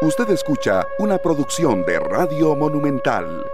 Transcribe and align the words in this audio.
Usted 0.00 0.30
escucha 0.30 0.86
una 1.00 1.18
producción 1.18 1.84
de 1.84 1.98
Radio 1.98 2.54
Monumental. 2.54 3.44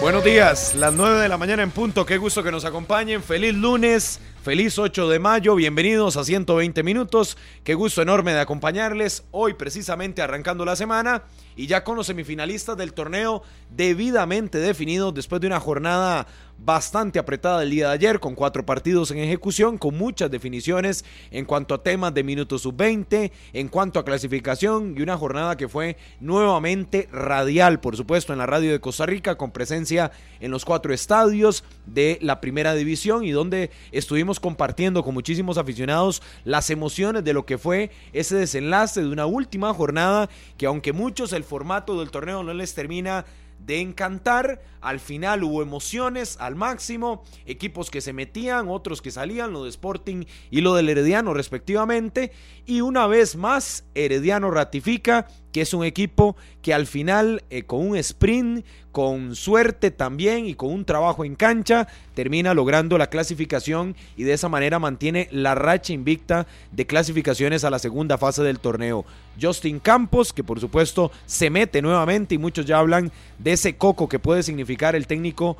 Buenos 0.00 0.24
días, 0.24 0.74
las 0.74 0.94
9 0.94 1.20
de 1.20 1.28
la 1.28 1.36
mañana 1.36 1.62
en 1.62 1.70
punto. 1.70 2.06
Qué 2.06 2.16
gusto 2.16 2.42
que 2.42 2.50
nos 2.50 2.64
acompañen. 2.64 3.22
Feliz 3.22 3.52
lunes, 3.52 4.18
feliz 4.46 4.78
8 4.78 5.08
de 5.08 5.18
mayo. 5.18 5.56
Bienvenidos 5.56 6.16
a 6.16 6.22
120 6.22 6.84
minutos. 6.84 7.36
Qué 7.64 7.74
gusto 7.74 8.00
enorme 8.00 8.32
de 8.32 8.38
acompañarles. 8.38 9.24
Hoy, 9.32 9.54
precisamente 9.54 10.22
arrancando 10.22 10.64
la 10.64 10.76
semana 10.76 11.24
y 11.56 11.66
ya 11.66 11.82
con 11.82 11.96
los 11.96 12.06
semifinalistas 12.06 12.76
del 12.76 12.92
torneo 12.92 13.42
debidamente 13.74 14.58
definidos 14.58 15.12
después 15.14 15.40
de 15.40 15.48
una 15.48 15.58
jornada 15.58 16.28
bastante 16.58 17.18
apretada 17.18 17.62
el 17.62 17.70
día 17.70 17.88
de 17.88 17.94
ayer, 17.94 18.20
con 18.20 18.34
cuatro 18.34 18.64
partidos 18.64 19.10
en 19.10 19.18
ejecución, 19.18 19.78
con 19.78 19.96
muchas 19.96 20.30
definiciones 20.30 21.04
en 21.30 21.44
cuanto 21.44 21.74
a 21.74 21.82
temas 21.82 22.14
de 22.14 22.24
minutos 22.24 22.62
sub-20, 22.62 23.30
en 23.52 23.68
cuanto 23.68 23.98
a 23.98 24.04
clasificación 24.04 24.94
y 24.96 25.02
una 25.02 25.18
jornada 25.18 25.56
que 25.56 25.68
fue 25.68 25.96
nuevamente 26.20 27.08
radial, 27.12 27.80
por 27.80 27.96
supuesto, 27.96 28.32
en 28.32 28.38
la 28.38 28.46
radio 28.46 28.72
de 28.72 28.80
Costa 28.80 29.06
Rica, 29.06 29.36
con 29.36 29.50
presencia 29.50 30.12
en 30.40 30.50
los 30.50 30.64
cuatro 30.64 30.94
estadios 30.94 31.64
de 31.84 32.18
la 32.22 32.40
primera 32.40 32.74
división 32.74 33.24
y 33.24 33.32
donde 33.32 33.70
estuvimos 33.92 34.35
compartiendo 34.40 35.02
con 35.02 35.14
muchísimos 35.14 35.58
aficionados 35.58 36.22
las 36.44 36.70
emociones 36.70 37.24
de 37.24 37.32
lo 37.32 37.46
que 37.46 37.58
fue 37.58 37.90
ese 38.12 38.36
desenlace 38.36 39.02
de 39.02 39.08
una 39.08 39.26
última 39.26 39.72
jornada 39.74 40.28
que 40.56 40.66
aunque 40.66 40.92
muchos 40.92 41.32
el 41.32 41.44
formato 41.44 41.98
del 41.98 42.10
torneo 42.10 42.42
no 42.42 42.54
les 42.54 42.74
termina 42.74 43.24
de 43.58 43.80
encantar. 43.80 44.62
Al 44.80 45.00
final 45.00 45.42
hubo 45.42 45.62
emociones 45.62 46.36
al 46.40 46.54
máximo, 46.54 47.24
equipos 47.46 47.90
que 47.90 48.00
se 48.00 48.12
metían, 48.12 48.68
otros 48.68 49.02
que 49.02 49.10
salían, 49.10 49.52
lo 49.52 49.64
de 49.64 49.70
Sporting 49.70 50.24
y 50.50 50.60
lo 50.60 50.74
del 50.74 50.88
Herediano 50.88 51.34
respectivamente. 51.34 52.32
Y 52.66 52.80
una 52.80 53.06
vez 53.06 53.36
más, 53.36 53.84
Herediano 53.94 54.50
ratifica 54.50 55.26
que 55.56 55.62
es 55.62 55.72
un 55.72 55.86
equipo 55.86 56.36
que 56.60 56.74
al 56.74 56.86
final, 56.86 57.42
eh, 57.48 57.62
con 57.62 57.80
un 57.80 57.96
sprint, 57.96 58.66
con 58.92 59.34
suerte 59.34 59.90
también 59.90 60.44
y 60.44 60.52
con 60.52 60.70
un 60.70 60.84
trabajo 60.84 61.24
en 61.24 61.34
cancha, 61.34 61.88
termina 62.12 62.52
logrando 62.52 62.98
la 62.98 63.08
clasificación 63.08 63.96
y 64.18 64.24
de 64.24 64.34
esa 64.34 64.50
manera 64.50 64.78
mantiene 64.78 65.28
la 65.30 65.54
racha 65.54 65.94
invicta 65.94 66.46
de 66.72 66.86
clasificaciones 66.86 67.64
a 67.64 67.70
la 67.70 67.78
segunda 67.78 68.18
fase 68.18 68.42
del 68.42 68.60
torneo. 68.60 69.06
Justin 69.40 69.78
Campos, 69.78 70.34
que 70.34 70.44
por 70.44 70.60
supuesto 70.60 71.10
se 71.24 71.48
mete 71.48 71.80
nuevamente 71.80 72.34
y 72.34 72.38
muchos 72.38 72.66
ya 72.66 72.78
hablan 72.78 73.10
de 73.38 73.52
ese 73.52 73.76
coco 73.76 74.10
que 74.10 74.18
puede 74.18 74.42
significar 74.42 74.94
el 74.94 75.06
técnico 75.06 75.56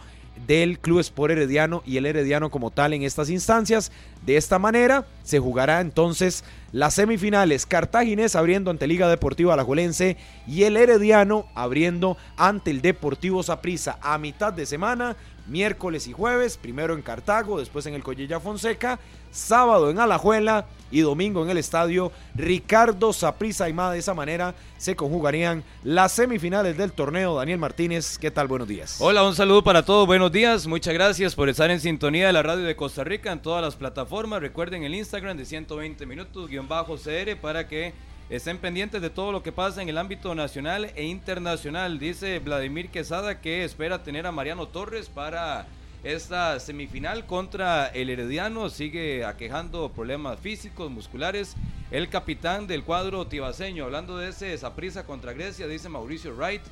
del 0.46 0.78
Club 0.78 1.00
Sport 1.00 1.32
Herediano 1.32 1.82
y 1.86 1.96
el 1.96 2.06
Herediano 2.06 2.50
como 2.50 2.70
tal 2.70 2.92
en 2.92 3.02
estas 3.02 3.30
instancias. 3.30 3.92
De 4.24 4.36
esta 4.36 4.58
manera 4.58 5.06
se 5.22 5.38
jugará 5.38 5.80
entonces 5.80 6.44
las 6.72 6.94
semifinales 6.94 7.66
Cartaginés 7.66 8.36
abriendo 8.36 8.70
ante 8.70 8.86
Liga 8.86 9.08
Deportiva 9.08 9.54
Alajuelense 9.54 10.16
y 10.46 10.64
el 10.64 10.76
Herediano 10.76 11.46
abriendo 11.54 12.16
ante 12.36 12.70
el 12.70 12.82
Deportivo 12.82 13.42
Saprissa 13.42 13.98
a 14.02 14.18
mitad 14.18 14.52
de 14.52 14.66
semana 14.66 15.16
miércoles 15.48 16.06
y 16.06 16.12
jueves, 16.12 16.56
primero 16.56 16.94
en 16.94 17.02
Cartago, 17.02 17.58
después 17.58 17.86
en 17.86 17.94
el 17.94 18.02
Collella 18.02 18.40
Fonseca, 18.40 18.98
sábado 19.30 19.90
en 19.90 19.98
Alajuela 19.98 20.66
y 20.90 21.00
domingo 21.00 21.42
en 21.42 21.50
el 21.50 21.58
estadio 21.58 22.12
Ricardo 22.34 23.12
Saprissa 23.12 23.68
más 23.70 23.92
de 23.92 23.98
esa 23.98 24.14
manera 24.14 24.54
se 24.78 24.94
conjugarían 24.94 25.64
las 25.82 26.12
semifinales 26.12 26.76
del 26.76 26.92
torneo. 26.92 27.36
Daniel 27.36 27.58
Martínez, 27.58 28.18
¿qué 28.18 28.30
tal? 28.30 28.46
Buenos 28.46 28.68
días. 28.68 28.96
Hola, 29.00 29.24
un 29.24 29.34
saludo 29.34 29.62
para 29.62 29.84
todos, 29.84 30.06
buenos 30.06 30.32
días, 30.32 30.66
muchas 30.66 30.94
gracias 30.94 31.34
por 31.34 31.48
estar 31.48 31.70
en 31.70 31.80
sintonía 31.80 32.28
de 32.28 32.32
la 32.32 32.42
radio 32.42 32.64
de 32.64 32.76
Costa 32.76 33.04
Rica 33.04 33.32
en 33.32 33.40
todas 33.40 33.62
las 33.62 33.76
plataformas. 33.76 34.40
Recuerden 34.40 34.84
el 34.84 34.94
Instagram 34.94 35.36
de 35.36 35.44
120 35.44 36.06
minutos 36.06 36.48
guion 36.48 36.68
bajo 36.68 36.96
CR 36.96 37.36
para 37.40 37.68
que 37.68 37.92
estén 38.28 38.58
pendientes 38.58 39.00
de 39.00 39.10
todo 39.10 39.30
lo 39.30 39.42
que 39.42 39.52
pasa 39.52 39.82
en 39.82 39.88
el 39.88 39.98
ámbito 39.98 40.34
nacional 40.34 40.90
e 40.96 41.04
internacional. 41.04 41.98
Dice 41.98 42.38
Vladimir 42.40 42.88
Quesada 42.88 43.40
que 43.40 43.64
espera 43.64 44.02
tener 44.02 44.26
a 44.26 44.32
Mariano 44.32 44.66
Torres 44.66 45.08
para 45.08 45.66
esta 46.02 46.58
semifinal 46.58 47.26
contra 47.26 47.86
el 47.88 48.10
Herediano. 48.10 48.68
Sigue 48.68 49.24
aquejando 49.24 49.92
problemas 49.92 50.40
físicos, 50.40 50.90
musculares. 50.90 51.54
El 51.90 52.08
capitán 52.08 52.66
del 52.66 52.82
cuadro 52.82 53.28
tibaseño, 53.28 53.84
hablando 53.84 54.18
de 54.18 54.30
ese 54.30 54.58
prisa 54.74 55.06
contra 55.06 55.32
Grecia, 55.32 55.68
dice 55.68 55.88
Mauricio 55.88 56.34
Wright 56.34 56.62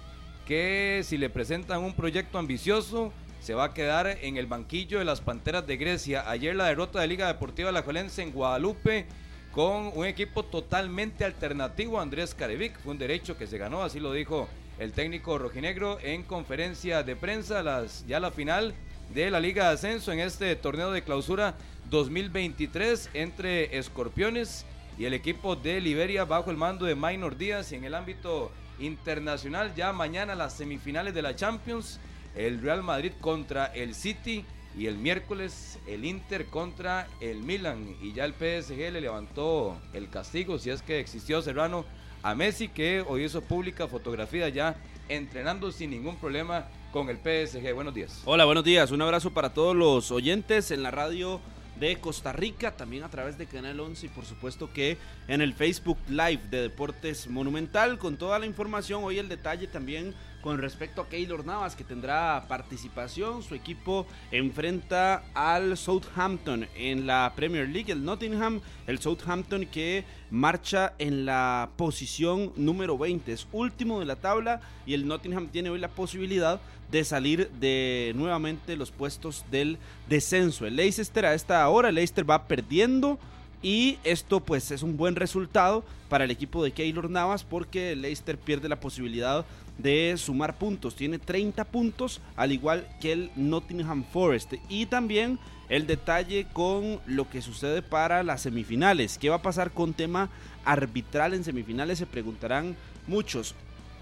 que 0.47 1.01
si 1.05 1.17
le 1.17 1.31
presentan 1.31 1.83
un 1.83 1.95
proyecto 1.95 2.39
ambicioso, 2.39 3.13
se 3.41 3.55
va 3.55 3.65
a 3.65 3.75
quedar 3.75 4.19
en 4.23 4.37
el 4.37 4.47
banquillo 4.47 4.99
de 4.99 5.05
las 5.05 5.21
Panteras 5.21 5.67
de 5.67 5.77
Grecia. 5.77 6.29
Ayer 6.29 6.55
la 6.55 6.67
derrota 6.67 7.01
de 7.01 7.07
Liga 7.07 7.29
Deportiva 7.29 7.73
La 7.73 7.83
Juelense 7.83 8.23
en 8.23 8.33
Guadalupe 8.33 9.07
con 9.55 9.93
un 9.95 10.05
equipo 10.05 10.43
totalmente 10.43 11.25
alternativo. 11.25 12.01
Andrés 12.01 12.35
Carevic 12.35 12.77
fue 12.81 12.93
un 12.93 12.99
derecho 12.99 13.39
que 13.39 13.47
se 13.47 13.57
ganó, 13.57 13.85
así 13.85 14.01
lo 14.01 14.13
dijo 14.13 14.49
el 14.81 14.93
técnico 14.93 15.39
rojinegro 15.39 15.99
en 16.03 16.25
conferencia 16.25 17.05
de 17.05 17.15
prensa. 17.15 17.63
Las, 17.63 18.05
ya 18.07 18.19
la 18.19 18.33
final 18.33 18.75
de 19.15 19.31
la 19.31 19.39
Liga 19.39 19.69
de 19.69 19.75
Ascenso 19.75 20.11
en 20.11 20.19
este 20.19 20.57
torneo 20.57 20.91
de 20.91 21.03
clausura 21.03 21.55
2023 21.89 23.11
entre 23.15 23.79
Escorpiones 23.79 24.67
y 24.99 25.05
el 25.05 25.15
equipo 25.15 25.55
de 25.55 25.81
Liberia 25.81 26.25
bajo 26.25 26.51
el 26.51 26.57
mando 26.57 26.85
de 26.85 26.97
Minor 26.97 27.37
Díaz 27.37 27.71
y 27.71 27.77
en 27.77 27.85
el 27.85 27.95
ámbito 27.95 28.51
internacional 28.81 29.73
ya 29.77 29.93
mañana 29.93 30.35
las 30.35 30.55
semifinales 30.55 31.15
de 31.15 31.23
la 31.23 31.37
Champions 31.37 32.01
el 32.35 32.61
Real 32.61 32.83
Madrid 32.83 33.13
contra 33.21 33.67
el 33.67 33.95
City 33.95 34.45
y 34.77 34.87
el 34.87 34.97
miércoles 34.97 35.79
el 35.87 36.05
Inter 36.05 36.47
contra 36.47 37.09
el 37.21 37.43
Milan. 37.43 37.97
Y 38.03 38.13
ya 38.13 38.25
el 38.25 38.33
PSG 38.33 38.93
le 38.93 39.01
levantó 39.01 39.79
el 39.93 40.09
castigo, 40.11 40.59
si 40.59 40.71
es 40.71 40.83
que 40.83 41.01
existió 41.01 41.43
Serrano, 41.43 41.85
a 42.23 42.35
Messi, 42.35 42.69
que 42.69 43.05
hoy 43.07 43.25
hizo 43.25 43.43
pública 43.43 43.87
fotografía 43.87 44.49
ya 44.49 44.77
entrenando 45.09 45.71
sin 45.71 45.91
ningún 45.91 46.17
problema 46.17 46.67
con 46.91 47.09
el 47.11 47.19
PSG. 47.19 47.75
Buenos 47.75 47.95
días. 47.95 48.23
Hola, 48.25 48.45
buenos 48.45 48.65
días. 48.65 48.91
Un 48.91 49.03
abrazo 49.03 49.33
para 49.33 49.53
todos 49.53 49.77
los 49.77 50.11
oyentes 50.11 50.71
en 50.71 50.83
la 50.83 50.91
radio 50.91 51.41
de 51.79 51.97
Costa 51.97 52.33
Rica, 52.33 52.77
también 52.77 53.03
a 53.03 53.11
través 53.11 53.37
de 53.37 53.47
Canal 53.47 53.81
11 53.81 54.07
y 54.07 54.09
por 54.09 54.25
supuesto 54.25 54.73
que 54.73 54.97
en 55.27 55.41
el 55.41 55.55
Facebook 55.55 55.99
Live 56.09 56.41
de 56.51 56.63
Deportes 56.63 57.27
Monumental 57.29 57.99
con 57.99 58.17
toda 58.17 58.39
la 58.39 58.47
información. 58.47 59.03
Hoy 59.05 59.19
el 59.19 59.29
detalle 59.29 59.67
también 59.67 60.15
con 60.45 60.59
respecto 60.59 61.01
a 61.01 61.09
Keylor 61.09 61.47
Navas 61.47 61.75
que 61.75 61.85
tendrá 61.85 62.45
participación. 62.47 63.43
Su 63.43 63.55
equipo 63.55 64.07
enfrenta 64.31 65.25
al 65.33 65.75
Southampton 65.79 66.69
en 66.77 67.07
la 67.07 67.33
Premier 67.35 67.67
League, 67.67 67.91
el 67.91 68.05
Nottingham, 68.05 68.61
el 68.87 68.99
Southampton 68.99 69.65
que 69.65 70.05
marcha 70.31 70.93
en 70.99 71.25
la 71.25 71.71
posición 71.79 72.53
número 72.57 72.99
20, 72.99 73.33
es 73.33 73.49
último 73.53 74.01
de 74.01 74.05
la 74.05 74.17
tabla 74.17 74.61
y 74.85 74.93
el 74.93 75.09
Nottingham 75.09 75.49
tiene 75.49 75.71
hoy 75.71 75.79
la 75.79 75.89
posibilidad 75.89 76.61
de 76.91 77.05
salir 77.05 77.49
de 77.53 78.13
nuevamente 78.15 78.77
los 78.77 78.91
puestos 78.91 79.47
del 79.51 79.79
descenso. 80.11 80.67
El 80.67 80.77
Leicester 80.77 81.25
a 81.25 81.33
esta 81.33 81.67
hora, 81.71 81.89
el 81.89 81.95
Leicester 81.95 82.29
va 82.29 82.47
perdiendo 82.47 83.19
y 83.63 83.99
esto 84.05 84.41
pues 84.41 84.71
es 84.71 84.83
un 84.83 84.99
buen 84.99 85.17
resultado 85.17 85.85
para 86.11 86.25
el 86.25 86.31
equipo 86.31 86.63
de 86.63 86.73
Keylor 86.73 87.09
Navas 87.09 87.45
porque 87.45 87.93
el 87.93 88.03
Leicester 88.03 88.37
pierde 88.37 88.69
la 88.69 88.79
posibilidad 88.79 89.47
de 89.79 90.15
sumar 90.17 90.57
puntos. 90.57 90.95
Tiene 90.95 91.19
30 91.19 91.65
puntos, 91.65 92.21
al 92.37 92.53
igual 92.53 92.87
que 93.01 93.13
el 93.13 93.31
Nottingham 93.37 94.05
Forest. 94.05 94.55
Y 94.69 94.87
también 94.87 95.39
el 95.69 95.87
detalle 95.87 96.47
con 96.53 97.01
lo 97.07 97.29
que 97.29 97.43
sucede 97.43 97.83
para 97.83 98.23
las 98.23 98.43
semifinales. 98.43 99.19
¿Qué 99.19 99.31
va 99.31 99.37
a 99.37 99.43
pasar 99.43 99.71
con 99.71 99.95
tema 99.95 100.31
arbitral 100.65 101.35
en 101.35 101.45
semifinales? 101.45 101.99
Se 101.99 102.07
preguntarán 102.07 102.77
muchos. 103.07 103.55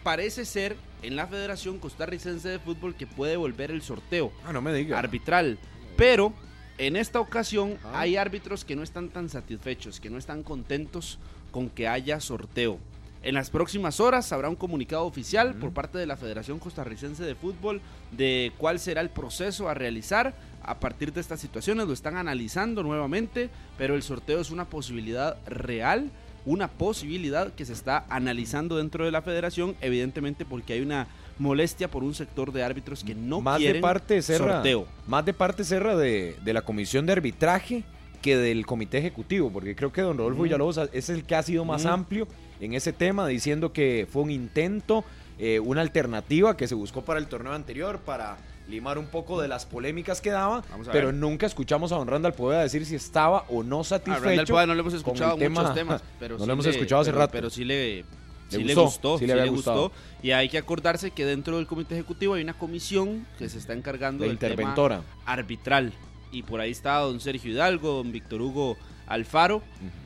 Parece 0.03 0.45
ser 0.45 0.77
en 1.03 1.17
la 1.17 1.27
Federación 1.27 1.79
Costarricense 1.79 2.49
de 2.49 2.59
Fútbol 2.59 2.95
que 2.95 3.07
puede 3.07 3.37
volver 3.37 3.71
el 3.71 3.83
sorteo 3.83 4.33
ah, 4.45 4.53
no 4.53 4.61
me 4.61 4.73
diga. 4.73 4.99
arbitral. 4.99 5.59
Pero 5.97 6.33
en 6.79 6.97
esta 6.97 7.21
ocasión 7.21 7.79
ah. 7.85 8.01
hay 8.01 8.17
árbitros 8.17 8.65
que 8.65 8.77
no 8.77 8.83
están 8.83 9.09
tan 9.09 9.29
satisfechos, 9.29 10.01
que 10.01 10.11
no 10.11 10.19
están 10.19 10.43
contentos 10.43 11.19
con 11.51 11.71
que 11.71 11.87
haya 11.87 12.21
sorteo. 12.21 12.79
En 13.23 13.35
las 13.35 13.51
próximas 13.51 14.01
horas 14.01 14.33
habrá 14.33 14.49
un 14.49 14.57
comunicado 14.57 15.05
oficial 15.05 15.55
por 15.55 15.73
parte 15.73 15.97
de 15.97 16.07
la 16.07 16.17
Federación 16.17 16.59
Costarricense 16.59 17.23
de 17.23 17.37
Fútbol 17.37 17.81
de 18.11 18.53
cuál 18.59 18.81
será 18.81 19.01
el 19.01 19.11
proceso 19.11 19.69
a 19.69 19.75
realizar 19.75 20.35
a 20.63 20.81
partir 20.81 21.13
de 21.13 21.21
estas 21.21 21.39
situaciones. 21.39 21.87
Lo 21.87 21.93
están 21.93 22.17
analizando 22.17 22.83
nuevamente, 22.83 23.49
pero 23.79 23.95
el 23.95 24.03
sorteo 24.03 24.41
es 24.41 24.51
una 24.51 24.65
posibilidad 24.65 25.37
real, 25.47 26.11
una 26.45 26.67
posibilidad 26.67 27.53
que 27.53 27.65
se 27.65 27.75
está 27.75 28.05
analizando 28.09 28.77
dentro 28.77 29.05
de 29.05 29.13
la 29.13 29.23
federación, 29.23 29.77
evidentemente 29.81 30.45
porque 30.45 30.73
hay 30.73 30.81
una 30.81 31.07
molestia 31.39 31.89
por 31.89 32.03
un 32.03 32.15
sector 32.15 32.53
de 32.53 32.65
árbitros 32.65 33.05
que 33.05 33.15
no 33.15 33.41
más 33.41 33.59
quieren 33.59 33.77
de 33.77 33.83
parte, 33.83 34.21
sorteo. 34.21 34.89
Más 35.07 35.25
de 35.25 35.33
parte, 35.33 35.63
Serra, 35.63 35.95
de, 35.97 36.37
de 36.45 36.53
la 36.53 36.63
comisión 36.63 37.07
de 37.07 37.13
arbitraje 37.13 37.85
que 38.21 38.37
del 38.37 38.67
comité 38.67 38.99
ejecutivo, 38.99 39.51
porque 39.53 39.77
creo 39.77 39.93
que 39.93 40.01
don 40.01 40.17
Rodolfo 40.17 40.43
Villalobos 40.43 40.81
es 40.93 41.09
el 41.09 41.25
que 41.25 41.35
ha 41.35 41.43
sido 41.43 41.65
más 41.65 41.87
amplio 41.87 42.27
en 42.63 42.75
ese 42.75 42.93
tema, 42.93 43.27
diciendo 43.27 43.73
que 43.73 44.07
fue 44.11 44.23
un 44.23 44.31
intento, 44.31 45.05
eh, 45.39 45.59
una 45.61 45.81
alternativa 45.81 46.57
que 46.57 46.69
se 46.69 46.75
buscó 46.75 47.03
para 47.05 47.19
el 47.19 47.27
torneo 47.27 47.53
anterior, 47.53 47.99
para 47.99 48.39
limar 48.69 48.99
un 48.99 49.07
poco 49.07 49.41
de 49.41 49.49
las 49.49 49.67
polémicas 49.67 50.21
que 50.21 50.31
daba, 50.31 50.63
pero 50.93 51.13
nunca 51.13 51.47
escuchamos 51.47 51.91
a 51.91 51.97
don 51.97 52.07
Randall 52.07 52.33
Pueda 52.33 52.63
decir 52.63 52.87
si 52.87 52.95
estaba 52.95 53.45
o 53.49 53.65
no 53.65 53.83
satisfecho. 53.83 54.57
A 54.57 54.61
Randall 54.61 54.69
no 54.69 54.75
le 54.75 54.81
hemos 54.81 54.95
escuchado 54.95 55.37
muchos 55.37 55.75
temas, 55.75 56.03
pero 56.21 56.39
no 56.39 56.47
le 56.47 56.53
hemos 56.53 56.67
escuchado 56.67 57.03
hace 57.03 57.13
rato. 57.13 57.33
Pero 57.33 57.51
sí 57.51 57.65
le 57.65 58.05
¿Le 58.53 58.59
sí 58.59 58.65
le 58.65 58.75
gustó? 58.75 58.85
gustó, 58.85 59.19
Sí 59.19 59.27
sí 59.27 59.33
le 59.35 59.49
gustó. 59.49 59.93
Y 60.23 60.31
hay 60.31 60.49
que 60.49 60.59
acordarse 60.59 61.11
que 61.11 61.25
dentro 61.25 61.57
del 61.57 61.67
comité 61.67 61.95
ejecutivo 61.95 62.35
hay 62.35 62.43
una 62.43 62.55
comisión 62.55 63.27
que 63.39 63.49
se 63.49 63.59
está 63.59 63.73
encargando 63.73 64.25
La 64.25 64.29
del 64.29 64.39
tema 64.39 64.53
interventora. 64.53 65.03
arbitral. 65.27 65.93
Y 66.31 66.43
por 66.45 66.61
ahí 66.61 66.71
está 66.71 66.99
don 66.99 67.21
Sergio 67.21 67.51
Hidalgo, 67.51 67.93
don 67.95 68.13
Víctor 68.13 68.41
Hugo 68.41 68.77
Alfaro, 69.13 69.63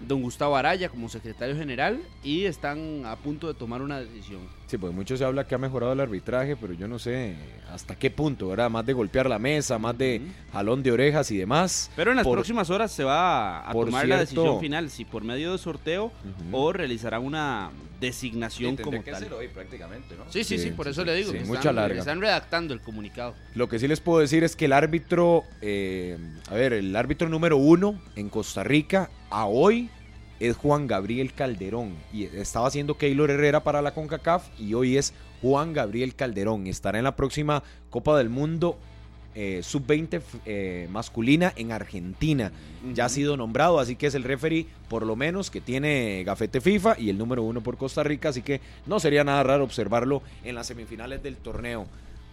don 0.08 0.20
Gustavo 0.20 0.56
Araya 0.56 0.88
como 0.88 1.08
secretario 1.08 1.56
general 1.56 2.00
y 2.24 2.46
están 2.46 3.06
a 3.06 3.14
punto 3.14 3.46
de 3.46 3.54
tomar 3.54 3.80
una 3.80 4.00
decisión. 4.00 4.40
Sí, 4.66 4.78
pues 4.78 4.92
mucho 4.92 5.16
se 5.16 5.24
habla 5.24 5.46
que 5.46 5.54
ha 5.54 5.58
mejorado 5.58 5.92
el 5.92 6.00
arbitraje, 6.00 6.56
pero 6.56 6.72
yo 6.72 6.88
no 6.88 6.98
sé 6.98 7.36
hasta 7.72 7.94
qué 7.94 8.10
punto, 8.10 8.48
¿verdad? 8.48 8.68
Más 8.68 8.84
de 8.84 8.94
golpear 8.94 9.28
la 9.28 9.38
mesa, 9.38 9.78
más 9.78 9.96
de 9.96 10.20
jalón 10.52 10.82
de 10.82 10.90
orejas 10.90 11.30
y 11.30 11.36
demás. 11.36 11.88
Pero 11.94 12.10
en 12.10 12.16
las 12.16 12.24
Por- 12.24 12.34
próximas 12.38 12.68
horas 12.70 12.90
se 12.90 13.04
va 13.04 13.68
a 13.68 13.72
tomar 13.72 14.08
la 14.08 14.18
decisión 14.18 14.58
final, 14.58 14.90
si 14.90 15.04
por 15.04 15.22
medio 15.22 15.52
de 15.52 15.58
sorteo 15.58 16.10
o 16.50 16.72
realizará 16.72 17.20
una 17.20 17.70
designación 18.00 18.76
como 18.76 19.02
que 19.02 19.10
tal. 19.12 19.32
hoy 19.32 19.48
prácticamente, 19.48 20.16
¿no? 20.16 20.24
Sí, 20.30 20.44
sí, 20.44 20.58
sí, 20.58 20.64
Sí, 20.64 20.70
por 20.72 20.88
eso 20.88 21.02
sí, 21.02 21.06
le 21.06 21.14
digo. 21.14 21.30
sí, 21.32 21.38
que 21.38 21.44
mucha 21.44 21.60
están, 21.60 21.76
larga. 21.76 21.98
Están 22.00 22.20
redactando 22.20 22.74
el 22.74 22.80
comunicado. 22.80 23.34
Lo 23.54 23.68
que 23.68 23.78
sí 23.78 23.86
les 23.88 24.00
puedo 24.00 24.18
decir 24.18 24.42
es 24.44 24.56
que 24.56 24.64
el 24.66 24.72
árbitro, 24.72 25.44
eh, 25.62 26.18
a 26.50 26.54
ver, 26.54 26.72
el 26.72 26.94
árbitro 26.96 27.28
número 27.28 27.56
uno 27.56 27.98
en 28.16 28.28
Costa 28.28 28.64
Rica 28.64 29.10
a 29.30 29.46
hoy 29.46 29.90
es 30.40 30.56
Juan 30.56 30.86
Gabriel 30.86 31.32
Calderón. 31.32 31.94
Y 32.12 32.24
estaba 32.24 32.68
haciendo 32.68 32.96
Keylor 32.96 33.30
Herrera 33.30 33.62
para 33.62 33.82
la 33.82 33.94
CONCACAF 33.94 34.48
y 34.58 34.74
hoy 34.74 34.96
es 34.96 35.14
Juan 35.42 35.72
Gabriel 35.72 36.14
Calderón. 36.14 36.66
Estará 36.66 36.98
en 36.98 37.04
la 37.04 37.16
próxima 37.16 37.62
Copa 37.90 38.16
del 38.18 38.28
Mundo 38.28 38.78
eh, 39.38 39.60
sub-20 39.62 40.22
eh, 40.46 40.88
masculina 40.90 41.52
en 41.56 41.70
Argentina. 41.70 42.52
Ya 42.94 43.04
ha 43.04 43.08
sido 43.10 43.36
nombrado, 43.36 43.78
así 43.78 43.94
que 43.94 44.06
es 44.06 44.14
el 44.14 44.22
referee, 44.22 44.66
por 44.88 45.04
lo 45.04 45.14
menos, 45.14 45.50
que 45.50 45.60
tiene 45.60 46.24
gafete 46.24 46.62
FIFA 46.62 46.98
y 46.98 47.10
el 47.10 47.18
número 47.18 47.42
uno 47.42 47.60
por 47.60 47.76
Costa 47.76 48.02
Rica, 48.02 48.30
así 48.30 48.40
que 48.40 48.62
no 48.86 48.98
sería 48.98 49.24
nada 49.24 49.42
raro 49.42 49.64
observarlo 49.64 50.22
en 50.42 50.54
las 50.54 50.68
semifinales 50.68 51.22
del 51.22 51.36
torneo, 51.36 51.86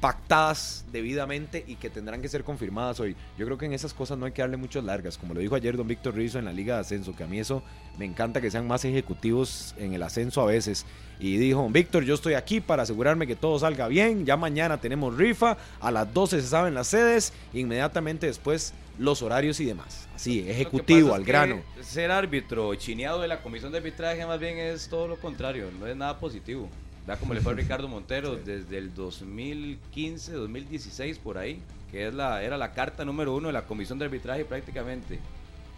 pactadas 0.03 0.83
debidamente 0.91 1.63
y 1.65 1.75
que 1.75 1.89
tendrán 1.89 2.21
que 2.21 2.27
ser 2.27 2.43
confirmadas 2.43 2.99
hoy. 2.99 3.15
Yo 3.37 3.45
creo 3.45 3.57
que 3.57 3.67
en 3.67 3.71
esas 3.71 3.93
cosas 3.93 4.17
no 4.17 4.25
hay 4.25 4.33
que 4.33 4.41
darle 4.41 4.57
muchas 4.57 4.83
largas, 4.83 5.17
como 5.17 5.33
lo 5.33 5.39
dijo 5.39 5.55
ayer 5.55 5.77
don 5.77 5.87
Víctor 5.87 6.13
Rizzo 6.13 6.39
en 6.39 6.43
la 6.43 6.51
Liga 6.51 6.75
de 6.75 6.81
Ascenso, 6.81 7.15
que 7.15 7.23
a 7.23 7.27
mí 7.27 7.39
eso 7.39 7.63
me 7.97 8.03
encanta 8.03 8.41
que 8.41 8.51
sean 8.51 8.67
más 8.67 8.83
ejecutivos 8.83 9.73
en 9.77 9.93
el 9.93 10.03
ascenso 10.03 10.41
a 10.41 10.45
veces. 10.45 10.85
Y 11.21 11.37
dijo, 11.37 11.61
don 11.61 11.71
Víctor, 11.71 12.03
yo 12.03 12.15
estoy 12.15 12.33
aquí 12.33 12.59
para 12.59 12.83
asegurarme 12.83 13.25
que 13.27 13.37
todo 13.37 13.57
salga 13.57 13.87
bien, 13.87 14.25
ya 14.25 14.35
mañana 14.35 14.81
tenemos 14.81 15.15
rifa, 15.15 15.55
a 15.79 15.89
las 15.89 16.13
12 16.13 16.41
se 16.41 16.47
saben 16.49 16.73
las 16.73 16.87
sedes, 16.87 17.31
inmediatamente 17.53 18.27
después 18.27 18.73
los 18.99 19.21
horarios 19.21 19.61
y 19.61 19.65
demás. 19.65 20.09
Así, 20.13 20.39
ejecutivo, 20.45 21.13
al 21.13 21.21
es 21.21 21.25
que 21.25 21.31
grano. 21.31 21.61
Ser 21.81 22.11
árbitro 22.11 22.75
chineado 22.75 23.21
de 23.21 23.29
la 23.29 23.41
comisión 23.41 23.71
de 23.71 23.77
arbitraje 23.77 24.25
más 24.25 24.41
bien 24.41 24.57
es 24.57 24.89
todo 24.89 25.07
lo 25.07 25.15
contrario, 25.15 25.69
no 25.79 25.87
es 25.87 25.95
nada 25.95 26.19
positivo. 26.19 26.67
Da 27.05 27.17
como 27.17 27.33
le 27.33 27.41
fue 27.41 27.53
a 27.53 27.55
Ricardo 27.55 27.87
Montero 27.87 28.35
desde 28.45 28.77
el 28.77 28.93
2015, 28.93 30.33
2016 30.33 31.19
por 31.19 31.37
ahí, 31.37 31.59
que 31.91 32.07
es 32.07 32.13
la, 32.13 32.43
era 32.43 32.57
la 32.57 32.71
carta 32.71 33.03
número 33.03 33.35
uno 33.35 33.47
de 33.47 33.53
la 33.53 33.65
comisión 33.65 33.99
de 33.99 34.05
arbitraje 34.05 34.45
prácticamente. 34.45 35.19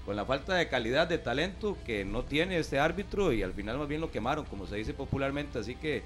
Con 0.05 0.15
la 0.15 0.23
falta 0.23 0.53
de 0.53 0.67
calidad, 0.67 1.07
de 1.07 1.17
talento 1.17 1.77
que 1.83 2.05
no 2.05 2.23
tiene 2.23 2.59
este 2.59 2.77
árbitro 2.77 3.33
y 3.33 3.41
al 3.41 3.53
final 3.53 3.79
más 3.79 3.87
bien 3.87 4.01
lo 4.01 4.11
quemaron, 4.11 4.45
como 4.45 4.67
se 4.67 4.75
dice 4.75 4.93
popularmente. 4.93 5.57
Así 5.57 5.73
que 5.73 6.03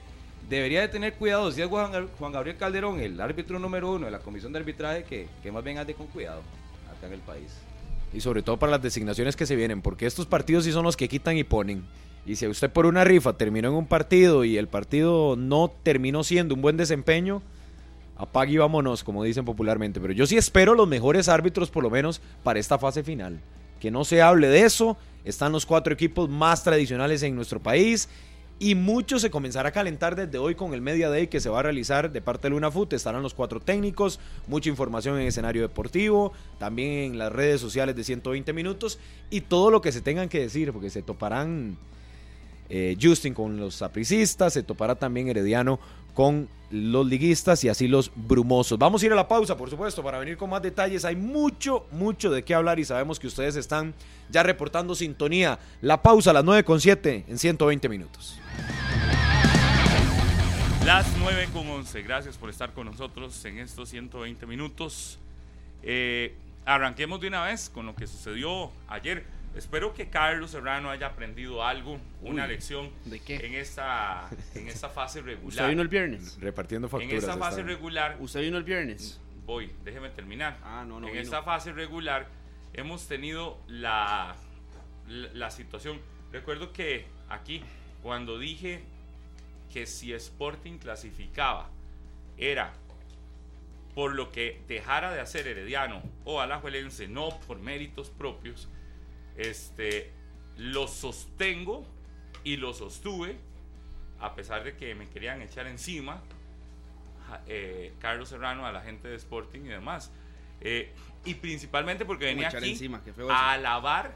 debería 0.47 0.79
de 0.79 0.87
tener 0.87 1.15
cuidado, 1.15 1.51
si 1.51 1.61
es 1.61 1.67
Juan, 1.67 2.07
Juan 2.17 2.31
Gabriel 2.31 2.55
Calderón 2.55 3.01
el 3.01 3.19
árbitro 3.19 3.59
número 3.59 3.91
uno 3.91 4.05
de 4.05 4.11
la 4.11 4.19
comisión 4.19 4.53
de 4.53 4.59
arbitraje, 4.59 5.03
que, 5.03 5.27
que 5.43 5.51
más 5.51 5.65
bien 5.65 5.79
ande 5.79 5.95
con 5.95 6.07
cuidado 6.07 6.41
acá 6.95 7.07
en 7.07 7.13
el 7.13 7.19
país. 7.19 7.57
Y 8.13 8.21
sobre 8.21 8.41
todo 8.41 8.57
para 8.57 8.71
las 8.71 8.81
designaciones 8.81 9.35
que 9.35 9.45
se 9.45 9.57
vienen, 9.57 9.81
porque 9.81 10.05
estos 10.05 10.25
partidos 10.25 10.63
sí 10.63 10.71
son 10.71 10.85
los 10.85 10.95
que 10.95 11.09
quitan 11.09 11.35
y 11.35 11.43
ponen. 11.43 11.83
Y 12.29 12.35
si 12.35 12.45
usted 12.45 12.69
por 12.69 12.85
una 12.85 13.03
rifa 13.03 13.37
terminó 13.37 13.69
en 13.69 13.73
un 13.73 13.87
partido 13.87 14.45
y 14.45 14.57
el 14.57 14.67
partido 14.67 15.35
no 15.35 15.73
terminó 15.81 16.23
siendo 16.23 16.53
un 16.53 16.61
buen 16.61 16.77
desempeño, 16.77 17.41
apague 18.17 18.53
y 18.53 18.57
vámonos, 18.57 19.03
como 19.03 19.23
dicen 19.23 19.45
popularmente. 19.45 19.99
Pero 19.99 20.13
yo 20.13 20.27
sí 20.27 20.37
espero 20.37 20.75
los 20.75 20.87
mejores 20.87 21.27
árbitros, 21.27 21.71
por 21.71 21.81
lo 21.81 21.89
menos, 21.89 22.21
para 22.43 22.59
esta 22.59 22.77
fase 22.77 23.01
final. 23.01 23.39
Que 23.79 23.89
no 23.89 24.05
se 24.05 24.21
hable 24.21 24.47
de 24.47 24.61
eso. 24.61 24.95
Están 25.25 25.53
los 25.53 25.65
cuatro 25.65 25.91
equipos 25.91 26.29
más 26.29 26.63
tradicionales 26.63 27.23
en 27.23 27.35
nuestro 27.35 27.59
país. 27.59 28.09
Y 28.59 28.75
mucho 28.75 29.17
se 29.17 29.31
comenzará 29.31 29.69
a 29.69 29.71
calentar 29.71 30.15
desde 30.15 30.37
hoy 30.37 30.53
con 30.53 30.75
el 30.75 30.81
Media 30.81 31.09
Day 31.09 31.29
que 31.29 31.39
se 31.39 31.49
va 31.49 31.61
a 31.61 31.63
realizar 31.63 32.11
de 32.11 32.21
parte 32.21 32.43
de 32.43 32.51
Luna 32.51 32.69
Foot. 32.69 32.93
Estarán 32.93 33.23
los 33.23 33.33
cuatro 33.33 33.59
técnicos, 33.59 34.19
mucha 34.45 34.69
información 34.69 35.19
en 35.19 35.25
escenario 35.25 35.63
deportivo, 35.63 36.31
también 36.59 37.13
en 37.13 37.17
las 37.17 37.31
redes 37.31 37.59
sociales 37.59 37.95
de 37.95 38.03
120 38.03 38.53
minutos 38.53 38.99
y 39.31 39.41
todo 39.41 39.71
lo 39.71 39.81
que 39.81 39.91
se 39.91 40.01
tengan 40.01 40.29
que 40.29 40.41
decir, 40.41 40.71
porque 40.71 40.91
se 40.91 41.01
toparán 41.01 41.75
eh, 42.69 42.95
Justin 43.01 43.33
con 43.33 43.57
los 43.57 43.75
sapricistas, 43.75 44.53
se 44.53 44.63
topará 44.63 44.95
también 44.95 45.27
Herediano 45.27 45.79
con 46.13 46.47
los 46.71 47.07
liguistas 47.07 47.63
y 47.63 47.69
así 47.69 47.87
los 47.87 48.11
brumosos. 48.15 48.77
Vamos 48.77 49.01
a 49.01 49.05
ir 49.07 49.11
a 49.11 49.15
la 49.15 49.27
pausa, 49.27 49.57
por 49.57 49.69
supuesto, 49.69 50.03
para 50.03 50.19
venir 50.19 50.37
con 50.37 50.49
más 50.49 50.61
detalles. 50.61 51.05
Hay 51.05 51.15
mucho, 51.15 51.87
mucho 51.91 52.29
de 52.29 52.43
qué 52.43 52.53
hablar 52.53 52.79
y 52.79 52.85
sabemos 52.85 53.19
que 53.19 53.27
ustedes 53.27 53.55
están 53.55 53.93
ya 54.29 54.43
reportando 54.43 54.93
sintonía. 54.95 55.57
La 55.81 56.01
pausa 56.01 56.29
a 56.31 56.33
las 56.33 56.43
9.7 56.43 57.23
en 57.27 57.37
120 57.37 57.89
minutos. 57.89 58.39
Las 60.85 61.07
9 61.17 61.49
con 61.53 61.67
11. 61.67 62.01
Gracias 62.03 62.37
por 62.37 62.49
estar 62.49 62.73
con 62.73 62.85
nosotros 62.85 63.43
en 63.45 63.59
estos 63.59 63.89
120 63.89 64.45
minutos. 64.45 65.19
Eh, 65.83 66.35
arranquemos 66.65 67.19
de 67.21 67.27
una 67.27 67.43
vez 67.43 67.69
con 67.69 67.85
lo 67.85 67.95
que 67.95 68.07
sucedió 68.07 68.71
ayer. 68.87 69.25
Espero 69.55 69.93
que 69.93 70.09
Carlos 70.09 70.51
Serrano 70.51 70.89
haya 70.89 71.07
aprendido 71.07 71.63
algo, 71.65 71.99
una 72.21 72.43
Uy, 72.43 72.49
lección 72.49 72.91
¿de 73.05 73.19
qué? 73.19 73.37
en 73.45 73.55
esta, 73.55 74.29
en 74.55 74.67
esta 74.67 74.89
fase 74.89 75.19
¿Usted 75.21 75.35
regular. 75.35 75.69
vino 75.69 75.81
el 75.81 75.87
viernes? 75.87 76.37
Repartiendo 76.39 76.87
En 76.87 76.91
facturas. 76.91 77.23
esta 77.23 77.37
fase 77.37 77.63
regular, 77.63 78.17
¿Usted 78.19 78.41
vino 78.41 78.57
el 78.57 78.63
viernes? 78.63 79.19
voy, 79.45 79.71
déjeme 79.83 80.09
terminar. 80.11 80.57
Ah, 80.63 80.85
no, 80.87 80.99
no 80.99 81.07
en 81.07 81.13
vino. 81.13 81.23
esta 81.23 81.41
fase 81.41 81.73
regular 81.73 82.27
hemos 82.73 83.07
tenido 83.07 83.59
la, 83.67 84.35
la, 85.07 85.29
la 85.33 85.51
situación. 85.51 85.99
Recuerdo 86.31 86.71
que 86.71 87.07
aquí, 87.29 87.63
cuando 88.03 88.37
dije 88.37 88.83
que 89.73 89.87
si 89.87 90.13
Sporting 90.13 90.77
clasificaba, 90.77 91.69
era 92.37 92.71
por 93.95 94.13
lo 94.13 94.31
que 94.31 94.61
dejara 94.67 95.11
de 95.11 95.19
hacer 95.19 95.47
Herediano 95.47 96.01
o 96.23 96.39
Alajuelense, 96.39 97.07
no 97.07 97.29
por 97.47 97.57
méritos 97.59 98.11
propios, 98.11 98.69
este, 99.39 100.11
lo 100.57 100.87
sostengo 100.87 101.85
y 102.43 102.57
lo 102.57 102.73
sostuve, 102.73 103.37
a 104.19 104.35
pesar 104.35 104.63
de 104.63 104.75
que 104.75 104.93
me 104.95 105.07
querían 105.07 105.41
echar 105.41 105.65
encima, 105.67 106.21
eh, 107.47 107.93
Carlos 107.99 108.29
Serrano, 108.29 108.65
a 108.65 108.71
la 108.71 108.81
gente 108.81 109.07
de 109.07 109.15
Sporting 109.15 109.61
y 109.61 109.69
demás. 109.69 110.11
Eh, 110.61 110.91
y 111.23 111.35
principalmente 111.35 112.03
porque 112.05 112.25
¿Cómo 112.25 112.41
venía 112.43 112.49
aquí 112.49 112.71
encima? 112.71 113.01
A 113.29 113.53
alabar 113.53 114.15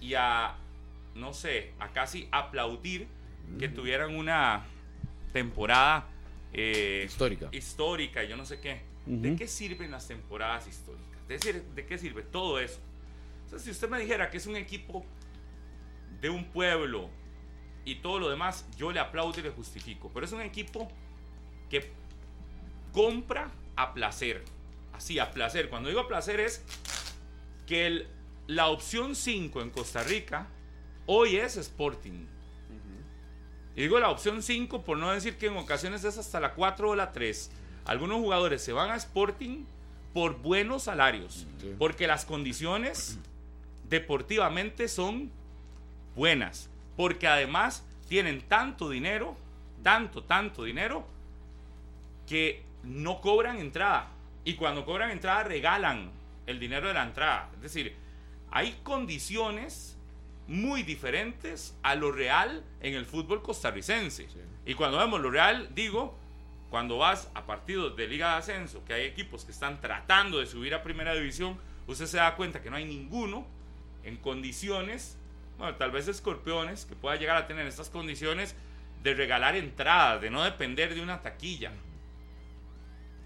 y 0.00 0.14
a, 0.14 0.56
no 1.14 1.32
sé, 1.32 1.72
a 1.78 1.88
casi 1.92 2.28
aplaudir 2.32 3.06
que 3.58 3.68
tuvieran 3.68 4.14
una 4.14 4.64
temporada 5.32 6.06
eh, 6.52 7.04
Histórica. 7.06 7.48
histórica 7.52 8.24
y 8.24 8.28
yo 8.28 8.36
no 8.36 8.44
sé 8.44 8.60
qué. 8.60 8.82
¿De 9.06 9.36
qué 9.36 9.46
sirven 9.46 9.90
las 9.90 10.06
temporadas 10.06 10.66
históricas? 10.66 11.06
Es 11.28 11.40
decir, 11.40 11.62
¿de 11.74 11.86
qué 11.86 11.96
sirve 11.96 12.22
todo 12.22 12.58
eso? 12.58 12.80
O 13.48 13.50
sea, 13.50 13.58
si 13.58 13.70
usted 13.70 13.88
me 13.88 13.98
dijera 13.98 14.28
que 14.30 14.36
es 14.36 14.46
un 14.46 14.56
equipo 14.56 15.04
de 16.20 16.28
un 16.30 16.44
pueblo 16.50 17.08
y 17.84 17.96
todo 17.96 18.18
lo 18.18 18.28
demás, 18.28 18.66
yo 18.76 18.92
le 18.92 19.00
aplaudo 19.00 19.40
y 19.40 19.42
le 19.42 19.50
justifico. 19.50 20.10
Pero 20.12 20.26
es 20.26 20.32
un 20.32 20.42
equipo 20.42 20.86
que 21.70 21.90
compra 22.92 23.50
a 23.76 23.94
placer. 23.94 24.44
Así, 24.92 25.18
a 25.18 25.30
placer. 25.30 25.70
Cuando 25.70 25.88
digo 25.88 26.00
a 26.02 26.08
placer 26.08 26.40
es 26.40 26.62
que 27.66 27.86
el- 27.86 28.08
la 28.46 28.68
opción 28.68 29.14
5 29.14 29.62
en 29.62 29.70
Costa 29.70 30.02
Rica 30.02 30.46
hoy 31.06 31.36
es 31.36 31.56
Sporting. 31.56 32.26
Y 33.76 33.82
digo 33.82 33.98
la 34.00 34.10
opción 34.10 34.42
5 34.42 34.82
por 34.84 34.98
no 34.98 35.10
decir 35.12 35.38
que 35.38 35.46
en 35.46 35.56
ocasiones 35.56 36.02
es 36.04 36.18
hasta 36.18 36.40
la 36.40 36.52
4 36.54 36.90
o 36.90 36.96
la 36.96 37.12
3. 37.12 37.50
Algunos 37.84 38.18
jugadores 38.18 38.60
se 38.62 38.72
van 38.72 38.90
a 38.90 38.96
Sporting 38.96 39.64
por 40.12 40.38
buenos 40.42 40.82
salarios, 40.84 41.46
porque 41.78 42.06
las 42.08 42.24
condiciones 42.24 43.18
deportivamente 43.88 44.88
son 44.88 45.30
buenas, 46.14 46.70
porque 46.96 47.26
además 47.26 47.84
tienen 48.08 48.42
tanto 48.42 48.90
dinero, 48.90 49.36
tanto, 49.82 50.24
tanto 50.24 50.64
dinero, 50.64 51.06
que 52.26 52.62
no 52.82 53.20
cobran 53.20 53.58
entrada. 53.58 54.10
Y 54.44 54.54
cuando 54.54 54.84
cobran 54.84 55.10
entrada 55.10 55.44
regalan 55.44 56.10
el 56.46 56.58
dinero 56.58 56.88
de 56.88 56.94
la 56.94 57.04
entrada. 57.04 57.50
Es 57.56 57.62
decir, 57.62 57.94
hay 58.50 58.78
condiciones 58.82 59.96
muy 60.46 60.82
diferentes 60.82 61.76
a 61.82 61.94
lo 61.94 62.10
real 62.10 62.64
en 62.80 62.94
el 62.94 63.04
fútbol 63.04 63.42
costarricense. 63.42 64.26
Y 64.64 64.74
cuando 64.74 64.98
vemos 64.98 65.20
lo 65.20 65.30
real, 65.30 65.68
digo, 65.74 66.16
cuando 66.70 66.98
vas 66.98 67.30
a 67.34 67.44
partidos 67.46 67.96
de 67.96 68.08
Liga 68.08 68.32
de 68.32 68.38
Ascenso, 68.38 68.84
que 68.84 68.94
hay 68.94 69.04
equipos 69.04 69.44
que 69.44 69.52
están 69.52 69.80
tratando 69.80 70.38
de 70.38 70.46
subir 70.46 70.74
a 70.74 70.82
Primera 70.82 71.14
División, 71.14 71.58
usted 71.86 72.06
se 72.06 72.16
da 72.16 72.34
cuenta 72.34 72.62
que 72.62 72.70
no 72.70 72.76
hay 72.76 72.86
ninguno 72.86 73.46
en 74.08 74.16
condiciones, 74.16 75.16
bueno, 75.58 75.76
tal 75.76 75.90
vez 75.90 76.08
escorpiones, 76.08 76.84
que 76.86 76.96
pueda 76.96 77.16
llegar 77.16 77.36
a 77.36 77.46
tener 77.46 77.66
estas 77.66 77.90
condiciones 77.90 78.56
de 79.02 79.14
regalar 79.14 79.54
entradas, 79.54 80.20
de 80.20 80.30
no 80.30 80.42
depender 80.42 80.94
de 80.94 81.00
una 81.02 81.22
taquilla. 81.22 81.72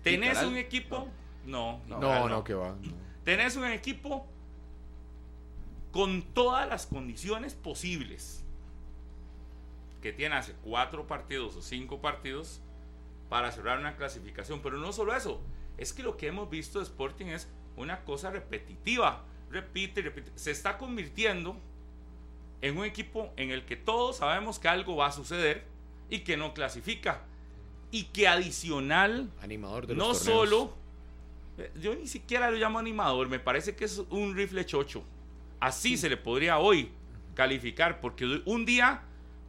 ¿Tenés 0.02 0.42
un 0.42 0.56
equipo? 0.56 1.08
No, 1.46 1.80
No, 1.86 1.96
literal 1.96 2.28
no, 2.28 2.44
que 2.44 2.54
va. 2.54 2.70
no. 2.80 2.92
Tenés 3.24 3.56
un 3.56 3.64
equipo 3.66 4.26
con 5.92 6.22
todas 6.22 6.68
las 6.68 6.86
condiciones 6.86 7.54
posibles. 7.54 8.44
Que 10.00 10.12
tiene 10.12 10.34
hace 10.34 10.54
cuatro 10.64 11.06
partidos 11.06 11.54
o 11.56 11.62
cinco 11.62 12.00
partidos 12.00 12.60
para 13.28 13.52
cerrar 13.52 13.78
una 13.78 13.96
clasificación. 13.96 14.60
Pero 14.60 14.78
no 14.78 14.92
solo 14.92 15.14
eso, 15.14 15.40
es 15.78 15.92
que 15.92 16.02
lo 16.02 16.16
que 16.16 16.26
hemos 16.26 16.50
visto 16.50 16.78
de 16.80 16.84
Sporting 16.84 17.26
es 17.26 17.48
una 17.76 18.04
cosa 18.04 18.30
repetitiva. 18.30 19.24
Repite 19.52 20.00
y 20.00 20.04
repite. 20.04 20.32
Se 20.34 20.50
está 20.50 20.78
convirtiendo 20.78 21.56
en 22.62 22.78
un 22.78 22.84
equipo 22.84 23.32
en 23.36 23.50
el 23.50 23.64
que 23.66 23.76
todos 23.76 24.18
sabemos 24.18 24.58
que 24.58 24.68
algo 24.68 24.96
va 24.96 25.08
a 25.08 25.12
suceder 25.12 25.64
y 26.08 26.20
que 26.20 26.36
no 26.36 26.54
clasifica. 26.54 27.22
Y 27.90 28.04
que 28.04 28.26
adicional 28.26 29.30
Animador 29.42 29.86
de 29.86 29.94
los 29.94 29.98
no 29.98 30.14
torneos. 30.14 30.48
solo, 30.48 30.74
eh, 31.58 31.70
yo 31.80 31.94
ni 31.94 32.06
siquiera 32.06 32.50
lo 32.50 32.56
llamo 32.56 32.78
animador, 32.78 33.28
me 33.28 33.38
parece 33.38 33.76
que 33.76 33.84
es 33.84 33.98
un 34.08 34.34
rifle 34.34 34.64
chocho. 34.64 35.04
Así 35.60 35.98
se 35.98 36.08
le 36.08 36.16
podría 36.16 36.58
hoy 36.58 36.90
calificar, 37.34 38.00
porque 38.00 38.40
un 38.46 38.64
día 38.64 39.02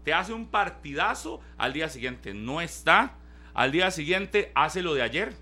te 0.04 0.14
hace 0.14 0.34
un 0.34 0.48
partidazo, 0.48 1.40
al 1.58 1.72
día 1.72 1.88
siguiente 1.88 2.34
no 2.34 2.60
está, 2.60 3.16
al 3.54 3.72
día 3.72 3.90
siguiente 3.92 4.52
hace 4.56 4.82
lo 4.82 4.94
de 4.94 5.02
ayer. 5.02 5.34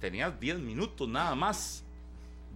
Tenías 0.00 0.38
10 0.40 0.58
minutos 0.60 1.08
nada 1.08 1.34
más. 1.34 1.83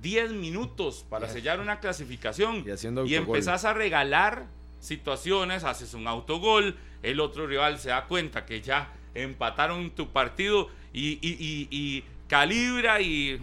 10 0.01 0.33
minutos 0.33 1.05
para 1.09 1.29
sellar 1.29 1.61
una 1.61 1.81
clasificación. 1.81 2.63
Y 2.67 2.71
haciendo 2.71 3.05
y 3.07 3.15
autogol. 3.15 3.37
empezás 3.37 3.65
a 3.65 3.73
regalar 3.75 4.47
situaciones, 4.81 5.65
haces 5.65 5.95
un 5.95 6.07
autogol, 6.07 6.77
el 7.03 7.21
otro 7.21 7.47
rival 7.47 7.79
se 7.79 7.89
da 7.91 8.07
cuenta 8.07 8.47
que 8.47 8.61
ya 8.61 8.93
empataron 9.15 9.91
tu 9.91 10.09
partido 10.11 10.69
y, 10.93 11.19
y- 11.21 12.05
calibra 12.29 13.01
y, 13.01 13.41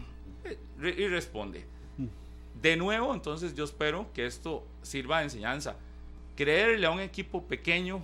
y 0.79 1.07
responde. 1.07 1.65
De 2.61 2.77
nuevo, 2.77 3.13
entonces 3.13 3.53
yo 3.55 3.63
espero 3.63 4.07
que 4.13 4.25
esto 4.25 4.65
sirva 4.81 5.19
de 5.19 5.25
enseñanza. 5.25 5.75
Creerle 6.35 6.85
a 6.87 6.91
un 6.91 6.99
equipo 6.99 7.43
pequeño 7.45 8.01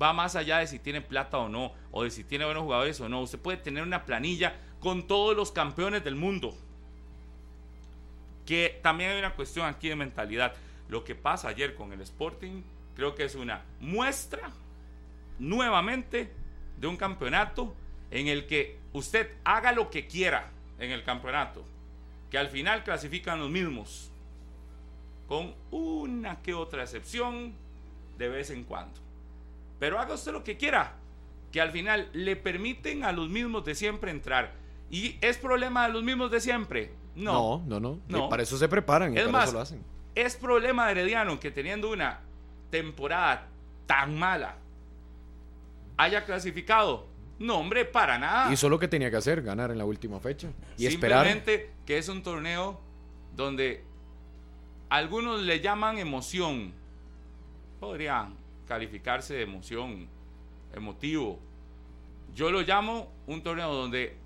va 0.00 0.12
más 0.12 0.34
allá 0.34 0.58
de 0.58 0.66
si 0.66 0.78
tiene 0.78 1.00
plata 1.00 1.38
o 1.38 1.48
no, 1.48 1.72
o 1.90 2.02
de 2.04 2.10
si 2.10 2.24
tiene 2.24 2.44
buenos 2.44 2.64
jugadores 2.64 3.00
o 3.00 3.08
no. 3.08 3.20
Usted 3.22 3.38
puede 3.38 3.58
tener 3.58 3.82
una 3.82 4.04
planilla 4.04 4.56
con 4.80 5.06
todos 5.06 5.36
los 5.36 5.52
campeones 5.52 6.02
del 6.04 6.16
mundo. 6.16 6.56
Que 8.46 8.78
también 8.82 9.10
hay 9.10 9.18
una 9.18 9.34
cuestión 9.34 9.66
aquí 9.66 9.88
de 9.88 9.96
mentalidad. 9.96 10.54
Lo 10.88 11.04
que 11.04 11.14
pasa 11.14 11.48
ayer 11.48 11.74
con 11.74 11.92
el 11.92 12.00
Sporting 12.02 12.62
creo 12.94 13.14
que 13.14 13.24
es 13.24 13.34
una 13.34 13.62
muestra 13.80 14.50
nuevamente 15.38 16.30
de 16.78 16.86
un 16.86 16.96
campeonato 16.96 17.74
en 18.10 18.28
el 18.28 18.46
que 18.46 18.78
usted 18.92 19.30
haga 19.44 19.72
lo 19.72 19.90
que 19.90 20.06
quiera 20.06 20.50
en 20.78 20.90
el 20.90 21.02
campeonato, 21.02 21.64
que 22.30 22.38
al 22.38 22.48
final 22.48 22.84
clasifican 22.84 23.40
los 23.40 23.50
mismos, 23.50 24.10
con 25.26 25.54
una 25.70 26.42
que 26.42 26.54
otra 26.54 26.82
excepción 26.82 27.54
de 28.18 28.28
vez 28.28 28.50
en 28.50 28.64
cuando. 28.64 29.00
Pero 29.78 29.98
haga 29.98 30.14
usted 30.14 30.32
lo 30.32 30.44
que 30.44 30.56
quiera, 30.56 30.94
que 31.50 31.60
al 31.60 31.72
final 31.72 32.08
le 32.12 32.36
permiten 32.36 33.04
a 33.04 33.12
los 33.12 33.28
mismos 33.28 33.64
de 33.64 33.74
siempre 33.74 34.10
entrar. 34.10 34.52
¿Y 34.90 35.16
es 35.20 35.38
problema 35.38 35.86
de 35.86 35.92
los 35.92 36.02
mismos 36.02 36.30
de 36.30 36.40
siempre? 36.40 36.92
No. 37.14 37.62
No, 37.66 37.80
no, 37.80 38.00
no. 38.08 38.28
Para 38.28 38.42
eso 38.42 38.56
se 38.56 38.68
preparan 38.68 39.12
y 39.12 39.16
Es 39.16 39.22
para 39.24 39.32
más, 39.32 39.44
eso 39.44 39.52
lo 39.54 39.60
hacen. 39.60 39.82
¿Es 40.14 40.36
problema 40.36 40.86
de 40.86 40.92
Herediano 40.92 41.38
que 41.40 41.50
teniendo 41.50 41.90
una 41.90 42.20
temporada 42.70 43.48
tan 43.86 44.18
mala 44.18 44.56
haya 45.96 46.24
clasificado? 46.24 47.06
No, 47.38 47.58
hombre, 47.58 47.84
para 47.84 48.18
nada. 48.18 48.52
Hizo 48.52 48.68
lo 48.68 48.78
que 48.78 48.88
tenía 48.88 49.10
que 49.10 49.16
hacer, 49.16 49.42
ganar 49.42 49.70
en 49.70 49.78
la 49.78 49.84
última 49.84 50.20
fecha. 50.20 50.48
Y 50.76 50.86
esperar. 50.86 51.24
Simplemente 51.26 51.70
que 51.84 51.98
es 51.98 52.08
un 52.08 52.22
torneo 52.22 52.80
donde 53.34 53.82
algunos 54.88 55.40
le 55.40 55.60
llaman 55.60 55.98
emoción. 55.98 56.72
Podría 57.80 58.28
calificarse 58.66 59.34
de 59.34 59.42
emoción, 59.42 60.08
emotivo. 60.74 61.38
Yo 62.34 62.50
lo 62.50 62.62
llamo 62.62 63.08
un 63.26 63.42
torneo 63.42 63.72
donde 63.72 64.16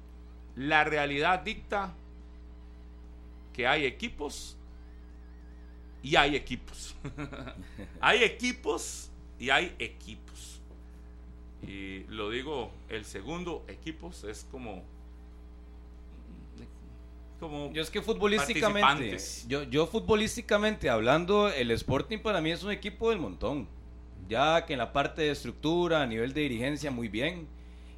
la 0.55 0.85
realidad 0.85 1.41
dicta 1.41 1.95
que 3.59 3.67
hay 3.67 3.87
equipos 3.87 4.57
y 6.01 6.15
hay 6.15 6.37
equipos. 6.37 6.95
hay 8.01 8.23
equipos 8.23 9.11
y 9.37 9.51
hay 9.51 9.75
equipos. 9.81 10.61
Y 11.67 12.05
lo 12.05 12.31
digo, 12.31 12.71
el 12.89 13.05
segundo 13.05 13.65
equipos 13.67 14.23
es 14.23 14.47
como 14.49 14.85
como 17.41 17.73
Yo 17.73 17.83
es 17.83 17.91
que 17.91 18.01
futbolísticamente, 18.01 19.19
yo, 19.49 19.65
yo 19.65 19.89
futbolísticamente 19.89 20.89
hablando, 20.89 21.49
el 21.49 21.73
Sporting 21.73 22.19
para 22.19 22.41
mí 22.41 22.53
es 22.53 22.63
un 22.63 22.71
equipo 22.71 23.11
del 23.11 23.19
montón. 23.19 23.67
Ya 24.29 24.65
que 24.67 24.75
en 24.75 24.79
la 24.79 24.93
parte 24.93 25.23
de 25.23 25.31
estructura, 25.33 26.03
a 26.03 26.07
nivel 26.07 26.33
de 26.33 26.43
dirigencia, 26.43 26.93
muy 26.93 27.09
bien. 27.09 27.49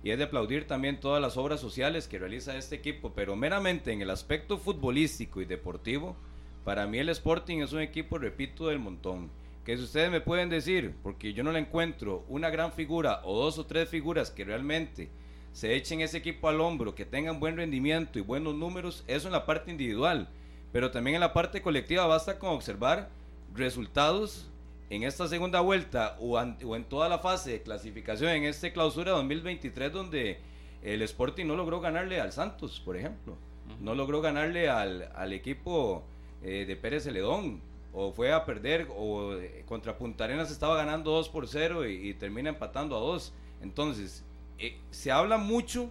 Y 0.03 0.11
es 0.11 0.19
de 0.19 0.25
aplaudir 0.25 0.67
también 0.67 0.99
todas 0.99 1.21
las 1.21 1.37
obras 1.37 1.61
sociales 1.61 2.09
que 2.09 2.19
realiza 2.19 2.57
este 2.57 2.77
equipo. 2.77 3.13
Pero 3.15 3.37
meramente 3.37 3.93
en 3.93 4.01
el 4.01 4.11
aspecto 4.11 4.59
futbolístico 4.59 5.41
y 5.41 5.45
deportivo, 5.45 6.17
para 6.65 6.87
mí 6.87 6.99
el 6.99 7.09
Sporting 7.11 7.59
es 7.59 7.73
un 7.73 7.81
equipo, 7.81 8.19
repito, 8.19 8.69
del 8.69 8.79
montón. 8.79 9.31
Que 9.65 9.77
si 9.77 9.85
ustedes 9.85 10.11
me 10.11 10.21
pueden 10.21 10.49
decir, 10.49 10.95
porque 11.03 11.33
yo 11.35 11.45
no 11.45 11.53
le 11.53 11.59
encuentro 11.59 12.25
una 12.29 12.49
gran 12.49 12.73
figura 12.73 13.21
o 13.25 13.43
dos 13.43 13.59
o 13.59 13.67
tres 13.67 13.89
figuras 13.89 14.31
que 14.31 14.45
realmente 14.45 15.11
se 15.53 15.75
echen 15.75 16.01
ese 16.01 16.19
equipo 16.19 16.49
al 16.49 16.61
hombro, 16.61 16.95
que 16.95 17.05
tengan 17.05 17.41
buen 17.41 17.57
rendimiento 17.57 18.19
y 18.19 18.23
buenos 18.23 18.55
números, 18.55 19.05
eso 19.07 19.29
en 19.29 19.33
la 19.33 19.47
parte 19.47 19.71
individual. 19.71 20.29
Pero 20.73 20.91
también 20.91 21.17
en 21.17 21.21
la 21.21 21.33
parte 21.33 21.61
colectiva 21.61 22.07
basta 22.07 22.39
con 22.39 22.51
observar 22.51 23.11
resultados 23.55 24.50
en 24.91 25.05
esta 25.05 25.27
segunda 25.29 25.61
vuelta 25.61 26.17
o, 26.21 26.37
an- 26.37 26.59
o 26.65 26.77
en 26.77 26.85
toda 26.85 27.09
la 27.09 27.19
fase 27.21 27.53
de 27.53 27.63
clasificación 27.63 28.31
en 28.33 28.45
este 28.45 28.73
clausura 28.73 29.13
2023 29.13 29.93
donde 29.93 30.39
el 30.83 31.01
Sporting 31.03 31.47
no 31.47 31.57
logró 31.57 31.81
ganarle 31.81 32.21
al 32.21 32.33
Santos, 32.33 32.81
por 32.81 32.97
ejemplo. 32.97 33.37
No 33.81 33.95
logró 33.95 34.21
ganarle 34.21 34.69
al, 34.69 35.11
al 35.15 35.33
equipo 35.33 36.05
eh, 36.43 36.65
de 36.67 36.77
Pérez 36.77 37.05
Celedón. 37.05 37.61
O 37.93 38.13
fue 38.13 38.33
a 38.33 38.45
perder, 38.45 38.87
o 38.97 39.35
eh, 39.35 39.65
contra 39.67 39.99
Punta 39.99 40.23
Arenas 40.25 40.51
estaba 40.53 40.77
ganando 40.77 41.11
2 41.11 41.29
por 41.29 41.49
0 41.49 41.89
y, 41.89 42.11
y 42.11 42.15
termina 42.15 42.51
empatando 42.51 42.97
a 42.97 43.01
2. 43.01 43.33
Entonces, 43.63 44.25
eh, 44.59 44.79
se 44.91 45.11
habla 45.11 45.39
mucho, 45.39 45.91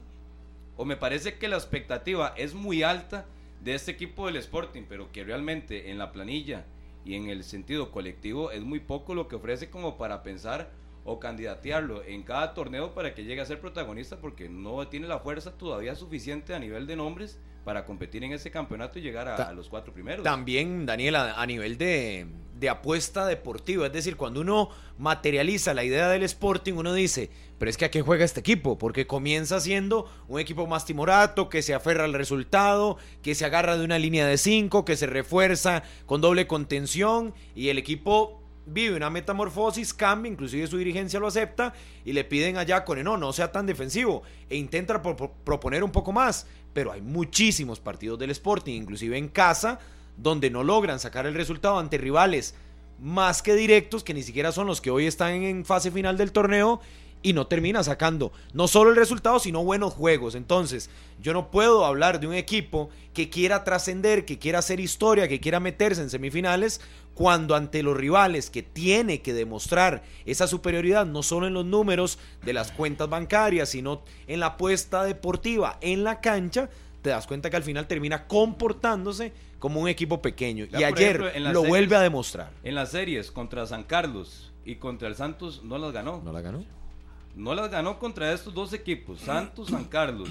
o 0.77 0.86
me 0.86 0.96
parece 0.96 1.38
que 1.38 1.50
la 1.50 1.58
expectativa 1.58 2.34
es 2.38 2.53
muy 2.53 2.84
alta 2.84 3.25
de 3.62 3.75
este 3.75 3.91
equipo 3.91 4.27
del 4.27 4.38
Sporting, 4.38 4.84
pero 4.88 5.12
que 5.12 5.25
realmente 5.25 5.91
en 5.91 5.98
la 5.98 6.13
planilla 6.13 6.65
y 7.06 7.15
en 7.15 7.29
el 7.29 7.44
sentido 7.44 7.91
colectivo 7.91 8.51
es 8.51 8.63
muy 8.63 8.79
poco 8.79 9.15
lo 9.15 9.27
que 9.27 9.36
ofrece 9.36 9.70
como 9.70 9.98
para 9.98 10.24
pensar 10.24 10.78
o 11.10 11.20
candidatearlo 11.20 12.04
en 12.04 12.24
cada 12.24 12.54
torneo 12.54 12.94
para 12.94 13.13
que 13.16 13.24
llegue 13.24 13.42
a 13.42 13.46
ser 13.46 13.60
protagonista 13.60 14.18
porque 14.22 14.48
no 14.48 14.88
tiene 14.88 15.08
la 15.08 15.20
fuerza 15.20 15.51
todavía 15.58 15.96
suficiente 15.96 16.54
a 16.54 16.60
nivel 16.60 16.86
de 16.86 16.96
nombres 16.96 17.39
para 17.66 17.84
competir 17.86 18.24
en 18.24 18.32
ese 18.32 18.51
campeonato 18.51 19.00
y 19.00 19.01
llegar 19.01 19.28
a, 19.28 19.36
Ta- 19.36 19.50
a 19.50 19.54
los 19.54 19.70
cuatro 19.70 19.92
primeros. 19.94 20.24
También, 20.24 20.86
Daniela, 20.86 21.34
a 21.39 21.46
nivel 21.46 21.78
de, 21.78 22.28
de 22.58 22.70
apuesta 22.70 23.25
deportiva, 23.25 23.88
es 23.88 23.94
decir, 23.94 24.16
cuando 24.18 24.42
uno 24.42 24.70
materializa 24.98 25.74
la 25.74 25.84
idea 25.84 26.08
del 26.10 26.24
Sporting, 26.24 26.74
uno 26.74 26.94
dice, 26.94 27.30
pero 27.58 27.70
es 27.70 27.78
que 27.78 27.86
a 27.86 27.92
qué 27.92 28.01
juega 28.01 28.24
este 28.24 28.39
equipo, 28.39 28.78
porque 28.78 29.08
comienza 29.08 29.60
siendo 29.60 30.10
un 30.28 30.39
equipo 30.39 30.68
más 30.68 30.86
timorato, 30.86 31.50
que 31.50 31.62
se 31.62 31.74
aferra 31.74 32.06
al 32.06 32.13
resultado, 32.13 32.98
que 33.22 33.36
se 33.36 33.46
agarra 33.46 33.78
de 33.78 33.84
una 33.86 34.00
línea 34.00 34.25
de 34.25 34.38
cinco, 34.38 34.86
que 34.86 34.96
se 34.96 35.06
refuerza 35.08 35.84
con 36.06 36.22
doble 36.22 36.48
contención, 36.48 37.34
y 37.56 37.70
el 37.70 37.78
equipo 37.78 38.42
vive 38.66 38.96
una 38.96 39.10
metamorfosis, 39.10 39.94
cambia, 39.94 40.32
inclusive 40.32 40.68
su 40.68 40.78
dirigencia 40.78 41.20
lo 41.20 41.28
acepta, 41.28 41.74
y 42.06 42.13
le 42.13 42.24
piden 42.24 42.58
allá 42.58 42.86
con 42.86 43.01
no, 43.04 43.18
no 43.18 43.34
sea 43.34 43.51
tan 43.51 43.66
defensivo, 43.66 44.24
e 44.50 44.56
intenta 44.58 45.01
pro- 45.01 45.16
pro- 45.16 45.34
proponer 45.44 45.84
un 45.84 45.92
poco 45.92 46.12
más, 46.12 46.46
pero 46.74 46.92
hay 46.92 47.01
muchísimos 47.01 47.80
partidos 47.80 48.20
del 48.20 48.30
Sporting, 48.32 48.74
inclusive 48.74 49.18
en 49.18 49.28
casa, 49.28 49.80
donde 50.18 50.50
no 50.50 50.63
logran 50.63 51.00
sacar 51.00 51.25
el 51.25 51.34
resultado 51.34 51.80
ante 51.80 51.98
rivales 51.98 52.54
más 53.01 53.42
que 53.42 53.56
directos, 53.56 54.04
que 54.04 54.13
ni 54.13 54.24
siquiera 54.24 54.51
son 54.51 54.68
los 54.68 54.82
que 54.82 54.92
hoy 54.92 55.08
están 55.08 55.32
en 55.44 55.63
fase 55.66 55.89
final 55.89 56.18
del 56.18 56.32
torneo, 56.34 56.82
y 57.21 57.33
no 57.33 57.47
termina 57.47 57.83
sacando 57.83 58.31
no 58.53 58.67
solo 58.67 58.91
el 58.91 58.95
resultado, 58.95 59.39
sino 59.39 59.63
buenos 59.63 59.93
juegos. 59.93 60.35
Entonces, 60.35 60.89
yo 61.21 61.33
no 61.33 61.51
puedo 61.51 61.85
hablar 61.85 62.19
de 62.19 62.27
un 62.27 62.33
equipo 62.33 62.89
que 63.13 63.29
quiera 63.29 63.63
trascender, 63.65 64.23
que 64.25 64.39
quiera 64.39 64.59
hacer 64.59 64.79
historia, 64.79 65.27
que 65.27 65.39
quiera 65.41 65.59
meterse 65.59 66.01
en 66.01 66.09
semifinales, 66.09 66.79
cuando 67.13 67.55
ante 67.55 67.83
los 67.83 67.97
rivales 67.97 68.49
que 68.49 68.63
tiene 68.63 69.21
que 69.21 69.33
demostrar 69.33 70.03
esa 70.25 70.47
superioridad, 70.47 71.05
no 71.05 71.21
solo 71.21 71.47
en 71.47 71.53
los 71.53 71.65
números 71.65 72.17
de 72.45 72.53
las 72.53 72.71
cuentas 72.71 73.09
bancarias, 73.09 73.67
sino 73.67 74.03
en 74.27 74.39
la 74.39 74.45
apuesta 74.47 75.03
deportiva, 75.03 75.77
en 75.81 76.05
la 76.05 76.21
cancha, 76.21 76.69
te 77.01 77.09
das 77.09 77.27
cuenta 77.27 77.49
que 77.49 77.57
al 77.57 77.63
final 77.63 77.88
termina 77.88 78.25
comportándose 78.27 79.33
como 79.59 79.81
un 79.81 79.89
equipo 79.89 80.21
pequeño. 80.21 80.65
Ya, 80.65 80.79
y 80.79 80.83
ayer 80.85 81.17
ejemplo, 81.17 81.39
las 81.39 81.53
lo 81.53 81.61
series- 81.63 81.67
vuelve 81.69 81.95
a 81.97 81.99
demostrar. 82.01 82.51
En 82.63 82.75
las 82.75 82.91
series 82.91 83.31
contra 83.31 83.65
San 83.67 83.83
Carlos 83.83 84.53
y 84.63 84.75
contra 84.75 85.09
el 85.09 85.15
Santos 85.15 85.61
no 85.65 85.77
las 85.77 85.91
ganó. 85.91 86.21
¿No 86.23 86.31
la 86.31 86.39
ganó? 86.39 86.63
No 87.39 87.55
las 87.55 87.72
ganó 87.72 87.98
contra 87.98 88.31
estos 88.34 88.53
dos 88.53 88.74
equipos, 88.74 89.22
Santos, 89.22 89.69
San 89.69 89.86
Carlos. 89.86 90.29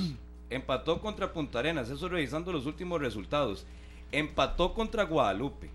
Empató 0.50 1.00
contra 1.00 1.33
Punta 1.33 1.59
Arenas, 1.59 1.91
eso 1.91 2.09
revisando 2.09 2.53
los 2.53 2.67
últimos 2.67 3.00
resultados. 3.00 3.67
Empató 4.12 4.73
contra 4.75 5.03
Guadalupe. 5.05 5.69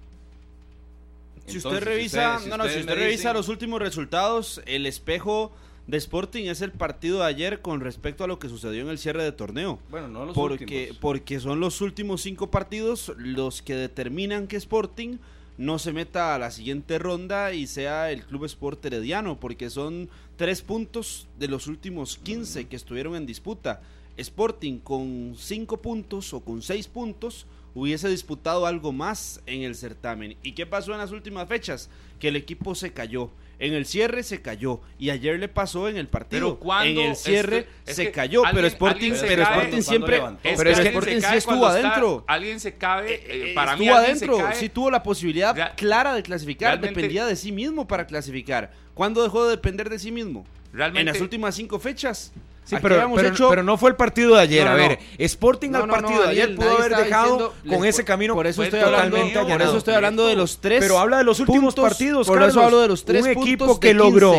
Si 1.46 1.58
Entonces, 1.58 1.66
usted 1.82 1.84
revisa, 1.86 2.40
si 2.40 2.50
no, 2.50 2.58
no, 2.58 2.68
si 2.70 2.80
usted 2.80 2.96
revisa 2.96 3.30
dicen- 3.30 3.34
los 3.34 3.50
últimos 3.50 3.80
resultados, 3.82 4.62
el 4.66 4.86
espejo 4.86 5.52
de 5.88 5.98
Sporting 5.98 6.46
es 6.46 6.62
el 6.62 6.72
partido 6.72 7.20
de 7.20 7.26
ayer 7.26 7.62
con 7.62 7.82
respecto 7.82 8.24
a 8.24 8.28
lo 8.28 8.40
que 8.40 8.48
sucedió 8.48 8.82
en 8.82 8.88
el 8.90 8.98
cierre 8.98 9.24
de 9.24 9.34
torneo. 9.34 9.78
Bueno, 9.90 10.08
no 10.08 10.26
los 10.26 10.34
porque, 10.34 10.64
últimos. 10.64 10.98
porque 11.02 11.40
son 11.42 11.60
los 11.60 11.82
últimos 11.82 12.22
cinco 12.22 12.50
partidos 12.50 13.12
los 13.18 13.62
que 13.62 13.76
determinan 13.76 14.48
que 14.48 14.56
Sporting 14.56 15.18
no 15.58 15.80
se 15.80 15.94
meta 15.94 16.34
a 16.34 16.40
la 16.40 16.52
siguiente 16.52 16.98
ronda 17.00 17.54
y 17.54 17.68
sea 17.68 18.12
el 18.12 18.24
Club 18.24 18.46
Sport 18.46 18.86
Herediano, 18.86 19.40
porque 19.40 19.70
son 19.70 20.10
tres 20.36 20.62
puntos 20.62 21.28
de 21.38 21.48
los 21.48 21.68
últimos 21.68 22.18
15 22.18 22.68
que 22.68 22.76
estuvieron 22.76 23.16
en 23.16 23.26
disputa. 23.26 23.82
Sporting 24.18 24.80
con 24.80 25.36
cinco 25.38 25.78
puntos 25.82 26.34
o 26.34 26.42
con 26.42 26.62
seis 26.62 26.88
puntos 26.88 27.46
hubiese 27.76 28.08
disputado 28.10 28.66
algo 28.66 28.92
más 28.92 29.42
en 29.46 29.64
el 29.64 29.76
certamen. 29.76 30.38
¿Y 30.44 30.54
qué 30.54 30.66
pasó 30.66 30.92
en 30.92 31.00
las 31.00 31.12
últimas 31.12 31.48
fechas? 31.48 31.90
Que 32.20 32.28
el 32.28 32.36
equipo 32.36 32.76
se 32.76 32.94
cayó. 32.94 33.30
En 33.66 33.74
el 33.74 33.86
cierre 33.86 34.24
se 34.24 34.42
cayó 34.42 34.82
y 35.00 35.10
ayer 35.10 35.40
le 35.40 35.48
pasó 35.48 35.88
en 35.88 35.96
el 35.98 36.08
partido. 36.08 36.48
Pero 36.56 36.60
cuando 36.60 37.02
en 37.02 37.10
el 37.12 37.16
cierre 37.16 37.68
este- 37.86 37.94
se 37.94 38.12
cayó, 38.12 38.44
pero 38.54 38.68
Sporting, 38.68 39.14
se 39.14 39.26
pero 39.26 39.44
cae- 39.44 39.54
Sporting 39.58 39.82
siempre, 39.82 40.18
pero 40.18 40.38
Es 40.44 40.62
que 40.62 40.70
alguien 40.70 40.88
Sporting 40.88 41.22
se 41.22 41.30
sí 41.30 41.36
estuvo 41.36 41.56
está- 41.56 41.70
adentro. 41.70 42.24
alguien 42.28 42.60
se 42.60 42.74
cae. 42.76 43.14
eh, 43.14 43.22
Eh, 43.52 43.54
para 43.56 43.78
mí, 43.78 43.86
estuvo 43.86 44.00
se 44.00 44.06
adentro, 44.06 44.38
cae. 44.38 44.56
sí 44.56 44.70
tuvo 44.70 44.92
la 44.92 45.02
posibilidad 45.02 45.56
Real- 45.56 45.74
clara 45.78 46.14
de 46.14 46.24
clasificar, 46.24 46.82
dependía 46.82 47.26
de 47.26 47.36
sí 47.38 47.52
mismo 47.54 47.88
para 47.88 48.06
clasificar. 48.06 48.72
¿Cuándo 48.94 49.24
dejó 49.24 49.46
de 49.46 49.52
depender 49.52 49.90
de 49.90 49.98
sí 49.98 50.12
mismo? 50.12 50.46
Realmente- 50.74 51.00
En 51.02 51.06
las 51.14 51.22
últimas 51.22 51.56
cinco 51.56 51.80
fechas. 51.80 52.34
Sí, 52.66 52.76
pero, 52.82 52.96
habíamos 52.96 53.18
pero- 53.18 53.34
hecho- 53.34 53.50
pero 53.50 53.64
no 53.64 53.78
fue 53.78 53.90
el 53.90 53.96
partido 53.98 54.36
de 54.36 54.42
ayer. 54.42 54.64
No, 54.66 54.72
no, 54.78 54.84
a 54.84 54.88
ver, 54.88 55.00
Sporting 55.18 55.70
No, 55.72 55.80
al 55.84 55.90
partido 55.90 56.24
de 56.24 56.30
ayer 56.30 56.56
pudo 56.56 56.78
haber 56.78 56.96
dejado 56.96 57.54
diciendo- 57.60 57.78
con 57.78 57.86
ese 57.88 58.04
camino 58.06 58.34
Por 58.36 58.48
eso 58.48 58.64
estoy 58.64 58.80
hablando, 58.80 59.18
totalmente 59.18 59.52
por 59.54 59.62
eso 59.62 59.78
estoy 59.78 59.94
hablando 59.96 60.28
de 60.28 60.36
los 60.36 60.62
tres. 60.62 60.80
Pero 60.80 60.98
habla 61.00 61.18
de 61.18 61.24
los 61.26 61.40
últimos 61.42 61.76
puntos, 61.76 61.92
partidos, 61.92 62.28
Por 62.28 62.38
Carlos. 62.38 62.56
eso 62.56 62.64
hablo 62.66 62.80
de 62.82 62.88
los 62.88 63.04
tres 63.06 63.24
Un 63.24 63.30
equipo 63.32 63.80
que 63.80 63.90
15, 63.90 63.94
logró 63.94 64.36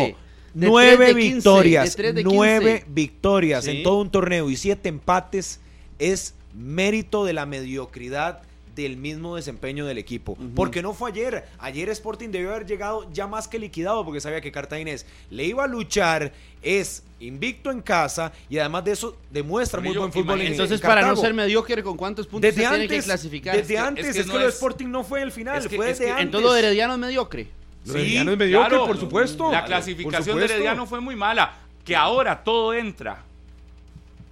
nueve 0.55 0.95
tres 1.05 1.15
de 1.15 1.21
15, 1.21 1.35
victorias, 1.35 1.85
de 1.89 1.95
tres 1.95 2.15
de 2.15 2.23
15. 2.23 2.35
nueve 2.35 2.85
victorias 2.87 3.65
Sí. 3.65 3.71
en 3.71 3.83
todo 3.83 4.01
un 4.01 4.09
torneo 4.09 4.49
y 4.49 4.55
siete 4.57 4.89
empates 4.89 5.59
es 5.99 6.33
mérito 6.53 7.25
de 7.25 7.33
la 7.33 7.45
mediocridad 7.45 8.39
del 8.75 8.97
mismo 8.97 9.35
desempeño 9.37 9.85
del 9.85 9.97
equipo. 9.97 10.37
Porque 10.55 10.81
no 10.81 10.93
fue 10.93 11.11
ayer. 11.11 11.45
Ayer 11.59 11.89
Sporting 11.89 12.29
debió 12.29 12.49
haber 12.53 12.65
llegado 12.67 13.09
ya 13.13 13.25
más 13.25 13.47
que 13.47 13.57
liquidado 13.57 14.03
porque 14.03 14.19
sabía 14.21 14.41
que 14.41 14.51
Cartaginés 14.51 15.05
le 15.29 15.45
iba 15.45 15.63
a 15.63 15.67
luchar, 15.67 16.33
es 16.61 17.03
invicto 17.21 17.71
en 17.71 17.81
casa 17.81 18.33
y 18.49 18.57
además 18.57 18.83
de 18.83 18.91
eso 18.91 19.17
demuestra 19.31 19.79
muy 19.79 19.95
buen 19.95 20.11
fútbol 20.11 20.41
en- 20.41 20.47
Entonces, 20.47 20.81
en 20.81 20.87
para 20.87 21.01
no 21.07 21.15
ser 21.15 21.33
mediocre, 21.33 21.81
¿con 21.83 21.95
cuántos 21.95 22.27
puntos 22.27 22.41
desde 22.49 22.61
se 22.61 22.65
antes, 22.67 22.87
tiene 22.89 23.01
que 23.01 23.05
clasificar? 23.05 23.55
Desde 23.55 23.73
que- 23.73 23.79
antes, 23.79 24.05
es 24.07 24.15
es 24.17 24.25
que 24.25 24.33
no 24.33 24.39
es- 24.41 24.53
Sporting 24.55 24.87
no 24.87 25.03
fue 25.03 25.21
el 25.21 25.31
final, 25.31 25.57
es 25.57 25.67
que- 25.67 25.75
fue 25.77 25.91
es 25.91 25.97
desde 25.99 26.05
que- 26.05 26.11
antes. 26.11 26.25
Entonces, 26.25 26.45
lo 26.47 26.53
de 26.53 26.59
Herediano 26.59 26.93
es 26.93 26.99
mediocre. 26.99 27.47
Lo 27.85 27.93
de 27.93 28.01
Herediano 28.01 28.31
es 28.33 28.37
mediocre, 28.37 28.77
por 28.77 28.99
supuesto. 28.99 29.51
La 29.51 29.63
clasificación 29.65 30.37
de. 30.37 30.45
Herediano 30.45 30.85
fue 30.85 30.99
muy 30.99 31.15
mala. 31.15 31.59
Que 31.85 31.95
ahora 31.95 32.43
todo 32.43 32.73
entra. 32.73 33.23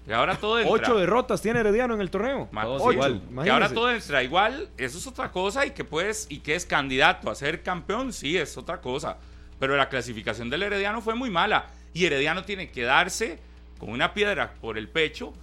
Que 0.05 0.13
ahora 0.13 0.35
todo 0.35 0.59
entra. 0.59 0.73
Ocho 0.73 0.97
derrotas 0.97 1.41
tiene 1.41 1.61
Herediano 1.61 1.93
en 1.93 2.01
el 2.01 2.09
torneo. 2.11 2.49
Ma- 2.51 2.63
Todos 2.63 2.81
sí, 2.83 2.89
igual. 2.93 3.21
Que 3.43 3.49
ahora 3.49 3.69
todo 3.69 3.89
entra 3.91 4.21
igual, 4.23 4.69
eso 4.77 4.97
es 4.97 5.07
otra 5.07 5.31
cosa 5.31 5.65
y 5.65 5.71
que 5.71 5.85
puedes 5.85 6.27
y 6.29 6.39
que 6.39 6.55
es 6.55 6.65
candidato 6.65 7.29
a 7.31 7.35
ser 7.35 7.63
campeón, 7.63 8.11
sí, 8.11 8.37
es 8.37 8.57
otra 8.57 8.81
cosa. 8.81 9.17
Pero 9.59 9.77
la 9.77 9.87
clasificación 9.87 10.49
del 10.49 10.63
Herediano 10.63 10.99
fue 11.01 11.15
muy 11.15 11.29
mala 11.29 11.67
y 11.93 12.05
Herediano 12.05 12.43
tiene 12.43 12.69
que 12.69 12.83
darse 12.83 13.39
con 13.79 13.89
una 13.91 14.13
piedra 14.13 14.55
por 14.59 14.77
el 14.77 14.89
pecho 14.89 15.33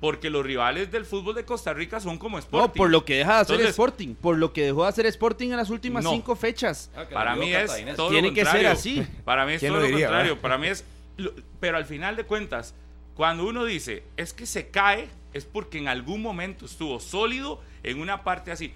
porque 0.00 0.30
los 0.30 0.44
rivales 0.44 0.90
del 0.90 1.04
fútbol 1.04 1.36
de 1.36 1.44
Costa 1.44 1.72
Rica 1.72 2.00
son 2.00 2.18
como 2.18 2.36
Sporting. 2.40 2.66
No, 2.68 2.72
por 2.72 2.90
lo 2.90 3.04
que 3.04 3.18
deja 3.18 3.34
de 3.36 3.40
hacer 3.42 3.54
Entonces- 3.54 3.70
Sporting. 3.70 4.14
Por 4.16 4.36
lo 4.36 4.52
que 4.52 4.62
dejó 4.64 4.82
de 4.82 4.88
hacer 4.88 5.06
Sporting 5.06 5.50
en 5.50 5.56
las 5.58 5.70
últimas 5.70 6.02
No. 6.02 6.10
cinco 6.10 6.34
fechas. 6.34 6.90
Ah, 6.96 7.04
Para 7.12 7.36
mí 7.36 7.54
es 7.54 7.70
todo 7.94 8.10
Tiene 8.10 8.28
lo 8.28 8.34
que 8.34 8.40
ser 8.40 8.46
contrario. 8.46 8.70
así. 8.72 9.06
Para 9.24 9.46
mí 9.46 9.52
es 9.52 9.60
¿Quién 9.60 9.70
todo 9.70 9.80
lo 9.80 9.86
lo 9.86 9.90
diría, 9.92 10.08
contrario. 10.08 10.34
va? 10.34 10.42
Para 10.42 10.58
mí 10.58 10.66
es. 10.66 10.84
lo- 11.18 11.30
Pero 11.60 11.76
al 11.76 11.84
final 11.84 12.16
de 12.16 12.24
cuentas, 12.24 12.74
cuando 13.16 13.46
uno 13.46 13.64
dice 13.64 14.04
es 14.16 14.32
que 14.32 14.46
se 14.46 14.68
cae, 14.68 15.08
es 15.32 15.44
porque 15.44 15.78
en 15.78 15.88
algún 15.88 16.22
momento 16.22 16.66
estuvo 16.66 17.00
sólido 17.00 17.60
en 17.82 18.00
una 18.00 18.22
parte 18.22 18.52
así. 18.52 18.72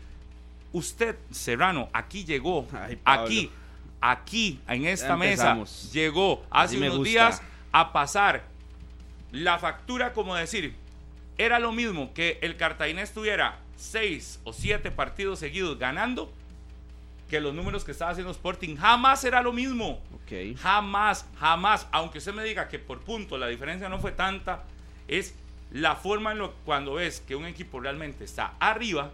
Usted, 0.73 1.17
Serrano, 1.31 1.89
aquí 1.93 2.25
llegó. 2.25 2.67
Ay, 2.73 2.99
aquí, 3.05 3.51
aquí, 4.01 4.61
en 4.69 4.87
esta 4.87 5.17
mesa, 5.17 5.63
llegó 5.93 6.45
hace 6.51 6.77
unos 6.77 6.99
gusta. 6.99 7.11
días 7.11 7.43
a 7.73 7.93
pasar 7.93 8.45
la 9.33 9.59
factura, 9.59 10.13
como 10.13 10.35
decir, 10.35 10.75
era 11.39 11.59
lo 11.59 11.73
mismo 11.73 12.13
que 12.15 12.39
el 12.43 12.57
Cartaginés 12.57 13.13
tuviera 13.13 13.59
seis 13.77 14.41
o 14.45 14.53
siete 14.53 14.91
partidos 14.91 15.39
seguidos 15.39 15.79
ganando 15.79 16.33
que 17.29 17.41
los 17.41 17.55
números 17.55 17.85
que 17.85 17.93
estaba 17.93 18.13
haciendo 18.13 18.31
Sporting. 18.33 18.77
Jamás 18.77 19.25
era 19.25 19.43
lo 19.43 19.53
mismo. 19.53 20.01
Jamás, 20.59 21.27
jamás. 21.39 21.87
Aunque 21.93 22.19
usted 22.19 22.35
me 22.35 22.45
diga 22.45 22.69
que 22.69 22.79
por 22.79 23.01
punto 23.01 23.39
la 23.39 23.47
diferencia 23.47 23.89
no 23.89 23.99
fue 23.99 24.13
tanta, 24.13 24.65
es 25.09 25.35
la 25.71 25.97
forma 25.97 26.33
en 26.33 26.39
lo 26.39 26.53
cuando 26.65 26.95
ves 26.95 27.21
que 27.21 27.37
un 27.37 27.47
equipo 27.47 27.81
realmente 27.81 28.25
está 28.25 28.55
arriba 28.59 29.11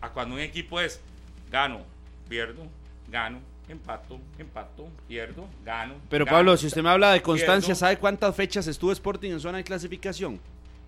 a 0.00 0.10
cuando 0.10 0.34
un 0.34 0.40
equipo 0.40 0.80
es 0.80 1.00
gano, 1.50 1.80
pierdo, 2.28 2.66
gano, 3.08 3.38
empato, 3.68 4.18
empato, 4.38 4.88
pierdo, 5.08 5.46
gano. 5.64 5.94
Pero 6.10 6.24
gano. 6.24 6.36
Pablo, 6.36 6.56
si 6.56 6.66
usted 6.66 6.82
me 6.82 6.90
habla 6.90 7.12
de 7.12 7.22
constancia, 7.22 7.68
Pierdo. 7.68 7.80
¿sabe 7.80 7.98
cuántas 7.98 8.34
fechas 8.34 8.66
estuvo 8.66 8.92
Sporting 8.92 9.30
en 9.30 9.40
zona 9.40 9.58
de 9.58 9.64
clasificación? 9.64 10.40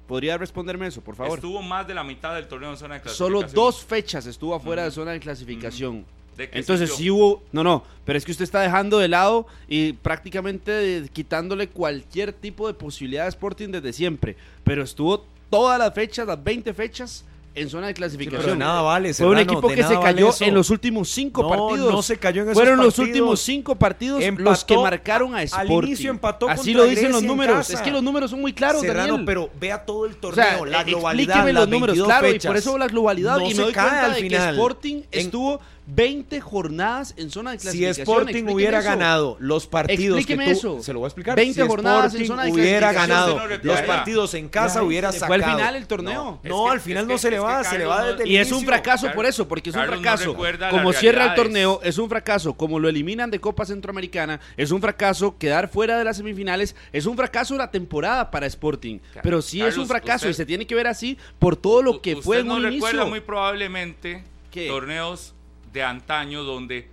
¿Podría 0.06 0.38
responderme 0.38 0.86
eso, 0.86 1.00
por 1.00 1.16
favor? 1.16 1.38
Estuvo 1.38 1.62
más 1.62 1.86
de 1.86 1.94
la 1.94 2.04
mitad 2.04 2.34
del 2.34 2.46
torneo 2.46 2.70
en 2.70 2.76
zona 2.76 2.94
de 2.96 3.00
clasificación. 3.00 3.42
Solo 3.42 3.52
dos 3.52 3.84
fechas 3.84 4.26
estuvo 4.26 4.54
afuera 4.54 4.84
de 4.84 4.90
zona 4.90 5.12
de 5.12 5.20
clasificación. 5.20 5.98
¿De 5.98 6.04
qué 6.04 6.25
Entonces 6.38 6.92
sí 6.94 7.10
hubo, 7.10 7.42
no, 7.52 7.64
no, 7.64 7.82
pero 8.04 8.18
es 8.18 8.24
que 8.24 8.32
usted 8.32 8.44
está 8.44 8.60
dejando 8.60 8.98
de 8.98 9.08
lado 9.08 9.46
y 9.68 9.94
prácticamente 9.94 11.08
quitándole 11.12 11.68
cualquier 11.68 12.32
tipo 12.32 12.66
de 12.66 12.74
posibilidad 12.74 13.26
a 13.26 13.28
Sporting 13.28 13.68
desde 13.68 13.92
siempre. 13.92 14.36
Pero 14.64 14.82
estuvo 14.82 15.24
todas 15.50 15.78
las 15.78 15.94
fechas, 15.94 16.26
las 16.26 16.42
20 16.42 16.74
fechas 16.74 17.24
en 17.54 17.70
zona 17.70 17.86
de 17.86 17.94
Sí, 17.94 17.96
clasificación. 17.96 18.42
pero 18.42 18.52
de 18.52 18.58
nada 18.58 18.82
vale, 18.82 19.14
Fue 19.14 19.28
un 19.28 19.38
equipo 19.38 19.66
de 19.70 19.76
que 19.76 19.82
se 19.82 19.94
vale 19.94 20.04
cayó 20.04 20.30
en 20.40 20.52
los 20.54 20.68
últimos 20.68 21.08
cinco 21.08 21.42
No, 21.42 21.48
partidos. 21.48 21.90
no 21.90 22.02
se 22.02 22.18
cayó 22.18 22.42
en 22.42 22.48
esos 22.50 22.60
Fueron 22.62 22.78
los 22.84 22.98
últimos 22.98 23.40
cinco 23.40 23.76
partidos 23.76 24.18
los 24.18 24.28
Empató 24.28 24.66
que 24.66 24.76
marcaron 24.76 25.34
a 25.34 25.38
al 25.38 25.44
Sporting. 25.44 25.86
inicio 25.88 26.10
empató 26.10 26.50
Así 26.50 26.74
lo 26.74 26.84
dicen 26.84 27.04
los 27.12 27.22
Grecia 27.22 27.28
números. 27.28 27.70
Es 27.70 27.80
que 27.80 27.90
los 27.90 28.02
números 28.02 28.30
son 28.30 28.42
muy 28.42 28.52
claros, 28.52 28.82
Serrano, 28.82 29.06
Daniel. 29.14 29.24
pero 29.24 29.50
vea 29.58 29.86
todo 29.86 30.04
el 30.04 30.12
O 30.12 30.16
torneo, 30.16 30.44
sea, 30.44 30.66
la 30.66 30.84
globalidad, 30.84 31.36
explíqueme 31.36 31.52
las 31.54 31.62
los 31.62 31.68
números, 31.70 31.96
22 31.96 32.06
claro, 32.06 32.28
y 32.34 32.38
por 32.40 32.56
eso 32.58 32.76
la 32.78 32.86
globalidad. 32.88 33.38
No 33.38 33.46
y 33.50 33.54
me 33.54 33.62
doy 33.62 33.72
cuenta 33.72 34.04
al 34.04 34.14
de 34.14 34.20
final. 34.20 34.42
que 34.42 34.50
Sporting 34.50 34.94
En- 34.96 35.04
estuvo 35.12 35.60
20 35.88 36.40
jornadas 36.40 37.14
en 37.16 37.30
zona 37.30 37.52
de 37.52 37.58
Si 37.58 37.62
clasificación. 37.62 38.02
Sporting 38.02 38.24
Explíqueme 38.26 38.52
hubiera 38.54 38.78
eso. 38.80 38.88
ganado 38.88 39.36
los 39.38 39.66
partidos 39.68 40.18
Explíqueme 40.18 40.44
que 40.46 40.52
tú, 40.52 40.58
eso. 40.58 40.82
se 40.82 40.92
lo 40.92 40.98
voy 40.98 41.06
a 41.06 41.08
explicar. 41.08 41.36
20 41.36 41.62
si 41.62 41.68
jornadas 41.68 42.14
en 42.14 42.22
Sporting 42.22 42.26
zona 42.26 42.44
de 42.44 42.52
hubiera 42.52 42.92
ganado 42.92 43.36
no 43.38 43.46
los 43.62 43.80
partidos 43.82 44.34
en 44.34 44.48
casa, 44.48 44.80
Ya, 44.80 44.82
hubiera 44.82 45.12
se 45.12 45.20
sacado. 45.20 45.38
fue 45.40 45.44
al 45.44 45.56
final 45.56 45.74
del 45.74 45.86
torneo. 45.86 46.24
No, 46.24 46.40
Es 46.42 46.50
no, 46.50 46.64
que- 46.64 46.70
al 46.72 46.80
final 46.80 47.02
es 47.02 47.08
no 47.08 47.14
que- 47.14 47.18
se 47.20 47.30
le 47.30 47.38
va, 47.38 47.62
se 47.64 47.78
le 47.78 47.84
va 47.84 48.04
desde 48.04 48.24
el 48.24 48.30
Y 48.30 48.36
es 48.36 48.48
un 48.48 48.54
inicio. 48.54 48.68
fracaso 48.68 49.12
por 49.12 49.26
eso, 49.26 49.46
porque 49.46 49.70
es 49.70 49.76
un 49.76 49.82
Carlos 49.82 50.00
fracaso. 50.00 50.36
como 50.70 50.92
cierra 50.92 51.26
el 51.26 51.34
torneo, 51.34 51.80
es 51.84 51.98
un 51.98 52.08
fracaso. 52.08 52.54
Como 52.54 52.80
lo 52.80 52.88
eliminan 52.88 53.30
de 53.30 53.38
Copa 53.40 53.64
Centroamericana, 53.64 54.40
es 54.56 54.72
un 54.72 54.80
fracaso. 54.80 55.36
Quedar 55.38 55.68
fuera 55.68 55.98
de 55.98 56.04
las 56.04 56.16
semifinales 56.16 56.74
es 56.92 57.06
un 57.06 57.16
fracaso 57.16 57.56
la 57.56 57.70
temporada 57.70 58.30
para 58.32 58.46
Sporting. 58.46 58.98
Pero 59.22 59.40
sí 59.40 59.62
es 59.62 59.76
un 59.78 59.86
fracaso 59.86 60.26
usted- 60.26 60.30
y 60.30 60.34
se 60.34 60.46
tiene 60.46 60.66
que 60.66 60.74
ver 60.74 60.88
así 60.88 61.16
por 61.38 61.54
todo 61.56 61.80
lo 61.80 62.02
que 62.02 62.16
fue 62.16 62.38
en 62.40 62.46
usted 62.50 62.56
un 62.56 62.62
no 62.62 62.68
recuerda 62.70 62.96
inicio. 62.96 63.06
muy 63.10 63.20
probablemente 63.20 64.24
¿Qué? 64.50 64.66
torneos 64.68 65.34
de 65.76 65.82
antaño 65.82 66.42
donde 66.42 66.88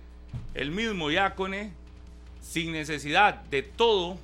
el 0.52 0.70
mismo 0.70 1.10
Yacone, 1.10 1.72
sin 2.42 2.70
necesidad 2.72 3.36
de 3.44 3.62
todo, 3.62 4.18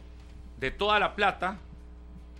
de 0.59 0.71
toda 0.71 0.99
la 0.99 1.17
plata, 1.17 1.57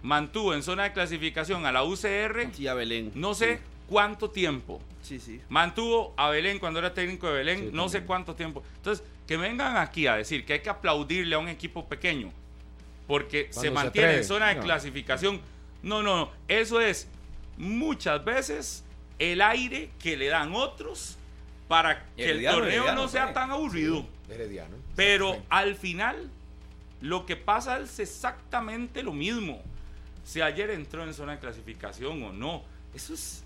mantuvo 0.03 0.53
en 0.53 0.63
zona 0.63 0.83
de 0.85 0.93
clasificación 0.93 1.65
a 1.65 1.73
la 1.73 1.83
UCR 1.83 2.51
Sí, 2.53 2.69
a 2.69 2.75
Belén. 2.75 3.11
no 3.15 3.33
sé 3.33 3.61
cuánto 3.89 4.29
tiempo. 4.29 4.83
Sí, 5.03 5.19
sí. 5.19 5.41
Mantuvo 5.49 6.13
a 6.19 6.29
Belén 6.29 6.59
cuando 6.59 6.79
era 6.79 6.93
técnico 6.93 7.27
de 7.29 7.33
Belén, 7.33 7.71
no 7.73 7.89
sé 7.89 8.03
cuánto 8.03 8.35
tiempo. 8.35 8.63
Entonces, 8.77 9.03
que 9.27 9.39
vengan 9.39 9.79
aquí 9.79 10.07
a 10.07 10.17
decir 10.17 10.45
que 10.45 10.53
hay 10.53 10.61
que 10.61 10.69
aplaudirle 10.69 11.35
a 11.37 11.39
un 11.39 11.49
equipo 11.49 11.89
pequeño 11.89 12.31
porque 13.07 13.45
se 13.51 13.61
Cuando 13.61 13.63
se 13.63 13.71
mantiene 13.71 14.15
en 14.19 14.25
zona 14.25 14.49
de 14.49 14.57
no. 14.57 14.61
clasificación. 14.63 15.41
No, 15.83 16.03
no, 16.03 16.17
no. 16.19 16.31
Eso 16.49 16.83
es 16.83 17.09
muchas 17.57 18.23
veces 18.27 18.85
el 19.19 19.41
aire 19.41 19.89
que 19.99 20.19
le 20.19 20.27
dan 20.27 20.53
otros 20.55 21.17
para 21.71 22.05
que 22.17 22.29
el 22.29 22.45
torneo 22.45 22.65
Herediano 22.65 23.03
no 23.03 23.07
sea 23.07 23.33
tan 23.33 23.53
aburrido. 23.53 24.05
Herediano. 24.29 24.75
Pero 24.97 25.41
al 25.49 25.77
final, 25.77 26.29
lo 27.01 27.27
que 27.27 27.37
pasa 27.37 27.79
es 27.79 28.01
exactamente 28.01 29.05
lo 29.05 29.13
mismo. 29.13 29.63
Si 30.25 30.41
ayer 30.41 30.71
entró 30.71 31.05
en 31.05 31.15
zona 31.15 31.35
de 31.35 31.39
clasificación 31.39 32.21
o 32.25 32.33
no. 32.33 32.65
Eso 32.93 33.15
es. 33.15 33.45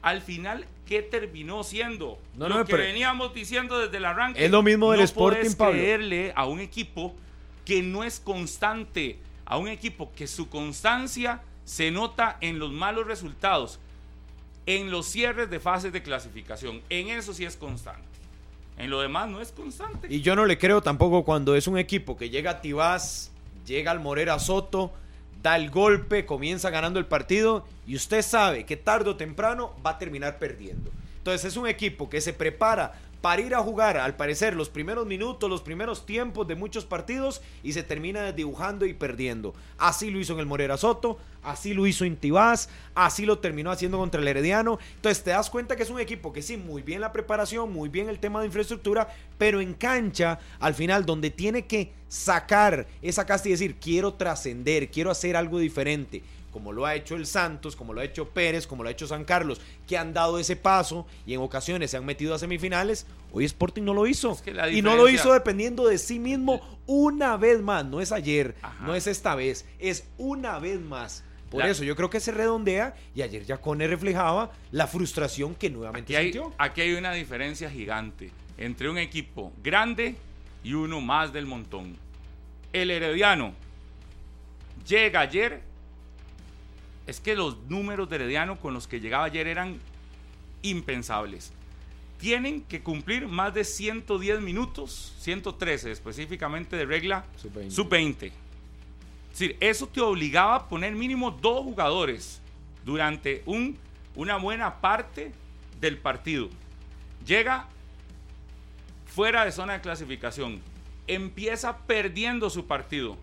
Al 0.00 0.22
final, 0.22 0.64
¿qué 0.86 1.02
terminó 1.02 1.64
siendo? 1.64 2.20
No, 2.36 2.48
lo 2.48 2.58
no, 2.58 2.64
que 2.64 2.70
pero- 2.70 2.84
veníamos 2.84 3.34
diciendo 3.34 3.80
desde 3.80 3.96
el 3.96 4.04
arranque. 4.04 4.44
Es 4.44 4.50
lo 4.52 4.62
mismo 4.62 4.92
del 4.92 5.00
no 5.00 5.04
Sporting, 5.04 5.54
Pablo. 5.58 5.72
creerle 5.72 6.32
a 6.36 6.46
un 6.46 6.60
equipo 6.60 7.16
que 7.64 7.82
no 7.82 8.04
es 8.04 8.20
constante, 8.20 9.18
a 9.44 9.58
un 9.58 9.66
equipo 9.66 10.12
que 10.14 10.28
su 10.28 10.48
constancia 10.48 11.42
se 11.64 11.90
nota 11.90 12.36
en 12.40 12.60
los 12.60 12.70
malos 12.70 13.08
resultados, 13.08 13.80
en 14.66 14.90
los 14.90 15.06
cierres 15.06 15.48
de 15.48 15.60
fases 15.60 15.92
de 15.92 16.02
clasificación. 16.02 16.82
En 16.90 17.08
eso 17.08 17.32
sí 17.32 17.44
es 17.44 17.56
constante. 17.56 18.02
En 18.76 18.90
lo 18.90 19.00
demás 19.00 19.28
no 19.28 19.40
es 19.40 19.52
constante. 19.52 20.08
Y 20.10 20.20
yo 20.20 20.36
no 20.36 20.44
le 20.44 20.58
creo 20.58 20.82
tampoco 20.82 21.24
cuando 21.24 21.54
es 21.54 21.66
un 21.66 21.78
equipo 21.78 22.16
que 22.16 22.28
llega 22.28 22.50
a 22.50 22.60
Tibás, 22.60 23.30
llega 23.64 23.90
al 23.90 24.00
Morera 24.00 24.38
Soto, 24.38 24.92
da 25.42 25.56
el 25.56 25.70
golpe, 25.70 26.26
comienza 26.26 26.70
ganando 26.70 26.98
el 26.98 27.06
partido 27.06 27.66
y 27.86 27.96
usted 27.96 28.22
sabe 28.22 28.66
que 28.66 28.76
tarde 28.76 29.10
o 29.10 29.16
temprano 29.16 29.74
va 29.84 29.90
a 29.90 29.98
terminar 29.98 30.38
perdiendo. 30.38 30.90
Entonces 31.18 31.44
es 31.44 31.56
un 31.56 31.66
equipo 31.66 32.10
que 32.10 32.20
se 32.20 32.32
prepara 32.32 33.00
para 33.20 33.42
ir 33.42 33.54
a 33.54 33.62
jugar, 33.62 33.96
al 33.96 34.16
parecer, 34.16 34.54
los 34.54 34.68
primeros 34.68 35.06
minutos, 35.06 35.50
los 35.50 35.62
primeros 35.62 36.06
tiempos 36.06 36.46
de 36.46 36.54
muchos 36.54 36.84
partidos 36.84 37.42
y 37.62 37.72
se 37.72 37.82
termina 37.82 38.32
dibujando 38.32 38.86
y 38.86 38.94
perdiendo. 38.94 39.54
Así 39.78 40.10
lo 40.10 40.20
hizo 40.20 40.34
en 40.34 40.40
el 40.40 40.46
Morera 40.46 40.76
Soto, 40.76 41.18
así 41.42 41.74
lo 41.74 41.86
hizo 41.86 42.04
en 42.04 42.16
Tibás, 42.16 42.68
así 42.94 43.26
lo 43.26 43.38
terminó 43.38 43.70
haciendo 43.70 43.98
contra 43.98 44.20
el 44.20 44.28
Herediano. 44.28 44.78
Entonces 44.96 45.24
te 45.24 45.30
das 45.30 45.50
cuenta 45.50 45.76
que 45.76 45.82
es 45.82 45.90
un 45.90 46.00
equipo 46.00 46.32
que 46.32 46.42
sí, 46.42 46.56
muy 46.56 46.82
bien 46.82 47.00
la 47.00 47.12
preparación, 47.12 47.72
muy 47.72 47.88
bien 47.88 48.08
el 48.08 48.18
tema 48.18 48.40
de 48.40 48.46
infraestructura, 48.46 49.08
pero 49.38 49.60
en 49.60 49.74
cancha, 49.74 50.38
al 50.60 50.74
final, 50.74 51.04
donde 51.04 51.30
tiene 51.30 51.66
que 51.66 51.92
sacar 52.08 52.86
esa 53.02 53.26
casta 53.26 53.48
y 53.48 53.52
decir, 53.52 53.76
quiero 53.80 54.14
trascender, 54.14 54.90
quiero 54.90 55.10
hacer 55.10 55.36
algo 55.36 55.58
diferente 55.58 56.22
como 56.56 56.72
lo 56.72 56.86
ha 56.86 56.94
hecho 56.94 57.16
el 57.16 57.26
Santos, 57.26 57.76
como 57.76 57.92
lo 57.92 58.00
ha 58.00 58.04
hecho 58.04 58.30
Pérez, 58.30 58.66
como 58.66 58.82
lo 58.82 58.88
ha 58.88 58.92
hecho 58.92 59.06
San 59.06 59.24
Carlos, 59.26 59.60
que 59.86 59.98
han 59.98 60.14
dado 60.14 60.38
ese 60.38 60.56
paso 60.56 61.06
y 61.26 61.34
en 61.34 61.40
ocasiones 61.40 61.90
se 61.90 61.98
han 61.98 62.06
metido 62.06 62.34
a 62.34 62.38
semifinales, 62.38 63.06
hoy 63.30 63.44
Sporting 63.44 63.82
no 63.82 63.92
lo 63.92 64.06
hizo. 64.06 64.40
y 64.72 64.80
no 64.80 64.96
lo 64.96 65.10
hizo 65.10 65.34
dependiendo 65.34 65.86
de 65.86 65.98
sí 65.98 66.18
mismo 66.18 66.62
una 66.86 67.36
vez 67.36 67.60
más, 67.60 67.84
no 67.84 68.00
es 68.00 68.10
ayer, 68.10 68.54
no 68.80 68.94
es 68.94 69.06
esta 69.06 69.34
vez, 69.34 69.66
es 69.78 70.08
una 70.16 70.58
vez 70.58 70.80
más. 70.80 71.24
Por 71.50 71.66
eso 71.66 71.84
yo 71.84 71.94
creo 71.94 72.08
que 72.08 72.20
se 72.20 72.32
redondea 72.32 72.94
y 73.14 73.20
ayer 73.20 73.44
Yacone 73.44 73.86
reflejaba 73.86 74.50
la 74.72 74.86
frustración 74.86 75.54
que 75.54 75.68
nuevamente 75.68 76.16
aquí 76.16 76.38
hay, 76.38 76.44
Aquí 76.56 76.80
hay 76.80 76.94
una 76.94 77.12
diferencia 77.12 77.70
gigante 77.70 78.30
entre 78.56 78.88
un 78.88 78.96
equipo 78.96 79.52
grande 79.62 80.16
y 80.64 80.72
uno 80.72 81.02
más 81.02 81.34
del 81.34 81.44
montón. 81.44 81.98
El 82.72 82.90
Herediano 82.90 83.52
llega 84.88 85.20
ayer 85.20 85.60
es 87.06 87.20
que 87.20 87.36
los 87.36 87.58
números 87.68 88.08
de 88.08 88.16
Herediano 88.16 88.58
con 88.58 88.74
los 88.74 88.86
que 88.86 89.00
llegaba 89.00 89.24
ayer 89.24 89.46
eran 89.46 89.78
impensables. 90.62 91.52
Tienen 92.18 92.62
que 92.62 92.80
cumplir 92.82 93.28
más 93.28 93.54
de 93.54 93.64
110 93.64 94.40
minutos, 94.40 95.14
113 95.20 95.92
específicamente 95.92 96.76
de 96.76 96.86
regla 96.86 97.24
sub-20. 97.68 98.26
es 98.26 98.32
decir, 99.30 99.56
eso 99.60 99.86
te 99.86 100.00
obligaba 100.00 100.56
a 100.56 100.68
poner 100.68 100.94
mínimo 100.94 101.30
dos 101.30 101.62
jugadores 101.62 102.40
durante 102.84 103.42
un, 103.44 103.76
una 104.14 104.38
buena 104.38 104.80
parte 104.80 105.32
del 105.80 105.98
partido. 105.98 106.48
Llega 107.26 107.68
fuera 109.04 109.44
de 109.44 109.52
zona 109.52 109.74
de 109.74 109.80
clasificación, 109.80 110.60
empieza 111.06 111.78
perdiendo 111.78 112.48
su 112.48 112.66
partido. 112.66 113.16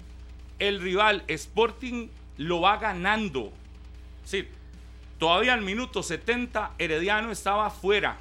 El 0.60 0.80
rival 0.82 1.24
Sporting 1.28 2.10
lo 2.38 2.62
va 2.62 2.78
ganando 2.78 3.52
Sí, 4.26 4.48
todavía 5.18 5.54
al 5.54 5.62
minuto 5.62 6.04
70 6.04 6.74
Herediano 6.78 7.32
estaba 7.32 7.70
fuera. 7.70 8.18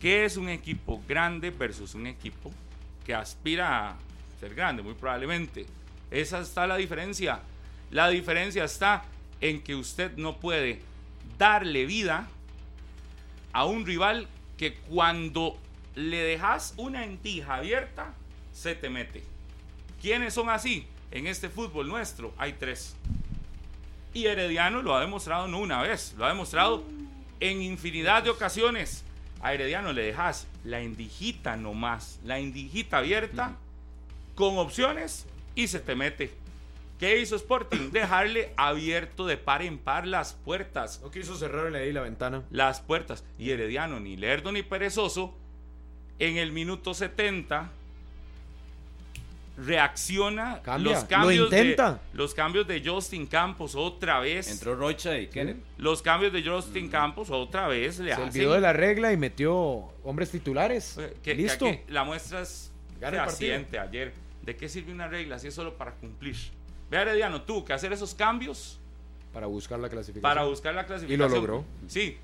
¿Qué 0.00 0.24
es 0.24 0.36
un 0.36 0.48
equipo 0.48 1.00
grande 1.06 1.50
versus 1.50 1.94
un 1.94 2.08
equipo 2.08 2.50
que 3.06 3.14
aspira 3.14 3.90
a 3.90 3.96
ser 4.40 4.54
grande? 4.54 4.82
Muy 4.82 4.94
probablemente. 4.94 5.64
Esa 6.10 6.40
está 6.40 6.66
la 6.66 6.76
diferencia. 6.76 7.40
La 7.90 8.08
diferencia 8.08 8.64
está 8.64 9.04
en 9.40 9.62
que 9.62 9.74
usted 9.76 10.16
no 10.16 10.38
puede 10.38 10.80
darle 11.38 11.86
vida 11.86 12.26
a 13.52 13.64
un 13.64 13.86
rival 13.86 14.26
que 14.56 14.74
cuando 14.74 15.56
le 15.94 16.18
dejas 16.18 16.74
una 16.76 17.04
entija 17.04 17.56
abierta, 17.56 18.14
se 18.52 18.74
te 18.74 18.88
mete. 18.88 19.22
¿Quiénes 20.00 20.34
son 20.34 20.50
así? 20.50 20.86
En 21.10 21.26
este 21.26 21.48
fútbol 21.48 21.88
nuestro 21.88 22.34
hay 22.38 22.54
tres. 22.54 22.96
Y 24.14 24.26
Herediano 24.26 24.82
lo 24.82 24.94
ha 24.94 25.00
demostrado 25.00 25.48
no 25.48 25.58
una 25.58 25.82
vez, 25.82 26.14
lo 26.18 26.24
ha 26.24 26.28
demostrado 26.28 26.82
en 27.40 27.62
infinidad 27.62 28.22
de 28.22 28.30
ocasiones. 28.30 29.04
A 29.40 29.54
Herediano 29.54 29.92
le 29.92 30.02
dejas 30.02 30.46
la 30.64 30.82
indijita 30.82 31.56
nomás, 31.56 32.20
la 32.24 32.38
indijita 32.38 32.98
abierta, 32.98 33.56
con 34.34 34.58
opciones 34.58 35.26
y 35.54 35.68
se 35.68 35.80
te 35.80 35.94
mete. 35.94 36.32
¿Qué 36.98 37.20
hizo 37.20 37.34
Sporting? 37.34 37.90
Dejarle 37.92 38.52
abierto 38.56 39.26
de 39.26 39.36
par 39.36 39.62
en 39.62 39.78
par 39.78 40.06
las 40.06 40.34
puertas. 40.34 41.00
No 41.02 41.10
quiso 41.10 41.34
cerrarle 41.34 41.80
ahí 41.80 41.92
la 41.92 42.02
ventana. 42.02 42.44
Las 42.50 42.80
puertas. 42.80 43.24
Y 43.38 43.50
Herediano, 43.50 43.98
ni 43.98 44.16
lerdo 44.16 44.52
ni 44.52 44.62
perezoso, 44.62 45.34
en 46.18 46.36
el 46.36 46.52
minuto 46.52 46.94
70 46.94 47.70
reacciona 49.64 50.60
los 50.78 51.04
cambios 51.04 51.50
De, 51.50 51.98
los 52.12 52.34
cambios 52.34 52.66
de 52.66 52.82
Justin 52.84 53.26
Campos 53.26 53.74
otra 53.74 54.20
vez. 54.20 54.50
Entró 54.50 54.74
Rocha 54.74 55.18
y 55.18 55.28
Kenneth 55.28 55.58
los 55.78 56.02
cambios 56.02 56.32
de 56.32 56.42
Justin 56.42 56.88
Campos 56.88 57.30
otra 57.30 57.68
vez 57.68 57.98
le 57.98 58.14
se 58.14 58.20
olvidó 58.22 58.54
de 58.54 58.60
la 58.60 58.72
regla 58.72 59.12
y 59.12 59.16
metió 59.16 59.92
hombres 60.04 60.30
titulares. 60.30 60.98
Que, 61.22 61.34
listo. 61.34 61.66
la 61.88 62.04
muestra 62.04 62.42
es 62.42 62.72
fehaciente 62.98 63.78
ayer. 63.78 64.12
De 64.42 64.56
qué 64.56 64.68
sirve 64.68 64.92
una 64.92 65.06
regla 65.06 65.38
si 65.38 65.48
es 65.48 65.54
solo 65.54 65.76
para 65.76 65.92
cumplir 65.92 66.36
ve 66.90 66.98
Herediano 66.98 67.42
tuvo 67.42 67.64
que 67.64 67.72
hacer 67.72 67.92
esos 67.92 68.14
cambios 68.14 68.78
para 69.32 69.46
buscar 69.46 69.78
la 69.78 69.88
clasificación. 69.88 70.22
Para 70.22 70.44
buscar 70.44 70.74
la 70.74 70.84
clasificación 70.84 71.30
y 71.30 71.30
lo 71.30 71.34
logró. 71.34 71.64
Sí 71.86 72.18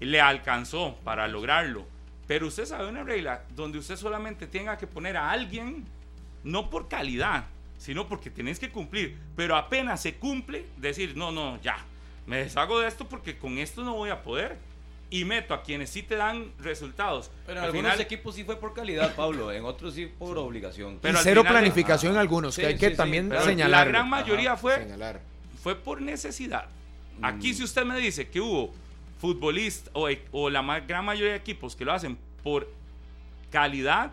le 0.00 0.20
alcanzó 0.20 0.96
para 1.04 1.28
lograrlo. 1.28 1.84
Pero 2.26 2.46
usted 2.46 2.64
sabe 2.64 2.88
una 2.88 3.04
regla 3.04 3.44
donde 3.54 3.78
usted 3.78 3.96
solamente 3.96 4.46
tenga 4.46 4.78
que 4.78 4.86
poner 4.86 5.16
a 5.16 5.30
alguien 5.30 5.84
no 6.44 6.70
por 6.70 6.88
calidad, 6.88 7.46
sino 7.78 8.08
porque 8.08 8.30
tienes 8.30 8.58
que 8.58 8.70
cumplir. 8.70 9.18
Pero 9.36 9.56
apenas 9.56 10.02
se 10.02 10.16
cumple, 10.16 10.66
decir, 10.76 11.16
no, 11.16 11.32
no, 11.32 11.60
ya, 11.62 11.84
me 12.26 12.38
deshago 12.38 12.80
de 12.80 12.88
esto 12.88 13.08
porque 13.08 13.38
con 13.38 13.58
esto 13.58 13.82
no 13.82 13.94
voy 13.94 14.10
a 14.10 14.22
poder. 14.22 14.58
Y 15.12 15.24
meto 15.24 15.54
a 15.54 15.64
quienes 15.64 15.90
sí 15.90 16.04
te 16.04 16.14
dan 16.14 16.52
resultados. 16.60 17.32
Pero 17.44 17.58
en 17.58 17.64
algunos 17.64 17.98
equipos 17.98 18.36
sí 18.36 18.44
fue 18.44 18.60
por 18.60 18.74
calidad, 18.74 19.16
Pablo, 19.16 19.50
en 19.50 19.64
otros 19.64 19.94
sí 19.94 20.06
por 20.06 20.38
obligación. 20.38 21.00
Pero 21.02 21.18
cero 21.20 21.42
planificación 21.42 22.12
en 22.12 22.18
algunos, 22.20 22.54
que 22.54 22.66
hay 22.66 22.76
que 22.76 22.90
también 22.90 23.28
señalar. 23.44 23.86
La 23.86 23.92
gran 23.92 24.08
mayoría 24.08 24.56
fue, 24.56 24.86
fue 25.60 25.74
por 25.74 26.00
necesidad. 26.00 26.66
Aquí 27.22 27.50
mm. 27.50 27.54
si 27.54 27.64
usted 27.64 27.84
me 27.84 27.98
dice 27.98 28.28
que 28.28 28.40
hubo 28.40 28.72
futbolistas 29.18 29.90
o, 29.94 30.08
o 30.30 30.48
la 30.48 30.80
gran 30.80 31.04
mayoría 31.04 31.32
de 31.32 31.38
equipos 31.38 31.74
que 31.74 31.84
lo 31.84 31.92
hacen 31.92 32.16
por 32.44 32.70
calidad, 33.50 34.12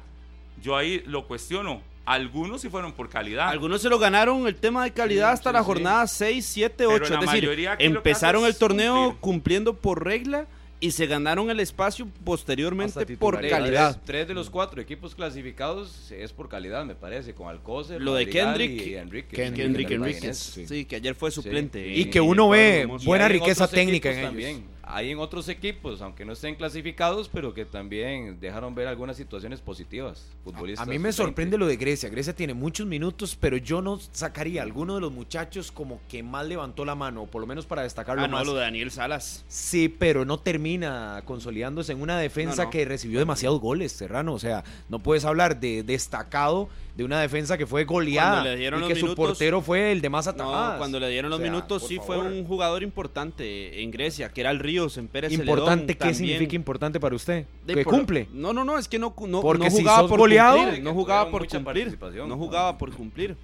yo 0.61 0.75
ahí 0.75 1.03
lo 1.05 1.27
cuestiono. 1.27 1.81
Algunos 2.07 2.61
sí 2.61 2.69
fueron 2.69 2.93
por 2.93 3.09
calidad. 3.09 3.49
Algunos 3.49 3.81
se 3.81 3.89
lo 3.89 3.99
ganaron 3.99 4.47
el 4.47 4.55
tema 4.55 4.85
de 4.85 4.91
calidad 4.91 5.31
hasta 5.31 5.51
la 5.51 5.61
jornada 5.61 6.07
6, 6.07 6.45
7, 6.45 6.85
8. 6.85 7.13
es 7.13 7.19
decir, 7.19 7.69
empezaron 7.79 8.45
el 8.45 8.55
torneo 8.55 9.17
cumpliendo 9.19 9.73
por 9.73 10.05
regla 10.05 10.47
y 10.79 10.91
se 10.91 11.05
ganaron 11.05 11.49
el 11.49 11.59
espacio 11.59 12.07
posteriormente 12.23 13.05
por 13.17 13.45
calidad. 13.49 13.99
Tres, 14.05 14.25
de 14.25 14.33
los 14.33 14.49
cuatro 14.49 14.79
equipos 14.81 15.15
clasificados 15.15 16.09
es 16.11 16.31
por 16.31 16.47
calidad, 16.47 16.85
me 16.85 16.95
parece, 16.95 17.33
con 17.33 17.49
Alcocer, 17.49 18.01
Lo 18.01 18.13
de 18.13 18.29
Kendrick 18.29 18.87
y 18.87 18.95
Enrique. 18.95 19.35
Kendrick, 19.35 19.91
Enríquez. 19.91 20.37
Sí. 20.67 20.85
que 20.85 20.95
ayer 20.95 21.13
fue 21.13 21.29
suplente. 21.29 21.85
Y 21.93 22.05
que 22.05 22.21
uno 22.21 22.47
ve 22.47 22.87
buena 23.03 23.27
riqueza 23.27 23.67
técnica 23.67 24.11
en 24.11 24.17
ellos. 24.17 24.29
También. 24.29 24.76
Hay 24.89 25.11
en 25.11 25.19
otros 25.19 25.49
equipos, 25.49 26.01
aunque 26.01 26.23
no 26.23 26.33
estén 26.33 26.55
clasificados, 26.55 27.29
pero 27.29 27.53
que 27.53 27.65
también 27.65 28.39
dejaron 28.39 28.73
ver 28.73 28.87
algunas 28.87 29.17
situaciones 29.17 29.59
positivas 29.59 30.25
futbolistas. 30.43 30.87
A, 30.87 30.89
mí 30.89 30.97
me 30.97 31.11
sorprende 31.11 31.57
lo 31.57 31.67
de 31.67 31.75
Grecia. 31.75 32.09
Grecia 32.09 32.33
tiene 32.33 32.53
muchos 32.53 32.87
minutos, 32.87 33.37
pero 33.39 33.57
yo 33.57 33.81
no 33.81 33.99
sacaría 34.11 34.61
a 34.61 34.63
alguno 34.63 34.95
de 34.95 35.01
los 35.01 35.11
muchachos 35.11 35.71
como 35.71 35.99
que 36.07 36.23
más 36.23 36.45
levantó 36.47 36.85
la 36.85 36.95
mano, 36.95 37.23
o 37.23 37.27
por 37.27 37.41
lo 37.41 37.47
menos 37.47 37.65
para 37.65 37.83
destacarlo 37.83 38.23
ah, 38.23 38.27
no, 38.27 38.43
lo 38.43 38.53
de 38.53 38.61
Daniel 38.61 38.91
Salas. 38.91 39.43
Sí, 39.47 39.89
pero 39.89 40.25
no 40.25 40.39
termina 40.39 41.21
consolidándose 41.25 41.91
en 41.91 42.01
una 42.01 42.17
defensa 42.17 42.69
que 42.69 42.85
recibió 42.85 43.19
demasiados 43.19 43.59
goles, 43.59 43.91
Serrano. 43.91 44.33
O 44.33 44.39
sea, 44.39 44.63
no 44.89 44.99
puedes 44.99 45.25
hablar 45.25 45.59
de 45.59 45.83
destacado 45.83 46.69
de 46.97 47.03
una 47.03 47.21
defensa 47.21 47.59
que 47.59 47.67
fue 47.67 47.85
goleada 47.85 48.55
y 48.55 48.87
que 48.87 48.95
su 48.95 49.13
portero 49.13 49.61
fue 49.61 49.91
el 49.91 50.01
de 50.01 50.09
más 50.09 50.25
atajadas. 50.27 50.79
cuando 50.79 50.99
le 50.99 51.09
dieron 51.09 51.29
los 51.29 51.39
minutos 51.39 51.87
sí 51.87 51.99
fue 52.03 52.17
un 52.17 52.43
jugador 52.43 52.81
importante 52.81 53.83
en 53.83 53.91
Grecia, 53.91 54.29
que 54.29 54.41
era 54.41 54.49
el 54.49 54.59
En 54.77 55.07
Pérez 55.07 55.31
Importante, 55.31 55.97
¿qué 55.97 56.13
significa 56.13 56.55
importante 56.55 56.99
para 56.99 57.15
usted? 57.15 57.45
¿Que 57.65 57.83
cumple? 57.83 58.27
No, 58.31 58.53
no, 58.53 58.63
no, 58.63 58.77
es 58.77 58.87
que 58.87 58.99
no, 58.99 59.13
no, 59.27 59.41
Porque 59.41 59.69
jugaba 59.69 60.07
por 60.07 60.19
goleado, 60.19 60.77
no 60.81 60.93
jugaba 60.93 61.31
por 61.31 61.47
cumplir, 61.47 61.97
no 62.27 62.37
jugaba 62.37 62.77
por 62.77 62.93
cumplir. 62.93 63.35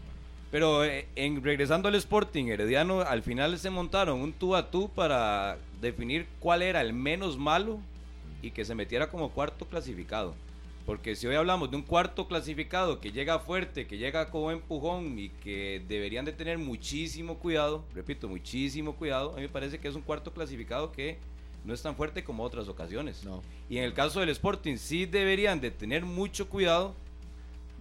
Pero 0.52 0.86
eh, 0.86 1.08
en, 1.16 1.44
regresando 1.44 1.88
al 1.88 1.96
Sporting, 1.96 2.46
Herediano, 2.46 3.02
al 3.02 3.24
final 3.24 3.58
se 3.58 3.72
montaron 3.72 4.22
un 4.22 4.34
tú 4.34 4.56
a 4.56 4.70
tú 4.70 4.88
para 4.88 5.58
definir 5.82 6.28
cuál 6.40 6.62
era 6.62 6.80
el 6.82 6.94
menos 6.94 7.40
malo 7.40 7.80
y 8.44 8.52
que 8.52 8.64
se 8.64 8.76
metiera 8.76 9.10
como 9.10 9.32
cuarto 9.32 9.66
clasificado. 9.66 10.36
Porque 10.86 11.16
si 11.16 11.28
hoy 11.28 11.36
hablamos 11.36 11.72
de 11.72 11.78
un 11.78 11.84
cuarto 11.84 12.28
clasificado 12.28 13.00
que 13.00 13.12
llega 13.12 13.40
fuerte, 13.40 13.88
que 13.88 13.98
llega 13.98 14.30
como 14.30 14.52
empujón 14.52 15.18
y 15.18 15.30
que 15.30 15.82
deberían 15.88 16.26
de 16.26 16.34
tener 16.34 16.58
muchísimo 16.58 17.38
cuidado, 17.40 17.86
repito, 17.96 18.28
muchísimo 18.28 18.96
cuidado, 18.96 19.32
a 19.32 19.36
mí 19.36 19.44
me 19.44 19.50
parece 19.50 19.80
que 19.80 19.88
es 19.88 19.96
un 19.96 20.02
cuarto 20.02 20.34
clasificado 20.34 20.92
que 20.92 21.18
no 21.64 21.74
es 21.74 21.82
tan 21.82 21.96
fuerte 21.96 22.26
como 22.26 22.44
otras 22.44 22.68
ocasiones. 22.68 23.24
No. 23.24 23.42
Y 23.70 23.78
en 23.78 23.86
el 23.86 23.94
caso 23.94 24.20
del 24.20 24.30
Sporting 24.30 24.76
sí 24.76 25.06
deberían 25.06 25.62
de 25.62 25.72
tener 25.72 26.04
mucho 26.04 26.50
cuidado 26.50 26.94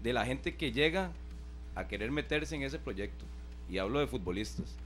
de 0.00 0.12
la 0.12 0.24
gente 0.24 0.54
que 0.54 0.70
llega 0.70 1.10
a 1.74 1.88
querer 1.88 2.12
meterse 2.12 2.54
en 2.54 2.62
ese 2.62 2.78
proyecto. 2.78 3.24
Y 3.68 3.78
hablo 3.78 3.98
de 3.98 4.06
futbolistas. 4.06 4.76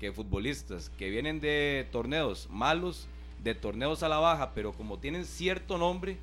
Que 0.00 0.12
futbolistas 0.12 0.90
que 0.98 1.10
vienen 1.10 1.40
de 1.40 1.86
torneos 1.90 2.48
malos, 2.50 3.06
de 3.42 3.54
torneos 3.54 4.02
a 4.02 4.08
la 4.08 4.18
baja, 4.18 4.52
pero 4.54 4.72
como 4.72 4.98
tienen 4.98 5.26
cierto 5.26 5.76
nombre 5.76 6.16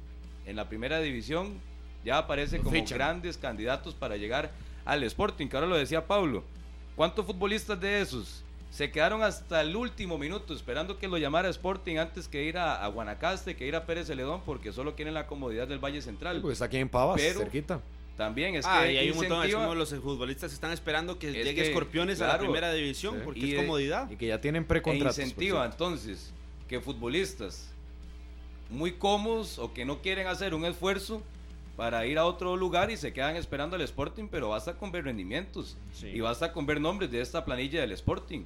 en 0.45 0.55
la 0.55 0.67
primera 0.69 0.99
división, 0.99 1.59
ya 2.03 2.17
aparecen 2.17 2.59
Lo 2.59 2.65
como 2.65 2.75
fichan. 2.75 2.97
grandes 2.97 3.37
candidatos 3.37 3.93
para 3.95 4.17
llegar 4.17 4.51
al 4.85 5.03
Sporting, 5.03 5.47
que 5.47 5.55
ahora 5.55 5.67
lo 5.67 5.77
decía 5.77 6.05
Pablo. 6.07 6.43
¿Cuántos 6.95 7.25
futbolistas 7.25 7.79
de 7.79 8.01
esos 8.01 8.43
se 8.69 8.91
quedaron 8.91 9.21
hasta 9.23 9.61
el 9.61 9.75
último 9.75 10.17
minuto 10.17 10.53
esperando 10.53 10.97
que 10.97 11.07
lo 11.07 11.17
llamara 11.17 11.47
Sporting 11.49 11.97
antes 11.97 12.27
que 12.27 12.43
ir 12.43 12.57
a, 12.57 12.83
a 12.83 12.87
Guanacaste, 12.87 13.55
que 13.55 13.67
ir 13.67 13.75
a 13.75 13.85
Pérez 13.85 14.07
Celedón, 14.07 14.41
porque 14.45 14.71
solo 14.73 14.95
quieren 14.95 15.13
la 15.13 15.27
comodidad 15.27 15.67
del 15.67 15.79
Valle 15.79 16.01
Central? 16.01 16.41
Pues 16.41 16.53
está 16.53 16.65
aquí 16.65 16.77
en 16.77 16.89
Pavas, 16.89 17.19
Pero- 17.21 17.39
cerquita. 17.39 17.79
También 18.17 18.53
es 18.53 18.63
ah, 18.67 18.83
que 18.83 18.93
y 18.93 18.97
hay 18.97 19.09
un 19.09 19.17
montón 19.17 19.41
de 19.47 19.51
como 19.53 19.73
los 19.73 19.89
futbolistas 19.95 20.51
que 20.51 20.53
están 20.53 20.71
esperando 20.71 21.17
que 21.17 21.29
Es 21.29 21.33
llegue 21.33 21.55
que, 21.55 21.67
Escorpiones 21.69 22.21
a 22.21 22.27
la 22.27 22.37
primera 22.37 22.71
división 22.71 23.15
sí. 23.15 23.21
porque 23.25 23.39
Y 23.39 23.43
es 23.45 23.49
de- 23.51 23.55
comodidad. 23.57 24.07
Y 24.11 24.17
que 24.17 24.27
ya 24.27 24.39
tienen 24.39 24.61
e 24.61 24.65
precontratos. 24.67 25.15
por 25.15 25.23
incentiva 25.23 25.61
cierto. 25.61 25.73
entonces 25.85 26.31
que 26.67 26.79
futbolistas 26.79 27.72
muy 28.73 28.93
cómodos 28.93 29.59
o 29.59 29.73
que 29.73 29.85
no 29.85 30.01
quieren 30.01 30.27
hacer 30.27 30.53
un 30.53 30.65
esfuerzo 30.65 31.21
para 31.77 32.05
ir 32.05 32.17
a 32.17 32.25
otro 32.25 32.55
lugar 32.55 32.91
y 32.91 32.97
se 32.97 33.13
quedan 33.13 33.35
esperando 33.35 33.75
al 33.75 33.81
Sporting, 33.81 34.27
pero 34.29 34.49
basta 34.49 34.73
con 34.75 34.91
ver 34.91 35.05
rendimientos 35.05 35.77
Sí. 35.93 36.07
y 36.07 36.19
basta 36.19 36.51
con 36.51 36.65
ver 36.65 36.79
nombres 36.79 37.09
de 37.11 37.21
esta 37.21 37.43
planilla 37.45 37.81
del 37.81 37.91
Sporting, 37.93 38.41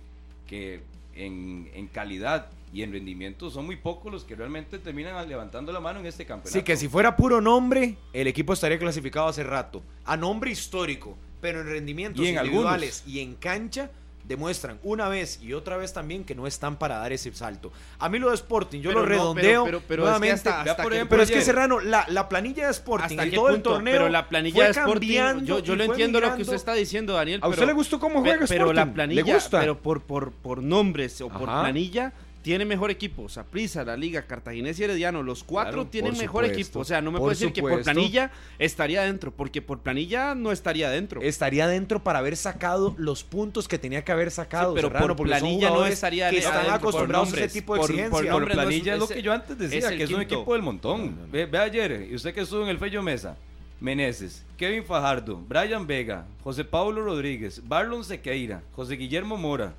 que 0.47 0.81
en, 1.15 1.69
en 1.73 1.87
calidad 1.87 2.47
y 2.73 2.83
en 2.83 2.91
rendimiento 2.91 3.49
son 3.49 3.65
muy 3.65 3.75
pocos 3.77 4.11
los 4.11 4.23
que 4.23 4.35
realmente 4.35 4.77
terminan 4.79 5.27
levantando 5.27 5.71
la 5.71 5.79
mano 5.79 5.99
en 5.99 6.05
este 6.05 6.25
campeonato. 6.25 6.57
Sí, 6.57 6.63
que 6.63 6.77
si 6.77 6.87
fuera 6.87 7.15
puro 7.15 7.41
nombre, 7.41 7.97
el 8.13 8.27
equipo 8.27 8.53
estaría 8.53 8.77
clasificado 8.77 9.27
hace 9.27 9.43
rato. 9.43 9.81
A 10.05 10.15
nombre 10.17 10.51
histórico, 10.51 11.17
pero 11.41 11.61
en 11.61 11.67
rendimientos 11.67 12.23
Y 12.25 12.29
en 12.29 12.35
individuales 12.37 13.03
y 13.07 13.19
en 13.19 13.35
cancha 13.35 13.89
demuestran 14.27 14.79
una 14.83 15.07
vez 15.09 15.39
y 15.41 15.53
otra 15.53 15.77
vez 15.77 15.93
también 15.93 16.23
que 16.25 16.35
no 16.35 16.47
están 16.47 16.77
para 16.77 16.97
dar 16.97 17.13
ese 17.13 17.33
salto. 17.33 17.71
A 17.99 18.09
mí 18.09 18.19
lo 18.19 18.29
de 18.29 18.35
Sporting, 18.35 18.81
yo 18.81 18.89
Pero 18.89 18.99
lo 19.01 19.05
no, 19.05 19.09
redondeo 19.09 19.63
pero- 19.65 19.79
pero- 19.79 19.81
pero 19.87 20.03
es 20.03 20.05
que 20.05 20.19
nuevamente. 20.19 20.33
hasta- 20.49 20.63
Vea, 20.63 20.71
hasta 20.73 20.83
por 20.83 20.91
que- 20.91 20.97
ejemplo, 20.97 21.09
Pero 21.15 21.23
es 21.23 21.31
que 21.31 21.41
Serrano, 21.41 21.79
la, 21.79 22.05
la 22.09 22.27
planilla 22.29 22.65
de 22.65 22.71
Sporting 22.71 23.03
hasta 23.19 23.25
y 23.27 23.31
todo 23.31 23.47
el 23.49 23.53
punto, 23.55 23.69
torneo 23.73 23.93
pero 23.93 24.09
la 24.09 24.27
planilla 24.27 24.55
fue 24.55 24.65
de 24.65 24.71
Sporting, 24.71 25.45
yo, 25.45 25.59
yo 25.59 25.75
lo 25.75 25.83
entiendo 25.85 26.19
lo 26.19 26.35
que 26.35 26.41
usted 26.41 26.55
está 26.55 26.73
diciendo, 26.73 27.13
Daniel. 27.13 27.39
¿A 27.39 27.41
pero- 27.41 27.51
usted 27.51 27.65
le 27.67 27.73
gustó 27.73 27.99
cómo 27.99 28.19
juega 28.21 28.39
Pe- 28.39 28.45
Pero 28.47 28.65
la 28.73 28.81
Sporting? 28.81 28.93
planilla, 28.93 29.23
¿Le 29.23 29.33
gusta? 29.33 29.59
pero 29.61 29.77
por, 29.81 30.01
por, 30.01 30.31
por 30.31 30.61
nombres 30.61 31.21
o 31.21 31.29
por 31.29 31.45
planilla, 31.45 32.13
tiene 32.47 32.63
mejor 32.63 32.91
equipo. 32.91 33.27
Saprissa, 33.27 33.83
la 33.83 33.97
Liga, 33.97 34.21
Cartaginés 34.25 34.79
y 34.79 34.83
Herediano, 34.86 35.21
los 35.21 35.43
cuatro 35.43 35.73
Claro, 35.73 35.89
tienen 35.89 36.13
mejor 36.13 36.45
supuesto, 36.45 36.53
equipo. 36.62 36.79
O 36.79 36.83
sea, 36.86 37.01
no 37.01 37.12
me 37.12 37.19
puede 37.19 37.31
decir 37.36 37.51
que 37.51 37.62
por 37.62 37.81
planilla 37.83 38.31
estaría 38.57 39.01
dentro, 39.03 39.31
porque 39.31 39.62
por 39.62 39.79
planilla 39.79 40.33
no 40.33 40.53
estaría 40.53 40.89
dentro. 40.89 41.21
estaría 41.21 41.67
dentro 41.67 42.01
para 42.03 42.19
haber 42.19 42.38
sacado 42.38 42.95
los 42.97 43.25
puntos 43.25 43.67
que 43.67 43.77
tenía 43.77 44.05
que 44.05 44.13
haber 44.13 44.31
sacado. 44.31 44.71
Sí, 44.71 44.75
pero 44.77 44.88
Serrano, 44.88 45.15
por 45.15 45.27
planilla 45.27 45.69
no 45.71 45.86
estaría 45.86 46.29
que 46.29 46.38
adentro, 46.38 46.49
están 46.51 46.65
por 46.65 46.73
acostumbrados 46.75 47.33
a 47.33 47.38
ese 47.43 47.49
tipo 47.49 47.73
de 47.73 47.79
por- 47.81 47.88
por 47.88 47.95
exigencia. 47.99 48.17
Por 48.21 48.25
nombre, 48.31 48.55
no 48.55 48.62
es- 48.62 48.65
planilla 48.67 48.93
es, 48.93 48.99
lo 48.99 49.07
que 49.10 49.21
yo 49.21 49.33
antes 49.33 49.57
decía, 49.57 49.79
es 49.79 49.86
que 49.88 50.03
es 50.03 50.10
un 50.12 50.19
quinto. 50.19 50.36
equipo 50.36 50.53
del 50.53 50.62
montón. 50.63 51.01
No, 51.01 51.12
no, 51.12 51.21
no. 51.25 51.31
Ve, 51.31 51.45
ve 51.47 51.57
ayer, 51.57 52.07
y 52.10 52.15
usted 52.15 52.33
que 52.33 52.41
estuvo 52.41 52.63
en 52.63 52.69
el 52.69 52.77
Fello 52.79 53.03
Mesa, 53.03 53.36
Meneses, 53.81 54.45
Kevin 54.57 54.83
Fajardo, 54.86 55.36
Brian 55.47 55.86
Vega, 55.86 56.25
José 56.43 56.63
Pablo 56.63 57.03
Rodríguez, 57.03 57.62
Barlon 57.67 58.03
Sequeira, 58.03 58.63
José 58.71 58.95
Guillermo 58.95 59.38
Mora, 59.38 59.73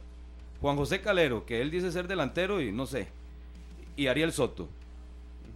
Juan 0.60 0.76
José 0.76 1.00
Calero, 1.00 1.44
que 1.46 1.60
él 1.60 1.70
dice 1.70 1.92
ser 1.92 2.08
delantero 2.08 2.60
y 2.60 2.72
no 2.72 2.86
sé, 2.86 3.08
y 3.96 4.06
Ariel 4.08 4.32
Soto. 4.32 4.68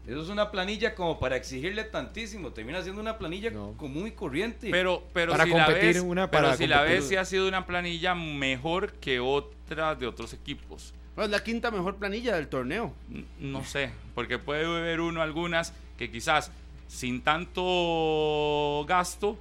Eso 0.06 0.20
es 0.20 0.28
una 0.30 0.50
planilla 0.50 0.96
como 0.96 1.20
para 1.20 1.36
exigirle 1.36 1.84
tantísimo. 1.84 2.50
Termina 2.50 2.82
siendo 2.82 3.00
una 3.00 3.18
planilla 3.18 3.50
No. 3.50 3.74
común 3.76 4.08
y 4.08 4.10
corriente. 4.10 4.68
Pero, 4.68 5.04
pero 5.12 5.30
Para 5.30 5.44
si 5.44 5.50
la 5.50 5.64
competir, 5.64 5.94
ves, 5.94 6.02
una 6.02 6.28
pero 6.28 6.42
para 6.44 6.56
si 6.56 6.66
la 6.66 6.82
ves, 6.82 7.06
sí 7.06 7.14
ha 7.14 7.24
sido 7.24 7.46
una 7.46 7.66
planilla 7.66 8.12
mejor 8.16 8.94
que 8.94 9.20
otras 9.20 10.00
de 10.00 10.08
otros 10.08 10.32
equipos. 10.32 10.92
No, 11.16 11.22
es 11.22 11.30
la 11.30 11.44
quinta 11.44 11.70
mejor 11.70 11.96
planilla 11.96 12.34
del 12.34 12.48
torneo. 12.48 12.92
No 13.38 13.64
sé, 13.64 13.90
porque 14.16 14.38
puede 14.40 14.64
haber 14.64 15.00
uno 15.00 15.22
algunas 15.22 15.72
que 15.96 16.10
quizás 16.10 16.50
sin 16.88 17.22
tanto 17.22 18.84
gasto 18.88 19.38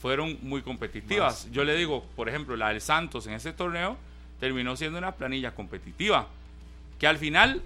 fueron 0.00 0.38
muy 0.42 0.62
competitivas. 0.62 1.50
Yo 1.50 1.64
le 1.64 1.74
digo, 1.76 2.04
por 2.14 2.28
ejemplo, 2.28 2.54
la 2.56 2.68
del 2.68 2.80
Santos 2.80 3.26
en 3.26 3.32
ese 3.34 3.52
torneo 3.52 3.96
terminó 4.40 4.76
siendo 4.76 4.98
una 4.98 5.12
planilla 5.12 5.54
competitiva, 5.54 6.28
que 6.98 7.06
al 7.06 7.18
final 7.18 7.62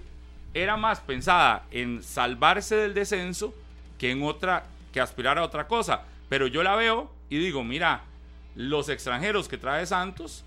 era 0.53 0.77
más 0.77 0.99
pensada 0.99 1.63
en 1.71 2.03
salvarse 2.03 2.75
del 2.75 2.93
descenso 2.93 3.53
que 3.97 4.11
en 4.11 4.23
otra, 4.23 4.65
que 4.91 4.99
aspirar 4.99 5.37
a 5.37 5.43
otra 5.43 5.67
cosa. 5.67 6.03
Pero 6.29 6.47
yo 6.47 6.63
la 6.63 6.75
veo 6.75 7.11
y 7.29 7.37
digo, 7.37 7.63
mira, 7.63 8.01
los 8.55 8.89
extranjeros 8.89 9.47
que 9.47 9.57
trae 9.57 9.85
Santos 9.85 10.43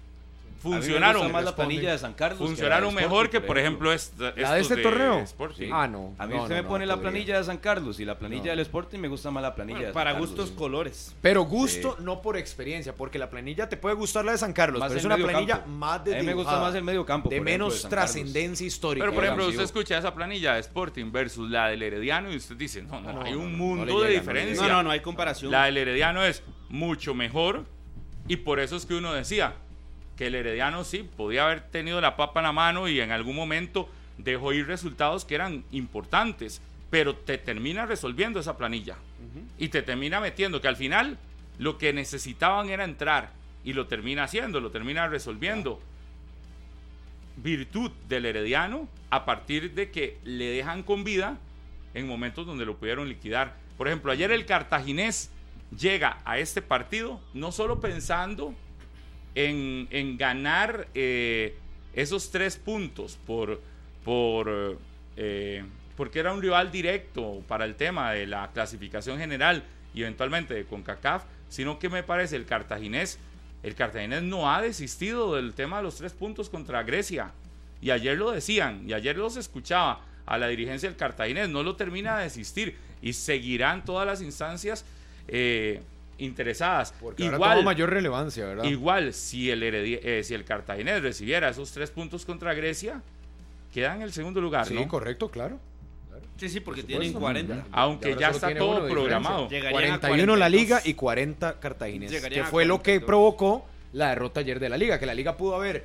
funcionaron 0.72 1.22
gusta 1.22 1.32
más 1.32 1.44
la 1.44 1.54
planilla 1.56 1.92
de 1.92 1.98
San 1.98 2.14
Carlos. 2.14 2.38
de 2.40 2.46
funcionaron 2.46 2.94
mejor 2.94 3.30
que, 3.30 3.40
por 3.40 3.58
ejemplo, 3.58 3.92
esta- 3.92 4.32
¿La 4.36 4.54
de 4.54 4.60
estos 4.60 4.78
este 4.78 4.82
torneo? 4.82 5.18
Sporting. 5.20 5.70
Ah, 5.72 5.86
no. 5.86 6.14
A 6.18 6.26
mí 6.26 6.34
no, 6.34 6.42
usted 6.42 6.54
no, 6.56 6.56
me 6.56 6.62
no, 6.62 6.68
pone 6.68 6.86
la 6.86 6.94
podría. 6.94 7.10
planilla 7.10 7.38
de 7.38 7.44
San 7.44 7.58
Carlos 7.58 8.00
y 8.00 8.04
la 8.04 8.18
planilla 8.18 8.44
No. 8.44 8.50
del 8.50 8.60
Sporting 8.60 8.98
me 8.98 9.08
gusta 9.08 9.30
más 9.30 9.42
la 9.42 9.54
planilla 9.54 9.76
Bueno, 9.76 9.86
de 9.88 9.92
San 9.92 9.94
para 9.94 10.10
Carlos, 10.12 10.28
gustos 10.30 10.48
sí. 10.50 10.54
colores. 10.56 11.14
Pero 11.20 11.42
gusto, 11.42 11.96
no 12.00 12.22
por 12.22 12.36
experiencia, 12.36 12.94
porque 12.94 13.18
la 13.18 13.30
planilla 13.30 13.68
te 13.68 13.76
puede 13.76 13.94
gustar 13.94 14.24
la 14.24 14.32
de 14.32 14.38
San 14.38 14.52
Carlos, 14.52 14.80
Más 14.80 14.88
pero 14.88 14.98
es 14.98 15.04
una 15.04 15.16
planilla 15.16 15.54
campo. 15.58 15.68
más 15.70 16.04
de 16.04 16.16
A 16.16 16.20
mí 16.20 16.26
me 16.26 16.34
gusta 16.34 16.58
más 16.60 16.74
el 16.74 16.82
medio 16.84 17.04
campo, 17.06 17.28
de 17.28 17.40
menos 17.40 17.82
de 17.82 17.88
trascendencia 17.88 18.66
histórica. 18.66 19.04
Pero 19.04 19.14
por 19.14 19.24
ejemplo, 19.24 19.46
usted 19.48 19.62
escucha 19.62 19.98
esa 19.98 20.14
planilla 20.14 20.54
de 20.54 20.60
Sporting 20.60 21.12
versus 21.12 21.50
la 21.50 21.68
del 21.68 21.82
Herediano 21.82 22.32
y 22.32 22.36
usted 22.36 22.56
dice, 22.56 22.82
no, 22.82 23.00
no, 23.00 23.22
hay 23.22 23.34
un 23.34 23.56
mundo 23.56 24.00
de 24.00 24.10
diferencia. 24.12 24.66
No, 24.66 24.72
no, 24.74 24.82
no 24.84 24.90
hay 24.90 25.00
comparación. 25.00 25.50
La 25.52 25.64
del 25.66 25.76
Herediano 25.76 26.24
es 26.24 26.42
mucho 26.68 27.14
mejor 27.14 27.64
y 28.26 28.36
por 28.36 28.58
eso 28.60 28.76
es 28.76 28.86
que 28.86 28.94
uno 28.94 29.12
decía 29.12 29.54
que 30.16 30.28
el 30.28 30.34
Herediano 30.34 30.84
sí 30.84 31.08
podía 31.16 31.46
haber 31.46 31.62
tenido 31.62 32.00
la 32.00 32.16
papa 32.16 32.40
en 32.40 32.44
la 32.44 32.52
mano 32.52 32.88
y 32.88 33.00
en 33.00 33.10
algún 33.10 33.36
momento 33.36 33.88
dejó 34.18 34.52
ir 34.52 34.66
resultados 34.66 35.24
que 35.24 35.34
eran 35.34 35.64
importantes, 35.72 36.60
pero 36.90 37.16
te 37.16 37.38
termina 37.38 37.86
resolviendo 37.86 38.38
esa 38.40 38.56
planilla 38.56 38.96
y 39.58 39.68
te 39.68 39.82
termina 39.82 40.20
metiendo 40.20 40.60
que 40.60 40.68
al 40.68 40.76
final 40.76 41.18
lo 41.58 41.78
que 41.78 41.92
necesitaban 41.92 42.68
era 42.68 42.84
entrar 42.84 43.32
y 43.64 43.72
lo 43.72 43.86
termina 43.86 44.24
haciendo, 44.24 44.60
lo 44.60 44.70
termina 44.70 45.08
resolviendo. 45.08 45.80
Virtud 47.36 47.90
del 48.08 48.26
Herediano 48.26 48.88
a 49.10 49.24
partir 49.24 49.74
de 49.74 49.90
que 49.90 50.18
le 50.24 50.46
dejan 50.46 50.82
con 50.82 51.02
vida 51.02 51.38
en 51.94 52.06
momentos 52.06 52.46
donde 52.46 52.64
lo 52.64 52.76
pudieron 52.76 53.08
liquidar. 53.08 53.56
Por 53.76 53.88
ejemplo, 53.88 54.12
ayer 54.12 54.30
el 54.30 54.46
cartaginés 54.46 55.30
llega 55.76 56.18
a 56.24 56.38
este 56.38 56.62
partido 56.62 57.20
no 57.32 57.50
solo 57.50 57.80
pensando 57.80 58.54
en, 59.34 60.16
ganar 60.16 60.88
eh, 60.94 61.56
esos 61.94 62.30
tres 62.30 62.56
puntos 62.56 63.18
por, 63.26 63.60
por, 64.04 64.78
eh, 65.16 65.64
porque 65.96 66.20
era 66.20 66.32
un 66.32 66.42
rival 66.42 66.70
directo 66.70 67.42
para 67.48 67.64
el 67.64 67.74
tema 67.74 68.12
de 68.12 68.26
la 68.26 68.50
clasificación 68.52 69.18
general 69.18 69.64
y 69.94 70.02
eventualmente 70.02 70.54
de 70.54 70.64
CONCACAF, 70.64 71.24
sino 71.48 71.78
que 71.78 71.88
me 71.88 72.02
parece 72.02 72.36
el 72.36 72.46
cartaginés, 72.46 73.18
el 73.62 73.74
cartaginés 73.74 74.22
no 74.22 74.52
ha 74.52 74.60
desistido 74.60 75.36
del 75.36 75.54
tema 75.54 75.78
de 75.78 75.84
los 75.84 75.96
tres 75.96 76.12
puntos 76.12 76.50
contra 76.50 76.82
Grecia. 76.82 77.32
Y 77.80 77.90
ayer 77.90 78.16
lo 78.16 78.30
decían, 78.30 78.88
y 78.88 78.92
ayer 78.92 79.16
los 79.16 79.36
escuchaba 79.36 80.00
a 80.26 80.38
la 80.38 80.48
dirigencia 80.48 80.88
del 80.88 80.96
cartaginés, 80.96 81.48
no 81.48 81.62
lo 81.62 81.76
termina 81.76 82.16
de 82.16 82.24
desistir 82.24 82.76
y 83.02 83.12
seguirán 83.12 83.84
todas 83.84 84.06
las 84.06 84.22
instancias 84.22 84.84
eh, 85.28 85.82
interesadas. 86.18 86.94
Porque 87.00 87.24
ahora 87.24 87.36
igual, 87.36 87.58
toma 87.58 87.64
mayor 87.72 87.90
relevancia, 87.90 88.46
¿verdad? 88.46 88.64
igual 88.64 89.12
si 89.12 89.50
el, 89.50 89.62
Heredi- 89.62 90.00
eh, 90.02 90.22
si 90.24 90.34
el 90.34 90.44
cartaginés 90.44 91.02
recibiera 91.02 91.48
esos 91.48 91.70
tres 91.72 91.90
puntos 91.90 92.24
contra 92.24 92.54
Grecia, 92.54 93.02
queda 93.72 93.94
en 93.96 94.02
el 94.02 94.12
segundo 94.12 94.40
lugar, 94.40 94.66
sí, 94.66 94.74
¿no? 94.74 94.86
correcto, 94.88 95.28
claro. 95.30 95.58
Sí, 96.36 96.48
sí, 96.48 96.60
porque 96.60 96.80
Por 96.82 96.88
tienen 96.88 97.12
supuesto, 97.12 97.46
40. 97.46 97.54
ya. 97.54 97.64
Aunque 97.72 98.16
ya 98.18 98.30
está 98.30 98.52
todo 98.56 98.88
programado. 98.88 99.48
Llegarían 99.48 99.94
a 99.94 100.00
41 100.00 100.36
la 100.36 100.46
42. 100.46 100.50
liga 100.50 100.80
y 100.84 100.94
40 100.94 101.60
Cartaginés. 101.60 102.10
Que 102.28 102.42
fue 102.44 102.64
lo 102.64 102.78
que 102.78 103.00
42. 103.00 103.06
provocó 103.06 103.66
la 103.92 104.08
derrota 104.08 104.40
ayer 104.40 104.58
de 104.58 104.68
la 104.68 104.76
liga. 104.76 104.98
Que 104.98 105.06
la 105.06 105.14
liga 105.14 105.36
pudo 105.36 105.54
haber 105.54 105.84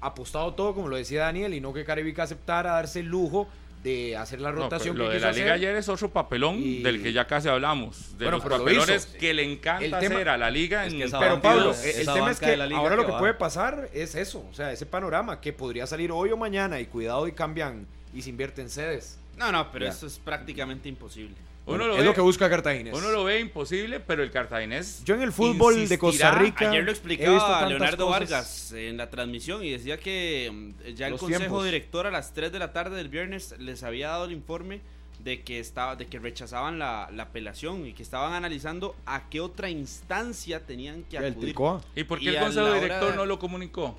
apostado 0.00 0.54
todo, 0.54 0.74
como 0.74 0.88
lo 0.88 0.96
decía 0.96 1.22
Daniel, 1.22 1.52
y 1.52 1.60
no 1.60 1.72
que 1.74 1.84
Caribica 1.84 2.22
aceptara 2.22 2.72
darse 2.72 3.00
el 3.00 3.06
lujo 3.06 3.48
de 3.86 4.16
hacer 4.16 4.40
la 4.40 4.50
No, 4.50 4.62
rotación 4.62 4.94
pero 4.96 5.04
lo 5.04 5.10
que 5.10 5.14
de 5.14 5.18
quiso 5.18 5.26
la 5.26 5.30
hacer. 5.30 5.42
liga 5.44 5.54
ayer 5.54 5.76
es 5.76 5.88
otro 5.88 6.10
papelón 6.10 6.56
Y- 6.58 6.82
del 6.82 7.02
que 7.02 7.12
ya 7.12 7.24
casi 7.26 7.48
hablamos. 7.48 8.18
De 8.18 8.24
Bueno, 8.24 8.38
los 8.38 8.44
lo 8.44 8.58
papelones 8.58 9.06
que 9.06 9.32
le 9.32 9.44
encanta 9.44 9.84
El 9.84 9.90
tema- 9.92 10.14
hacer 10.16 10.28
a 10.28 10.36
la 10.36 10.50
liga 10.50 10.84
Es 10.86 10.92
en 10.92 10.98
que 10.98 11.04
Pero 11.06 11.18
banca- 11.20 11.40
Pablo, 11.42 11.70
esa 11.70 12.00
el 12.00 12.06
tema 12.18 12.30
es 12.32 12.40
que 12.40 12.54
ahora 12.74 12.96
lo 12.96 13.02
que 13.02 13.06
que 13.06 13.12
va. 13.12 13.18
puede 13.20 13.34
pasar 13.34 13.88
es 13.94 14.16
eso, 14.16 14.44
o 14.50 14.54
sea, 14.54 14.72
ese 14.72 14.86
panorama 14.86 15.40
que 15.40 15.52
podría 15.52 15.86
salir 15.86 16.10
hoy 16.10 16.30
o 16.32 16.36
mañana 16.36 16.80
y 16.80 16.86
cuidado 16.86 17.28
y 17.28 17.32
cambian 17.32 17.86
y 18.12 18.22
se 18.22 18.30
invierten 18.30 18.68
sedes. 18.70 19.18
No, 19.36 19.52
no, 19.52 19.70
pero 19.70 19.84
Ya. 19.84 19.92
eso 19.92 20.06
es 20.08 20.18
prácticamente 20.18 20.88
imposible. 20.88 21.36
Uno 21.66 21.86
lo 21.88 21.94
es 21.94 21.98
ve- 21.98 22.04
lo 22.04 22.14
que 22.14 22.20
busca 22.20 22.48
Cartaginés. 22.48 22.94
Uno 22.94 23.10
lo 23.10 23.24
ve 23.24 23.40
imposible, 23.40 23.98
pero 24.00 24.22
el 24.22 24.30
cartaginés. 24.30 25.02
Yo 25.04 25.14
en 25.16 25.22
el 25.22 25.32
fútbol 25.32 25.88
de 25.88 25.98
Costa 25.98 26.30
Rica 26.32 26.70
Ayer 26.70 26.84
lo 26.84 26.90
explicaba 26.92 27.38
tantas 27.38 27.68
Leonardo 27.68 28.06
cosas. 28.06 28.20
Vargas 28.20 28.72
en 28.72 28.96
la 28.96 29.10
transmisión 29.10 29.64
y 29.64 29.70
decía 29.72 29.98
que 29.98 30.50
mm, 30.52 30.90
ya 30.94 31.06
el 31.06 31.12
Los 31.12 31.20
consejo 31.20 31.40
tiempos. 31.42 31.64
director 31.64 32.06
a 32.06 32.10
las 32.12 32.32
3 32.34 32.52
de 32.52 32.58
la 32.60 32.72
tarde 32.72 32.96
del 32.96 33.08
viernes 33.08 33.54
les 33.58 33.82
había 33.82 34.08
dado 34.10 34.26
el 34.26 34.32
informe 34.32 34.80
de 35.18 35.42
que 35.42 35.58
estaba 35.58 35.96
de 35.96 36.06
que 36.06 36.18
rechazaban 36.20 36.78
la, 36.78 37.08
la 37.12 37.24
apelación 37.24 37.84
y 37.86 37.94
que 37.94 38.02
estaban 38.04 38.32
analizando 38.34 38.94
a 39.06 39.28
qué 39.28 39.40
otra 39.40 39.68
instancia 39.68 40.64
tenían 40.66 41.02
que 41.04 41.16
El 41.16 41.32
acudir. 41.32 41.54
¿Y 41.96 42.04
por 42.04 42.18
qué 42.20 42.24
Y 42.26 42.28
el 42.28 42.36
a 42.36 42.40
consejo 42.42 42.72
director 42.74 43.10
de- 43.10 43.16
no 43.16 43.26
lo 43.26 43.38
comunicó? 43.40 43.98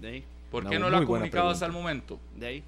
De 0.00 0.08
ahí, 0.08 0.24
¿Por 0.50 0.66
qué 0.70 0.78
no 0.78 0.88
lo 0.88 0.96
ha 0.98 1.04
comunicado 1.04 1.50
hasta 1.50 1.66
el 1.66 1.72
momento? 1.72 2.18
de 2.36 2.46
ahí. 2.46 2.62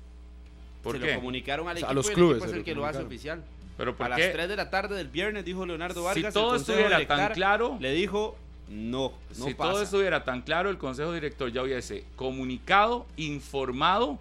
¿Por 0.82 0.96
se 0.98 1.02
qué? 1.02 1.12
lo 1.14 1.20
comunicaron 1.20 1.68
al 1.68 1.76
O 1.76 1.80
sea, 1.80 1.88
equipo 1.88 1.90
a 1.90 1.94
los 1.94 2.06
y 2.06 2.08
el 2.10 2.14
clubes 2.14 2.36
equipo 2.36 2.50
es 2.52 2.56
el 2.58 2.64
que 2.64 2.74
lo 2.74 2.86
hace 2.86 2.98
oficial. 3.02 3.42
Pero 3.76 3.92
A 3.92 3.96
¿por 3.96 4.08
las 4.08 4.18
qué? 4.18 4.28
3 4.28 4.48
de 4.48 4.56
la 4.56 4.70
tarde 4.70 4.96
del 4.96 5.08
viernes 5.08 5.44
dijo 5.44 5.66
Leonardo 5.66 6.02
Vargas. 6.04 6.32
Si 6.32 6.32
todo 6.32 6.56
estuviera 6.56 7.06
tan 7.06 7.32
claro, 7.34 7.76
Le 7.80 7.92
dijo 7.92 8.36
no, 8.68 9.12
no 9.38 9.44
si 9.46 9.54
pasa. 9.54 9.70
todo 9.72 9.82
estuviera 9.82 10.24
tan 10.24 10.42
claro, 10.42 10.70
el 10.70 10.78
consejo 10.78 11.12
director 11.12 11.52
ya 11.52 11.62
hubiese 11.62 12.04
comunicado, 12.16 13.06
informado 13.16 14.18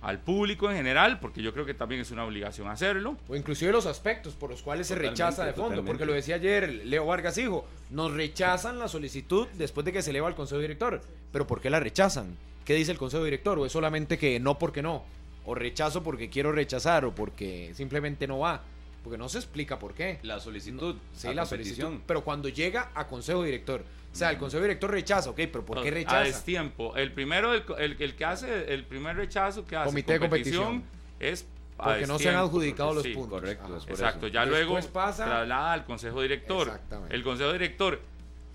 al 0.00 0.18
público 0.20 0.70
en 0.70 0.76
general, 0.76 1.18
porque 1.20 1.42
yo 1.42 1.52
creo 1.52 1.66
que 1.66 1.74
también 1.74 2.00
es 2.00 2.10
una 2.10 2.24
obligación 2.24 2.68
hacerlo. 2.68 3.16
O 3.28 3.34
inclusive 3.36 3.72
los 3.72 3.86
aspectos 3.86 4.34
por 4.34 4.50
los 4.50 4.62
cuales 4.62 4.86
Totalmente, 4.88 5.16
se 5.16 5.22
rechaza 5.24 5.44
de 5.44 5.52
fondo. 5.52 5.68
totalmente. 5.70 5.90
Porque 5.90 6.06
lo 6.06 6.12
decía 6.12 6.36
ayer 6.36 6.68
Leo 6.86 7.06
Vargas, 7.06 7.36
hijo. 7.38 7.66
Nos 7.90 8.12
rechazan 8.12 8.78
la 8.78 8.88
solicitud 8.88 9.48
después 9.54 9.84
de 9.84 9.92
que 9.92 10.02
se 10.02 10.10
eleva 10.10 10.28
al 10.28 10.34
Consejo 10.34 10.60
Director. 10.60 11.00
Pero 11.32 11.46
¿por 11.46 11.60
qué 11.60 11.68
la 11.70 11.80
rechazan? 11.80 12.36
¿Qué 12.64 12.74
dice 12.74 12.92
el 12.92 12.98
Consejo 12.98 13.24
Director? 13.24 13.58
¿O 13.58 13.66
es 13.66 13.72
solamente 13.72 14.18
que 14.18 14.38
no 14.40 14.58
porque 14.58 14.82
no? 14.82 15.04
¿O 15.44 15.54
rechazo 15.54 16.02
porque 16.02 16.28
quiero 16.30 16.52
rechazar? 16.52 17.04
¿O 17.04 17.12
porque 17.14 17.72
simplemente 17.74 18.26
no 18.28 18.38
va? 18.40 18.62
Porque 19.02 19.16
no 19.18 19.28
se 19.28 19.38
explica 19.38 19.78
por 19.78 19.94
qué. 19.94 20.18
La 20.22 20.40
solicitud, 20.40 20.96
Sí, 21.14 21.28
la 21.32 21.42
competición. 21.42 21.76
solicitud. 21.86 22.02
Pero 22.06 22.24
cuando 22.24 22.48
llega 22.48 22.90
a 22.94 23.06
Consejo 23.06 23.42
Director. 23.42 23.82
O 24.12 24.16
sea, 24.18 24.30
el 24.30 24.38
Consejo 24.38 24.62
Director 24.62 24.90
rechaza, 24.90 25.30
ok, 25.30 25.36
pero 25.36 25.64
¿por 25.64 25.82
qué 25.82 25.88
A 25.88 25.92
rechaza? 25.92 26.20
destiempo. 26.20 26.96
El 26.96 27.12
primero, 27.12 27.54
el, 27.54 27.62
el- 27.78 27.96
el 28.00 28.16
que 28.16 28.24
hace, 28.24 28.72
el 28.74 28.84
primer 28.84 29.16
rechazo 29.16 29.64
que 29.64 29.76
hace 29.76 29.86
Comité 29.86 30.14
de 30.14 30.20
competición 30.20 30.82
es 31.20 31.46
Porque 31.76 32.06
no 32.08 32.18
se 32.18 32.28
han 32.30 32.36
adjudicado 32.36 32.94
los 32.94 33.02
sí. 33.04 33.14
puntos. 33.14 33.40
correcto, 33.40 33.76
Ajá. 33.76 33.84
Exacto, 33.88 34.26
eso. 34.26 34.34
ya 34.34 34.40
Después 34.46 34.66
luego 34.66 34.92
pasa- 34.92 35.24
traslada 35.26 35.72
al 35.72 35.84
consejo 35.84 36.20
director. 36.22 36.66
Exactamente. 36.66 37.14
El 37.14 37.22
consejo 37.22 37.52
director, 37.52 38.00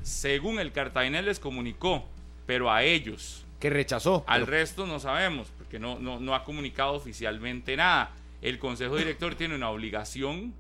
según 0.01 0.60
el 0.60 0.71
Cartaginés 0.73 1.23
les 1.23 1.39
comunicó, 1.39 2.03
pero 2.45 2.69
a 2.69 2.84
ellos, 2.84 3.45
Que 3.60 3.69
rechazó. 3.69 4.25
al 4.27 4.41
pero- 4.41 4.51
resto 4.51 4.86
no 4.86 4.99
sabemos, 4.99 5.47
porque 5.58 5.79
no, 5.79 5.97
no, 5.99 6.19
no 6.19 6.36
ha 6.36 6.43
comunicado 6.43 6.93
oficialmente 6.93 7.77
nada. 7.77 8.12
El 8.43 8.60
consejo 8.60 8.97
director 8.97 9.36
tiene 9.36 9.56
una 9.56 9.69
obligación 9.69 10.53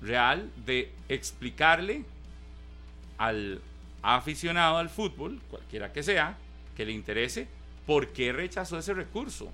real 0.00 0.50
de 0.66 0.90
explicarle 1.08 2.04
al 3.18 3.62
aficionado 4.02 4.78
al 4.78 4.90
fútbol, 4.90 5.40
cualquiera 5.48 5.92
que 5.92 6.02
sea, 6.02 6.36
que 6.76 6.84
le 6.84 6.90
interese, 6.90 7.46
por 7.86 8.08
qué 8.08 8.32
rechazó 8.32 8.78
ese 8.78 8.94
recurso, 8.94 9.52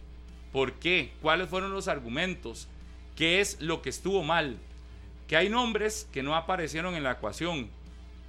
por 0.53 0.73
qué, 0.73 1.13
cuáles 1.21 1.51
fueron 1.51 1.71
los 1.71 1.87
argumentos, 1.87 2.67
qué 3.15 3.41
es 3.41 3.61
lo 3.61 3.83
que 3.83 3.91
estuvo 3.91 4.23
mal, 4.23 4.57
que 5.27 5.37
hay 5.37 5.51
nombres 5.51 6.09
que 6.11 6.23
no 6.23 6.35
aparecieron 6.35 6.95
en 6.95 7.03
la 7.03 7.13
ecuación, 7.13 7.69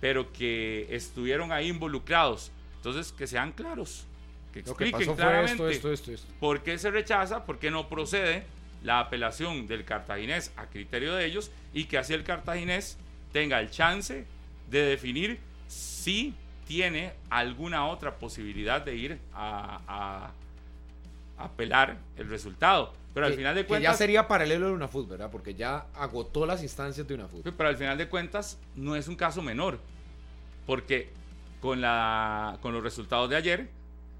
pero 0.02 0.34
que 0.34 0.88
estuvieron 0.94 1.54
ahí 1.54 1.70
involucrados. 1.70 2.52
Entonces, 2.76 3.14
que 3.14 3.28
sean 3.28 3.54
claros, 3.54 4.06
que 4.52 4.60
expliquen 4.60 5.16
claramente 5.16 5.54
esto, 5.54 5.70
esto, 5.70 5.92
esto, 5.94 6.12
esto. 6.12 6.34
por 6.42 6.64
qué 6.64 6.78
se 6.78 6.92
rechaza, 6.92 7.46
por 7.46 7.60
qué 7.60 7.72
no 7.72 7.88
procede 7.88 8.59
la 8.84 9.00
apelación 9.00 9.68
del 9.68 9.84
cartaginés 9.86 10.52
a 10.56 10.66
criterio 10.68 11.14
de 11.16 11.26
ellos 11.26 11.52
y 11.74 11.86
que 11.86 11.98
así 11.98 12.14
el 12.14 12.24
cartaginés 12.24 12.98
tenga 13.34 13.60
el 13.60 13.70
chance 13.70 14.26
de 14.70 14.82
definir 14.84 15.40
si 15.68 16.34
tiene 16.68 17.14
alguna 17.30 17.88
otra 17.88 18.16
posibilidad 18.16 18.82
de 18.84 18.96
ir 18.96 19.20
a, 19.34 19.82
a- 19.88 20.32
a 21.38 21.44
apelar 21.46 21.98
el 22.18 22.30
resultado. 22.30 22.94
Pero 23.14 23.26
al 23.26 23.32
Que- 23.32 23.38
final 23.38 23.56
de 23.56 23.62
que 23.62 23.68
cuentas, 23.68 23.94
ya 23.94 23.98
sería 23.98 24.28
paralelo 24.28 24.68
de 24.68 24.74
UNAFUT, 24.74 25.10
¿verdad? 25.10 25.30
Porque 25.32 25.56
ya 25.56 25.86
agotó 25.96 26.46
las 26.46 26.62
instancias 26.62 27.08
de 27.08 27.14
UNAFUT. 27.16 27.44
pero 27.58 27.70
al 27.70 27.76
final 27.78 27.98
de 27.98 28.08
cuentas 28.08 28.60
no 28.76 28.96
es 28.96 29.08
un 29.08 29.16
caso 29.16 29.42
menor, 29.42 29.80
porque 30.68 31.10
con, 31.60 31.82
la, 31.82 32.58
con 32.62 32.74
los 32.74 32.84
resultados 32.84 33.30
de 33.30 33.36
ayer, 33.36 33.70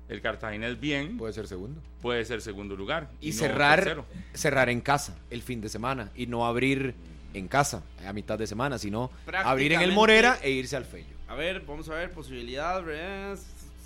el 0.10 0.22
cartaginés 0.22 0.80
bien 0.80 1.18
Puede 1.18 1.34
ser 1.34 1.48
segundo. 1.48 1.80
puede 2.02 2.26
ser 2.26 2.42
segundo 2.42 2.76
lugar. 2.76 3.10
Y, 3.22 3.30
no 3.30 3.34
cerrar, 3.38 3.80
tercero. 3.80 4.06
cerrar 4.34 4.70
en 4.70 4.82
casa 4.82 5.16
el 5.30 5.42
fin 5.42 5.62
de 5.62 5.70
semana 5.70 6.12
y 6.16 6.26
no 6.28 6.46
abrir 6.46 6.94
en 7.34 7.48
casa 7.48 7.84
a 8.06 8.12
mitad 8.12 8.38
de 8.40 8.48
semana, 8.48 8.78
sino 8.80 9.12
abrir 9.46 9.74
en 9.74 9.82
el 9.82 9.92
Morera 9.92 10.40
e 10.42 10.50
irse 10.50 10.76
al 10.76 10.86
Fello. 10.86 11.16
A 11.28 11.36
ver, 11.36 11.62
vamos 11.62 11.88
a 11.90 11.94
ver, 11.94 12.12
posibilidad, 12.12 12.84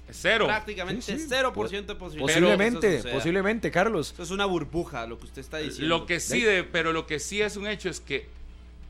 Cero. 0.10 0.46
prácticamente 0.46 1.02
Sí, 1.02 1.20
sí. 1.20 1.28
0% 1.30 1.86
de 1.94 1.96
posibilidad. 1.96 2.26
Posiblemente, 2.34 3.04
posiblemente, 3.12 3.72
Carlos. 3.72 4.12
Eso 4.14 4.24
es 4.24 4.32
una 4.32 4.46
burbuja, 4.46 5.06
lo 5.08 5.18
que 5.20 5.26
usted 5.26 5.42
está 5.42 5.58
diciendo. 5.58 5.88
Lo 5.98 6.06
que 6.06 6.20
sí, 6.20 6.42
de- 6.42 6.64
pero 6.64 6.94
lo 6.94 7.06
que 7.06 7.20
sí 7.20 7.42
es 7.42 7.58
un 7.58 7.68
hecho 7.68 7.90
es 7.90 8.00
que 8.00 8.28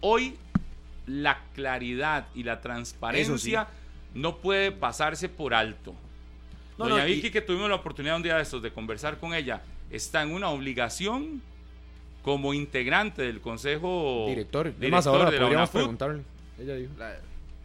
hoy 0.02 0.36
la 1.08 1.42
claridad 1.56 2.28
y 2.36 2.44
la 2.44 2.62
transparencia 2.62 3.68
no 4.14 4.38
puede 4.38 4.72
pasarse 4.72 5.30
por 5.30 5.54
alto. 5.54 5.96
No, 6.84 6.90
Doña 6.90 7.04
no, 7.04 7.10
y- 7.10 7.16
Vicky, 7.16 7.32
que 7.32 7.42
tuvimos 7.42 7.70
la 7.70 7.76
oportunidad 7.76 8.16
un 8.16 8.24
día 8.24 8.36
de 8.38 8.44
estos 8.44 8.62
de 8.62 8.72
conversar 8.72 9.18
con 9.18 9.34
ella, 9.34 9.62
está 9.90 10.22
en 10.24 10.32
una 10.34 10.50
obligación 10.50 11.42
como 12.22 12.54
integrante 12.54 13.22
del 13.22 13.42
consejo 13.42 14.26
Director. 14.30 14.66
Director 14.68 14.92
más, 14.92 15.08
ahora 15.08 15.26
de 15.26 15.38
la 15.38 15.42
podríamos 15.42 15.70
UNAFUT. 15.70 15.74
preguntarle. 15.82 16.24
Ella 16.60 16.76
dijo 16.76 16.92
La- 16.98 17.18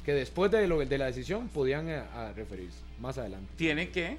que 0.04 0.14
después 0.14 0.50
de, 0.50 0.66
lo, 0.66 0.78
de 0.78 0.98
la 0.98 1.06
decisión 1.06 1.48
podían 1.48 1.88
eh, 1.88 1.96
a 1.98 2.32
referirse 2.34 2.78
más 3.00 3.18
adelante. 3.18 3.46
tiene 3.56 3.90
que 3.90 4.18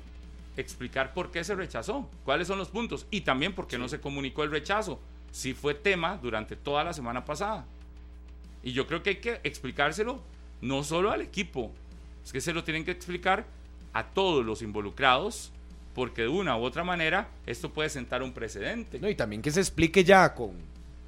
explicar 0.55 1.13
por 1.13 1.31
qué 1.31 1.43
se 1.43 1.55
rechazó, 1.55 2.07
cuáles 2.25 2.47
son 2.47 2.57
los 2.59 2.69
puntos 2.69 3.05
y 3.11 3.21
también 3.21 3.53
por 3.53 3.67
qué 3.67 3.77
no 3.77 3.87
se 3.89 3.99
comunicó 3.99 4.43
el 4.43 4.51
rechazo, 4.51 4.99
si 5.31 5.53
fue 5.53 5.73
tema 5.73 6.17
durante 6.21 6.55
toda 6.55 6.83
la 6.83 6.93
semana 6.93 7.25
pasada. 7.25 7.65
Y 8.63 8.71
yo 8.73 8.85
creo 8.87 9.01
que 9.01 9.11
hay 9.11 9.15
que 9.17 9.39
explicárselo 9.43 10.19
no 10.61 10.83
solo 10.83 11.11
al 11.11 11.21
equipo, 11.21 11.71
es 12.23 12.31
que 12.33 12.41
se 12.41 12.53
lo 12.53 12.63
tienen 12.63 12.83
que 12.85 12.91
explicar 12.91 13.45
a 13.93 14.07
todos 14.07 14.45
los 14.45 14.61
involucrados, 14.61 15.51
porque 15.93 16.23
de 16.23 16.27
una 16.27 16.57
u 16.57 16.63
otra 16.63 16.83
manera 16.83 17.29
esto 17.45 17.71
puede 17.71 17.89
sentar 17.89 18.23
un 18.23 18.33
precedente. 18.33 18.99
No, 18.99 19.09
y 19.09 19.15
también 19.15 19.41
que 19.41 19.51
se 19.51 19.59
explique 19.59 20.03
ya 20.03 20.33
con, 20.33 20.51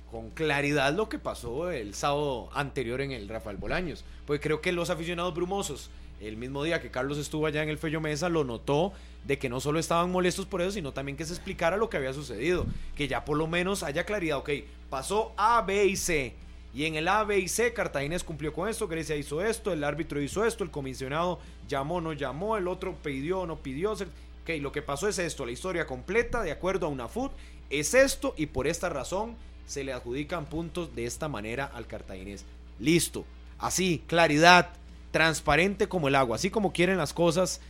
con 0.09 0.29
claridad 0.31 0.93
lo 0.93 1.07
que 1.09 1.19
pasó 1.19 1.71
el 1.71 1.93
sábado 1.93 2.49
anterior 2.53 3.01
en 3.01 3.11
el 3.11 3.29
Rafael 3.29 3.57
Bolaños. 3.57 4.03
Porque 4.25 4.41
creo 4.41 4.61
que 4.61 4.71
los 4.71 4.89
aficionados 4.89 5.33
brumosos, 5.33 5.89
el 6.19 6.37
mismo 6.37 6.63
día 6.63 6.81
que 6.81 6.91
Carlos 6.91 7.17
estuvo 7.17 7.45
allá 7.47 7.63
en 7.63 7.69
el 7.69 7.77
Fello 7.77 8.01
Mesa, 8.01 8.29
lo 8.29 8.43
notó 8.43 8.93
de 9.23 9.37
que 9.37 9.49
no 9.49 9.59
solo 9.59 9.79
estaban 9.79 10.11
molestos 10.11 10.45
por 10.45 10.61
eso, 10.61 10.71
sino 10.71 10.91
también 10.91 11.17
que 11.17 11.25
se 11.25 11.33
explicara 11.33 11.77
lo 11.77 11.89
que 11.89 11.97
había 11.97 12.13
sucedido. 12.13 12.65
Que 12.95 13.07
ya 13.07 13.23
por 13.23 13.37
lo 13.37 13.47
menos 13.47 13.83
haya 13.83 14.03
claridad, 14.03 14.39
ok, 14.39 14.49
pasó 14.89 15.33
A, 15.37 15.61
B 15.61 15.85
y 15.85 15.95
C. 15.95 16.35
Y 16.73 16.85
en 16.85 16.95
el 16.95 17.07
A, 17.07 17.23
B 17.23 17.37
y 17.39 17.47
C, 17.47 17.73
Cartaginés 17.73 18.23
cumplió 18.23 18.53
con 18.53 18.69
esto, 18.69 18.87
Grecia 18.87 19.15
hizo 19.15 19.41
esto, 19.41 19.73
el 19.73 19.83
árbitro 19.83 20.21
hizo 20.21 20.45
esto, 20.45 20.63
el 20.63 20.71
comisionado 20.71 21.39
llamó, 21.67 21.99
no 21.99 22.13
llamó, 22.13 22.55
el 22.55 22.67
otro 22.67 22.95
pidió, 22.95 23.45
no 23.45 23.57
pidió. 23.57 23.91
Ok, 23.91 24.49
lo 24.59 24.71
que 24.71 24.81
pasó 24.81 25.07
es 25.07 25.19
esto, 25.19 25.45
la 25.45 25.51
historia 25.51 25.85
completa, 25.85 26.41
de 26.41 26.51
acuerdo 26.51 26.85
a 26.85 26.89
una 26.89 27.07
FUT, 27.07 27.31
es 27.69 27.93
esto 27.93 28.33
y 28.37 28.47
por 28.47 28.67
esta 28.67 28.89
razón 28.89 29.35
se 29.65 29.83
le 29.83 29.93
adjudican 29.93 30.45
puntos 30.45 30.95
de 30.95 31.05
esta 31.05 31.27
manera 31.27 31.65
al 31.65 31.87
cartaginés. 31.87 32.45
Listo. 32.79 33.25
Así, 33.59 34.03
claridad, 34.07 34.69
transparente 35.11 35.87
como 35.87 36.07
el 36.07 36.15
agua, 36.15 36.37
así 36.37 36.49
como 36.49 36.73
quieren 36.73 36.97
las 36.97 37.13
cosas 37.13 37.61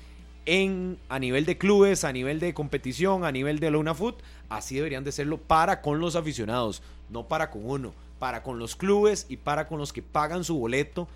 en 0.46 0.98
a 1.10 1.20
nivel 1.20 1.46
de 1.46 1.58
clubes, 1.58 2.04
a 2.04 2.14
nivel 2.14 2.40
de 2.40 2.54
competición, 2.54 3.26
a 3.26 3.32
nivel 3.32 3.60
de 3.60 3.72
la 3.72 3.78
UNAFUT, 3.78 4.16
así 4.50 4.76
deberían 4.76 5.04
de 5.04 5.12
serlo 5.12 5.38
para 5.38 5.82
con 5.82 6.00
los 6.00 6.16
aficionados, 6.16 6.82
no 7.10 7.28
para 7.28 7.52
con 7.52 7.70
uno, 7.70 7.94
para 8.22 8.44
con 8.44 8.60
los 8.60 8.76
clubes 8.76 9.26
y 9.30 9.38
para 9.38 9.68
con 9.68 9.80
los 9.80 9.92
que 9.92 10.04
pagan 10.04 10.44
su 10.44 10.56
boleto 10.60 11.08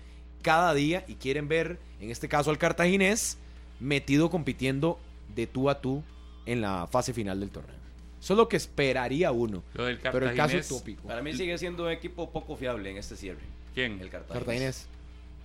cada 0.42 0.74
día 0.74 1.04
y 1.06 1.14
quieren 1.14 1.46
ver, 1.46 1.78
en 2.00 2.10
este 2.10 2.28
caso 2.28 2.50
al 2.50 2.58
cartaginés, 2.58 3.38
metido 3.78 4.28
compitiendo 4.28 4.98
de 5.36 5.46
tú 5.46 5.70
a 5.70 5.80
tú 5.80 6.02
en 6.46 6.60
la 6.62 6.88
fase 6.88 7.12
final 7.14 7.38
del 7.38 7.50
torneo. 7.50 7.76
Eso 8.20 8.32
es 8.32 8.36
lo 8.38 8.48
que 8.48 8.56
esperaría 8.56 9.30
uno. 9.30 9.62
Lo 9.74 9.84
del 9.84 9.98
Pero 9.98 10.28
el 10.28 10.34
caso 10.34 10.36
Cartaginés, 10.36 10.70
utópico. 10.72 11.06
Para 11.06 11.22
mí 11.22 11.32
sigue 11.32 11.56
siendo 11.58 11.84
un 11.84 11.90
equipo 11.92 12.28
poco 12.30 12.56
fiable 12.56 12.90
en 12.90 12.96
este 12.96 13.14
cierre. 13.14 13.38
¿Quién? 13.72 14.00
El 14.00 14.10
Cartaginés. 14.10 14.38
Cartaginés. 14.38 14.86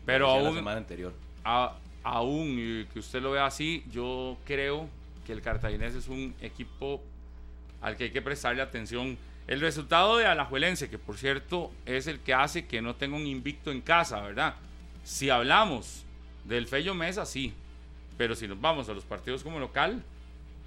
Pero 0.04 0.26
la 0.36 0.48
aún, 0.48 0.56
semana 0.56 0.78
anterior. 0.78 1.14
a- 1.44 1.76
aún 2.02 2.88
que 2.92 2.98
usted 2.98 3.22
lo 3.22 3.30
vea 3.34 3.46
así, 3.46 3.84
yo 3.92 4.36
creo 4.46 4.90
que 5.28 5.32
el 5.34 5.44
Cartaginés 5.44 5.94
es 5.94 6.08
un 6.08 6.34
equipo 6.42 7.04
al 7.82 7.98
que 7.98 8.06
hay 8.06 8.12
que 8.12 8.24
prestarle 8.24 8.64
atención. 8.64 9.16
El 9.48 9.60
resultado 9.60 10.18
de 10.18 10.26
Alajuelense, 10.26 10.90
que 10.90 10.98
por 10.98 11.18
cierto 11.18 11.72
es 11.86 12.08
el 12.08 12.20
que 12.20 12.34
hace 12.34 12.68
que 12.68 12.82
no 12.82 12.96
tenga 12.96 13.18
un 13.18 13.28
invicto 13.28 13.72
en 13.72 13.82
casa, 13.82 14.22
¿verdad? 14.22 14.56
Si 15.04 15.30
hablamos 15.30 16.06
del 16.46 16.68
Fello 16.68 16.94
Mesa, 16.94 17.26
sí. 17.26 17.54
Pero 18.18 18.36
si 18.36 18.48
nos 18.48 18.62
vamos 18.62 18.88
a 18.90 18.94
los 18.94 19.04
partidos 19.04 19.44
como 19.44 19.60
local, 19.60 20.04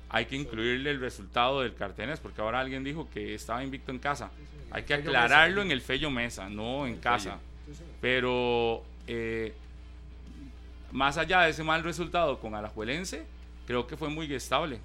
hay 0.09 0.27
que 0.27 0.37
incluirle 0.37 0.91
el 0.91 1.01
resultado 1.01 1.63
del 1.63 1.75
Cartaginés, 1.75 2.21
porque 2.21 2.41
ahora 2.41 2.61
alguien 2.61 2.85
dijo 2.85 3.09
que 3.13 3.35
estaba 3.35 3.65
invicto 3.65 3.91
en 3.91 3.99
casa. 3.99 4.31
Hay 4.71 4.83
que 4.83 4.95
aclararlo 4.95 5.63
en 5.63 5.71
el 5.71 5.81
Fello 5.81 6.11
Mesa, 6.11 6.49
no 6.49 6.87
en 6.87 6.97
casa. 6.97 7.39
Pero 8.01 8.85
eh, 9.07 9.55
más 10.93 11.17
allá 11.17 11.43
de 11.43 11.51
ese 11.51 11.65
mal 11.65 11.83
resultado 11.83 12.39
con 12.39 12.55
Alajuelense, 12.55 13.25
creo 13.67 13.87
que 13.87 13.97
fue 13.97 14.09
muy 14.09 14.33
estable. 14.33 14.79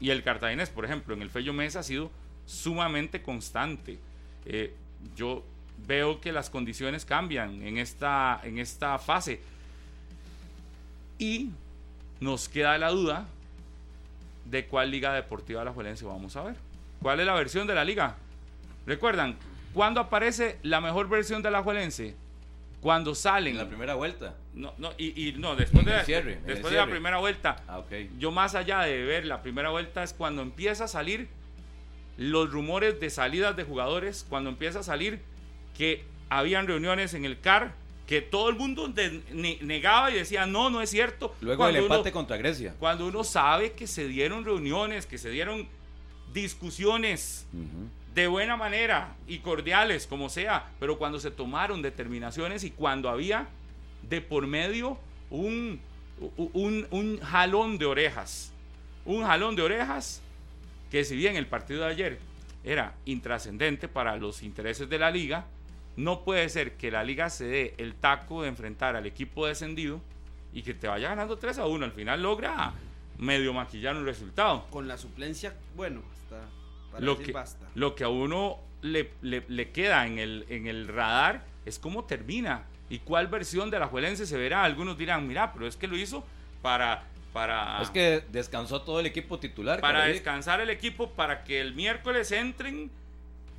Y 0.00 0.10
el 0.10 0.22
Cartaginés, 0.22 0.70
por 0.70 0.84
ejemplo, 0.84 1.14
en 1.14 1.22
el 1.22 1.30
Fello 1.30 1.52
Mesa 1.52 1.80
ha 1.80 1.84
sido 1.84 2.10
sumamente 2.46 3.22
constante. 3.22 3.98
Eh, 4.44 4.74
yo 5.16 5.44
veo 5.86 6.20
que 6.20 6.32
las 6.32 6.50
condiciones 6.50 7.04
cambian 7.04 7.62
en 7.62 7.78
esta, 7.78 8.40
en 8.42 8.58
esta 8.58 8.98
fase. 8.98 9.40
Y 11.18 11.50
nos 12.20 12.48
queda 12.48 12.78
la 12.78 12.90
duda 12.90 13.26
de 14.44 14.66
cuál 14.66 14.90
liga 14.90 15.12
deportiva 15.12 15.64
la 15.64 15.72
Juelense 15.72 16.04
vamos 16.04 16.36
a 16.36 16.42
ver. 16.42 16.56
¿Cuál 17.00 17.20
es 17.20 17.26
la 17.26 17.34
versión 17.34 17.66
de 17.66 17.74
la 17.74 17.84
liga? 17.84 18.16
Recuerdan, 18.86 19.36
¿cuándo 19.72 20.00
aparece 20.00 20.58
la 20.62 20.80
mejor 20.80 21.08
versión 21.08 21.42
de 21.42 21.50
la 21.50 21.62
Juelense? 21.62 22.14
Cuando 22.80 23.14
salen. 23.14 23.52
En 23.52 23.58
la 23.58 23.68
primera 23.68 23.94
vuelta. 23.94 24.34
No, 24.54 24.74
no, 24.78 24.90
y, 24.98 25.28
y 25.28 25.32
no, 25.34 25.54
después, 25.54 25.84
de, 25.84 26.04
cierre, 26.04 26.40
después 26.44 26.72
de 26.72 26.78
la 26.78 26.86
primera 26.86 27.18
vuelta. 27.18 27.62
Ah, 27.68 27.78
ok. 27.78 27.92
Yo 28.18 28.32
más 28.32 28.54
allá 28.56 28.80
de 28.80 29.04
ver 29.04 29.24
la 29.24 29.40
primera 29.40 29.70
vuelta 29.70 30.02
es 30.02 30.12
cuando 30.12 30.42
empieza 30.42 30.84
a 30.84 30.88
salir 30.88 31.28
los 32.30 32.50
rumores 32.50 32.98
de 33.00 33.10
salidas 33.10 33.56
de 33.56 33.64
jugadores, 33.64 34.24
cuando 34.28 34.50
empieza 34.50 34.80
a 34.80 34.82
salir 34.82 35.20
que 35.76 36.04
habían 36.28 36.66
reuniones 36.66 37.14
en 37.14 37.24
el 37.24 37.40
CAR, 37.40 37.74
que 38.06 38.20
todo 38.20 38.48
el 38.48 38.56
mundo 38.56 38.88
de- 38.88 39.22
ne- 39.32 39.58
negaba 39.62 40.10
y 40.10 40.14
decía, 40.14 40.44
no, 40.46 40.68
no 40.70 40.80
es 40.82 40.90
cierto. 40.90 41.34
Luego 41.40 41.66
del 41.66 41.76
uno- 41.76 41.94
empate 41.94 42.12
contra 42.12 42.36
Grecia. 42.36 42.74
cuando 42.78 43.06
uno 43.06 43.24
sabe 43.24 43.72
que 43.72 43.86
se 43.86 44.06
dieron 44.08 44.44
reuniones, 44.44 45.06
que 45.06 45.18
se 45.18 45.30
dieron 45.30 45.66
discusiones 46.32 47.46
de 48.14 48.26
buena 48.26 48.56
manera 48.56 49.14
y 49.26 49.38
cordiales, 49.38 50.06
como 50.06 50.28
sea, 50.28 50.68
pero 50.80 50.98
cuando 50.98 51.18
se 51.20 51.30
tomaron 51.30 51.80
determinaciones 51.82 52.64
y 52.64 52.70
cuando 52.70 53.08
había 53.08 53.46
de 54.08 54.20
por 54.20 54.46
medio 54.46 54.98
un, 55.30 55.80
un, 56.36 56.86
un 56.90 57.20
jalón 57.20 57.78
de 57.78 57.86
orejas, 57.86 58.52
un 59.04 59.22
jalón 59.24 59.56
de 59.56 59.62
orejas 59.62 60.20
que 60.92 61.04
si 61.04 61.16
bien 61.16 61.36
el 61.36 61.46
partido 61.46 61.80
de 61.80 61.86
ayer 61.86 62.18
era 62.64 62.94
intrascendente 63.06 63.88
para 63.88 64.14
los 64.16 64.42
intereses 64.42 64.88
de 64.90 64.98
la 64.98 65.10
liga, 65.10 65.46
no 65.96 66.22
puede 66.22 66.48
ser 66.50 66.74
que 66.76 66.90
la 66.90 67.02
liga 67.02 67.30
se 67.30 67.46
dé 67.46 67.74
el 67.78 67.94
taco 67.94 68.42
de 68.42 68.48
enfrentar 68.48 68.94
al 68.94 69.06
equipo 69.06 69.46
descendido 69.46 70.02
y 70.52 70.60
que 70.62 70.74
te 70.74 70.88
vaya 70.88 71.08
ganando 71.08 71.38
3 71.38 71.58
a 71.58 71.66
1. 71.66 71.84
Al 71.86 71.92
final 71.92 72.22
logra 72.22 72.74
medio 73.18 73.54
maquillar 73.54 73.96
un 73.96 74.04
resultado. 74.04 74.66
Con 74.70 74.86
la 74.86 74.98
suplencia, 74.98 75.54
bueno, 75.76 76.02
hasta 76.12 76.46
para 76.92 77.02
Lo 77.04 77.12
decir 77.12 77.26
que, 77.28 77.32
basta. 77.32 77.66
lo 77.74 77.94
que 77.94 78.04
a 78.04 78.08
uno 78.08 78.58
le, 78.82 79.12
le- 79.22 79.44
le 79.48 79.70
queda 79.70 80.06
en 80.06 80.18
el, 80.18 80.44
en 80.50 80.66
el 80.66 80.88
radar 80.88 81.42
es 81.64 81.78
cómo 81.78 82.04
termina 82.04 82.64
y 82.90 82.98
cuál 82.98 83.28
versión 83.28 83.70
de 83.70 83.78
la 83.78 83.86
Juelense 83.86 84.26
se 84.26 84.36
verá. 84.36 84.62
Algunos 84.64 84.98
dirán, 84.98 85.26
mira, 85.26 85.54
pero 85.54 85.66
es 85.66 85.76
que 85.78 85.86
lo 85.88 85.96
hizo 85.96 86.22
para, 86.60 87.04
para, 87.32 87.80
Es 87.82 87.90
que 87.90 88.22
descansó 88.30 88.82
todo 88.82 89.00
el 89.00 89.06
equipo 89.06 89.38
titular. 89.38 89.80
para 89.80 90.04
descansar 90.04 90.60
el 90.60 90.70
equipo, 90.70 91.10
para 91.10 91.44
que 91.44 91.60
el 91.60 91.74
miércoles 91.74 92.30
entren 92.32 92.90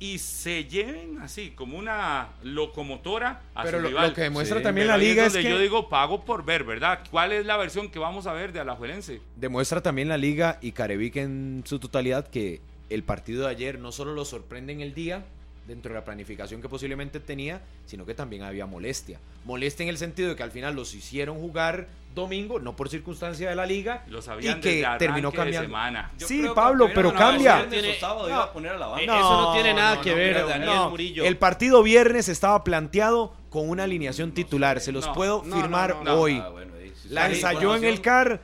y 0.00 0.18
se 0.18 0.64
lleven 0.64 1.18
así 1.22 1.50
como 1.50 1.78
una 1.78 2.30
locomotora 2.42 3.42
a 3.54 3.62
Pero 3.62 3.78
su 3.78 3.82
lo, 3.82 3.88
rival. 3.88 4.08
lo 4.08 4.14
que 4.14 4.22
demuestra 4.22 4.58
Sí, 4.58 4.64
también 4.64 4.88
Pero 4.88 4.98
la 4.98 5.02
liga 5.02 5.26
es 5.26 5.32
donde 5.32 5.48
que 5.48 5.54
yo 5.54 5.58
digo 5.60 5.88
pago 5.88 6.24
por 6.24 6.44
ver, 6.44 6.64
¿verdad? 6.64 7.00
¿Cuál 7.10 7.32
es 7.32 7.46
la 7.46 7.56
versión 7.56 7.88
que 7.90 7.98
vamos 7.98 8.26
a 8.26 8.32
ver 8.32 8.52
de 8.52 8.60
Alajuelense? 8.60 9.20
demuestra 9.36 9.82
también 9.82 10.08
la 10.08 10.16
liga 10.18 10.58
y 10.60 10.72
Carevic 10.72 11.16
en 11.16 11.62
su 11.64 11.78
totalidad 11.78 12.26
que 12.28 12.60
el 12.90 13.02
partido 13.04 13.44
de 13.46 13.50
ayer 13.52 13.78
no 13.78 13.92
solo 13.92 14.12
lo 14.14 14.24
sorprende 14.24 14.72
en 14.72 14.80
el 14.80 14.94
día 14.94 15.24
dentro 15.66 15.92
de 15.92 15.98
la 15.98 16.04
planificación 16.04 16.60
que 16.60 16.68
posiblemente 16.68 17.20
tenía, 17.20 17.62
sino 17.86 18.04
que 18.04 18.14
también 18.14 18.42
había 18.42 18.66
molestia. 18.66 19.18
Molestia 19.44 19.84
en 19.84 19.88
el 19.90 19.98
sentido 19.98 20.28
de 20.28 20.36
que 20.36 20.42
al 20.42 20.50
final 20.50 20.74
los 20.76 20.94
hicieron 20.94 21.38
jugar 21.38 21.86
domingo, 22.14 22.60
no 22.60 22.76
por 22.76 22.88
circunstancia 22.88 23.48
de 23.48 23.56
la 23.56 23.66
liga, 23.66 24.04
Lo 24.08 24.22
sabían 24.22 24.58
y 24.58 24.60
que 24.60 24.86
terminó 24.98 25.30
de 25.30 25.36
cambiando. 25.36 25.66
semana. 25.68 26.12
Sí, 26.18 26.44
Pablo, 26.54 26.88
pero 26.94 27.12
cambia. 27.14 27.60
el 27.62 27.68
viernes 27.70 27.96
o 27.96 28.00
sábado 28.00 28.28
iba 28.28 28.42
a 28.44 28.52
poner 28.52 28.72
a 28.72 28.78
la 28.78 28.86
banca. 28.86 29.02
Eh, 29.02 29.18
eso 29.20 29.40
no 29.40 29.52
tiene 29.54 29.74
nada 29.74 30.00
que 30.00 30.14
ver, 30.14 30.60
no. 30.60 30.90
Murillo. 30.90 31.24
El 31.24 31.36
partido 31.38 31.82
viernes 31.82 32.28
estaba 32.28 32.62
planteado 32.62 33.34
con 33.50 33.68
una 33.68 33.84
alineación 33.84 34.32
titular, 34.32 34.80
se 34.80 34.92
los 34.92 35.06
No, 35.06 35.12
puedo 35.12 35.42
no, 35.44 35.56
firmar 35.56 35.90
no, 35.96 36.04
no, 36.04 36.14
no. 36.16 36.20
hoy. 36.20 36.40
Ah, 36.44 36.48
bueno, 36.50 36.72
si 37.02 37.08
La 37.08 37.26
ensayó 37.28 37.74
en 37.74 37.84
el 37.84 38.00
CAR, 38.00 38.40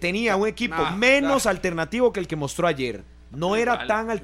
tenía 0.00 0.34
un 0.36 0.48
equipo 0.48 0.76
Nah, 0.76 0.90
menos 0.96 1.46
alternativo 1.46 2.12
que 2.12 2.18
el 2.20 2.26
que 2.26 2.36
mostró 2.36 2.66
ayer. 2.66 3.04
No 3.32 3.56
era 3.56 3.72
Igual. 3.72 3.86
tan 3.88 4.04
igual, 4.04 4.22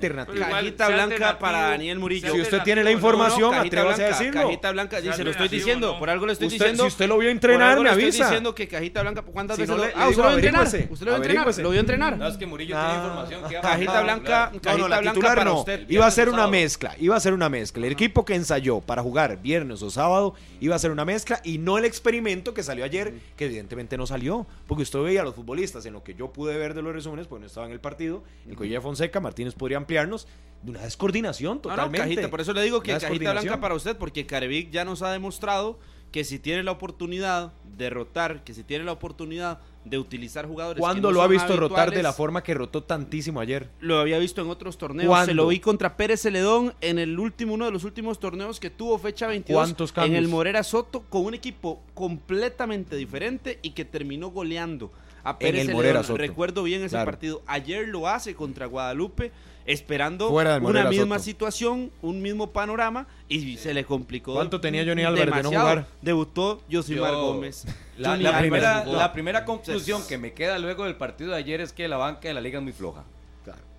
Cajita 0.51 0.89
blanca 0.89 1.39
para 1.39 1.61
Daniel 1.71 1.99
Murillo. 1.99 2.33
Si 2.33 2.41
usted 2.43 2.63
tiene 2.63 2.85
la 2.85 2.91
información, 2.91 3.51
cajita 3.53 3.67
atrévase 3.81 4.05
a 4.05 4.09
decirlo. 4.09 4.43
Cajita 4.43 4.73
blanca, 4.73 5.01
dice, 5.01 5.25
lo 5.25 5.31
estoy 5.31 5.49
diciendo, 5.49 5.93
no. 5.95 5.99
por 5.99 6.11
algo 6.11 6.27
lo 6.27 6.33
estoy 6.33 6.49
Usted- 6.49 6.59
diciendo. 6.59 6.83
si 6.85 6.89
usted 6.89 7.09
lo 7.09 7.17
vio 7.17 7.31
entrenar, 7.31 7.79
me 7.79 7.85
le 7.85 7.89
estoy 7.91 8.03
avisa. 8.05 8.25
diciendo 8.27 8.55
que 8.55 8.69
Cajita 8.69 9.01
Blanca, 9.01 9.23
¿cuántas 9.23 9.57
Si 9.57 9.63
veces 9.63 9.75
no 9.77 9.83
lo, 9.83 9.89
le- 9.89 9.95
ah, 9.97 10.05
le 10.05 10.11
usted 10.11 10.23
lo 10.23 10.29
vio 10.29 10.37
entrenar? 10.37 10.67
¿Usted 10.67 10.87
lo 11.07 11.11
vio 11.13 11.17
entrenar? 11.17 11.59
¿Lo 11.59 11.71
vio 11.71 11.81
entrenar? 11.81 12.19
No, 12.19 12.29
es 12.29 12.37
que 12.37 12.47
Murillo 12.47 12.75
Ah. 12.77 12.85
tiene 12.91 13.05
información 13.05 13.49
que 13.49 13.61
Cajita 13.61 14.03
blanca, 14.03 14.51
No, 14.53 14.61
cajita 14.61 14.77
no, 14.77 14.89
la 14.89 15.01
blanca 15.01 15.13
titular 15.15 15.39
para 15.39 15.51
no. 15.51 15.59
usted. 15.61 15.89
Iba 15.89 16.07
a 16.07 16.11
ser 16.11 16.29
una 16.29 16.47
mezcla. 16.47 16.95
Iba 17.01 17.17
a 17.17 17.21
ser 17.21 17.33
una 17.33 17.49
mezcla. 17.49 17.87
El 17.87 17.93
equipo 17.93 18.25
que 18.27 18.35
ensayó 18.35 18.81
para 18.81 19.03
jugar 19.03 19.41
viernes 19.41 19.83
o 19.83 19.91
sábado 19.91 20.35
iba 20.61 20.77
a 20.77 20.79
ser 20.79 20.91
una 20.91 21.07
mezcla 21.07 21.41
y 21.45 21.57
no 21.57 21.79
el 21.79 21.87
experimento 21.87 22.53
que 22.53 22.63
salió 22.63 22.85
ayer, 22.85 23.15
que 23.37 23.47
evidentemente 23.47 23.97
no 23.97 24.07
salió. 24.07 24.47
Porque 24.67 24.83
usted 24.83 24.99
veía 25.01 25.23
a 25.23 25.25
los 25.25 25.35
futbolistas 25.35 25.87
en 25.87 25.95
lo 25.95 26.05
que 26.05 26.15
yo 26.15 26.31
pude 26.31 26.59
ver 26.59 26.75
de 26.75 26.83
los 26.83 26.93
resúmenes, 26.93 27.27
porque 27.27 27.41
no 27.41 27.47
estaba 27.47 27.65
en 27.67 27.73
el 27.73 27.81
partido. 27.81 28.23
El 28.47 28.55
Colla 28.57 28.81
Fonseca, 28.83 28.98
Martínez 29.21 29.55
podría 29.55 29.79
ampliarnos, 29.79 30.27
de 30.63 30.71
una 30.73 30.81
descoordinación 30.83 31.57
no, 31.57 31.61
totalmente. 31.61 31.99
cajita, 31.99 32.31
por 32.31 32.41
eso 32.41 32.53
le 32.53 32.63
digo 32.63 32.83
que 32.83 32.93
cajita 32.99 33.33
blanca 33.33 33.61
para 33.61 33.75
usted, 33.75 33.97
porque 33.97 34.27
Carevic 34.27 34.71
ya 34.71 34.85
nos 34.85 35.03
ha 35.03 35.13
demostrado 35.13 35.79
que 36.11 36.25
si 36.25 36.39
tiene 36.39 36.63
la 36.63 36.73
oportunidad 36.73 37.53
de 37.77 37.91
rotar, 37.91 38.43
que 38.43 38.55
si 38.55 38.65
tiene 38.65 38.85
la 38.85 38.93
oportunidad 38.93 39.61
de 39.85 39.99
utilizar 39.99 40.47
jugadores. 40.47 40.81
¿Cuándo 40.81 41.09
no 41.09 41.15
lo 41.15 41.23
ha 41.23 41.27
visto 41.27 41.57
rotar 41.57 41.91
de 41.91 42.03
la 42.03 42.13
forma 42.13 42.43
que 42.43 42.55
rotó 42.55 42.83
tantísimo 42.83 43.41
ayer? 43.41 43.71
Lo 43.81 43.99
había 43.99 44.19
visto 44.19 44.43
en 44.43 44.49
otros 44.49 44.79
torneos. 44.79 45.09
¿Cuándo? 45.09 45.27
Se 45.27 45.35
lo 45.35 45.47
vi 45.49 45.61
contra 45.61 45.97
Pérez 45.97 46.23
Celedón 46.23 46.75
en 46.81 46.99
el 46.99 47.19
último, 47.19 47.55
uno 47.55 47.67
de 47.67 47.71
los 47.71 47.85
últimos 47.85 48.19
torneos 48.19 48.59
que 48.59 48.71
tuvo 48.71 48.99
fecha 48.99 49.27
22. 49.27 49.57
¿Cuántos 49.57 49.91
En 49.91 49.95
cambios? 49.95 50.19
el 50.19 50.29
Morera 50.29 50.63
Soto, 50.63 51.05
con 51.09 51.25
un 51.25 51.35
equipo 51.35 51.83
completamente 51.95 52.97
diferente 52.97 53.59
y 53.63 53.71
que 53.71 53.85
terminó 53.85 54.31
goleando 54.31 54.91
a 55.31 55.39
Pérez 55.39 55.61
el 55.61 55.67
Celedón. 55.67 55.77
Morera 55.77 56.03
Soto. 56.03 56.17
Recuerdo 56.19 56.63
bien 56.63 56.81
ese 56.83 56.91
Claro. 56.91 57.11
partido. 57.11 57.43
Ayer 57.47 57.89
lo 57.89 58.09
hace 58.09 58.35
contra 58.35 58.67
Guadalupe, 58.67 59.33
esperando 59.67 60.31
una 60.31 60.85
misma 60.89 61.17
Soto. 61.17 61.25
situación, 61.25 61.91
un 62.01 62.23
mismo 62.23 62.51
panorama 62.51 63.07
y 63.29 63.57
se 63.59 63.75
le 63.75 63.85
complicó. 63.85 64.33
¿Cuánto 64.35 64.61
tenía 64.61 64.85
Johnny 64.85 65.03
Álvarez 65.05 65.35
de 65.35 65.43
no 65.43 65.49
jugar? 65.51 65.87
Debutó 66.01 66.63
Josimar 66.71 67.13
Yo- 67.13 67.21
Gómez. 67.35 67.67
La, 67.99 68.39
primera, 68.39 68.85
la 68.87 69.13
primera 69.13 69.45
conclusión 69.45 70.03
que 70.09 70.17
me 70.19 70.33
queda 70.33 70.59
luego 70.59 70.85
del 70.85 70.95
partido 70.97 71.33
de 71.33 71.37
ayer 71.37 71.61
es 71.61 71.73
que 71.73 71.87
la 71.89 71.97
banca 71.99 72.29
de 72.29 72.35
la 72.35 72.41
liga 72.41 72.59
es 72.59 72.63
muy 72.65 72.73
floja. 72.73 73.05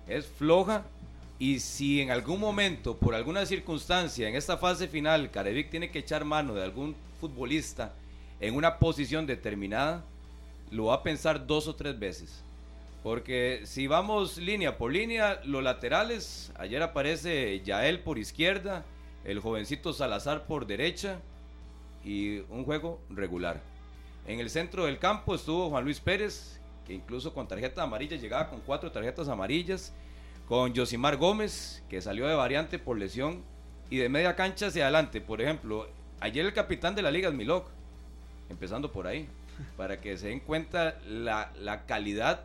Es 0.06 0.26
floja 0.26 0.82
y 1.38 1.58
si 1.60 2.00
en 2.00 2.10
algún 2.10 2.38
momento, 2.40 2.96
por 2.96 3.14
alguna 3.14 3.46
circunstancia, 3.46 4.28
en 4.28 4.34
esta 4.36 4.58
fase 4.58 4.88
final, 4.88 5.30
Carevic 5.30 5.70
tiene 5.70 5.90
que 5.90 6.00
echar 6.00 6.24
mano 6.24 6.52
de 6.54 6.62
algún 6.64 6.94
futbolista 7.20 7.94
en 8.40 8.54
una 8.56 8.78
posición 8.78 9.26
determinada, 9.26 10.04
lo 10.70 10.86
va 10.86 10.96
a 10.96 11.02
pensar 11.02 11.46
dos 11.46 11.68
o 11.68 11.74
tres 11.74 11.98
veces. 11.98 12.42
Porque 13.02 13.62
si 13.64 13.86
vamos 13.86 14.36
línea 14.36 14.76
por 14.76 14.92
línea, 14.92 15.40
los 15.44 15.62
laterales, 15.62 16.52
ayer 16.58 16.82
aparece 16.82 17.60
Yael 17.64 18.00
por 18.00 18.18
izquierda, 18.18 18.84
el 19.24 19.40
jovencito 19.40 19.92
Salazar 19.92 20.46
por 20.46 20.66
derecha 20.66 21.18
y 22.04 22.40
un 22.50 22.64
juego 22.64 23.00
regular. 23.08 23.60
En 24.26 24.38
el 24.38 24.50
centro 24.50 24.84
del 24.84 24.98
campo 24.98 25.34
estuvo 25.34 25.70
Juan 25.70 25.84
Luis 25.84 26.00
Pérez, 26.00 26.60
que 26.86 26.92
incluso 26.92 27.32
con 27.32 27.48
tarjeta 27.48 27.82
amarilla 27.82 28.16
llegaba 28.16 28.48
con 28.50 28.60
cuatro 28.60 28.92
tarjetas 28.92 29.28
amarillas, 29.28 29.94
con 30.46 30.74
Josimar 30.76 31.16
Gómez, 31.16 31.82
que 31.88 32.02
salió 32.02 32.26
de 32.26 32.34
variante 32.34 32.78
por 32.78 32.98
lesión, 32.98 33.42
y 33.88 33.96
de 33.96 34.08
media 34.08 34.36
cancha 34.36 34.66
hacia 34.66 34.84
adelante. 34.84 35.20
Por 35.20 35.40
ejemplo, 35.40 35.88
ayer 36.20 36.44
el 36.44 36.52
capitán 36.52 36.94
de 36.94 37.02
la 37.02 37.10
liga 37.10 37.28
es 37.28 37.34
Milok, 37.34 37.68
empezando 38.48 38.92
por 38.92 39.06
ahí, 39.06 39.26
para 39.76 40.00
que 40.00 40.16
se 40.18 40.28
den 40.28 40.40
cuenta 40.40 40.98
la, 41.08 41.52
la 41.58 41.86
calidad 41.86 42.42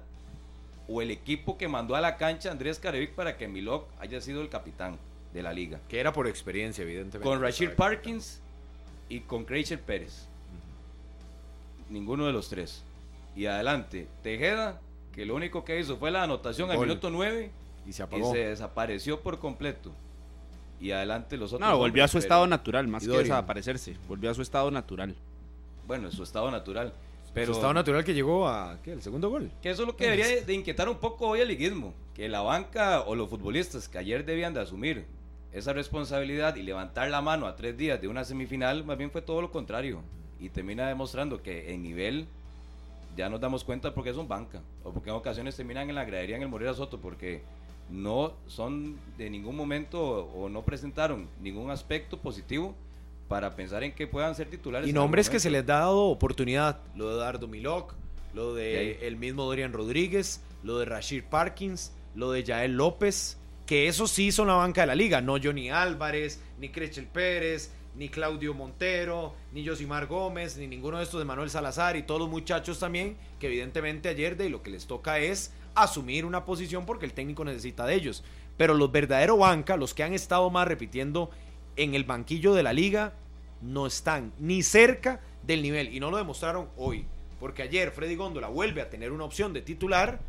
o 0.87 1.01
el 1.01 1.11
equipo 1.11 1.57
que 1.57 1.67
mandó 1.67 1.95
a 1.95 2.01
la 2.01 2.17
cancha 2.17 2.51
Andrés 2.51 2.79
Carevic 2.79 3.11
para 3.13 3.37
que 3.37 3.47
Milok 3.47 3.87
haya 3.99 4.21
sido 4.21 4.41
el 4.41 4.49
capitán 4.49 4.97
de 5.33 5.41
la 5.43 5.51
liga 5.51 5.79
Que 5.89 5.99
era 5.99 6.13
por 6.13 6.27
experiencia, 6.27 6.83
evidentemente. 6.83 7.27
con 7.27 7.41
Rashid. 7.41 7.71
Parkins 7.71 8.39
y 9.09 9.21
con 9.21 9.45
Kreischer 9.45 9.79
Pérez. 9.81 10.27
Ninguno 11.89 12.25
de 12.25 12.33
los 12.33 12.49
tres. 12.49 12.83
Y 13.35 13.45
adelante, 13.47 14.07
Tejeda, 14.23 14.79
que 15.13 15.25
lo 15.25 15.35
único 15.35 15.65
que 15.65 15.79
hizo 15.79 15.97
fue 15.97 16.09
la 16.11 16.23
anotación 16.23 16.71
al 16.71 16.79
minuto 16.79 17.09
9 17.09 17.51
Y 17.85 17.93
se 17.93 18.03
y 18.03 18.05
apagó. 18.05 18.31
se 18.31 18.39
desapareció 18.39 19.19
por 19.21 19.39
completo. 19.39 19.91
Y 20.79 20.91
adelante 20.91 21.37
los 21.37 21.53
otros. 21.53 21.69
No, 21.69 21.77
volvió 21.77 22.03
a 22.03 22.07
su 22.07 22.17
estado 22.17 22.47
natural, 22.47 22.87
más 22.87 23.03
Y 23.03 23.07
que 23.07 23.17
desaparecerse. 23.17 23.95
Volvió 24.07 24.29
a 24.31 24.33
su 24.33 24.41
estado 24.41 24.71
natural. 24.71 25.15
Bueno, 25.87 26.07
en 26.07 26.11
su 26.11 26.23
estado 26.23 26.49
natural. 26.51 26.93
Pero 27.33 27.47
Su 27.47 27.53
estado 27.53 27.73
natural 27.73 28.03
que 28.05 28.13
llegó 28.13 28.47
a, 28.47 28.79
¿qué? 28.81 28.93
El 28.93 29.01
segundo 29.01 29.29
gol. 29.29 29.51
que 29.61 29.69
eso 29.69 29.81
es 29.81 29.87
lo 29.87 29.95
que 29.97 30.05
debería 30.05 30.41
de, 30.41 30.53
inquietar 30.53 30.87
un 30.87 30.97
poco 30.97 31.27
hoy 31.27 31.41
al 31.41 31.49
liguismo. 31.49 31.93
Que 32.13 32.29
la 32.29 32.41
banca 32.41 33.01
o 33.01 33.13
los 33.13 33.29
futbolistas 33.29 33.89
que 33.89 33.97
ayer 33.97 34.23
debían 34.25 34.53
de 34.53 34.61
asumir 34.61 35.05
esa 35.51 35.73
responsabilidad 35.73 36.55
y 36.55 36.63
levantar 36.63 37.09
la 37.09 37.21
mano 37.21 37.45
a 37.45 37.55
tres 37.55 37.77
días 37.77 37.99
de 37.99 38.07
una 38.07 38.23
semifinal, 38.23 38.85
más 38.85 38.97
bien 38.97 39.11
fue 39.11 39.21
todo 39.21 39.41
lo 39.41 39.51
contrario. 39.51 40.01
Y 40.39 40.49
termina 40.49 40.87
demostrando 40.87 41.41
que 41.41 41.73
en 41.73 41.83
nivel 41.83 42.27
ya 43.17 43.29
nos 43.29 43.41
damos 43.41 43.65
cuenta 43.65 43.93
porque 43.93 44.13
son 44.13 44.29
banca. 44.29 44.61
O 44.83 44.93
porque 44.93 45.09
en 45.09 45.17
ocasiones 45.17 45.57
terminan 45.57 45.89
en 45.89 45.95
la 45.95 46.05
gradería 46.05 46.37
en 46.37 46.43
el 46.43 46.47
Morera 46.47 46.73
Soto 46.73 46.99
porque 46.99 47.43
no 47.89 48.33
son 48.47 48.97
de 49.17 49.29
ningún 49.29 49.55
momento 49.55 50.25
o 50.27 50.49
no 50.49 50.63
presentaron 50.63 51.27
ningún 51.41 51.69
aspecto 51.69 52.17
positivo 52.17 52.75
para 53.27 53.55
pensar 53.55 53.83
en 53.83 53.93
que 53.93 54.07
puedan 54.07 54.35
ser 54.35 54.49
titulares. 54.49 54.89
Y 54.89 54.93
nombres 54.93 55.29
que 55.29 55.39
se 55.39 55.49
les 55.49 55.63
ha 55.63 55.65
dado 55.65 56.03
oportunidad. 56.05 56.79
Lo 56.95 57.09
de 57.09 57.17
Dardo 57.17 57.47
Milok, 57.47 57.93
lo 58.33 58.53
de 58.53 59.07
el 59.07 59.15
mismo 59.17 59.45
Dorian 59.45 59.73
Rodríguez, 59.73 60.41
lo 60.63 60.79
de 60.79 60.85
Rashid 60.85 61.23
Parkins, 61.23 61.93
lo 62.13 62.31
de 62.31 62.43
Yael 62.43 62.75
López, 62.75 63.37
que 63.65 63.87
esos 63.87 64.11
sí 64.11 64.31
son 64.31 64.47
la 64.47 64.55
banca 64.55 64.81
de 64.81 64.87
la 64.87 64.95
liga, 64.95 65.21
no 65.21 65.37
Johnny 65.41 65.69
Álvarez, 65.69 66.39
ni 66.59 66.69
Crechel 66.69 67.07
Pérez, 67.07 67.71
ni 67.95 68.09
Claudio 68.09 68.53
Montero, 68.53 69.33
ni 69.53 69.65
Josimar 69.65 70.07
Gómez, 70.07 70.57
ni 70.57 70.67
ninguno 70.67 70.97
de 70.97 71.03
estos 71.03 71.19
de 71.19 71.25
Manuel 71.25 71.49
Salazar 71.49 71.95
y 71.95 72.03
todos 72.03 72.19
los 72.19 72.29
muchachos 72.29 72.79
también, 72.79 73.17
que 73.39 73.47
evidentemente 73.47 74.09
ayer 74.09 74.37
de 74.37 74.49
lo 74.49 74.61
que 74.61 74.69
les 74.69 74.85
toca 74.85 75.19
es 75.19 75.53
asumir 75.73 76.25
una 76.25 76.45
posición 76.45 76.85
porque 76.85 77.05
el 77.05 77.13
técnico 77.13 77.43
necesita 77.45 77.85
de 77.85 77.95
ellos. 77.95 78.23
Pero 78.57 78.73
los 78.73 78.91
verdaderos 78.91 79.39
banca, 79.39 79.77
los 79.77 79.93
que 79.93 80.03
han 80.03 80.13
estado 80.13 80.49
más 80.49 80.67
repitiendo 80.67 81.29
en 81.75 81.95
el 81.95 82.03
banquillo 82.03 82.53
de 82.53 82.63
la 82.63 82.73
liga, 82.73 83.13
no 83.61 83.87
están 83.87 84.33
ni 84.39 84.63
cerca 84.63 85.21
del 85.43 85.61
nivel 85.61 85.93
y 85.93 85.99
no 85.99 86.11
lo 86.11 86.17
demostraron 86.17 86.69
hoy. 86.77 87.05
Porque 87.39 87.63
ayer 87.63 87.91
Freddy 87.91 88.15
Góndola 88.15 88.47
vuelve 88.47 88.81
a 88.81 88.89
tener 88.89 89.11
una 89.11 89.25
opción 89.25 89.53
de 89.53 89.61
titular 89.61 90.19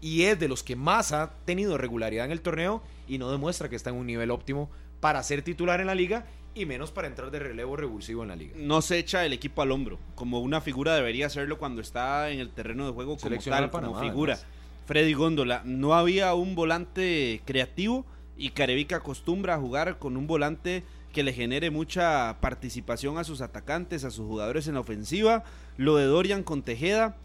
y 0.00 0.22
es 0.22 0.38
de 0.38 0.48
los 0.48 0.62
que 0.62 0.76
más 0.76 1.12
ha 1.12 1.32
tenido 1.44 1.76
regularidad 1.76 2.24
en 2.24 2.32
el 2.32 2.40
torneo 2.40 2.82
y 3.06 3.18
no 3.18 3.30
demuestra 3.30 3.68
que 3.68 3.76
está 3.76 3.90
en 3.90 3.96
un 3.96 4.06
nivel 4.06 4.30
óptimo 4.30 4.70
para 5.00 5.22
ser 5.22 5.42
titular 5.42 5.80
en 5.80 5.86
la 5.86 5.94
liga 5.94 6.26
y 6.54 6.66
menos 6.66 6.90
para 6.90 7.06
entrar 7.06 7.30
de 7.30 7.38
relevo 7.38 7.76
revulsivo 7.76 8.22
en 8.22 8.28
la 8.28 8.36
liga. 8.36 8.54
No 8.56 8.82
se 8.82 8.98
echa 8.98 9.24
el 9.24 9.32
equipo 9.32 9.62
al 9.62 9.70
hombro, 9.70 9.98
como 10.14 10.40
una 10.40 10.60
figura 10.60 10.94
debería 10.94 11.26
hacerlo 11.26 11.58
cuando 11.58 11.80
está 11.80 12.30
en 12.30 12.40
el 12.40 12.50
terreno 12.50 12.86
de 12.86 12.92
juego 12.92 13.16
como 13.16 13.36
tal, 13.38 13.70
como 13.70 14.00
figura. 14.00 14.34
además. 14.34 14.56
Freddy 14.86 15.12
Góndola, 15.12 15.62
no 15.64 15.94
había 15.94 16.34
un 16.34 16.56
volante 16.56 17.42
creativo 17.44 18.04
y 18.40 18.50
Carevica 18.50 18.96
acostumbra 18.96 19.54
a 19.54 19.58
jugar 19.58 19.98
con 19.98 20.16
un 20.16 20.26
volante 20.26 20.82
que 21.12 21.22
le 21.22 21.34
genere 21.34 21.70
mucha 21.70 22.38
participación 22.40 23.18
a 23.18 23.24
sus 23.24 23.42
atacantes, 23.42 24.02
a 24.02 24.10
sus 24.10 24.26
jugadores 24.26 24.66
en 24.66 24.74
la 24.74 24.80
ofensiva. 24.80 25.44
Lo 25.76 25.96
de 25.96 26.06
Dorian 26.06 26.42
con 26.42 26.62
Tejeda, 26.62 27.16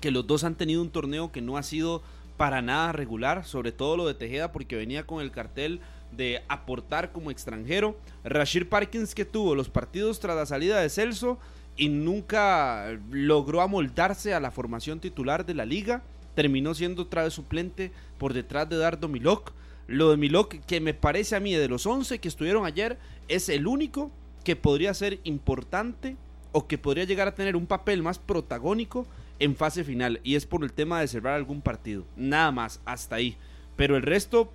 que 0.00 0.10
los 0.10 0.26
dos 0.26 0.42
han 0.42 0.56
tenido 0.56 0.82
un 0.82 0.90
torneo 0.90 1.30
que 1.30 1.40
no 1.40 1.56
ha 1.56 1.62
sido 1.62 2.02
para 2.36 2.62
nada 2.62 2.90
regular, 2.90 3.44
sobre 3.44 3.70
todo 3.70 3.96
lo 3.96 4.08
de 4.08 4.14
Tejeda 4.14 4.50
porque 4.50 4.74
venía 4.74 5.06
con 5.06 5.22
el 5.22 5.30
cartel 5.30 5.80
de 6.10 6.42
aportar 6.48 7.12
como 7.12 7.30
extranjero. 7.30 7.96
Rashid 8.24 8.66
Parkins 8.66 9.14
que 9.14 9.24
tuvo 9.24 9.54
los 9.54 9.68
partidos 9.68 10.18
tras 10.18 10.34
la 10.34 10.46
salida 10.46 10.80
de 10.80 10.90
Celso 10.90 11.38
y 11.76 11.90
nunca 11.90 12.98
logró 13.12 13.60
amoldarse 13.60 14.34
a 14.34 14.40
la 14.40 14.50
formación 14.50 14.98
titular 14.98 15.46
de 15.46 15.54
la 15.54 15.64
liga. 15.64 16.02
Terminó 16.34 16.74
siendo 16.74 17.02
otra 17.02 17.22
vez 17.22 17.34
suplente 17.34 17.92
por 18.18 18.32
detrás 18.32 18.68
de 18.68 18.78
Dardo 18.78 19.06
Milok. 19.06 19.52
Lo 19.90 20.10
de 20.10 20.16
Milok, 20.16 20.60
que 20.66 20.80
me 20.80 20.94
parece 20.94 21.34
a 21.34 21.40
mí 21.40 21.52
de 21.52 21.66
los 21.66 21.84
11 21.84 22.20
que 22.20 22.28
estuvieron 22.28 22.64
ayer, 22.64 22.96
es 23.26 23.48
el 23.48 23.66
único 23.66 24.12
que 24.44 24.54
podría 24.54 24.94
ser 24.94 25.18
importante 25.24 26.16
o 26.52 26.68
que 26.68 26.78
podría 26.78 27.04
llegar 27.04 27.26
a 27.26 27.34
tener 27.34 27.56
un 27.56 27.66
papel 27.66 28.00
más 28.00 28.20
protagónico 28.20 29.04
en 29.40 29.56
fase 29.56 29.82
final. 29.82 30.20
Y 30.22 30.36
es 30.36 30.46
por 30.46 30.62
el 30.62 30.72
tema 30.72 31.00
de 31.00 31.08
cerrar 31.08 31.34
algún 31.34 31.60
partido. 31.60 32.04
Nada 32.16 32.52
más, 32.52 32.80
hasta 32.84 33.16
ahí. 33.16 33.36
Pero 33.74 33.96
el 33.96 34.02
resto 34.02 34.52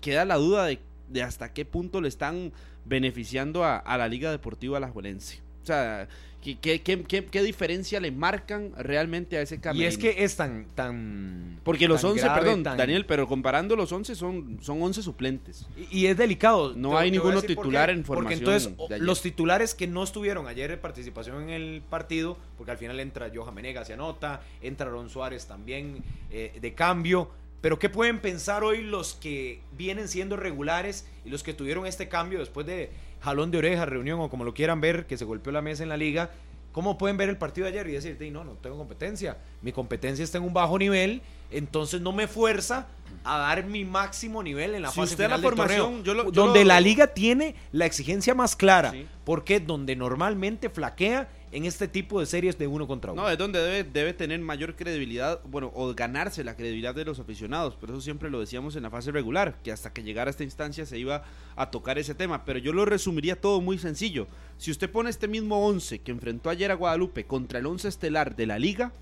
queda 0.00 0.24
la 0.24 0.36
duda 0.36 0.64
de, 0.64 0.78
de 1.10 1.22
hasta 1.22 1.52
qué 1.52 1.66
punto 1.66 2.00
le 2.00 2.08
están 2.08 2.52
beneficiando 2.86 3.64
a, 3.64 3.82
la 3.98 4.08
Liga 4.08 4.30
Deportiva 4.30 4.78
Alajuelense. 4.78 5.40
O 5.68 5.70
sea, 5.70 6.08
¿qué, 6.42 6.58
qué, 6.58 6.80
qué, 6.80 7.26
qué- 7.26 7.42
diferencia 7.42 8.00
le 8.00 8.10
marcan 8.10 8.72
realmente 8.78 9.36
a 9.36 9.42
ese 9.42 9.56
Y 9.56 9.58
camerino? 9.58 9.86
es 9.86 9.98
que 9.98 10.24
es 10.24 10.34
tan... 10.34 10.64
tan 10.74 11.60
Porque 11.62 11.86
los 11.86 12.00
tan 12.00 12.12
11, 12.12 12.22
grave, 12.24 12.40
perdón, 12.40 12.62
tan- 12.62 12.78
Daniel, 12.78 13.04
pero 13.04 13.28
comparando 13.28 13.76
los 13.76 13.92
11 13.92 14.14
son, 14.14 14.58
son 14.62 14.80
11 14.82 15.02
suplentes. 15.02 15.66
Y, 15.90 15.98
y 16.00 16.06
es 16.06 16.16
delicado. 16.16 16.72
No 16.74 16.92
Te- 16.92 16.96
hay 16.96 17.10
te 17.10 17.18
ninguno 17.18 17.42
titular 17.42 17.90
en 17.90 18.02
Porque 18.02 18.14
formación 18.22 18.38
entonces 18.38 18.72
o- 18.78 18.86
ayer. 18.86 19.02
los 19.02 19.20
titulares 19.20 19.74
que 19.74 19.86
no 19.86 20.02
estuvieron 20.02 20.46
ayer 20.46 20.70
en 20.70 20.80
participación 20.80 21.42
en 21.42 21.50
el 21.50 21.82
partido, 21.82 22.38
porque 22.56 22.70
al 22.70 22.78
final 22.78 22.98
entra 23.00 23.30
Johan 23.34 23.54
Menegas 23.54 23.90
y 23.90 23.92
anota, 23.92 24.40
entra 24.62 24.86
Aaron 24.86 25.10
Suárez 25.10 25.44
también 25.46 26.02
eh, 26.30 26.56
de 26.58 26.72
cambio. 26.72 27.30
Pero 27.60 27.78
¿qué 27.78 27.88
pueden 27.90 28.20
pensar 28.20 28.62
hoy 28.64 28.82
los 28.82 29.14
que 29.14 29.60
vienen 29.76 30.06
siendo 30.08 30.36
regulares 30.36 31.06
y 31.26 31.28
los 31.28 31.42
que 31.42 31.52
tuvieron 31.52 31.86
este 31.86 32.08
cambio 32.08 32.38
después 32.38 32.64
de 32.66 32.88
jalón 33.20 33.50
de 33.50 33.58
oreja, 33.58 33.84
reunión 33.86 34.20
o 34.20 34.28
como 34.30 34.44
lo 34.44 34.54
quieran 34.54 34.80
ver, 34.80 35.06
que 35.06 35.16
se 35.16 35.24
golpeó 35.24 35.52
la 35.52 35.62
mesa 35.62 35.82
en 35.82 35.88
la 35.88 35.96
liga? 35.96 36.30
¿Cómo 36.72 36.98
pueden 36.98 37.16
ver 37.16 37.28
el 37.28 37.36
partido 37.38 37.64
de 37.66 37.72
ayer 37.72 37.88
y 37.88 37.92
decir, 37.92 38.16
"Ey, 38.20 38.30
no, 38.30 38.44
no 38.44 38.52
tengo 38.52 38.76
competencia? 38.76 39.38
Mi 39.62 39.72
competencia 39.72 40.22
está 40.22 40.38
en 40.38 40.44
un 40.44 40.52
bajo 40.54 40.78
nivel, 40.78 41.22
entonces 41.50 42.00
no 42.00 42.12
me 42.12 42.28
fuerza 42.28 42.86
a 43.24 43.38
dar 43.38 43.64
mi 43.64 43.84
máximo 43.84 44.42
nivel 44.42 44.74
en 44.74 44.82
la 44.82 44.90
Si 44.90 45.00
fase 45.00 45.14
usted 45.14 45.24
final 45.24 45.30
la 45.30 45.36
del 45.48 45.56
formación, 45.56 45.80
torneo, 45.86 46.04
yo 46.04 46.14
lo- 46.14 46.24
yo 46.24 46.30
donde 46.30 46.60
lo- 46.60 46.66
la 46.68 46.80
liga 46.80 47.08
tiene 47.08 47.56
la 47.72 47.86
exigencia 47.86 48.34
más 48.34 48.54
clara, 48.54 48.92
Sí. 48.92 49.06
porque 49.24 49.58
donde 49.60 49.96
normalmente 49.96 50.68
flaquea 50.68 51.28
en 51.50 51.64
este 51.64 51.88
tipo 51.88 52.20
de 52.20 52.26
series 52.26 52.58
de 52.58 52.66
uno 52.66 52.86
contra 52.86 53.12
uno. 53.12 53.22
No, 53.22 53.30
es 53.30 53.38
donde 53.38 53.60
debe, 53.60 53.84
debe 53.84 54.12
tener 54.12 54.40
mayor 54.40 54.76
credibilidad, 54.76 55.40
bueno, 55.44 55.70
o 55.74 55.94
ganarse 55.94 56.44
la 56.44 56.54
credibilidad 56.54 56.94
de 56.94 57.04
los 57.04 57.18
aficionados. 57.18 57.74
Por 57.74 57.90
eso 57.90 58.00
siempre 58.00 58.30
lo 58.30 58.40
decíamos 58.40 58.76
en 58.76 58.82
la 58.82 58.90
fase 58.90 59.10
regular, 59.12 59.56
que 59.62 59.72
hasta 59.72 59.92
que 59.92 60.02
llegara 60.02 60.30
esta 60.30 60.44
instancia 60.44 60.84
se 60.86 60.98
iba 60.98 61.24
a 61.56 61.70
tocar 61.70 61.98
ese 61.98 62.14
tema. 62.14 62.44
Pero 62.44 62.58
yo 62.58 62.72
lo 62.72 62.84
resumiría 62.84 63.40
todo 63.40 63.60
muy 63.60 63.78
sencillo. 63.78 64.26
Si 64.58 64.70
usted 64.70 64.90
pone 64.90 65.10
este 65.10 65.28
mismo 65.28 65.66
11 65.66 66.00
que 66.00 66.10
enfrentó 66.10 66.50
ayer 66.50 66.70
a 66.70 66.74
Guadalupe 66.74 67.24
contra 67.24 67.58
el 67.58 67.66
11 67.66 67.88
estelar 67.88 68.36
de 68.36 68.46
la 68.46 68.58
liga, 68.58 68.92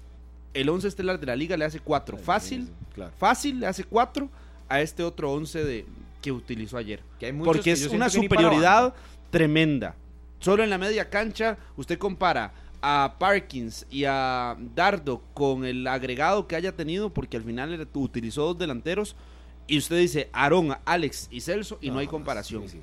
el 0.54 0.68
11 0.68 0.88
estelar 0.88 1.20
de 1.20 1.26
la 1.26 1.36
liga 1.36 1.56
le 1.56 1.64
hace 1.64 1.80
4. 1.80 2.16
Fácil, 2.16 2.68
Claro. 2.94 3.12
fácil 3.18 3.60
le 3.60 3.66
hace 3.66 3.84
4 3.84 4.28
a 4.68 4.80
este 4.80 5.02
otro 5.02 5.32
11 5.32 5.64
de, 5.64 5.86
que 6.22 6.32
utilizó 6.32 6.76
ayer. 6.76 7.00
Que 7.18 7.26
hay 7.26 7.32
muchos 7.32 7.56
Porque 7.56 7.64
que 7.64 7.72
es 7.72 7.86
una 7.88 8.08
superioridad 8.08 8.94
tremenda. 9.30 9.94
Solo 10.38 10.62
en 10.62 10.70
la 10.70 10.78
media 10.78 11.08
cancha, 11.08 11.58
usted 11.76 11.98
compara 11.98 12.52
a 12.82 13.16
Parkins 13.18 13.86
y 13.90 14.04
a 14.04 14.56
Dardo 14.74 15.22
con 15.34 15.64
el 15.64 15.86
agregado 15.86 16.46
que 16.46 16.56
haya 16.56 16.72
tenido, 16.72 17.10
porque 17.10 17.36
al 17.36 17.44
final 17.44 17.88
utilizó 17.94 18.42
dos 18.42 18.58
delanteros, 18.58 19.16
y 19.66 19.78
usted 19.78 19.98
dice 19.98 20.30
Aarón, 20.32 20.76
Alex 20.84 21.28
y 21.30 21.40
Celso, 21.40 21.78
y 21.80 21.90
no, 21.90 21.98
hay 21.98 22.06
comparación. 22.06 22.68
sí. 22.68 22.80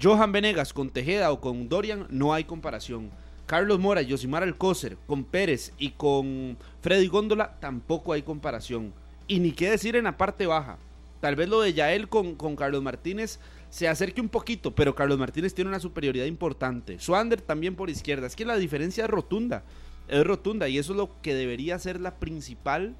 Johan 0.00 0.32
Venegas 0.32 0.72
con 0.72 0.88
Tejeda 0.88 1.30
o 1.32 1.40
con 1.40 1.68
Dorian, 1.68 2.06
no 2.08 2.32
hay 2.32 2.44
comparación. 2.44 3.10
Carlos 3.44 3.78
Mora, 3.78 4.00
Yosimar 4.00 4.42
Alcócer, 4.42 4.96
con 5.06 5.24
Pérez 5.24 5.74
y 5.76 5.90
con 5.90 6.56
Freddy 6.80 7.08
Góndola, 7.08 7.58
tampoco 7.60 8.14
hay 8.14 8.22
comparación. 8.22 8.94
Y 9.26 9.40
ni 9.40 9.52
qué 9.52 9.70
decir 9.70 9.96
en 9.96 10.04
la 10.04 10.16
parte 10.16 10.46
baja. 10.46 10.78
Tal 11.20 11.36
vez 11.36 11.48
lo 11.48 11.60
de 11.60 11.74
Yael 11.74 12.08
con, 12.08 12.34
con 12.34 12.56
Carlos 12.56 12.82
Martínez 12.82 13.38
se 13.72 13.88
acerque 13.88 14.20
un 14.20 14.28
poquito, 14.28 14.74
pero 14.74 14.94
Carlos 14.94 15.18
Martínez 15.18 15.54
tiene 15.54 15.70
una 15.70 15.80
superioridad 15.80 16.26
importante. 16.26 17.00
Swander 17.00 17.40
también 17.40 17.74
por 17.74 17.88
izquierda. 17.88 18.26
Es 18.26 18.36
que 18.36 18.44
la 18.44 18.58
diferencia 18.58 19.04
es 19.04 19.10
rotunda. 19.10 19.62
Es 20.08 20.22
rotunda 20.26 20.68
y 20.68 20.76
eso 20.76 20.92
es 20.92 20.98
lo 20.98 21.08
que 21.22 21.34
debería 21.34 21.78
ser 21.78 21.98
la 21.98 22.16
principal 22.16 22.94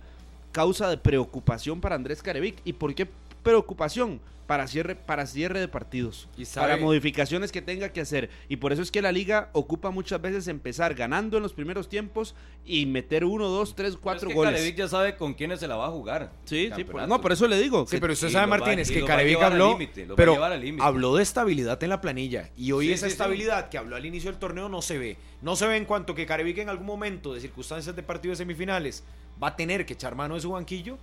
causa 0.51 0.89
de 0.89 0.97
preocupación 0.97 1.83
para 1.83 1.95
Andrés 1.95 2.23
Carevic. 2.23 2.57
¿Y 2.65 2.73
por 2.73 2.95
qué 2.95 3.07
preocupación? 3.43 4.21
Para 4.47 4.67
cierre, 4.67 4.97
para 4.97 5.25
cierre 5.25 5.61
de 5.61 5.69
partidos, 5.69 6.29
Y 6.37 6.45
para 6.45 6.77
modificaciones 6.77 7.51
que 7.53 7.63
tenga 7.63 7.91
que 7.91 8.03
hacer. 8.03 8.29
Y 8.49 8.57
por 8.57 8.73
eso 8.73 8.83
es 8.83 8.91
que 8.91 9.01
la 9.01 9.11
liga 9.11 9.49
ocupa 9.53 9.91
muchas 9.91 10.21
veces 10.21 10.47
empezar 10.49 10.95
ganando 10.95 11.37
en 11.39 11.43
los 11.45 11.55
primeros 11.55 11.89
tiempos 11.89 12.35
y 12.67 12.85
meter 12.85 13.25
uno, 13.25 13.49
dos, 13.49 13.75
tres, 13.75 13.97
cuatro 13.97 14.29
es 14.29 14.33
que 14.33 14.35
goles. 14.35 14.53
Carevic 14.55 14.77
ya 14.77 14.89
sabe 14.89 15.17
con 15.17 15.33
quiénes 15.35 15.61
se 15.61 15.69
la 15.69 15.77
va 15.77 15.87
a 15.87 15.91
jugar. 15.91 16.33
Sí, 16.45 16.69
por- 16.91 17.09
no, 17.09 17.21
por 17.21 17.33
eso 17.33 17.47
le 17.49 17.57
digo. 17.63 17.87
Sí, 17.87 17.97
que- 17.97 18.01
pero 18.01 18.13
usted 18.13 18.29
sabe, 18.31 18.45
va- 18.51 18.59
Martínez, 18.59 18.91
que 18.91 19.05
Carevic 19.05 19.41
habló, 19.41 19.79
pero 20.17 20.37
habló 20.81 21.17
de 21.17 21.23
estabilidad 21.23 21.83
en 21.83 21.89
la 21.89 22.01
planilla. 22.03 22.51
Y 22.57 22.73
hoy 22.73 22.89
Sí, 22.89 22.93
esa 22.95 23.07
sí, 23.07 23.11
sí. 23.11 23.13
estabilidad 23.13 23.69
que 23.71 23.79
habló 23.79 23.97
al 23.97 24.05
inicio 24.05 24.31
del 24.31 24.41
torneo 24.41 24.69
no 24.69 24.83
se 24.83 24.99
ve. 24.99 25.17
No 25.41 25.57
se 25.57 25.67
ve 25.67 25.77
en 25.77 25.87
cuanto 25.87 26.15
que 26.15 26.27
Carevic 26.27 26.59
en 26.59 26.69
algún 26.69 26.87
momento 26.87 27.33
de 27.33 27.41
circunstancias 27.41 27.95
de 27.97 28.03
partidos 28.03 28.37
semifinales 28.39 29.03
va 29.43 29.49
a 29.49 29.57
tener 29.57 29.87
que 29.87 29.95
echar 29.95 30.15
mano 30.15 30.35
de 30.35 30.41
su 30.43 30.51
banquillo 30.51 30.99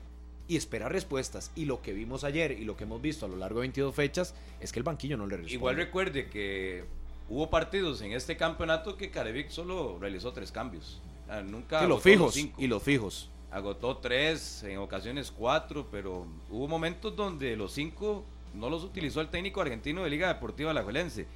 y 0.50 0.58
esperar 0.58 0.92
respuestas. 0.92 1.52
Y 1.56 1.66
lo 1.66 1.82
que 1.82 1.94
vimos 1.94 2.26
ayer 2.26 2.52
y 2.52 2.66
lo 2.66 2.76
que 2.76 2.84
hemos 2.84 3.02
visto 3.02 3.26
a 3.26 3.30
lo 3.30 3.38
largo 3.38 3.60
de 3.60 3.68
22 3.68 3.96
fechas 3.96 4.34
es 4.60 4.74
que 4.74 4.80
el 4.80 4.84
banquillo 4.84 5.16
no 5.16 5.28
le 5.28 5.38
responde. 5.38 5.54
Igual 5.54 5.76
recuerde 5.78 6.28
que 6.28 6.84
hubo 7.30 7.50
partidos 7.50 8.02
en 8.02 8.12
este 8.12 8.36
campeonato 8.36 8.98
que 8.98 9.12
Carevic 9.12 9.50
solo 9.50 9.98
realizó 10.02 10.34
tres 10.34 10.52
cambios. 10.52 11.02
Nunca 11.46 11.86
y 11.86 11.88
los 11.88 12.02
fijos. 12.02 12.34
cinco. 12.34 12.60
Y 12.60 12.68
los 12.68 12.82
fijos. 12.82 13.30
Agotó 13.52 13.98
tres, 13.98 14.64
en 14.64 14.80
ocasiones 14.80 15.32
cuatro, 15.32 15.88
pero 15.92 16.26
hubo 16.50 16.68
momentos 16.68 17.16
donde 17.16 17.56
los 17.56 17.72
cinco 17.72 18.26
no 18.56 18.72
los 18.72 18.84
utilizó 18.84 19.22
el 19.22 19.30
técnico 19.30 19.62
argentino 19.62 20.04
de 20.04 20.10
Liga 20.10 20.28
Deportiva 20.28 20.72
Alajuelense, 20.72 21.28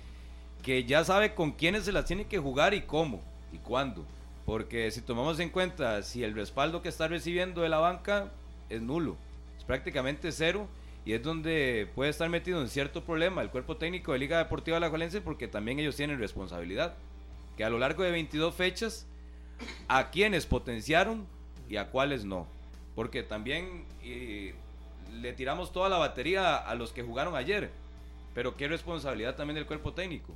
que 0.63 0.83
ya 0.85 1.03
sabe 1.03 1.35
con 1.35 1.51
quiénes 1.51 1.85
se 1.85 1.91
las 1.91 2.05
tiene 2.05 2.25
que 2.25 2.39
jugar 2.39 2.73
y 2.73 2.81
cómo 2.81 3.21
y 3.51 3.59
cuándo. 3.59 4.03
Porque 4.45 4.89
si 4.89 5.01
tomamos 5.01 5.39
en 5.39 5.49
cuenta 5.49 6.01
si 6.01 6.23
el 6.23 6.33
respaldo 6.33 6.81
que 6.81 6.89
está 6.89 7.07
recibiendo 7.07 7.61
de 7.61 7.69
la 7.69 7.77
banca 7.77 8.31
es 8.75 8.81
nulo, 8.81 9.17
es 9.57 9.63
prácticamente 9.63 10.31
cero 10.31 10.67
y 11.05 11.13
es 11.13 11.21
donde 11.21 11.89
puede 11.95 12.09
estar 12.09 12.29
metido 12.29 12.61
en 12.61 12.69
cierto 12.69 13.03
problema 13.03 13.41
el 13.41 13.49
cuerpo 13.49 13.77
técnico 13.77 14.13
de 14.13 14.19
Liga 14.19 14.37
Deportiva 14.37 14.77
Alajuelense 14.77 15.21
porque 15.21 15.47
también 15.47 15.79
ellos 15.79 15.95
tienen 15.95 16.19
responsabilidad. 16.19 16.95
Que 17.57 17.63
a 17.63 17.69
lo 17.69 17.77
largo 17.77 18.03
de 18.03 18.11
22 18.11 18.55
fechas, 18.55 19.05
a 19.87 20.09
quienes 20.09 20.45
potenciaron 20.45 21.27
y 21.69 21.75
a 21.75 21.89
cuáles 21.89 22.25
no. 22.25 22.47
Porque 22.95 23.21
también 23.21 23.85
le 25.21 25.33
tiramos 25.33 25.71
toda 25.71 25.89
la 25.89 25.97
batería 25.97 26.55
a 26.55 26.73
los 26.75 26.91
que 26.91 27.03
jugaron 27.03 27.35
ayer. 27.35 27.69
Pero 28.33 28.55
qué 28.55 28.67
responsabilidad 28.67 29.35
también 29.35 29.55
del 29.55 29.67
cuerpo 29.67 29.93
técnico. 29.93 30.33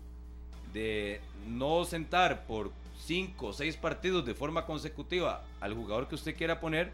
De 0.74 1.22
no 1.48 1.86
sentar 1.86 2.46
por 2.46 2.72
5 3.06 3.48
o 3.48 3.54
6 3.54 3.78
partidos 3.78 4.26
de 4.26 4.36
forma 4.36 4.66
consecutiva 4.66 5.44
al 5.60 5.74
jugador 5.74 6.08
que 6.08 6.16
usted 6.16 6.36
quiera 6.36 6.60
poner 6.60 6.92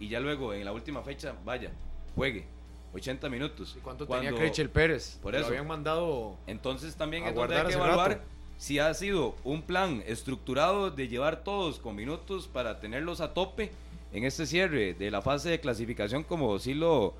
y 0.00 0.08
ya 0.08 0.18
luego 0.18 0.52
en 0.54 0.64
la 0.64 0.72
última 0.72 1.02
fecha, 1.02 1.34
vaya, 1.44 1.70
juegue 2.16 2.46
80 2.94 3.28
minutos. 3.28 3.74
¿Y 3.78 3.80
cuánto 3.80 4.06
Cuando- 4.06 4.24
tenía 4.26 4.38
Creichel 4.40 4.68
Pérez? 4.70 5.18
Por 5.22 5.32
Lo 5.34 5.38
eso. 5.38 5.48
habían 5.48 5.66
mandado... 5.68 6.36
Entonces 6.48 6.96
también 6.96 7.24
es 7.24 7.34
donde 7.34 7.54
hay 7.56 7.66
que 7.66 7.74
evaluar 7.74 8.10
rato. 8.10 8.22
si 8.56 8.78
ha 8.80 8.92
sido 8.94 9.36
un 9.44 9.62
plan 9.62 10.02
estructurado 10.06 10.90
de 10.90 11.06
llevar 11.06 11.44
todos 11.44 11.78
con 11.78 11.94
minutos 11.94 12.48
para 12.48 12.80
tenerlos 12.80 13.20
a 13.20 13.32
tope 13.32 13.70
en 14.12 14.24
este 14.24 14.46
cierre 14.46 14.94
de 14.94 15.10
la 15.12 15.22
fase 15.22 15.50
de 15.50 15.60
clasificación 15.60 16.24
como 16.24 16.58
sí 16.58 16.74
lo, 16.74 17.14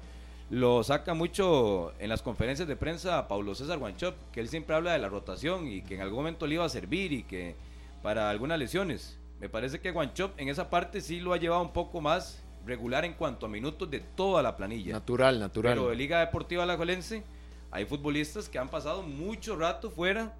lo 0.50 0.82
saca 0.82 1.14
mucho 1.14 1.92
en 2.00 2.08
las 2.08 2.20
conferencias 2.22 2.66
de 2.66 2.74
prensa 2.74 3.28
Paulo 3.28 3.54
César 3.54 3.78
Guanchop, 3.78 4.16
que 4.32 4.40
él 4.40 4.48
siempre 4.48 4.74
habla 4.74 4.92
de 4.94 4.98
la 4.98 5.08
rotación 5.08 5.68
y 5.68 5.82
que 5.82 5.94
en 5.94 6.00
algún 6.00 6.18
momento 6.18 6.48
le 6.48 6.54
iba 6.56 6.64
a 6.64 6.68
servir 6.68 7.12
y 7.12 7.22
que 7.22 7.54
para 8.02 8.28
algunas 8.30 8.58
lesiones. 8.58 9.18
Me 9.38 9.48
parece 9.48 9.78
que 9.80 9.92
Guanchop 9.92 10.32
en 10.38 10.48
esa 10.48 10.68
parte 10.68 11.00
sí 11.00 11.20
lo 11.20 11.32
ha 11.32 11.36
llevado 11.36 11.62
un 11.62 11.72
poco 11.72 12.00
más 12.00 12.42
regular 12.66 13.04
en 13.04 13.14
cuanto 13.14 13.46
a 13.46 13.48
minutos 13.48 13.90
de 13.90 14.00
toda 14.00 14.42
la 14.42 14.56
planilla. 14.56 14.92
Natural, 14.92 15.38
natural. 15.38 15.74
Pero 15.74 15.88
de 15.88 15.96
Liga 15.96 16.20
Deportiva 16.20 16.62
Alajuelense 16.62 17.22
hay 17.70 17.84
futbolistas 17.84 18.48
que 18.48 18.58
han 18.58 18.68
pasado 18.68 19.02
mucho 19.02 19.56
rato 19.56 19.90
fuera 19.90 20.34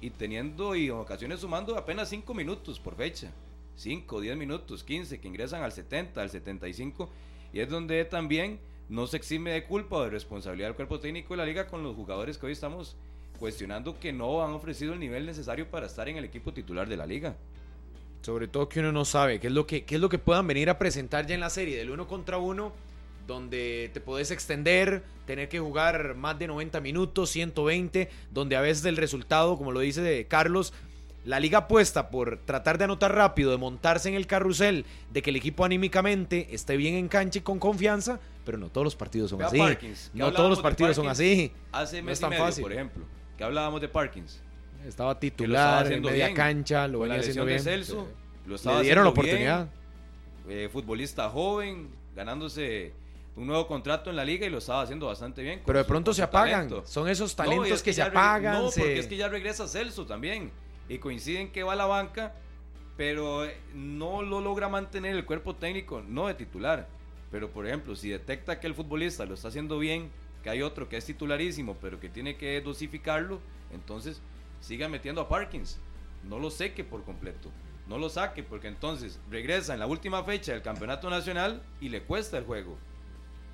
y 0.00 0.10
teniendo 0.10 0.74
y 0.76 0.86
en 0.86 0.92
ocasiones 0.92 1.40
sumando 1.40 1.76
apenas 1.76 2.08
5 2.10 2.34
minutos 2.34 2.78
por 2.78 2.94
fecha. 2.94 3.32
5, 3.76 4.20
10 4.20 4.36
minutos, 4.36 4.84
15, 4.84 5.18
que 5.18 5.28
ingresan 5.28 5.62
al 5.62 5.72
70, 5.72 6.20
al 6.20 6.30
75. 6.30 7.08
Y 7.52 7.60
es 7.60 7.68
donde 7.68 8.04
también 8.04 8.60
no 8.88 9.06
se 9.06 9.16
exime 9.16 9.52
de 9.52 9.64
culpa 9.64 9.96
o 9.96 10.04
de 10.04 10.10
responsabilidad 10.10 10.68
del 10.68 10.76
cuerpo 10.76 11.00
técnico 11.00 11.34
de 11.34 11.38
la 11.38 11.46
liga 11.46 11.66
con 11.66 11.82
los 11.82 11.96
jugadores 11.96 12.38
que 12.38 12.46
hoy 12.46 12.52
estamos 12.52 12.96
cuestionando 13.38 13.98
que 13.98 14.12
no 14.12 14.44
han 14.44 14.52
ofrecido 14.52 14.92
el 14.92 15.00
nivel 15.00 15.26
necesario 15.26 15.68
para 15.68 15.86
estar 15.86 16.08
en 16.08 16.16
el 16.16 16.24
equipo 16.24 16.52
titular 16.52 16.88
de 16.88 16.96
la 16.96 17.06
liga. 17.06 17.36
Sobre 18.24 18.48
todo 18.48 18.70
que 18.70 18.80
uno 18.80 18.90
no 18.90 19.04
sabe 19.04 19.38
qué 19.38 19.48
es 19.48 19.52
lo 19.52 19.66
que, 19.66 19.84
qué 19.84 19.96
es 19.96 20.00
lo 20.00 20.08
que 20.08 20.18
puedan 20.18 20.46
venir 20.46 20.70
a 20.70 20.78
presentar 20.78 21.26
ya 21.26 21.34
en 21.34 21.40
la 21.40 21.50
serie 21.50 21.76
del 21.76 21.90
uno 21.90 22.08
contra 22.08 22.38
uno, 22.38 22.72
donde 23.26 23.90
te 23.92 24.00
podés 24.00 24.30
extender, 24.30 25.02
tener 25.26 25.50
que 25.50 25.60
jugar 25.60 26.14
más 26.14 26.38
de 26.38 26.46
90 26.46 26.80
minutos, 26.80 27.28
120, 27.30 28.08
donde 28.30 28.56
a 28.56 28.62
veces 28.62 28.84
el 28.86 28.96
resultado, 28.96 29.58
como 29.58 29.72
lo 29.72 29.80
dice 29.80 30.00
de 30.00 30.26
Carlos, 30.26 30.72
la 31.26 31.38
liga 31.38 31.58
apuesta 31.58 32.08
por 32.08 32.38
tratar 32.38 32.78
de 32.78 32.84
anotar 32.84 33.14
rápido, 33.14 33.50
de 33.50 33.58
montarse 33.58 34.08
en 34.08 34.14
el 34.14 34.26
carrusel, 34.26 34.86
de 35.12 35.20
que 35.20 35.28
el 35.30 35.36
equipo 35.36 35.64
anímicamente 35.64 36.48
esté 36.54 36.76
bien 36.78 36.94
en 36.94 37.08
cancha 37.08 37.40
y 37.40 37.42
con 37.42 37.58
confianza, 37.58 38.20
pero 38.44 38.56
no 38.56 38.68
todos 38.70 38.84
los 38.84 38.96
partidos 38.96 39.30
son 39.30 39.38
Vea 39.40 39.48
así. 39.48 39.58
Parkins, 39.58 40.10
no 40.14 40.32
todos 40.32 40.48
los 40.50 40.60
partidos 40.60 40.96
son 40.96 41.08
así. 41.08 41.52
Hace 41.72 42.00
No 42.00 42.06
mes 42.06 42.14
es 42.14 42.18
y 42.18 42.22
tan 42.22 42.30
medio, 42.30 42.44
fácil. 42.44 42.62
por 42.62 42.72
ejemplo, 42.72 43.04
que 43.36 43.44
hablábamos 43.44 43.80
de 43.82 43.88
Parkins. 43.88 44.40
Estaba 44.86 45.18
titular, 45.18 45.90
en 45.92 46.02
media 46.02 46.26
bien. 46.26 46.36
cancha, 46.36 46.86
lo 46.88 46.98
Con 47.00 47.08
la 47.08 47.14
venía 47.14 47.20
haciendo 47.30 47.44
bien. 47.46 47.58
de 47.58 47.64
Celso, 47.64 48.08
lo 48.46 48.56
Le 48.56 48.82
dieron 48.82 49.04
la 49.04 49.10
bien. 49.10 49.18
oportunidad. 49.24 49.68
eh, 50.48 50.68
futbolista 50.70 51.30
joven, 51.30 51.88
ganándose 52.14 52.92
un 53.36 53.46
nuevo 53.46 53.66
contrato 53.66 54.10
en 54.10 54.16
la 54.16 54.24
liga 54.24 54.46
y 54.46 54.50
lo 54.50 54.58
estaba 54.58 54.82
haciendo 54.82 55.06
bastante 55.06 55.42
bien. 55.42 55.62
Pero 55.64 55.78
de 55.78 55.84
pronto 55.86 56.12
se 56.12 56.22
apagan. 56.22 56.68
talento. 56.68 56.86
Son 56.86 57.08
esos 57.08 57.36
No, 57.36 57.44
talentos 57.44 57.70
es 57.70 57.82
que, 57.82 57.92
se 57.94 58.02
apagan. 58.02 58.52
No, 58.62 58.70
se- 58.70 58.80
porque 58.80 58.98
es 58.98 59.06
que 59.06 59.16
ya 59.16 59.28
regresa 59.28 59.66
Celso 59.66 60.04
también. 60.06 60.50
Y 60.88 60.98
coinciden 60.98 61.50
que 61.50 61.62
va 61.62 61.72
a 61.72 61.76
la 61.76 61.86
banca, 61.86 62.34
pero 62.98 63.46
eh, 63.46 63.56
no 63.74 64.20
lo 64.22 64.40
logra 64.40 64.68
mantener 64.68 65.16
el 65.16 65.24
cuerpo 65.24 65.56
técnico, 65.56 66.02
no 66.06 66.26
de 66.28 66.34
titular. 66.34 66.86
Pero 67.32 67.48
por 67.50 67.66
ejemplo, 67.66 67.96
si 67.96 68.10
detecta 68.10 68.60
que 68.60 68.66
el 68.66 68.74
futbolista 68.74 69.24
lo 69.24 69.34
está 69.34 69.48
haciendo 69.48 69.78
bien, 69.78 70.10
que 70.42 70.50
hay 70.50 70.60
otro 70.62 70.88
que 70.90 70.98
es 70.98 71.06
titularísimo, 71.06 71.76
pero 71.80 71.98
que 71.98 72.10
tiene 72.10 72.36
que 72.36 72.60
dosificarlo, 72.60 73.40
entonces 73.72 74.20
siga 74.64 74.88
metiendo 74.88 75.20
a 75.20 75.28
Parkins. 75.28 75.78
No 76.22 76.38
lo 76.38 76.50
seque 76.50 76.84
por 76.84 77.04
completo. 77.04 77.50
No 77.86 77.98
lo 77.98 78.08
saque, 78.08 78.42
porque 78.42 78.68
entonces 78.68 79.20
regresa 79.30 79.74
en 79.74 79.80
la 79.80 79.86
última 79.86 80.24
fecha 80.24 80.52
del 80.52 80.62
campeonato 80.62 81.10
nacional 81.10 81.62
y 81.82 81.90
le 81.90 82.02
cuesta 82.02 82.38
el 82.38 82.44
juego. 82.44 82.78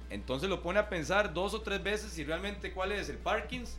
Entonces 0.08 0.48
lo 0.48 0.62
pone 0.62 0.78
a 0.78 0.88
pensar 0.88 1.34
dos 1.34 1.52
o 1.52 1.62
tres 1.62 1.82
veces 1.82 2.12
si 2.12 2.22
realmente 2.22 2.72
cuál 2.72 2.92
es 2.92 3.08
el 3.08 3.18
Parkins 3.18 3.76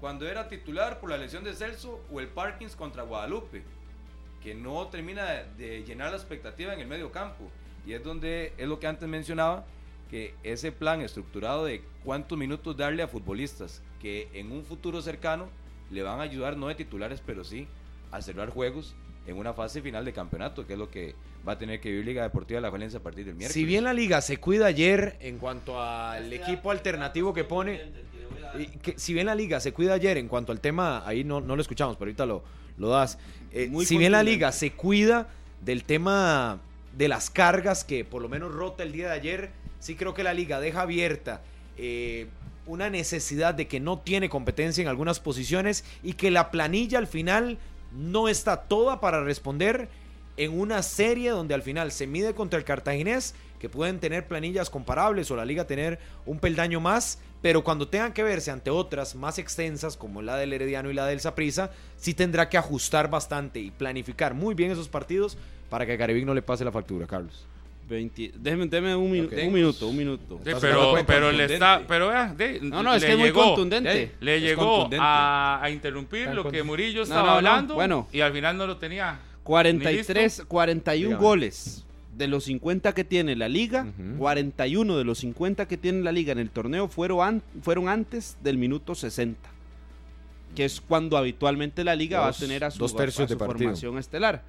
cuando 0.00 0.28
era 0.28 0.48
titular 0.48 0.98
por 0.98 1.10
la 1.10 1.16
lesión 1.16 1.44
de 1.44 1.54
Celso 1.54 2.00
o 2.12 2.18
el 2.18 2.26
Parkins 2.26 2.74
contra 2.74 3.04
Guadalupe, 3.04 3.62
que 4.42 4.54
no 4.54 4.88
termina 4.88 5.24
de, 5.56 5.84
llenar 5.84 6.10
la 6.10 6.16
expectativa 6.16 6.74
en 6.74 6.80
el 6.80 6.88
medio 6.88 7.12
campo. 7.12 7.50
Y 7.86 7.92
es 7.92 8.02
donde 8.02 8.52
es 8.58 8.66
lo 8.66 8.80
que 8.80 8.88
antes 8.88 9.08
mencionaba, 9.08 9.64
que 10.10 10.34
ese 10.42 10.72
plan 10.72 11.00
estructurado 11.00 11.64
de 11.64 11.84
cuántos 12.04 12.36
minutos 12.36 12.76
darle 12.76 13.02
a 13.02 13.08
futbolistas 13.08 13.80
que 14.00 14.28
en 14.34 14.50
un 14.50 14.64
futuro 14.64 15.00
cercano 15.00 15.48
le 15.94 16.02
van 16.02 16.18
a 16.18 16.24
ayudar 16.24 16.56
no 16.56 16.68
de 16.68 16.74
titulares, 16.74 17.22
pero 17.24 17.44
sí 17.44 17.66
a 18.10 18.20
cerrar 18.20 18.50
juegos 18.50 18.94
en 19.26 19.38
una 19.38 19.54
fase 19.54 19.80
final 19.80 20.04
de 20.04 20.12
campeonato, 20.12 20.66
que 20.66 20.74
es 20.74 20.78
lo 20.78 20.90
que 20.90 21.14
va 21.46 21.52
a 21.52 21.58
tener 21.58 21.80
que 21.80 21.90
vivir 21.90 22.04
Liga 22.04 22.22
Deportiva 22.22 22.58
de 22.58 22.62
la 22.62 22.70
Valencia 22.70 22.98
a 22.98 23.02
partir 23.02 23.24
del 23.24 23.34
miércoles. 23.34 23.54
Si 23.54 23.64
bien 23.64 23.84
la 23.84 23.94
liga 23.94 24.20
se 24.20 24.36
cuida 24.38 24.66
ayer 24.66 25.16
en 25.20 25.38
cuanto 25.38 25.80
al 25.80 26.32
equipo 26.32 26.70
alternativo 26.70 27.32
que 27.32 27.44
pone, 27.44 27.80
y 28.58 28.66
que 28.66 28.98
si 28.98 29.14
bien 29.14 29.26
la 29.26 29.34
liga 29.34 29.60
se 29.60 29.72
cuida 29.72 29.94
ayer 29.94 30.18
en 30.18 30.28
cuanto 30.28 30.52
al 30.52 30.60
tema, 30.60 31.06
ahí 31.06 31.24
no, 31.24 31.40
no 31.40 31.56
lo 31.56 31.62
escuchamos, 31.62 31.96
pero 31.96 32.08
ahorita 32.08 32.26
lo, 32.26 32.42
lo 32.76 32.88
das. 32.88 33.18
Eh, 33.52 33.68
Muy 33.70 33.86
si 33.86 33.96
bien 33.96 34.12
la 34.12 34.22
liga 34.22 34.52
se 34.52 34.72
cuida 34.72 35.28
del 35.62 35.84
tema 35.84 36.58
de 36.96 37.08
las 37.08 37.30
cargas 37.30 37.84
que 37.84 38.04
por 38.04 38.20
lo 38.20 38.28
menos 38.28 38.52
rota 38.52 38.82
el 38.82 38.92
día 38.92 39.06
de 39.06 39.14
ayer, 39.14 39.50
sí 39.80 39.94
creo 39.94 40.12
que 40.12 40.22
la 40.22 40.34
liga 40.34 40.60
deja 40.60 40.82
abierta 40.82 41.40
eh, 41.76 42.26
una 42.66 42.90
necesidad 42.90 43.54
de 43.54 43.68
que 43.68 43.80
no 43.80 43.98
tiene 43.98 44.28
competencia 44.28 44.82
en 44.82 44.88
algunas 44.88 45.20
posiciones 45.20 45.84
y 46.02 46.14
que 46.14 46.30
la 46.30 46.50
planilla 46.50 46.98
al 46.98 47.06
final 47.06 47.58
no 47.92 48.28
está 48.28 48.62
toda 48.62 49.00
para 49.00 49.22
responder 49.22 49.88
en 50.36 50.58
una 50.58 50.82
serie 50.82 51.30
donde 51.30 51.54
al 51.54 51.62
final 51.62 51.92
se 51.92 52.06
mide 52.06 52.34
contra 52.34 52.58
el 52.58 52.64
cartaginés, 52.64 53.34
que 53.60 53.68
pueden 53.68 54.00
tener 54.00 54.26
planillas 54.26 54.68
comparables 54.68 55.30
o 55.30 55.36
la 55.36 55.44
liga 55.44 55.66
tener 55.66 55.98
un 56.26 56.38
peldaño 56.38 56.80
más, 56.80 57.18
pero 57.40 57.62
cuando 57.62 57.88
tengan 57.88 58.12
que 58.12 58.22
verse 58.22 58.50
ante 58.50 58.70
otras 58.70 59.14
más 59.14 59.38
extensas 59.38 59.96
como 59.96 60.22
la 60.22 60.36
del 60.36 60.52
Herediano 60.52 60.90
y 60.90 60.94
la 60.94 61.06
del 61.06 61.20
Saprissa, 61.20 61.70
sí 61.96 62.14
tendrá 62.14 62.48
que 62.48 62.58
ajustar 62.58 63.08
bastante 63.08 63.60
y 63.60 63.70
planificar 63.70 64.34
muy 64.34 64.54
bien 64.54 64.70
esos 64.70 64.88
partidos 64.88 65.38
para 65.70 65.86
que 65.86 65.92
a 65.92 66.06
no 66.06 66.34
le 66.34 66.42
pase 66.42 66.64
la 66.64 66.72
factura, 66.72 67.06
Carlos. 67.06 67.46
20 67.88 68.32
déjeme, 68.36 68.66
déjeme 68.66 68.96
un, 68.96 69.12
minu- 69.12 69.26
Ok. 69.26 69.32
un 69.46 69.52
minuto, 69.52 69.88
un 69.88 69.96
minuto. 69.96 70.40
Sí, 70.44 70.50
pero, 70.60 70.94
pero 71.06 71.30
le 71.32 71.44
está, 71.44 71.82
pero 71.86 72.08
vea, 72.08 72.32
de- 72.34 72.60
No, 72.62 72.82
no, 72.82 72.94
es 72.94 73.02
le 73.02 73.06
que 73.08 73.12
es 73.12 73.18
muy 73.18 73.28
llegó, 73.28 73.44
contundente. 73.44 74.12
Le 74.20 74.36
Es 74.36 74.42
llegó 74.42 74.66
contundente. 74.66 75.04
a, 75.04 75.60
a 75.62 75.70
interrumpir 75.70 76.26
Tan 76.26 76.36
lo 76.36 76.50
que. 76.50 76.62
Murillo 76.62 77.02
estaba 77.02 77.20
no, 77.22 77.26
no, 77.26 77.32
hablando 77.36 77.74
bueno. 77.74 78.08
y 78.12 78.20
al 78.20 78.32
final 78.32 78.56
no 78.56 78.66
lo 78.66 78.76
tenía. 78.78 79.18
43, 79.42 80.44
41 80.48 81.08
Dígame. 81.08 81.22
goles 81.22 81.84
de 82.16 82.28
los 82.28 82.44
50 82.44 82.94
que 82.94 83.04
tiene 83.04 83.36
la 83.36 83.48
liga, 83.48 83.82
Ujú. 83.98 84.18
41 84.18 84.96
de 84.96 85.04
los 85.04 85.18
50 85.18 85.66
que 85.66 85.76
tiene 85.76 86.00
la 86.02 86.12
liga 86.12 86.32
en 86.32 86.38
el 86.38 86.48
torneo 86.50 86.88
fueron, 86.88 87.20
an- 87.26 87.42
fueron 87.62 87.88
antes 87.88 88.36
del 88.42 88.56
minuto 88.56 88.94
60, 88.94 89.50
que 90.54 90.64
es 90.64 90.80
cuando 90.80 91.16
habitualmente 91.18 91.82
la 91.84 91.94
liga 91.96 92.20
va 92.20 92.26
a 92.26 92.28
Dos- 92.28 92.38
tener 92.38 92.64
a 92.64 92.70
su, 92.70 92.78
dos 92.78 92.94
tercios 92.96 93.24
a 93.26 93.28
su 93.28 93.34
de 93.38 93.44
formación 93.44 93.98
estelar. 93.98 94.42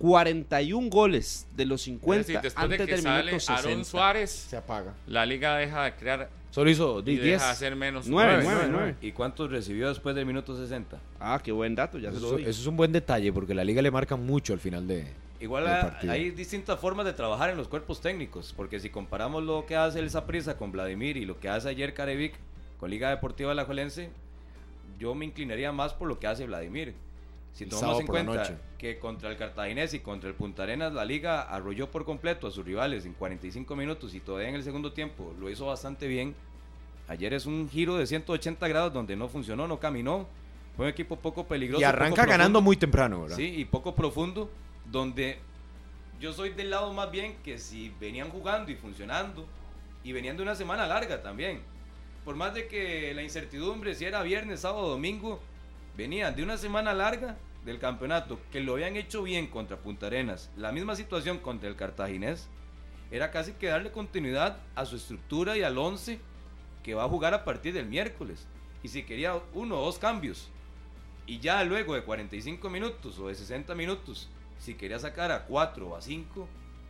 41 0.00 0.88
goles 0.88 1.46
de 1.54 1.66
los 1.66 1.80
Es 1.82 1.84
50 1.84 2.18
decir, 2.18 2.40
después 2.40 2.64
antes 2.64 2.78
de 2.78 2.86
que 2.86 2.92
del 2.92 3.02
sale 3.02 3.22
minuto 3.26 3.40
60. 3.40 3.54
Aaron 3.68 3.84
Suárez, 3.84 4.30
Se 4.30 4.56
apaga. 4.56 4.94
la 5.06 5.26
liga 5.26 5.56
deja 5.58 5.84
de 5.84 5.94
crear 5.94 6.30
Solo 6.50 6.70
hizo 6.70 7.00
y 7.00 7.02
10. 7.02 7.22
deja 7.22 7.44
de 7.46 7.50
hacer 7.52 7.76
menos. 7.76 8.06
Nueve, 8.08 8.32
Nueve, 8.32 8.44
nueve, 8.44 8.60
nueve, 8.70 8.84
nueve. 8.92 8.96
¿Y 9.02 9.12
cuántos 9.12 9.50
recibió 9.50 9.88
después 9.88 10.16
del 10.16 10.26
minuto 10.26 10.56
60? 10.56 10.98
Ah, 11.20 11.38
qué 11.44 11.52
buen 11.52 11.74
dato, 11.74 11.98
ya 11.98 12.10
se 12.10 12.18
lo 12.18 12.26
Eso, 12.26 12.30
doy. 12.32 12.42
eso 12.42 12.60
es 12.62 12.66
un 12.66 12.76
buen 12.76 12.90
detalle 12.92 13.32
porque 13.32 13.54
la 13.54 13.62
liga 13.62 13.82
le 13.82 13.90
marca 13.90 14.16
mucho 14.16 14.52
al 14.54 14.58
final 14.58 14.88
de... 14.88 15.06
Igual 15.38 15.64
del 15.64 15.80
partido. 15.80 16.12
hay 16.12 16.30
distintas 16.30 16.78
formas 16.80 17.06
de 17.06 17.12
trabajar 17.12 17.50
en 17.50 17.56
los 17.56 17.68
cuerpos 17.68 18.00
técnicos, 18.00 18.52
porque 18.56 18.80
si 18.80 18.90
comparamos 18.90 19.42
lo 19.44 19.64
que 19.64 19.76
hace 19.76 19.98
el 20.00 20.10
Saprissa 20.10 20.56
con 20.56 20.72
Vladimir 20.72 21.16
y 21.16 21.24
lo 21.24 21.38
que 21.38 21.48
hace 21.48 21.68
ayer 21.68 21.94
Carevic 21.94 22.34
con 22.78 22.90
Liga 22.90 23.10
Deportiva 23.10 23.52
Alajuelense, 23.52 24.10
yo 24.98 25.14
me 25.14 25.24
inclinaría 25.26 25.72
más 25.72 25.94
por 25.94 26.08
lo 26.08 26.18
que 26.18 26.26
hace 26.26 26.46
Vladimir. 26.46 26.94
Si 27.52 27.64
El 27.64 27.70
tomamos 27.70 28.00
en 28.00 28.06
cuenta 28.06 28.58
que 28.78 28.98
contra 28.98 29.30
el 29.30 29.36
Cartaginés 29.36 29.92
y 29.94 30.00
contra 30.00 30.28
el 30.28 30.34
Punta 30.34 30.62
Arenas 30.62 30.92
la 30.92 31.04
liga 31.04 31.42
arrolló 31.42 31.90
por 31.90 32.04
completo 32.04 32.46
a 32.46 32.50
sus 32.50 32.64
rivales 32.64 33.04
en 33.04 33.12
45 33.12 33.76
minutos 33.76 34.14
y 34.14 34.20
todavía 34.20 34.48
en 34.48 34.54
el 34.54 34.62
segundo 34.62 34.92
tiempo 34.92 35.34
lo 35.38 35.50
hizo 35.50 35.66
bastante 35.66 36.06
bien. 36.06 36.34
Ayer 37.08 37.34
es 37.34 37.44
un 37.46 37.68
giro 37.68 37.96
de 37.96 38.06
180 38.06 38.68
grados 38.68 38.92
donde 38.92 39.16
no 39.16 39.28
funcionó, 39.28 39.66
no 39.66 39.80
caminó. 39.80 40.28
Fue 40.76 40.86
un 40.86 40.90
equipo 40.90 41.16
poco 41.16 41.44
peligroso. 41.44 41.80
Y 41.80 41.84
arranca 41.84 42.14
profundo. 42.14 42.30
ganando 42.30 42.60
muy 42.60 42.76
temprano, 42.76 43.22
¿verdad? 43.22 43.36
Sí, 43.36 43.52
y 43.56 43.64
poco 43.64 43.94
profundo, 43.94 44.48
donde 44.86 45.38
yo 46.20 46.32
soy 46.32 46.50
del 46.50 46.70
lado 46.70 46.92
más 46.92 47.10
bien 47.10 47.36
que 47.42 47.58
si 47.58 47.92
venían 48.00 48.30
jugando 48.30 48.70
y 48.70 48.76
funcionando 48.76 49.46
y 50.04 50.12
venían 50.12 50.36
de 50.36 50.42
una 50.42 50.54
semana 50.54 50.86
larga 50.86 51.20
también. 51.20 51.60
Por 52.24 52.36
más 52.36 52.54
de 52.54 52.68
que 52.68 53.12
la 53.14 53.22
incertidumbre 53.22 53.94
si 53.94 54.04
era 54.04 54.22
viernes, 54.22 54.60
sábado, 54.60 54.88
domingo, 54.88 55.40
venían 56.00 56.34
de 56.34 56.42
una 56.42 56.56
semana 56.56 56.94
larga 56.94 57.36
del 57.62 57.78
campeonato 57.78 58.38
que 58.50 58.60
lo 58.60 58.72
habían 58.72 58.96
hecho 58.96 59.22
bien 59.22 59.48
contra 59.48 59.76
Punta 59.76 60.06
Arenas, 60.06 60.50
la 60.56 60.72
misma 60.72 60.96
situación 60.96 61.36
contra 61.36 61.68
el 61.68 61.76
Cartaginés, 61.76 62.48
era 63.10 63.30
casi 63.30 63.52
que 63.52 63.66
darle 63.66 63.92
continuidad 63.92 64.56
a 64.74 64.86
su 64.86 64.96
estructura 64.96 65.58
y 65.58 65.62
al 65.62 65.76
11 65.76 66.18
que 66.82 66.94
va 66.94 67.04
a 67.04 67.08
jugar 67.08 67.34
a 67.34 67.44
partir 67.44 67.74
del 67.74 67.84
miércoles. 67.84 68.46
Y 68.82 68.88
si 68.88 69.02
quería 69.02 69.38
uno 69.52 69.78
o 69.78 69.84
dos 69.84 69.98
cambios, 69.98 70.48
y 71.26 71.38
ya 71.38 71.62
luego 71.64 71.94
de 71.94 72.02
45 72.02 72.70
minutos 72.70 73.18
o 73.18 73.28
de 73.28 73.34
60 73.34 73.74
minutos, 73.74 74.30
si 74.58 74.76
quería 74.76 74.98
sacar 74.98 75.30
a 75.30 75.44
4 75.44 75.86
o 75.86 75.96
a 75.96 76.00
5 76.00 76.48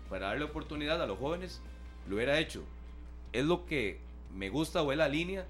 para 0.08 0.28
darle 0.28 0.44
oportunidad 0.44 1.02
a 1.02 1.06
los 1.06 1.18
jóvenes, 1.18 1.60
lo 2.08 2.14
hubiera 2.14 2.38
hecho. 2.38 2.62
Es 3.32 3.44
lo 3.44 3.66
que 3.66 3.98
me 4.32 4.50
gusta 4.50 4.82
o 4.82 4.92
es 4.92 4.98
la 4.98 5.08
línea 5.08 5.46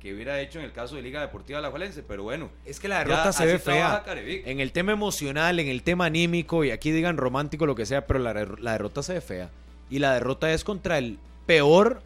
que 0.00 0.14
hubiera 0.14 0.40
hecho 0.40 0.58
en 0.58 0.64
el 0.64 0.72
caso 0.72 0.96
de 0.96 1.02
Liga 1.02 1.20
Deportiva 1.20 1.60
La 1.60 1.70
Juelense, 1.70 2.02
pero 2.02 2.22
bueno. 2.22 2.50
Es 2.64 2.80
que 2.80 2.88
la 2.88 2.98
derrota 2.98 3.32
se 3.32 3.46
ve 3.46 3.58
fea. 3.58 4.02
En 4.46 4.60
el 4.60 4.72
tema 4.72 4.92
emocional, 4.92 5.60
en 5.60 5.68
el 5.68 5.82
tema 5.82 6.06
anímico, 6.06 6.64
y 6.64 6.70
aquí 6.70 6.90
digan 6.90 7.16
romántico, 7.16 7.66
lo 7.66 7.74
que 7.74 7.86
sea, 7.86 8.06
pero 8.06 8.18
la, 8.18 8.32
la 8.32 8.72
derrota 8.72 9.02
se 9.02 9.14
ve 9.14 9.20
fea. 9.20 9.50
Y 9.90 9.98
la 9.98 10.14
derrota 10.14 10.52
es 10.52 10.64
contra 10.64 10.98
el 10.98 11.18
peor 11.46 12.02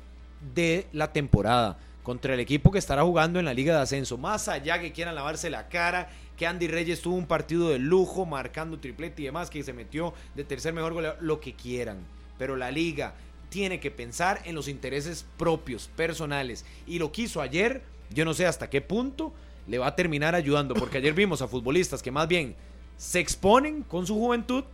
de 0.54 0.86
la 0.92 1.12
temporada 1.12 1.78
contra 2.04 2.34
el 2.34 2.40
equipo 2.40 2.70
que 2.70 2.78
estará 2.78 3.02
jugando 3.02 3.40
en 3.40 3.46
la 3.46 3.54
Liga 3.54 3.74
de 3.74 3.80
Ascenso. 3.80 4.18
Más 4.18 4.46
allá 4.46 4.78
que 4.78 4.92
quieran 4.92 5.14
lavarse 5.16 5.48
la 5.48 5.68
cara, 5.68 6.10
que 6.36 6.46
Andy 6.46 6.68
Reyes 6.68 7.00
tuvo 7.00 7.16
un 7.16 7.26
partido 7.26 7.70
de 7.70 7.78
lujo, 7.78 8.26
marcando 8.26 8.78
triplete 8.78 9.22
y 9.22 9.24
demás, 9.24 9.50
que 9.50 9.62
se 9.62 9.72
metió 9.72 10.12
de 10.34 10.44
tercer 10.44 10.72
mejor 10.74 10.92
goleador, 10.92 11.18
lo 11.22 11.40
que 11.40 11.54
quieran. 11.54 11.98
Pero 12.38 12.56
la 12.56 12.70
Liga 12.70 13.14
tiene 13.54 13.78
que 13.78 13.92
pensar 13.92 14.42
en 14.46 14.56
los 14.56 14.66
intereses 14.66 15.24
propios, 15.36 15.88
personales. 15.94 16.64
Y 16.88 16.98
lo 16.98 17.12
quiso 17.12 17.40
ayer, 17.40 17.84
yo 18.12 18.24
no 18.24 18.34
sé 18.34 18.46
hasta 18.46 18.68
qué 18.68 18.80
punto 18.80 19.32
le 19.68 19.78
va 19.78 19.86
a 19.86 19.94
terminar 19.94 20.34
ayudando, 20.34 20.74
porque 20.74 20.98
ayer 20.98 21.14
vimos 21.14 21.40
a 21.40 21.46
futbolistas 21.46 22.02
que 22.02 22.10
más 22.10 22.26
bien 22.26 22.56
se 22.96 23.20
exponen 23.20 23.84
con 23.84 24.08
su 24.08 24.16
juventud 24.16 24.64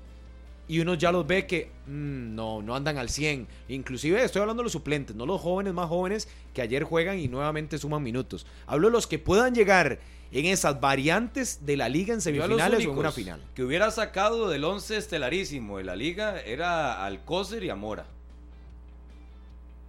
y 0.67 0.81
uno 0.81 0.95
ya 0.95 1.13
los 1.13 1.27
ve 1.27 1.47
que 1.47 1.71
mm, 1.89 2.35
no, 2.35 2.63
no 2.63 2.75
andan 2.75 2.97
al 2.97 3.11
100. 3.11 3.47
Inclusive 3.69 4.25
estoy 4.25 4.41
hablando 4.41 4.63
de 4.63 4.65
los 4.65 4.73
suplentes, 4.73 5.15
no 5.15 5.27
los 5.27 5.43
jóvenes 5.43 5.75
más 5.75 5.91
jóvenes 5.91 6.27
que 6.55 6.63
ayer 6.63 6.83
juegan 6.83 7.19
y 7.19 7.29
nuevamente 7.29 7.77
suman 7.77 8.03
minutos. 8.03 8.47
Hablo 8.67 8.89
de 8.89 8.93
los 8.93 9.07
que 9.07 9.19
puedan 9.19 9.55
llegar 9.55 9.99
en 10.33 10.47
esas 10.47 10.81
variantes 10.81 11.67
de 11.67 11.77
la 11.77 11.91
liga 11.91 12.15
en 12.15 12.23
semifinales 12.23 12.87
o 12.87 12.93
en 12.93 12.99
una 12.99 13.13
final. 13.13 13.45
Que 13.55 13.63
hubiera 13.63 13.91
sacado 13.91 14.49
del 14.49 14.65
11 14.65 14.97
estelarísimo 14.97 15.77
de 15.77 15.85
la 15.85 15.97
liga 15.97 16.41
era 16.41 17.05
Alcócer 17.05 17.63
y 17.63 17.69
Amora. 17.69 18.07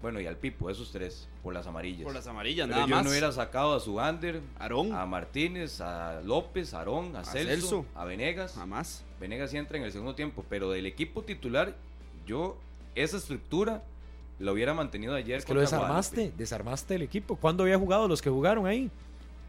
Bueno, 0.01 0.19
y 0.19 0.25
al 0.25 0.35
Pipo, 0.35 0.69
esos 0.69 0.91
tres, 0.91 1.27
por 1.43 1.53
las 1.53 1.67
amarillas. 1.67 2.03
Por 2.03 2.13
las 2.13 2.25
amarillas, 2.27 2.65
Pero 2.67 2.75
nada 2.77 2.87
yo 2.89 2.95
más. 2.95 3.03
no 3.05 3.11
hubiera 3.11 3.31
sacado 3.31 3.75
a 3.75 3.79
Subander, 3.79 4.41
Aarón. 4.57 4.93
a 4.93 5.05
Martínez, 5.05 5.79
a 5.79 6.21
López, 6.21 6.73
a 6.73 6.79
Aarón, 6.79 7.15
a, 7.15 7.23
Celso, 7.23 7.49
Celso. 7.49 7.85
a 7.95 8.05
Venegas. 8.05 8.53
Jamás. 8.55 9.03
Venegas 9.19 9.51
sí 9.51 9.57
entra 9.57 9.77
en 9.77 9.83
el 9.83 9.91
segundo 9.91 10.15
tiempo, 10.15 10.43
pero 10.49 10.71
del 10.71 10.87
equipo 10.87 11.21
titular, 11.21 11.75
yo 12.25 12.57
esa 12.95 13.17
estructura 13.17 13.83
la 14.39 14.51
hubiera 14.51 14.73
mantenido 14.73 15.13
ayer. 15.13 15.37
Es 15.37 15.45
que 15.45 15.53
lo 15.53 15.61
desarmaste, 15.61 16.15
Guadalupe. 16.15 16.37
desarmaste 16.37 16.95
el 16.95 17.01
equipo. 17.03 17.35
¿Cuándo 17.35 17.61
había 17.63 17.77
jugado 17.77 18.07
los 18.07 18.21
que 18.23 18.29
jugaron 18.31 18.65
ahí? 18.65 18.89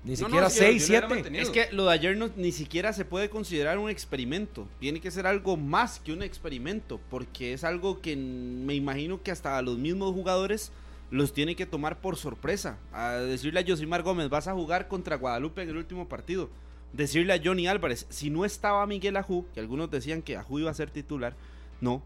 Ni 0.04 0.12
No, 0.12 0.16
siquiera 0.16 0.42
no, 0.42 0.50
sí, 0.50 0.58
yo- 0.58 0.64
6, 0.64 0.82
yo 0.82 0.86
lo 0.86 0.88
hubiera 0.88 1.06
7. 1.08 1.14
mantenido. 1.14 1.42
Es 1.44 1.50
que 1.50 1.72
lo 1.72 1.84
de 1.86 1.92
ayer 1.92 2.16
no, 2.16 2.30
ni 2.36 2.50
siquiera 2.50 2.92
se 2.92 3.04
puede 3.04 3.30
considerar 3.30 3.78
un 3.78 3.88
experimento. 3.88 4.66
Tiene 4.80 5.00
que 5.00 5.10
ser 5.12 5.26
algo 5.28 5.56
más 5.56 6.00
que 6.00 6.12
un 6.12 6.22
experimento. 6.22 7.00
Porque 7.08 7.52
es 7.52 7.62
algo 7.62 8.00
que 8.00 8.16
me 8.16 8.74
imagino 8.74 9.22
que 9.22 9.30
hasta 9.30 9.56
a 9.58 9.62
los 9.62 9.78
mismos 9.78 10.12
jugadores 10.12 10.72
los 11.10 11.32
tiene 11.32 11.54
que 11.54 11.66
tomar 11.66 12.00
por 12.00 12.16
sorpresa. 12.16 12.78
A 12.92 13.12
decirle 13.12 13.60
a 13.60 13.64
Josimar 13.66 14.02
Gómez, 14.02 14.28
vas 14.28 14.48
a 14.48 14.54
jugar 14.54 14.88
contra 14.88 15.16
Guadalupe 15.16 15.62
en 15.62 15.68
el 15.68 15.76
último 15.76 16.08
partido. 16.08 16.50
Decirle 16.92 17.32
a 17.34 17.40
Johnny 17.42 17.68
Álvarez, 17.68 18.06
si 18.10 18.28
no 18.28 18.44
estaba 18.44 18.84
Miguel 18.86 19.16
Ajú, 19.16 19.46
que 19.54 19.60
algunos 19.60 19.90
decían 19.90 20.20
que 20.20 20.36
Ajú 20.36 20.58
iba 20.58 20.70
a 20.70 20.74
ser 20.74 20.90
titular, 20.90 21.34
no. 21.80 22.02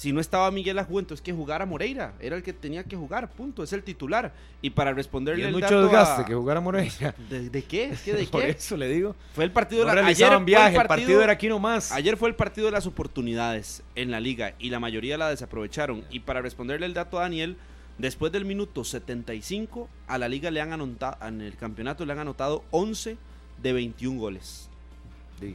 Si 0.00 0.14
no 0.14 0.20
estaba 0.22 0.50
Miguel 0.50 0.78
Ajú, 0.78 0.98
entonces 0.98 1.22
que 1.22 1.30
jugara 1.30 1.66
Moreira. 1.66 2.14
Era 2.20 2.34
el 2.34 2.42
que 2.42 2.54
tenía 2.54 2.84
que 2.84 2.96
jugar, 2.96 3.28
punto. 3.32 3.62
Es 3.62 3.74
el 3.74 3.82
titular. 3.82 4.32
Y 4.62 4.70
para 4.70 4.92
Y 4.92 4.94
responderle 4.94 5.42
es 5.42 5.48
el 5.48 5.52
mucho 5.52 5.66
dato 5.66 5.82
desgaste 5.82 6.22
a- 6.22 6.24
que 6.24 6.34
jugara 6.34 6.58
Moreira. 6.62 7.14
¿De, 7.28 7.50
de 7.50 7.62
qué? 7.64 7.84
¿Es 7.90 8.00
que 8.00 8.14
de 8.14 8.24
Por 8.32 8.40
qué? 8.40 8.48
eso 8.48 8.78
le 8.78 8.88
digo. 8.88 9.14
Fue 9.34 9.44
el 9.44 9.52
partido 9.52 9.82
No 9.84 9.90
de 9.90 9.96
la 9.96 10.00
realizaban 10.00 10.38
fue 10.38 10.44
viaje, 10.46 10.76
el 10.78 10.86
partido 10.86 11.20
era 11.20 11.34
aquí 11.34 11.48
nomás. 11.48 11.92
Ayer 11.92 12.16
fue 12.16 12.30
el 12.30 12.34
partido 12.34 12.68
de 12.68 12.72
las 12.72 12.86
oportunidades 12.86 13.82
en 13.94 14.10
la 14.10 14.20
liga 14.20 14.54
y 14.58 14.70
la 14.70 14.80
mayoría 14.80 15.18
la 15.18 15.28
desaprovecharon. 15.28 16.02
Y 16.10 16.20
para 16.20 16.40
responderle 16.40 16.86
el 16.86 16.94
dato 16.94 17.18
a 17.18 17.22
Daniel, 17.24 17.58
después 17.98 18.32
del 18.32 18.46
minuto 18.46 18.84
75 18.84 19.86
a 20.06 20.16
la 20.16 20.28
liga 20.30 20.50
le 20.50 20.62
han 20.62 20.72
anotado, 20.72 21.18
en 21.28 21.42
el 21.42 21.56
campeonato 21.58 22.06
le 22.06 22.12
han 22.14 22.20
anotado 22.20 22.64
11 22.70 23.18
de 23.62 23.72
21 23.74 24.18
goles. 24.18 24.70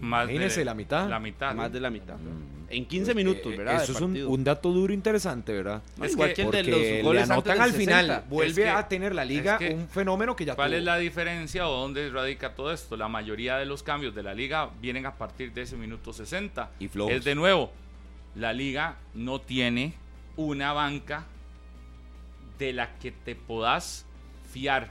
Más 0.01 0.27
de- 0.27 0.65
la 0.65 0.75
mitad. 0.75 1.09
La 1.09 1.19
mitad. 1.19 1.55
Más 1.55 1.71
de 1.73 1.79
la 1.79 1.89
mitad. 1.89 2.15
Mm. 2.17 2.54
En 2.69 2.85
15 2.85 3.13
Pues, 3.13 3.15
minutos, 3.25 3.55
¿verdad? 3.55 3.83
Eso 3.83 3.91
es 3.93 4.01
un, 4.01 4.43
dato 4.43 4.71
duro 4.71 4.91
interesante, 4.93 5.53
¿verdad? 5.53 5.81
No, 5.97 6.05
Es 6.05 6.13
igual 6.13 6.29
que- 6.29 6.35
que 6.35 6.41
el 6.41 6.51
de 6.51 6.57
Porque 6.57 6.71
los 6.71 6.79
le 6.81 7.01
goles 7.03 7.29
anotan 7.29 7.61
al 7.61 7.71
final. 7.73 8.05
60. 8.07 8.25
Vuelve 8.29 8.63
que- 8.63 8.69
a 8.69 8.87
tener 8.87 9.13
la 9.15 9.23
liga 9.25 9.57
es 9.61 9.73
un 9.75 9.87
fenómeno 9.87 10.35
que 10.35 10.45
ya 10.45 10.55
¿Cuál 10.55 10.69
tuvo. 10.71 10.77
es 10.79 10.83
la 10.83 10.97
diferencia 10.97 11.67
o 11.69 11.81
dónde 11.81 12.09
radica 12.09 12.55
todo 12.55 12.71
esto? 12.71 12.97
La 12.97 13.07
mayoría 13.07 13.57
de 13.57 13.65
los 13.65 13.83
cambios 13.83 14.15
de 14.15 14.23
la 14.23 14.33
liga 14.33 14.69
vienen 14.81 15.05
a 15.05 15.15
partir 15.15 15.53
de 15.53 15.61
ese 15.61 15.75
minuto 15.77 16.11
60. 16.13 16.71
Y 16.79 16.87
flojos. 16.87 17.13
Es 17.13 17.23
de 17.23 17.35
nuevo, 17.35 17.71
la 18.35 18.51
liga 18.53 18.97
no 19.13 19.39
tiene 19.41 19.93
una 20.35 20.73
banca 20.73 21.25
de 22.57 22.73
la 22.73 22.97
que 22.99 23.11
te 23.11 23.35
podás 23.35 24.05
fiar. 24.51 24.89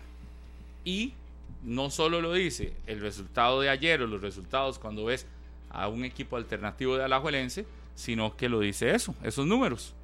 Y 0.84 1.14
no 1.62 1.90
solo 1.90 2.20
lo 2.20 2.32
dice 2.34 2.74
el 2.86 3.00
resultado 3.00 3.60
de 3.60 3.70
ayer 3.70 4.02
o 4.02 4.06
los 4.06 4.20
resultados 4.20 4.78
cuando 4.78 5.06
ves 5.06 5.26
a 5.74 5.88
un 5.88 6.04
equipo 6.04 6.36
alternativo 6.36 6.96
de 6.96 7.04
Alajuelense, 7.04 7.66
sino 7.94 8.36
que 8.36 8.48
lo 8.48 8.60
dice 8.60 8.94
eso, 8.94 9.14
esos 9.22 9.46
números. 9.46 9.94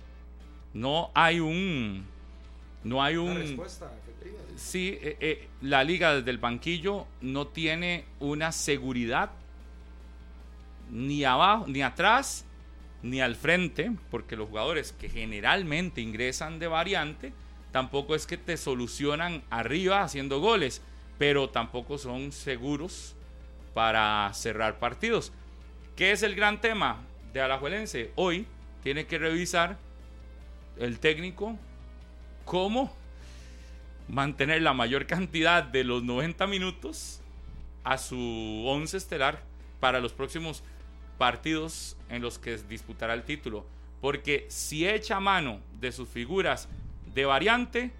No 0.73 1.11
hay 1.15 1.41
un... 1.41 2.05
No 2.85 3.03
hay 3.03 3.17
un... 3.17 3.61
Sí, 4.57 4.99
eh, 5.01 5.17
eh, 5.21 5.49
la 5.63 5.85
liga 5.85 6.15
desde 6.15 6.31
el 6.31 6.39
banquillo 6.39 7.07
no 7.21 7.47
tiene 7.47 8.05
una 8.19 8.53
seguridad 8.53 9.31
ni 10.91 11.25
abajo, 11.25 11.67
ni 11.67 11.83
atrás, 11.83 12.45
ni 13.03 13.21
al 13.21 13.37
frente, 13.37 13.93
porque 14.11 14.37
los 14.37 14.49
jugadores 14.49 14.93
que 14.93 15.09
generalmente 15.09 16.01
ingresan 16.01 16.59
de 16.59 16.67
variante, 16.67 17.33
tampoco 17.71 18.15
es 18.15 18.27
que 18.27 18.37
te 18.37 18.57
solucionan 18.57 19.43
arriba 19.51 20.03
haciendo 20.03 20.41
goles, 20.41 20.83
pero 21.19 21.49
tampoco 21.49 21.99
son 21.99 22.33
seguros 22.33 23.15
para 23.73 24.31
cerrar 24.35 24.79
partidos. 24.79 25.33
¿Qué 25.97 26.13
es 26.13 26.23
el 26.23 26.35
gran 26.35 26.61
tema 26.61 27.03
de 27.33 27.41
Alajuelense? 27.41 28.13
Hoy 28.15 28.47
tiene 28.83 29.07
que 29.07 29.19
revisar 29.19 29.77
el 30.79 30.99
técnico 30.99 31.59
cómo 32.45 32.95
mantener 34.09 34.63
la 34.63 34.73
mayor 34.73 35.07
cantidad 35.07 35.63
de 35.63 35.85
los 35.85 36.03
90 36.03 36.47
minutos 36.47 37.21
a 37.85 37.99
su 37.99 38.65
11 38.67 38.97
estelar 38.97 39.43
para 39.79 40.01
los 40.01 40.13
próximos 40.13 40.63
partidos 41.19 41.97
en 42.09 42.23
los 42.23 42.39
que 42.39 42.57
disputará 42.57 43.15
el 43.15 43.25
título. 43.25 43.67
Porque 44.01 44.47
si 44.49 44.89
echa 44.89 45.21
mano 45.21 45.61
de 45.81 45.93
sus 45.93 46.09
figuras 46.09 46.69
de 47.15 47.27
variante, 47.27 47.91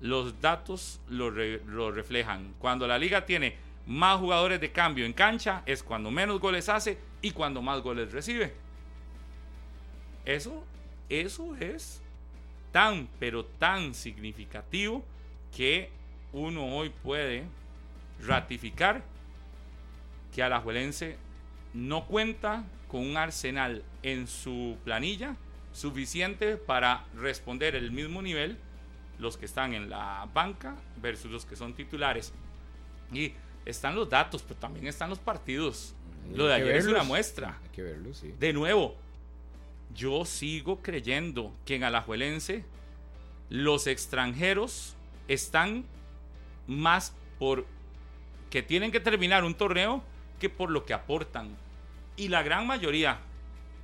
los 0.00 0.40
datos 0.40 1.00
lo, 1.08 1.30
lo 1.30 1.92
reflejan. 1.92 2.54
Cuando 2.58 2.88
la 2.88 2.98
liga 2.98 3.24
tiene 3.24 3.56
más 3.86 4.18
jugadores 4.18 4.60
de 4.60 4.72
cambio 4.72 5.06
en 5.06 5.12
cancha, 5.12 5.62
es 5.66 5.82
cuando 5.82 6.10
menos 6.10 6.40
goles 6.40 6.68
hace 6.68 6.98
y 7.22 7.32
cuando 7.32 7.62
más 7.62 7.80
goles 7.80 8.12
recibe. 8.12 8.54
Eso, 10.24 10.64
eso 11.08 11.56
es 11.56 12.02
tan, 12.72 13.08
pero 13.18 13.44
tan 13.44 13.94
significativo 13.94 15.04
que 15.56 15.90
uno 16.32 16.76
hoy 16.76 16.90
puede 16.90 17.44
ratificar 18.22 19.02
que 20.32 20.42
Alajuelense 20.42 21.16
no 21.74 22.06
cuenta 22.06 22.64
con 22.88 23.06
un 23.06 23.16
arsenal 23.16 23.84
en 24.02 24.26
su 24.26 24.76
planilla 24.84 25.36
suficiente 25.72 26.56
para 26.56 27.04
responder 27.14 27.74
el 27.74 27.90
mismo 27.90 28.22
nivel 28.22 28.58
los 29.18 29.36
que 29.36 29.44
están 29.44 29.74
en 29.74 29.90
la 29.90 30.28
banca 30.32 30.76
versus 30.96 31.30
los 31.30 31.44
que 31.44 31.56
son 31.56 31.74
titulares. 31.74 32.32
Y 33.12 33.32
están 33.64 33.94
los 33.94 34.08
datos, 34.08 34.42
pero 34.42 34.58
también 34.58 34.86
están 34.86 35.10
los 35.10 35.18
partidos. 35.18 35.94
Lo 36.34 36.46
de 36.46 36.54
ayer 36.54 36.76
es 36.76 36.86
una 36.86 37.02
muestra. 37.02 37.58
Hay 37.62 37.68
que 37.70 37.82
verlo, 37.82 38.14
sí. 38.14 38.34
De 38.38 38.52
nuevo, 38.52 38.96
yo 39.94 40.24
sigo 40.24 40.80
creyendo 40.80 41.52
que 41.64 41.74
en 41.76 41.84
Alajuelense 41.84 42.64
los 43.48 43.86
extranjeros 43.86 44.96
están 45.26 45.84
más 46.66 47.12
por 47.38 47.66
que 48.50 48.62
tienen 48.62 48.92
que 48.92 49.00
terminar 49.00 49.44
un 49.44 49.54
torneo 49.54 50.02
que 50.38 50.48
por 50.48 50.70
lo 50.70 50.84
que 50.84 50.94
aportan. 50.94 51.56
Y 52.16 52.28
la 52.28 52.42
gran 52.42 52.66
mayoría 52.66 53.18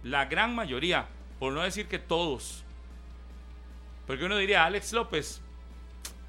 La 0.02 0.26
gran 0.26 0.54
mayoría, 0.54 1.08
por 1.38 1.52
no 1.52 1.62
decir 1.62 1.86
que 1.88 1.98
todos. 1.98 2.62
Porque 4.06 4.24
uno 4.24 4.36
diría, 4.36 4.64
Alex 4.64 4.92
López, 4.92 5.40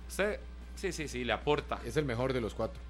usted, 0.08 0.40
sí, 0.76 0.92
sí, 0.92 1.08
sí, 1.08 1.24
le 1.24 1.34
aporta. 1.34 1.80
Es 1.86 1.96
el 1.96 2.06
mejor 2.06 2.34
de 2.34 2.42
los 2.42 2.56
cuatro. 2.56 2.82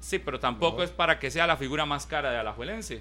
Sí, 0.00 0.18
pero 0.18 0.38
tampoco 0.40 0.78
No. 0.78 0.82
es 0.84 0.90
para 0.90 1.18
que 1.18 1.30
sea 1.30 1.46
la 1.46 1.56
figura 1.56 1.84
más 1.86 2.06
cara 2.06 2.30
de 2.30 2.38
Alajuelense. 2.38 3.00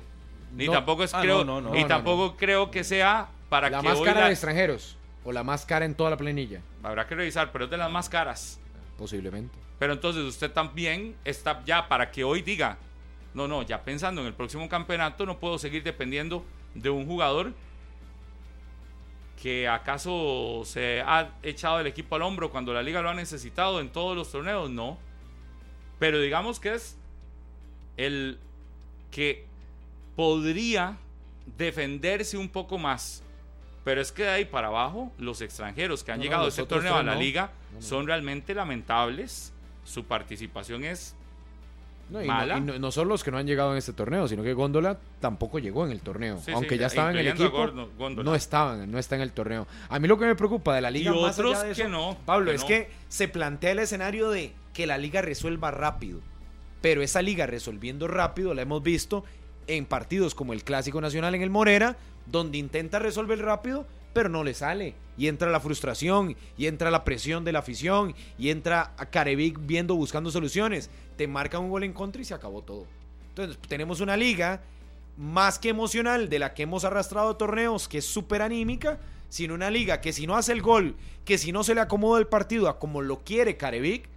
Ni 0.53 0.65
No. 0.65 0.71
tampoco 0.73 1.03
es 1.03 1.13
Ah, 1.13 1.21
creo, 1.21 1.43
no, 1.43 1.61
no, 1.61 1.69
no. 1.69 1.75
y 1.75 1.79
No, 1.79 1.81
no, 1.83 1.87
tampoco 1.87 2.35
creo 2.37 2.71
que 2.71 2.83
sea 2.83 3.27
para 3.49 3.69
la 3.69 3.81
que 3.81 3.89
más 3.89 3.97
hoy 3.99 4.05
cara 4.05 4.21
la- 4.21 4.25
de 4.27 4.31
extranjeros 4.33 4.97
o 5.23 5.31
la 5.31 5.43
más 5.43 5.65
cara 5.65 5.85
en 5.85 5.93
toda 5.93 6.09
la 6.09 6.17
planilla, 6.17 6.61
habrá 6.83 7.05
que 7.05 7.15
revisar, 7.15 7.51
pero 7.51 7.65
es 7.65 7.71
de 7.71 7.77
las 7.77 7.91
más 7.91 8.09
caras. 8.09 8.59
posiblemente. 8.97 9.55
Pero 9.77 9.93
entonces 9.93 10.23
usted 10.23 10.49
también 10.51 11.15
está 11.23 11.63
ya 11.65 11.87
para 11.87 12.09
que 12.09 12.23
hoy 12.23 12.41
diga, 12.41 12.77
no, 13.35 13.47
no, 13.47 13.61
ya 13.61 13.83
pensando 13.83 14.21
en 14.21 14.27
el 14.27 14.33
próximo 14.33 14.67
campeonato 14.67 15.23
no 15.27 15.37
puedo 15.37 15.59
seguir 15.59 15.83
dependiendo 15.83 16.43
de 16.73 16.89
un 16.89 17.05
jugador 17.05 17.53
que 19.41 19.67
acaso 19.67 20.63
se 20.65 21.01
ha 21.05 21.29
echado 21.43 21.79
el 21.79 21.85
equipo 21.85 22.15
al 22.15 22.23
hombro 22.23 22.49
cuando 22.49 22.73
la 22.73 22.81
liga 22.81 23.01
lo 23.03 23.09
ha 23.09 23.13
necesitado 23.13 23.79
en 23.81 23.89
todos 23.89 24.15
los 24.17 24.31
torneos, 24.31 24.69
no. 24.71 24.97
Pero 25.99 26.19
digamos 26.19 26.59
que 26.59 26.73
es 26.75 26.97
el 27.97 28.37
que 29.11 29.45
podría 30.15 30.97
defenderse 31.57 32.37
un 32.37 32.49
poco 32.49 32.77
más. 32.77 33.23
Pero 33.83 34.01
es 34.01 34.11
que 34.11 34.23
de 34.23 34.29
ahí 34.29 34.45
para 34.45 34.67
abajo, 34.67 35.11
los 35.17 35.41
extranjeros 35.41 36.03
que 36.03 36.11
han 36.11 36.17
No, 36.17 36.23
no, 36.23 36.23
llegado 36.25 36.45
a 36.45 36.49
este 36.49 36.65
torneo 36.65 36.95
a 36.95 37.03
la 37.03 37.13
no. 37.15 37.19
liga 37.21 37.51
son 37.79 38.05
realmente 38.05 38.53
lamentables. 38.53 39.53
Su 39.85 40.03
participación 40.03 40.83
es 40.83 41.15
No, 42.09 42.21
y, 42.21 42.27
Mala. 42.27 42.59
no, 42.59 42.75
y 42.75 42.79
no- 42.79 42.91
son 42.91 43.07
los 43.07 43.23
que 43.23 43.31
no 43.31 43.37
han 43.37 43.47
llegado 43.47 43.71
en 43.71 43.77
este 43.77 43.93
torneo, 43.93 44.27
sino 44.27 44.43
que 44.43 44.53
Góndola 44.53 44.97
tampoco 45.21 45.59
llegó 45.59 45.85
en 45.85 45.91
el 45.91 46.01
torneo. 46.01 46.39
Sí, 46.43 46.51
Aunque 46.51 46.75
sí, 46.75 46.79
ya 46.79 46.87
estaba 46.87 47.11
en 47.11 47.17
el 47.17 47.27
equipo, 47.29 47.49
Gordo- 47.51 48.23
no 48.23 48.35
estaban, 48.35 48.89
no 48.91 48.97
está 48.99 49.15
en 49.15 49.21
el 49.21 49.31
torneo. 49.31 49.67
A 49.89 49.99
mí 49.99 50.07
lo 50.07 50.17
que 50.17 50.25
me 50.25 50.35
preocupa 50.35 50.75
de 50.75 50.81
la 50.81 50.91
liga 50.91 51.13
Y 51.15 51.21
más 51.21 51.37
otros 51.39 51.57
allá 51.57 51.69
de 51.69 51.75
que 51.75 51.87
no, 51.87 52.17
Pablo, 52.25 52.51
que 52.51 52.55
es 52.55 52.61
no. 52.61 52.67
que 52.67 52.89
se 53.09 53.27
plantea 53.29 53.71
el 53.71 53.79
escenario 53.79 54.29
de 54.29 54.53
que 54.77 54.85
la 54.85 54.99
liga 54.99 55.23
resuelva 55.23 55.71
rápido. 55.71 56.19
Pero 56.81 57.01
esa 57.01 57.23
liga 57.23 57.47
resolviendo 57.47 58.07
rápido 58.07 58.53
la 58.53 58.61
hemos 58.61 58.83
visto 58.83 59.23
en 59.65 59.87
partidos 59.87 60.35
como 60.35 60.53
el 60.53 60.63
Clásico 60.63 61.01
Nacional 61.01 61.33
en 61.33 61.41
el 61.41 61.49
Morera, 61.49 61.97
donde 62.27 62.59
intenta 62.59 62.99
resolver 62.99 63.39
rápido, 63.39 63.87
pero 64.13 64.29
no 64.29 64.43
le 64.43 64.53
sale. 64.53 64.93
Y 65.17 65.29
entra 65.29 65.49
la 65.49 65.59
frustración, 65.59 66.35
y 66.59 66.67
entra 66.67 66.91
la 66.91 67.03
presión 67.03 67.43
de 67.43 67.53
la 67.53 67.59
afición, 67.59 68.13
y 68.37 68.51
entra 68.51 68.93
a 68.97 69.07
Carevic 69.07 69.57
viendo, 69.61 69.95
buscando 69.95 70.29
soluciones. 70.29 70.91
Te 71.15 71.27
marca 71.27 71.57
un 71.57 71.71
gol 71.71 71.83
en 71.83 71.93
contra 71.93 72.21
y 72.21 72.25
se 72.25 72.35
acabó 72.35 72.61
todo. 72.61 72.85
Entonces, 73.29 73.57
tenemos 73.67 73.99
una 73.99 74.15
liga 74.15 74.61
más 75.17 75.57
que 75.57 75.69
emocional 75.69 76.29
de 76.29 76.37
la 76.37 76.53
que 76.53 76.61
hemos 76.61 76.85
arrastrado 76.85 77.35
torneos, 77.35 77.87
que 77.87 77.97
es 77.97 78.05
súper 78.05 78.43
anímica, 78.43 78.99
sino 79.27 79.55
una 79.55 79.71
liga 79.71 80.01
que 80.01 80.13
si 80.13 80.27
no 80.27 80.37
hace 80.37 80.51
el 80.51 80.61
gol, 80.61 80.95
que 81.25 81.39
si 81.39 81.51
no 81.51 81.63
se 81.63 81.73
le 81.73 81.81
acomoda 81.81 82.19
el 82.19 82.27
partido 82.27 82.69
a 82.69 82.77
como 82.77 83.01
lo 83.01 83.23
quiere 83.23 83.57
Carevic, 83.57 84.07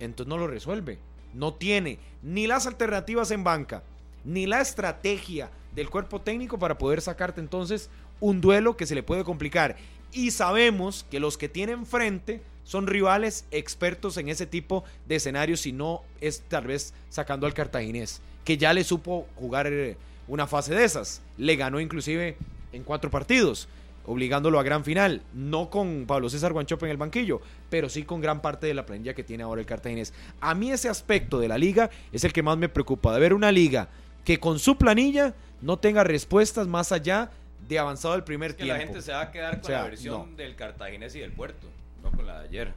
entonces 0.00 0.28
no 0.28 0.38
lo 0.38 0.46
resuelve. 0.46 0.98
No 1.32 1.54
tiene 1.54 1.98
ni 2.22 2.46
las 2.46 2.66
alternativas 2.66 3.30
en 3.30 3.44
banca, 3.44 3.82
ni 4.24 4.46
la 4.46 4.60
estrategia 4.60 5.50
del 5.74 5.88
cuerpo 5.88 6.20
técnico 6.20 6.58
para 6.58 6.78
poder 6.78 7.00
sacarte 7.00 7.40
entonces 7.40 7.88
un 8.18 8.40
duelo 8.40 8.76
que 8.76 8.86
se 8.86 8.94
le 8.94 9.02
puede 9.02 9.24
complicar. 9.24 9.76
Y 10.12 10.32
sabemos 10.32 11.06
que 11.08 11.20
los 11.20 11.38
que 11.38 11.48
tienen 11.48 11.86
frente 11.86 12.42
son 12.64 12.86
rivales 12.86 13.44
expertos 13.50 14.16
en 14.16 14.28
ese 14.28 14.46
tipo 14.46 14.84
de 15.06 15.16
escenarios, 15.16 15.60
si 15.60 15.72
no 15.72 16.02
es 16.20 16.42
tal 16.48 16.66
vez 16.66 16.94
sacando 17.08 17.46
al 17.46 17.54
cartaginés, 17.54 18.20
que 18.44 18.58
ya 18.58 18.72
le 18.72 18.84
supo 18.84 19.26
jugar 19.36 19.66
eh, 19.68 19.96
una 20.28 20.46
fase 20.46 20.74
de 20.74 20.84
esas. 20.84 21.22
Le 21.36 21.56
ganó 21.56 21.80
inclusive 21.80 22.36
en 22.72 22.84
cuatro 22.84 23.10
partidos, 23.10 23.68
obligándolo 24.06 24.58
a 24.58 24.62
gran 24.62 24.84
final, 24.84 25.22
no 25.34 25.70
con 25.70 26.04
Pablo 26.06 26.28
César 26.28 26.52
Guanchope 26.52 26.86
en 26.86 26.92
el 26.92 26.96
banquillo, 26.96 27.40
pero 27.68 27.88
sí 27.88 28.02
con 28.02 28.20
gran 28.20 28.40
parte 28.42 28.66
de 28.66 28.74
la 28.74 28.86
planilla 28.86 29.14
que 29.14 29.22
tiene 29.24 29.42
ahora 29.42 29.60
el 29.60 29.66
cartaginés. 29.66 30.12
A 30.40 30.54
mí 30.54 30.70
ese 30.70 30.88
aspecto 30.88 31.38
de 31.38 31.48
la 31.48 31.58
liga 31.58 31.90
es 32.12 32.24
el 32.24 32.32
que 32.32 32.42
más 32.42 32.56
me 32.58 32.68
preocupa, 32.68 33.12
de 33.14 33.20
ver 33.20 33.34
una 33.34 33.52
liga 33.52 33.88
que 34.24 34.38
con 34.38 34.58
su 34.58 34.76
planilla 34.76 35.34
no 35.60 35.78
tenga 35.78 36.04
respuestas 36.04 36.66
más 36.66 36.92
allá 36.92 37.30
de 37.68 37.78
avanzado 37.78 38.14
el 38.14 38.24
primer 38.24 38.50
Es 38.50 38.56
que 38.56 38.64
tiempo. 38.64 38.78
la 38.78 38.84
gente 38.86 39.02
se 39.02 39.12
va 39.12 39.20
a 39.22 39.30
quedar 39.30 39.52
con 39.56 39.60
O 39.60 39.66
sea, 39.66 39.78
la 39.82 39.84
versión 39.84 40.30
no. 40.30 40.36
del 40.36 40.56
Cartaginés 40.56 41.14
y 41.14 41.20
del 41.20 41.32
Puerto, 41.32 41.66
no 42.02 42.10
con 42.10 42.26
la 42.26 42.40
de 42.40 42.48
ayer. 42.48 42.72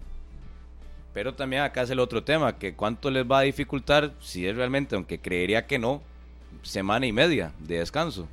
Pero 1.14 1.34
también 1.34 1.62
acá 1.62 1.84
es 1.84 1.90
el 1.90 2.00
otro 2.00 2.24
tema, 2.24 2.58
que 2.58 2.74
cuánto 2.74 3.10
les 3.12 3.24
va 3.30 3.40
a 3.40 3.42
dificultar, 3.44 4.14
si 4.20 4.48
es 4.48 4.56
realmente, 4.56 4.96
aunque 4.96 5.20
creería 5.20 5.66
que 5.68 5.78
no, 5.80 6.02
semana 6.64 7.06
y 7.06 7.12
media 7.12 7.52
de 7.60 7.80
descanso. 7.80 8.28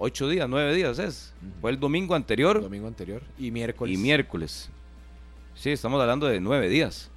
Ocho 0.00 0.28
días, 0.28 0.48
nueve 0.48 0.72
días 0.76 1.00
es. 1.00 1.34
Fue 1.60 1.72
el 1.72 1.80
domingo 1.80 2.14
anterior 2.14 2.62
domingo 2.62 2.86
anterior 2.86 3.20
y 3.36 3.50
miércoles. 3.50 3.92
y 3.92 3.98
miércoles. 3.98 4.70
Sí, 5.56 5.70
estamos 5.70 6.00
hablando 6.00 6.28
de 6.28 6.38
nueve 6.40 6.68
días. 6.68 7.10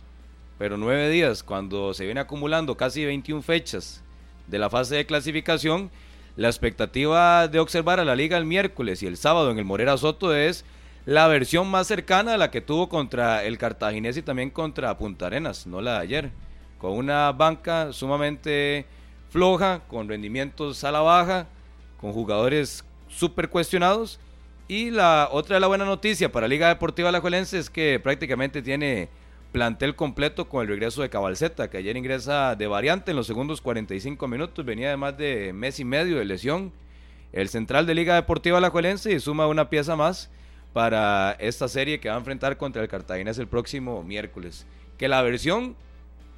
Pero 0.58 0.78
nueve 0.78 1.08
días, 1.10 1.44
cuando 1.44 1.94
se 1.94 2.06
viene 2.06 2.22
acumulando 2.22 2.76
casi 2.76 3.06
21 3.06 3.44
fechas 3.44 4.04
de 4.48 4.58
la 4.58 4.70
fase 4.72 4.96
de 4.96 5.06
clasificación, 5.06 5.92
la 6.36 6.48
expectativa 6.48 7.48
de 7.48 7.60
observar 7.60 8.00
a 8.00 8.06
la 8.06 8.16
liga 8.16 8.36
el 8.38 8.46
miércoles 8.46 9.04
y 9.04 9.08
el 9.08 9.18
sábado 9.18 9.52
en 9.52 9.60
el 9.60 9.66
Morera 9.66 9.96
Soto 9.98 10.34
es 10.34 10.66
la 11.06 11.28
versión 11.28 11.70
más 11.70 11.86
cercana 11.86 12.34
a 12.34 12.38
la 12.38 12.50
que 12.50 12.62
tuvo 12.62 12.90
contra 12.90 13.44
el 13.44 13.60
Cartaginés 13.60 14.18
y 14.18 14.24
también 14.24 14.50
contra 14.50 14.98
Punta 14.98 15.28
Arenas, 15.28 15.68
no 15.68 15.82
la 15.82 15.94
de 15.94 16.00
ayer. 16.00 16.32
Con 16.80 16.94
una 16.94 17.32
banca 17.32 17.94
sumamente 17.94 18.88
floja, 19.30 19.82
con 19.88 20.10
rendimientos 20.10 20.84
a 20.84 20.92
la 20.92 21.02
baja, 21.02 21.48
con 22.02 22.12
jugadores 22.12 22.84
súper 23.08 23.50
cuestionados. 23.50 24.20
Y 24.68 24.90
la 24.90 25.30
otra 25.32 25.56
de 25.56 25.60
la 25.60 25.68
buena 25.68 25.86
noticia 25.86 26.32
para 26.32 26.48
Liga 26.48 26.68
Deportiva 26.70 27.10
Alajuelense 27.10 27.60
es 27.60 27.70
que 27.70 28.00
prácticamente 28.00 28.62
tiene 28.62 29.10
plantel 29.52 29.96
completo 29.96 30.48
con 30.48 30.62
el 30.62 30.70
regreso 30.70 31.02
de 31.02 31.10
Cabalceta, 31.10 31.70
que 31.70 31.78
ayer 31.78 31.98
ingresa 31.98 32.56
de 32.56 32.68
variante 32.68 33.12
en 33.12 33.18
los 33.18 33.28
segundos 33.28 33.62
45 33.62 34.28
minutos, 34.28 34.66
venía 34.66 34.90
de 34.90 34.98
más 34.98 35.18
de 35.18 35.52
mes 35.54 35.80
y 35.80 35.86
medio 35.86 36.18
de 36.18 36.26
lesión. 36.26 36.72
El 37.34 37.50
central 37.50 37.86
de 37.86 37.96
Liga 37.96 38.16
Deportiva 38.16 38.58
Alajuelense 38.58 39.12
y 39.12 39.20
suma 39.20 39.48
una 39.48 39.70
pieza 39.70 39.96
más 39.96 40.30
para 40.74 41.34
esta 41.40 41.68
serie 41.68 42.00
que 42.00 42.10
va 42.10 42.16
a 42.16 42.20
enfrentar 42.20 42.58
contra 42.58 42.82
el 42.82 42.88
Cartaginés 42.88 43.38
el 43.38 43.48
próximo 43.48 44.04
miércoles. 44.04 44.66
Que 44.98 45.08
la 45.08 45.22
versión 45.22 45.76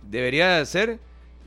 debería 0.10 0.58
de 0.58 0.66
ser 0.66 1.00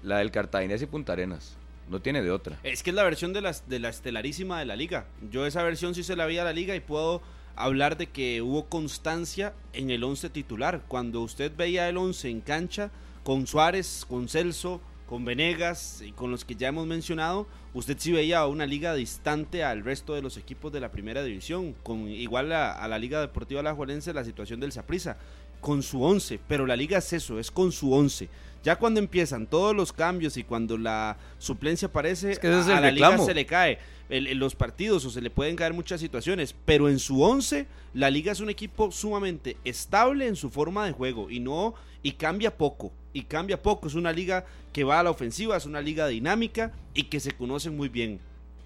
la 0.02 0.18
del 0.18 0.30
Cartaginés 0.30 0.82
y 0.82 0.86
Punta 0.86 1.12
Arenas. 1.12 1.56
No 1.88 2.00
tiene 2.00 2.22
de 2.22 2.30
otra. 2.30 2.58
Es 2.62 2.82
que 2.82 2.90
es 2.90 2.96
la 2.96 3.04
versión 3.04 3.32
de 3.32 3.40
la, 3.40 3.54
de 3.66 3.78
la 3.78 3.88
estelarísima 3.88 4.58
de 4.58 4.66
la 4.66 4.76
liga. 4.76 5.06
Yo 5.30 5.46
esa 5.46 5.62
versión 5.62 5.94
sí 5.94 6.02
se 6.02 6.16
la 6.16 6.26
vi 6.26 6.38
a 6.38 6.44
la 6.44 6.52
liga 6.52 6.74
y 6.74 6.80
puedo 6.80 7.22
hablar 7.54 7.96
de 7.96 8.08
que 8.08 8.42
hubo 8.42 8.66
constancia 8.66 9.54
en 9.72 9.90
el 9.90 10.04
11 10.04 10.30
titular. 10.30 10.82
Cuando 10.88 11.22
usted 11.22 11.52
veía 11.56 11.88
el 11.88 11.96
11 11.96 12.28
en 12.28 12.40
cancha, 12.40 12.90
con 13.24 13.46
Suárez, 13.46 14.04
con 14.08 14.28
Celso, 14.28 14.80
con 15.06 15.24
Venegas 15.24 16.02
y 16.04 16.12
con 16.12 16.30
los 16.30 16.44
que 16.44 16.56
ya 16.56 16.68
hemos 16.68 16.86
mencionado, 16.86 17.46
usted 17.74 17.96
sí 17.98 18.12
veía 18.12 18.46
una 18.46 18.66
liga 18.66 18.94
distante 18.94 19.64
al 19.64 19.84
resto 19.84 20.14
de 20.14 20.22
los 20.22 20.36
equipos 20.36 20.72
de 20.72 20.80
la 20.80 20.90
primera 20.90 21.22
división. 21.22 21.74
Con 21.82 22.08
igual 22.08 22.52
a, 22.52 22.86
la 22.86 22.98
Liga 22.98 23.20
Deportiva 23.20 23.60
Alajuelense 23.60 24.12
la 24.12 24.24
situación 24.24 24.60
del 24.60 24.72
Saprissa 24.72 25.16
con 25.60 25.82
su 25.82 26.02
11, 26.02 26.40
pero 26.46 26.66
la 26.66 26.76
liga 26.76 26.98
es 26.98 27.12
eso, 27.12 27.38
es 27.38 27.50
con 27.50 27.72
su 27.72 27.92
11. 27.92 28.28
Ya 28.66 28.74
cuando 28.74 28.98
empiezan 28.98 29.46
todos 29.46 29.76
los 29.76 29.92
cambios 29.92 30.36
y 30.36 30.42
cuando 30.42 30.76
la 30.76 31.16
suplencia 31.38 31.86
aparece, 31.86 32.32
Es 32.32 32.40
que 32.40 32.48
ese 32.48 32.58
es 32.58 32.66
a 32.66 32.80
la 32.80 32.90
liga 32.90 33.16
se 33.24 33.32
le 33.32 33.46
cae. 33.46 33.78
El- 34.08 34.26
el- 34.26 34.38
los 34.38 34.56
partidos 34.56 35.04
o 35.04 35.10
se 35.10 35.20
le 35.20 35.30
pueden 35.30 35.54
caer 35.54 35.72
muchas 35.72 36.00
situaciones, 36.00 36.52
pero 36.64 36.88
en 36.88 36.98
su 36.98 37.22
11 37.22 37.68
la 37.94 38.10
liga 38.10 38.32
es 38.32 38.40
un 38.40 38.50
equipo 38.50 38.90
sumamente 38.90 39.56
estable 39.64 40.26
en 40.26 40.34
su 40.34 40.50
forma 40.50 40.84
de 40.84 40.90
juego 40.90 41.30
y 41.30 41.38
no 41.38 41.74
y 42.02 42.12
cambia 42.12 42.56
poco, 42.56 42.92
y 43.12 43.22
cambia 43.22 43.62
poco, 43.62 43.86
es 43.86 43.94
una 43.94 44.10
liga 44.12 44.44
que 44.72 44.82
va 44.82 44.98
a 44.98 45.04
la 45.04 45.10
ofensiva, 45.10 45.56
es 45.56 45.64
una 45.66 45.80
liga 45.80 46.08
dinámica 46.08 46.72
y 46.92 47.04
que 47.04 47.20
se 47.20 47.30
conocen 47.30 47.76
muy 47.76 47.88
bien. 47.88 48.18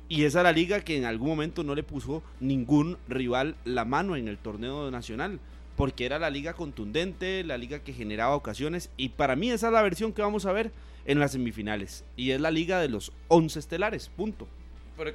Y 0.08 0.24
esa 0.24 0.38
es 0.40 0.44
la 0.44 0.52
liga 0.52 0.80
que 0.80 0.96
en 0.96 1.04
algún 1.04 1.28
momento 1.28 1.62
no 1.62 1.74
le 1.74 1.82
puso 1.82 2.22
ningún 2.40 2.96
rival 3.06 3.54
la 3.66 3.84
mano 3.84 4.16
en 4.16 4.28
el 4.28 4.38
torneo 4.38 4.90
nacional, 4.90 5.40
porque 5.80 6.04
era 6.04 6.18
la 6.18 6.28
liga 6.28 6.52
contundente, 6.52 7.42
la 7.42 7.56
liga 7.56 7.78
que 7.78 7.94
generaba 7.94 8.36
ocasiones, 8.36 8.90
y 8.98 9.08
para 9.08 9.34
mí 9.34 9.50
esa 9.50 9.68
es 9.68 9.72
la 9.72 9.80
versión 9.80 10.12
que 10.12 10.20
vamos 10.20 10.44
a 10.44 10.52
ver 10.52 10.72
en 11.06 11.18
las 11.18 11.32
semifinales, 11.32 12.04
y 12.18 12.32
es 12.32 12.40
la 12.42 12.50
liga 12.50 12.78
de 12.80 12.90
los 12.90 13.12
11 13.28 13.58
estelares, 13.58 14.10
punto. 14.14 14.46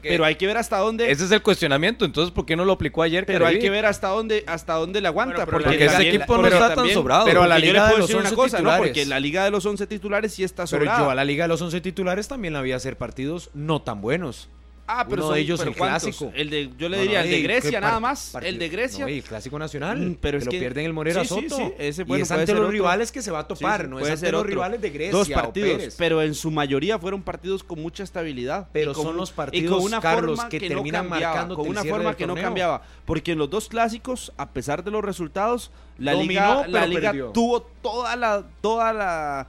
Pero 0.01 0.25
hay 0.25 0.37
que 0.37 0.47
ver 0.47 0.57
hasta 0.57 0.79
dónde... 0.79 1.11
Ese 1.11 1.25
es 1.25 1.31
el 1.31 1.43
cuestionamiento, 1.43 2.03
entonces 2.03 2.31
¿por 2.31 2.47
qué 2.47 2.55
no 2.55 2.65
lo 2.65 2.73
aplicó 2.73 3.03
ayer? 3.03 3.27
Pero 3.27 3.45
hay 3.45 3.59
que 3.59 3.69
ver 3.69 3.85
hasta 3.85 4.07
dónde 4.07 4.43
hasta 4.47 4.73
dónde 4.73 5.01
le 5.01 5.07
aguanta. 5.07 5.35
Bueno, 5.35 5.45
pero 5.45 5.57
porque 5.57 5.77
Porque 5.77 5.85
ese 5.85 6.09
equipo 6.09 6.35
no 6.35 6.41
pero 6.41 6.55
está 6.55 6.73
tan 6.73 6.89
sobrado. 6.89 7.25
pero 7.25 7.43
a 7.43 7.47
la 7.47 7.59
liga 7.59 7.87
de 7.89 7.97
los 7.99 8.07
decir 8.07 8.15
una 8.15 8.29
11 8.29 8.35
cosa, 8.35 8.57
¿no? 8.57 8.63
titulares. 8.63 8.87
Porque 8.87 9.05
la 9.05 9.19
liga 9.19 9.43
de 9.43 9.51
los 9.51 9.63
11 9.63 9.85
titulares 9.85 10.33
sí 10.33 10.43
está 10.43 10.63
Pero 10.65 10.81
sobrada. 10.85 11.03
yo 11.03 11.11
a 11.11 11.13
la 11.13 11.25
liga 11.25 11.43
de 11.43 11.49
los 11.49 11.61
11 11.61 11.79
titulares 11.81 12.27
también 12.27 12.55
la 12.55 12.63
vi 12.63 12.71
hacer 12.71 12.97
partidos 12.97 13.51
no 13.53 13.83
tan 13.83 14.01
buenos. 14.01 14.49
Ah, 14.87 15.03
pero 15.09 15.21
Uno 15.23 15.29
son- 15.29 15.33
de 15.35 15.41
ellos 15.41 15.59
pero 15.59 15.71
el 15.71 15.77
¿cuántos? 15.77 16.03
clásico. 16.03 16.31
El 16.35 16.49
de, 16.51 16.69
yo 16.77 16.89
le 16.89 16.99
diría 17.01 17.19
no, 17.19 17.25
el 17.25 17.31
de 17.31 17.39
y 17.39 17.41
Grecia 17.41 17.81
nada 17.81 17.99
más. 17.99 18.35
El 18.39 18.59
de 18.59 18.69
Grecia. 18.69 19.03
No, 19.05 19.09
y 19.09 19.17
el 19.17 19.23
clásico 19.23 19.57
nacional. 19.57 19.97
Mm, 19.99 20.15
pero 20.21 20.37
que 20.37 20.37
es 20.39 20.45
lo 20.45 20.51
que- 20.51 20.59
pierden 20.59 20.85
el 20.85 20.93
Morera 20.93 21.23
sí, 21.23 21.27
Soto. 21.29 21.57
sí, 21.57 21.73
ese, 21.79 22.03
y 22.03 22.05
bueno, 22.05 22.21
es 22.21 22.29
puede 22.29 22.41
ante 22.41 22.53
los 22.53 22.59
otro. 22.61 22.71
rivales 22.71 23.11
que 23.11 23.23
se 23.23 23.31
va 23.31 23.39
a 23.39 23.47
topar, 23.47 23.87
no 23.89 23.97
es 23.99 24.05
ante 24.05 24.17
ser 24.17 24.33
los 24.33 24.41
otro. 24.41 24.49
rivales 24.51 24.81
de 24.81 24.89
Grecia 24.91 25.11
Dos 25.11 25.29
partidos, 25.29 25.95
pero 25.97 26.21
en 26.21 26.35
su 26.35 26.51
mayoría 26.51 26.99
fueron 26.99 27.23
partidos 27.23 27.63
con 27.63 27.81
mucha 27.81 28.03
estabilidad. 28.03 28.67
Pero 28.73 28.91
y 28.91 28.93
con 28.93 29.03
son 29.05 29.17
los 29.17 29.31
y 29.31 29.33
partidos, 29.33 29.75
con 29.75 29.85
una 29.85 29.99
Carlos, 29.99 30.35
forma 30.37 30.49
que 30.49 30.59
no 30.61 30.67
terminan 30.67 31.09
marcándote 31.09 31.61
con 31.61 31.67
una 31.69 31.83
forma 31.83 32.15
que 32.15 32.27
no 32.27 32.35
cambiaba. 32.35 32.83
Porque 33.05 33.31
en 33.31 33.39
los 33.39 33.49
dos 33.49 33.67
clásicos, 33.69 34.33
a 34.37 34.51
pesar 34.51 34.83
de 34.83 34.91
los 34.91 35.03
resultados, 35.03 35.71
la 35.97 36.11
Dominó, 36.11 36.27
liga, 36.27 36.67
la 36.67 36.85
liga 36.85 37.01
perdió. 37.09 37.27
tuvo 37.29 37.61
toda 37.61 38.15
la, 38.15 38.43
toda 38.61 38.93
la, 38.93 39.47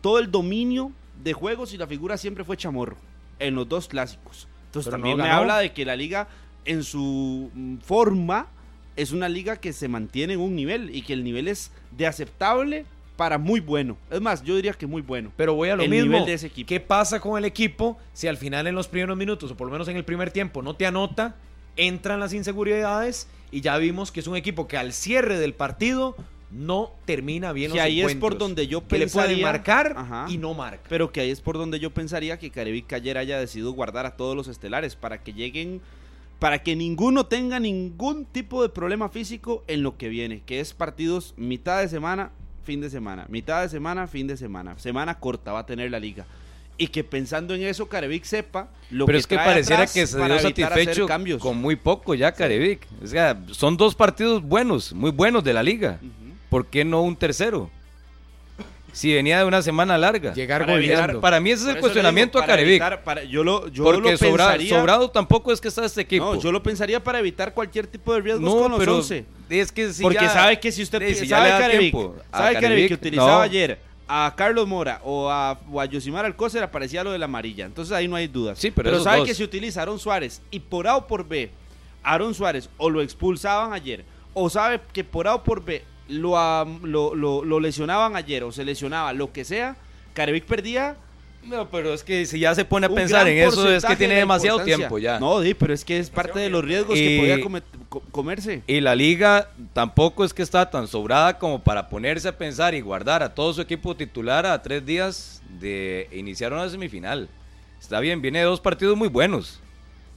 todo 0.00 0.20
el 0.20 0.30
dominio 0.30 0.92
de 1.24 1.32
juegos 1.32 1.74
y 1.74 1.76
la 1.76 1.88
figura 1.88 2.16
siempre 2.16 2.44
fue 2.44 2.56
Chamorro 2.56 2.96
en 3.40 3.54
los 3.56 3.68
dos 3.68 3.88
clásicos. 3.88 4.46
Entonces 4.70 4.90
Pero 4.90 5.02
también 5.02 5.18
no 5.18 5.24
me 5.24 5.30
habla 5.30 5.58
de 5.58 5.72
que 5.72 5.84
la 5.84 5.96
liga 5.96 6.28
en 6.64 6.84
su 6.84 7.50
mm, 7.52 7.78
forma 7.78 8.46
es 8.94 9.10
una 9.10 9.28
liga 9.28 9.56
que 9.56 9.72
se 9.72 9.88
mantiene 9.88 10.34
en 10.34 10.40
un 10.40 10.54
nivel 10.54 10.94
y 10.94 11.02
que 11.02 11.12
el 11.12 11.24
nivel 11.24 11.48
es 11.48 11.72
de 11.90 12.06
aceptable 12.06 12.86
para 13.16 13.36
muy 13.36 13.60
bueno. 13.60 13.96
Es 14.10 14.20
más, 14.20 14.42
yo 14.44 14.54
diría 14.54 14.72
que 14.72 14.86
muy 14.86 15.02
bueno. 15.02 15.32
Pero 15.36 15.54
voy 15.54 15.70
a 15.70 15.76
lo 15.76 15.82
el 15.82 15.90
mismo. 15.90 16.12
nivel 16.12 16.24
de 16.24 16.34
ese 16.34 16.46
equipo. 16.46 16.68
¿Qué 16.68 16.80
pasa 16.80 17.20
con 17.20 17.36
el 17.36 17.44
equipo 17.44 17.98
si 18.12 18.28
al 18.28 18.36
final 18.36 18.66
en 18.66 18.74
los 18.74 18.88
primeros 18.88 19.16
minutos, 19.16 19.50
o 19.50 19.56
por 19.56 19.66
lo 19.66 19.72
menos 19.72 19.88
en 19.88 19.96
el 19.96 20.04
primer 20.04 20.30
tiempo, 20.30 20.62
no 20.62 20.76
te 20.76 20.86
anota, 20.86 21.34
entran 21.76 22.20
las 22.20 22.32
inseguridades 22.32 23.28
y 23.50 23.60
ya 23.60 23.76
vimos 23.76 24.12
que 24.12 24.20
es 24.20 24.26
un 24.26 24.36
equipo 24.36 24.68
que 24.68 24.76
al 24.76 24.92
cierre 24.92 25.38
del 25.38 25.54
partido 25.54 26.16
no 26.50 26.90
termina 27.04 27.52
bien 27.52 27.70
Que 27.70 27.76
los 27.78 27.84
ahí 27.84 28.00
es 28.00 28.14
por 28.16 28.36
donde 28.38 28.66
yo 28.66 28.86
que 28.86 28.98
le 28.98 29.04
pensaría- 29.06 29.42
marcar 29.44 29.94
Ajá. 29.96 30.26
y 30.28 30.36
no 30.38 30.52
marca. 30.54 30.82
Pero 30.88 31.12
que 31.12 31.20
ahí 31.20 31.30
es 31.30 31.40
por 31.40 31.56
donde 31.56 31.78
yo 31.78 31.90
pensaría 31.90 32.38
que 32.38 32.50
Carevic 32.50 32.92
ayer 32.92 33.16
haya 33.18 33.38
decidido 33.38 33.72
guardar 33.72 34.06
a 34.06 34.16
todos 34.16 34.34
los 34.36 34.48
estelares 34.48 34.96
para 34.96 35.22
que 35.22 35.32
lleguen, 35.32 35.80
para 36.40 36.62
que 36.62 36.74
ninguno 36.74 37.26
tenga 37.26 37.60
ningún 37.60 38.24
tipo 38.24 38.62
de 38.62 38.68
problema 38.68 39.08
físico 39.10 39.62
en 39.68 39.82
lo 39.82 39.96
que 39.96 40.08
viene, 40.08 40.42
que 40.44 40.58
es 40.60 40.72
partidos 40.74 41.34
mitad 41.36 41.80
de 41.82 41.88
semana, 41.88 42.30
fin 42.64 42.80
de 42.80 42.90
semana, 42.90 43.26
mitad 43.28 43.62
de 43.62 43.68
semana, 43.68 44.06
fin 44.06 44.26
de 44.26 44.36
semana, 44.36 44.78
semana 44.78 45.18
corta 45.20 45.52
va 45.52 45.60
a 45.60 45.66
tener 45.66 45.90
la 45.90 46.00
liga. 46.00 46.26
Y 46.78 46.86
que 46.86 47.04
pensando 47.04 47.54
en 47.54 47.62
eso, 47.62 47.90
Carevic 47.90 48.24
sepa 48.24 48.70
lo 48.90 49.04
Pero 49.04 49.16
que 49.16 49.20
es 49.20 49.26
que 49.26 49.34
trae 49.34 49.46
pareciera 49.48 49.86
que 49.86 50.06
se 50.06 50.16
dio 50.16 50.38
satisfecho 50.38 51.06
cambios. 51.06 51.42
con 51.42 51.58
muy 51.58 51.76
poco 51.76 52.14
ya 52.14 52.32
Carevic. 52.32 52.86
O 53.02 53.06
sea, 53.06 53.38
son 53.50 53.76
dos 53.76 53.94
partidos 53.94 54.42
buenos, 54.42 54.94
muy 54.94 55.10
buenos 55.10 55.44
de 55.44 55.52
la 55.52 55.62
liga. 55.62 56.00
¿Por 56.50 56.66
qué 56.66 56.84
no 56.84 57.00
un 57.02 57.16
tercero? 57.16 57.70
Si 58.92 59.14
venía 59.14 59.38
de 59.38 59.44
una 59.44 59.62
semana 59.62 59.96
larga. 59.96 60.34
Llegar 60.34 60.62
Para 60.62 60.72
goleando. 60.72 61.20
Para 61.20 61.38
mí 61.38 61.52
ese 61.52 61.62
es 61.70 61.76
el 61.76 61.80
cuestionamiento 61.80 62.38
digo, 62.38 62.44
a 62.44 62.46
Carevic. 62.48 62.82
evitar- 62.82 63.04
para- 63.04 63.22
yo 63.22 63.44
lo, 63.44 63.68
yo 63.68 63.84
Porque 63.84 64.10
lo 64.10 64.18
Sobra- 64.18 64.46
pensaría- 64.48 64.76
Sobrado 64.76 65.10
tampoco 65.10 65.52
es 65.52 65.60
que 65.60 65.68
está 65.68 65.84
este 65.84 66.00
equipo. 66.00 66.34
No, 66.34 66.40
yo 66.40 66.50
lo 66.50 66.60
pensaría 66.60 67.02
para 67.02 67.20
evitar 67.20 67.54
cualquier 67.54 67.86
tipo 67.86 68.12
de 68.14 68.20
riesgos 68.20 68.42
No, 68.52 68.62
con 68.62 68.70
los 68.72 68.80
pero 68.80 68.96
11. 68.96 69.24
es 69.48 69.70
que 69.70 69.92
si 69.92 70.02
Porque 70.02 70.18
ya- 70.24 70.28
sabe 70.32 70.58
que 70.58 70.72
si 70.72 70.82
usted 70.82 71.02
eh, 71.02 71.14
si 71.14 71.28
sabe 71.28 71.50
Carevic, 71.50 71.94
Carevic 72.32 72.88
que 72.88 72.94
utilizaba 72.94 73.36
no. 73.36 73.40
ayer 73.42 73.78
a 74.08 74.34
Carlos 74.36 74.66
Mora 74.66 75.00
o 75.04 75.30
a, 75.30 75.56
o 75.70 75.80
a 75.80 75.84
Yosimar 75.84 76.24
Alcócer 76.24 76.60
aparecía 76.64 77.04
lo 77.04 77.12
de 77.12 77.18
la 77.18 77.26
amarilla. 77.26 77.66
Entonces 77.66 77.92
ahí 77.94 78.08
no 78.08 78.16
hay 78.16 78.26
dudas. 78.26 78.58
Sí, 78.58 78.72
pero 78.72 78.90
esos 78.90 79.04
sabe 79.04 79.18
dos. 79.18 79.28
que 79.28 79.34
si 79.34 79.44
utiliza 79.44 79.78
a 79.78 79.82
Aaron 79.84 80.00
Suárez 80.00 80.42
y 80.50 80.58
por 80.58 80.88
A 80.88 80.96
o 80.96 81.06
por 81.06 81.28
B, 81.28 81.48
Aaron 82.02 82.34
Suárez 82.34 82.68
o 82.76 82.90
lo 82.90 83.02
expulsaban 83.02 83.72
ayer, 83.72 84.04
o 84.34 84.50
sabe 84.50 84.80
que 84.92 85.04
por 85.04 85.28
A 85.28 85.36
o 85.36 85.44
por 85.44 85.64
B 85.64 85.84
lo, 86.10 86.64
lo, 86.82 87.14
lo- 87.14 87.44
lo 87.44 87.60
lesionaban 87.60 88.16
ayer 88.16 88.44
o 88.44 88.52
se 88.52 88.64
lesionaba, 88.64 89.12
lo 89.12 89.32
que 89.32 89.44
sea, 89.44 89.76
Carevic 90.14 90.44
perdía 90.44 90.96
No, 91.44 91.68
pero 91.70 91.94
es 91.94 92.02
que 92.04 92.26
si 92.26 92.38
ya 92.40 92.54
se 92.54 92.64
pone 92.66 92.86
a 92.86 92.90
pensar 92.90 93.26
en 93.28 93.38
eso 93.38 93.70
es 93.70 93.84
que 93.84 93.96
tiene 93.96 94.14
de 94.14 94.20
demasiado 94.20 94.62
tiempo 94.62 94.98
ya. 94.98 95.18
No, 95.18 95.38
pero 95.58 95.72
es 95.72 95.84
que 95.84 95.98
es 95.98 96.10
parte 96.10 96.38
de 96.38 96.50
los 96.50 96.62
riesgos 96.64 96.94
que 96.94 97.14
Y- 97.14 97.18
podía 97.18 97.38
comet- 97.38 97.62
co- 97.88 98.02
comerse. 98.10 98.62
Y 98.66 98.80
la 98.80 98.94
liga 98.94 99.48
tampoco 99.72 100.24
es 100.24 100.34
que 100.34 100.42
está 100.42 100.68
tan 100.68 100.86
sobrada 100.86 101.38
como 101.38 101.58
para 101.62 101.88
ponerse 101.88 102.28
a 102.28 102.36
pensar 102.36 102.74
y 102.74 102.80
guardar 102.82 103.22
a 103.22 103.34
todo 103.34 103.54
su 103.54 103.60
equipo 103.62 103.96
titular 103.96 104.44
a 104.44 104.60
tres 104.60 104.84
días 104.84 105.40
de 105.60 106.08
iniciar 106.12 106.52
una 106.52 106.68
semifinal. 106.68 107.28
Está 107.80 108.00
bien, 108.00 108.20
viene 108.20 108.40
de 108.40 108.44
dos 108.44 108.60
partidos 108.60 108.96
muy 108.98 109.08
buenos. 109.08 109.60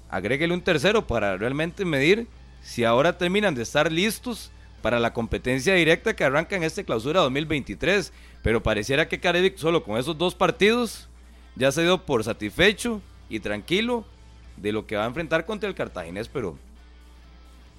Agréguele 0.10 0.54
un 0.54 0.62
tercero 0.62 1.08
para 1.08 1.38
realmente 1.38 1.86
medir 1.86 2.28
si 2.62 2.84
ahora 2.84 3.18
terminan 3.18 3.56
de 3.56 3.64
estar 3.64 3.89
listos 3.91 4.52
para 4.84 4.99
la 4.99 5.13
competencia 5.13 5.73
directa 5.73 6.13
que 6.13 6.25
arranca 6.25 6.57
en 6.57 6.63
este 6.63 6.84
clausura 6.84 7.21
2023. 7.21 8.11
Pero 8.43 8.61
pareciera 8.61 9.07
que 9.07 9.21
Carevic 9.21 9.57
solo 9.57 9.81
con 9.84 9.97
esos 9.97 10.17
dos 10.17 10.36
partidos 10.36 11.07
ya 11.55 11.71
se 11.71 11.84
dio 11.84 12.05
por 12.05 12.23
satisfecho 12.25 13.01
y 13.29 13.39
tranquilo 13.39 14.05
de 14.57 14.73
lo 14.73 14.86
que 14.86 14.97
va 14.97 15.05
a 15.05 15.07
enfrentar 15.07 15.45
contra 15.45 15.69
el 15.69 15.73
Cartaginés, 15.73 16.27
pero 16.27 16.57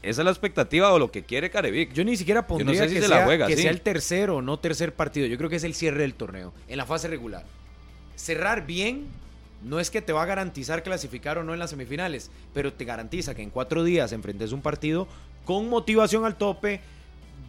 esa 0.03 0.23
es 0.23 0.25
la 0.25 0.31
expectativa 0.31 0.93
o 0.95 0.99
lo 0.99 1.11
que 1.11 1.25
quiere 1.25 1.51
Carevic. 1.51 1.93
Yo 1.93 2.05
ni 2.05 2.17
siquiera 2.17 2.47
pondría 2.47 2.85
sé 2.85 2.89
si 2.89 2.95
que, 2.95 3.03
se 3.03 3.09
la 3.09 3.17
sea, 3.17 3.25
juega, 3.27 3.47
que 3.49 3.57
sí. 3.57 3.63
sea 3.63 3.71
el 3.71 3.83
tercero 3.83 4.37
o 4.37 4.43
no 4.43 4.59
tercer 4.59 4.95
partido. 4.95 5.27
Yo 5.27 5.37
creo 5.37 5.51
que 5.51 5.57
es 5.57 5.65
el 5.65 5.75
cierre 5.75 6.01
del 6.01 6.15
torneo, 6.15 6.55
en 6.69 6.79
la 6.79 6.87
fase 6.87 7.07
regular. 7.09 7.45
Cerrar 8.17 8.67
bien 8.67 9.09
no 9.63 9.79
es 9.79 9.91
que 9.91 10.01
te 10.01 10.15
va 10.15 10.23
a 10.23 10.27
garantizar 10.27 10.83
clasificar 10.83 11.37
o 11.37 11.45
no 11.45 11.53
en 11.53 11.59
las 11.59 11.71
semifinales, 11.71 12.31
pero 12.55 12.73
te 12.73 12.87
garantiza 12.87 13.35
que 13.35 13.43
en 13.43 13.51
cuatro 13.51 13.85
días 13.85 14.13
enfrentes 14.13 14.53
un 14.53 14.63
partido 14.63 15.07
con 15.45 15.69
motivación 15.69 16.25
al 16.25 16.37
tope, 16.37 16.81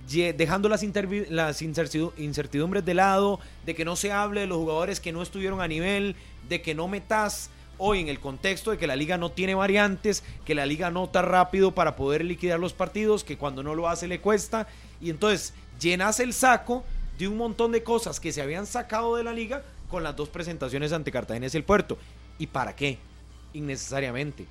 dejando 0.08 0.70
las, 0.70 0.84
las 0.84 1.62
incertidu- 1.62 2.12
incertidumbres 2.18 2.86
de 2.86 2.94
lado, 2.94 3.40
de 3.66 3.74
que 3.74 3.86
no 3.86 3.96
se 3.96 4.12
hable 4.12 4.42
de 4.42 4.48
los 4.48 4.58
jugadores 4.58 5.00
que 5.00 5.12
no 5.12 5.22
estuvieron 5.22 5.62
a 5.62 5.68
nivel, 5.68 6.16
de 6.48 6.62
que 6.62 6.76
no 6.76 6.88
metas 6.88 7.50
hoy 7.78 8.00
en 8.00 8.08
el 8.08 8.20
contexto 8.20 8.72
de 8.72 8.78
que 8.78 8.88
la 8.88 8.96
liga 8.96 9.18
no 9.18 9.32
tiene 9.32 9.56
variantes, 9.56 10.24
que 10.46 10.56
la 10.56 10.66
liga 10.66 10.92
no 10.92 11.06
está 11.06 11.22
rápido 11.22 11.74
para 11.74 11.96
poder 11.96 12.24
liquidar 12.24 12.60
los 12.60 12.74
partidos, 12.74 13.24
que 13.24 13.38
cuando 13.38 13.64
no 13.64 13.76
lo 13.76 13.90
hace 13.90 14.08
le 14.08 14.22
cuesta, 14.22 14.68
y 15.02 15.10
entonces 15.10 15.54
llenas 15.80 16.20
el 16.20 16.34
saco 16.34 16.84
de 17.18 17.28
un 17.28 17.38
montón 17.38 17.72
de 17.72 17.84
cosas 17.84 18.20
que 18.20 18.32
se 18.32 18.42
habían 18.42 18.66
sacado 18.66 19.16
de 19.16 19.24
la 19.24 19.34
liga 19.34 19.64
con 19.90 20.04
las 20.04 20.16
dos 20.16 20.30
presentaciones 20.30 20.94
ante 20.94 21.12
Cartagena 21.12 21.48
y 21.52 21.58
el 21.58 21.64
Puerto. 21.64 21.98
¿Y 22.38 22.48
para 22.48 22.76
qué? 22.76 22.98
Innecesariamente. 23.54 24.46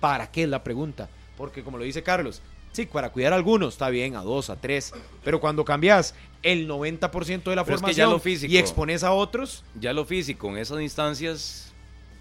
¿Para 0.00 0.30
qué 0.30 0.44
es 0.44 0.48
la 0.48 0.62
pregunta? 0.62 1.08
Porque 1.36 1.62
como 1.62 1.78
lo 1.78 1.84
dice 1.84 2.02
Carlos, 2.02 2.42
sí, 2.72 2.86
para 2.86 3.10
cuidar 3.10 3.32
a 3.32 3.36
algunos 3.36 3.74
está 3.74 3.88
bien, 3.90 4.16
a 4.16 4.22
dos, 4.22 4.50
a 4.50 4.56
tres, 4.60 4.92
pero 5.24 5.40
cuando 5.40 5.64
cambias 5.64 6.14
el 6.42 6.66
90% 6.68 7.50
de 7.50 7.56
la 7.56 7.64
Pero 7.64 7.76
es 7.76 7.82
que 7.82 7.92
ya 7.92 8.04
formación 8.04 8.10
lo 8.10 8.18
físico- 8.18 8.52
y 8.52 8.56
expones 8.58 9.02
a 9.04 9.12
otros, 9.12 9.64
Ya 9.78 9.92
lo 9.92 10.04
físico 10.04 10.48
en 10.48 10.58
esas 10.58 10.80
instancias 10.80 11.72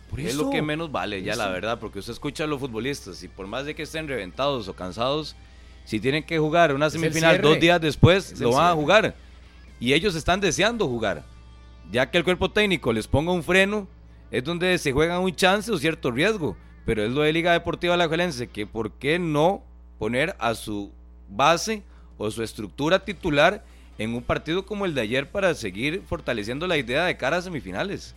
Por 0.10 0.20
es 0.20 0.36
lo 0.36 0.50
que 0.50 0.62
menos 0.62 0.91
vale, 0.91 1.22
ya 1.24 1.34
Eso. 1.34 1.41
la 1.43 1.50
verdad, 1.50 1.80
porque 1.80 2.00
usted 2.00 2.14
escucha 2.14 2.43
a 2.43 2.47
los 2.47 2.60
futbolistas 2.60 3.22
y 3.24 3.28
por 3.28 3.47
más 3.47 3.66
de 3.66 3.76
que 3.76 3.84
estén 3.84 4.08
reventados 4.08 4.68
o 4.68 4.74
cansados, 4.76 5.36
si 5.86 6.00
tienen 6.00 6.24
que 6.24 6.38
jugar 6.39 6.74
una 6.74 6.89
semifinal 6.89 7.39
dos 7.41 7.60
días 7.60 7.80
después, 7.80 8.32
Es 8.34 8.39
lo 8.39 8.52
van 8.52 8.72
a 8.72 8.74
jugar. 8.74 9.16
Y 9.80 9.93
ellos 9.93 10.14
están 10.16 10.39
deseando 10.41 10.88
jugar. 10.88 11.24
Ya 11.91 12.12
que 12.12 12.18
el 12.18 12.24
cuerpo 12.24 12.52
técnico 12.52 12.91
les 12.93 13.08
ponga 13.08 13.32
un 13.32 13.41
freno, 13.43 13.88
es 14.30 14.43
donde 14.43 14.78
se 14.78 14.91
juegan 14.91 15.22
un 15.22 15.34
chance 15.36 15.72
o 15.72 15.78
cierto 15.78 16.12
riesgo. 16.12 16.56
Pero 16.86 17.04
es 17.04 17.12
lo 17.12 17.22
de 17.22 17.32
Liga 17.34 17.54
Deportiva 17.54 17.93
Alajuelense, 17.93 18.47
que 18.47 18.68
por 18.68 18.91
qué 18.91 19.18
no 19.20 19.64
poner 20.00 20.36
a 20.39 20.56
su 20.56 20.91
base 21.30 21.84
o 22.18 22.32
su 22.32 22.41
estructura 22.41 23.06
titular 23.06 23.64
en 24.00 24.16
un 24.16 24.24
partido 24.24 24.66
como 24.66 24.86
el 24.86 24.95
de 24.95 25.02
ayer 25.02 25.30
para 25.30 25.54
seguir 25.54 26.02
fortaleciendo 26.08 26.66
la 26.66 26.78
idea 26.78 27.06
de 27.06 27.18
cara 27.18 27.38
a 27.38 27.41
semifinales. 27.41 28.16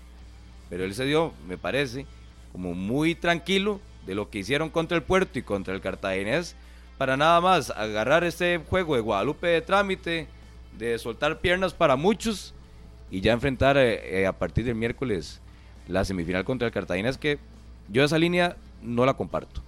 Pero 0.70 0.84
él 0.84 0.94
se 0.94 1.04
dio, 1.04 1.34
me 1.46 1.58
parece, 1.58 2.06
como 2.52 2.72
muy 2.72 3.14
tranquilo 3.14 3.80
de 4.06 4.14
lo 4.14 4.30
que 4.30 4.38
hicieron 4.38 4.70
contra 4.70 4.96
el 4.96 5.02
Puerto 5.02 5.38
y 5.38 5.42
contra 5.42 5.74
el 5.74 5.80
Cartaginés, 5.80 6.56
para 6.98 7.16
nada 7.16 7.40
más 7.40 7.70
agarrar 7.70 8.22
este 8.24 8.58
juego 8.58 8.94
de 8.94 9.00
Guadalupe 9.00 9.48
de 9.48 9.60
trámite, 9.60 10.28
de 10.78 10.98
soltar 10.98 11.40
piernas 11.40 11.74
para 11.74 11.96
muchos 11.96 12.54
y 13.10 13.20
ya 13.20 13.32
enfrentar 13.32 13.76
eh, 13.76 14.20
eh, 14.20 14.26
a 14.26 14.32
partir 14.32 14.64
del 14.64 14.76
miércoles 14.76 15.40
la 15.88 16.04
semifinal 16.04 16.44
contra 16.44 16.68
el 16.68 16.72
Cartaginés, 16.72 17.18
que 17.18 17.38
yo 17.88 18.04
esa 18.04 18.18
línea 18.18 18.56
no 18.82 19.04
la 19.04 19.14
comparto. 19.14 19.62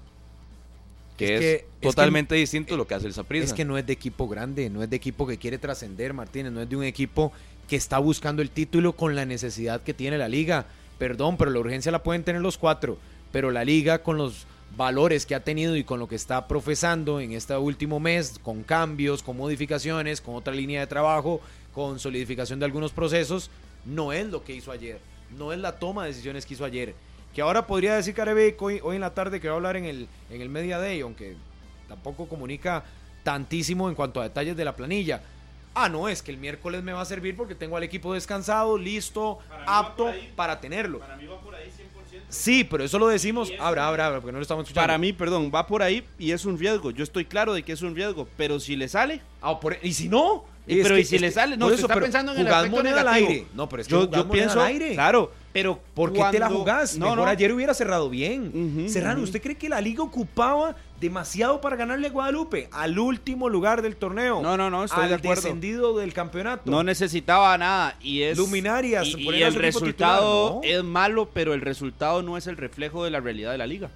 Que 1.17 1.25
Es 1.27 1.31
es, 1.33 1.41
que- 1.41 1.55
es 1.55 1.63
que- 1.81 1.87
totalmente 1.89 2.35
distinto 2.35 2.75
a 2.75 2.77
lo 2.77 2.87
que 2.87 2.95
hace 2.95 3.07
el 3.07 3.15
Saprissa. 3.15 3.45
Es 3.47 3.53
que 3.53 3.65
no 3.65 3.79
es 3.79 3.87
de 3.87 3.93
equipo 3.93 4.27
grande, 4.29 4.69
no 4.71 4.83
es 4.83 4.91
de 4.91 4.97
equipo 4.97 5.27
que 5.27 5.39
quiere 5.39 5.59
trascender, 5.59 6.13
Martínez, 6.13 6.53
no 6.53 6.61
es 6.63 6.69
de 6.69 6.77
un 6.77 6.85
equipo 6.85 7.33
que 7.69 7.77
está 7.77 7.99
buscando 7.99 8.43
el 8.43 8.51
título 8.51 8.95
con 8.95 9.15
la 9.15 9.25
necesidad 9.25 9.83
que 9.83 9.95
tiene 9.95 10.19
la 10.19 10.29
liga. 10.29 10.67
Perdón, 10.99 11.37
pero 11.37 11.51
la 11.51 11.59
urgencia 11.61 11.91
la 11.93 12.03
pueden 12.03 12.25
tener 12.25 12.41
los 12.43 12.59
cuatro, 12.59 12.99
pero 13.33 13.51
la 13.51 13.65
liga 13.65 14.03
con 14.03 14.17
los 14.17 14.47
valores 14.77 15.25
que 15.27 15.35
ha 15.37 15.41
tenido 15.45 15.77
y 15.77 15.85
con 15.85 16.01
lo 16.01 16.09
que 16.09 16.17
está 16.17 16.49
profesando 16.49 17.21
en 17.21 17.33
este 17.33 17.57
último 17.57 18.01
mes, 18.01 18.41
con 18.43 18.65
cambios, 18.65 19.23
con 19.23 19.37
modificaciones, 19.37 20.21
con 20.21 20.35
otra 20.35 20.53
línea 20.53 20.81
de 20.81 20.87
trabajo, 20.89 21.41
con 21.73 21.99
solidificación 22.01 22.59
de 22.59 22.65
algunos 22.67 22.91
procesos, 22.93 23.51
no 23.85 24.13
es 24.13 24.27
lo 24.27 24.43
que 24.43 24.55
hizo 24.55 24.73
ayer, 24.73 24.99
no 25.39 25.53
es 25.53 25.59
la 25.61 25.79
toma 25.79 26.03
de 26.05 26.09
decisiones 26.11 26.45
que 26.47 26.55
hizo 26.55 26.65
ayer. 26.65 26.95
Que 27.35 27.43
ahora 27.43 27.67
podría 27.67 27.97
decir 27.97 28.15
Carevic 28.15 28.61
hoy, 28.63 28.81
hoy 28.83 28.95
en 28.97 29.01
la 29.01 29.13
tarde 29.13 29.41
que 29.41 29.49
va 29.49 29.55
a 29.55 29.57
hablar 29.57 29.77
en 29.77 29.85
el, 29.85 30.09
en 30.31 30.41
el 30.41 30.49
Media 30.49 30.79
Day, 30.79 31.01
aunque 31.01 31.35
tampoco 31.89 32.29
comunica 32.29 32.85
tantísimo 33.25 33.89
en 33.89 33.95
cuanto 33.95 34.21
a 34.21 34.25
detalles 34.25 34.57
de 34.57 34.65
la 34.65 34.77
planilla. 34.77 35.21
Ah, 35.75 35.89
no, 35.89 36.09
es 36.09 36.23
que 36.23 36.31
el 36.31 36.37
miércoles 36.39 36.85
me 36.85 36.93
va 36.93 37.01
a 37.01 37.05
servir 37.05 37.37
porque 37.37 37.57
tengo 37.57 37.77
al 37.77 37.83
equipo 37.83 38.15
descansado, 38.15 38.79
listo, 38.79 39.41
Para 39.49 39.79
apto 39.79 40.07
ahí. 40.09 40.33
para 40.37 40.61
tenerlo. 40.61 41.01
Para 41.01 41.17
mí 41.17 41.27
va 41.27 41.41
por 41.41 41.55
ahí 41.55 41.69
Sí, 42.29 42.63
pero 42.63 42.85
eso 42.85 42.99
lo 43.01 43.09
decimos. 43.09 43.53
Abra, 43.59 43.89
abra, 43.89 44.07
abra, 44.07 44.21
porque 44.21 44.31
no 44.33 44.39
lo 44.39 44.43
estamos 44.43 44.63
escuchando. 44.65 44.87
Para 44.87 44.99
mí, 44.99 45.13
perdón, 45.13 45.51
va 45.53 45.67
por 45.67 45.83
ahí 45.83 46.05
y 46.17 46.31
es 46.31 46.45
un 46.45 46.57
riesgo. 46.59 46.93
Yo 46.93 47.03
estoy 47.03 47.25
claro 47.25 47.53
de 47.55 47.65
que 47.65 47.73
es 47.73 47.83
un 47.83 47.95
riesgo, 47.97 48.29
pero 48.37 48.61
si 48.61 48.77
le 48.77 48.87
sale, 48.89 49.21
Ah, 49.43 49.59
por- 49.59 49.77
y 49.83 49.93
si 49.95 50.09
no. 50.09 50.45
Y- 50.67 50.83
pero 50.83 50.97
¿y 50.97 51.05
si 51.05 51.19
le 51.19 51.31
sale? 51.31 51.57
No, 51.57 51.69
se 51.69 51.75
está 51.77 51.95
pensando 52.01 52.33
en 52.33 52.39
el 52.41 52.49
aspecto 52.49 52.77
moneda 52.77 53.01
al 53.01 53.07
negativo. 53.07 53.29
aire. 53.29 53.47
No, 53.55 53.69
pero 53.69 53.83
es 53.83 53.89
que 53.89 53.93
yo, 53.93 54.11
yo 54.11 54.29
pienso, 54.31 54.61
al 54.61 54.69
aire. 54.69 54.95
claro, 54.95 55.31
pero 55.53 55.79
¿Por 55.95 56.13
qué 56.13 56.21
te 56.31 56.39
la 56.39 56.47
cuando- 56.47 56.59
jugás? 56.61 56.97
No, 56.97 57.07
Mejor 57.11 57.19
no. 57.19 57.27
ayer 57.27 57.53
hubiera 57.53 57.75
cerrado 57.75 58.09
bien. 58.09 58.51
Ujú, 58.79 58.89
Serrano, 58.89 59.17
ujú. 59.17 59.25
¿usted 59.25 59.43
cree 59.43 59.57
que 59.57 59.69
la 59.69 59.81
liga 59.81 60.03
ocupaba 60.03 60.75
demasiado 61.01 61.61
para 61.61 61.77
ganarle 61.77 62.07
a 62.09 62.11
Guadalupe? 62.11 62.69
Al 62.73 62.99
último 62.99 63.49
lugar 63.51 63.83
del 63.83 63.97
torneo. 63.97 64.41
No, 64.43 64.57
no, 64.57 64.71
no, 64.71 64.85
estoy 64.85 65.03
al 65.05 65.09
de 65.11 65.15
acuerdo. 65.17 65.43
descendido 65.43 65.99
del 65.99 66.13
campeonato. 66.15 66.71
No 66.71 66.83
necesitaba 66.83 67.57
nada 67.59 67.97
y 68.01 68.23
es 68.23 68.39
Luminarias, 68.39 69.07
y, 69.07 69.31
y 69.31 69.43
el 69.43 69.55
resultado 69.55 70.61
titular, 70.61 70.73
¿no? 70.73 70.79
es 70.79 70.85
malo, 70.85 71.29
pero 71.35 71.53
el 71.53 71.61
resultado 71.61 72.23
no 72.23 72.37
es 72.39 72.47
el 72.47 72.57
reflejo 72.57 73.05
de 73.05 73.11
la 73.11 73.21
realidad 73.21 73.53
de 73.53 73.59
la 73.59 73.67
liga. 73.67 73.91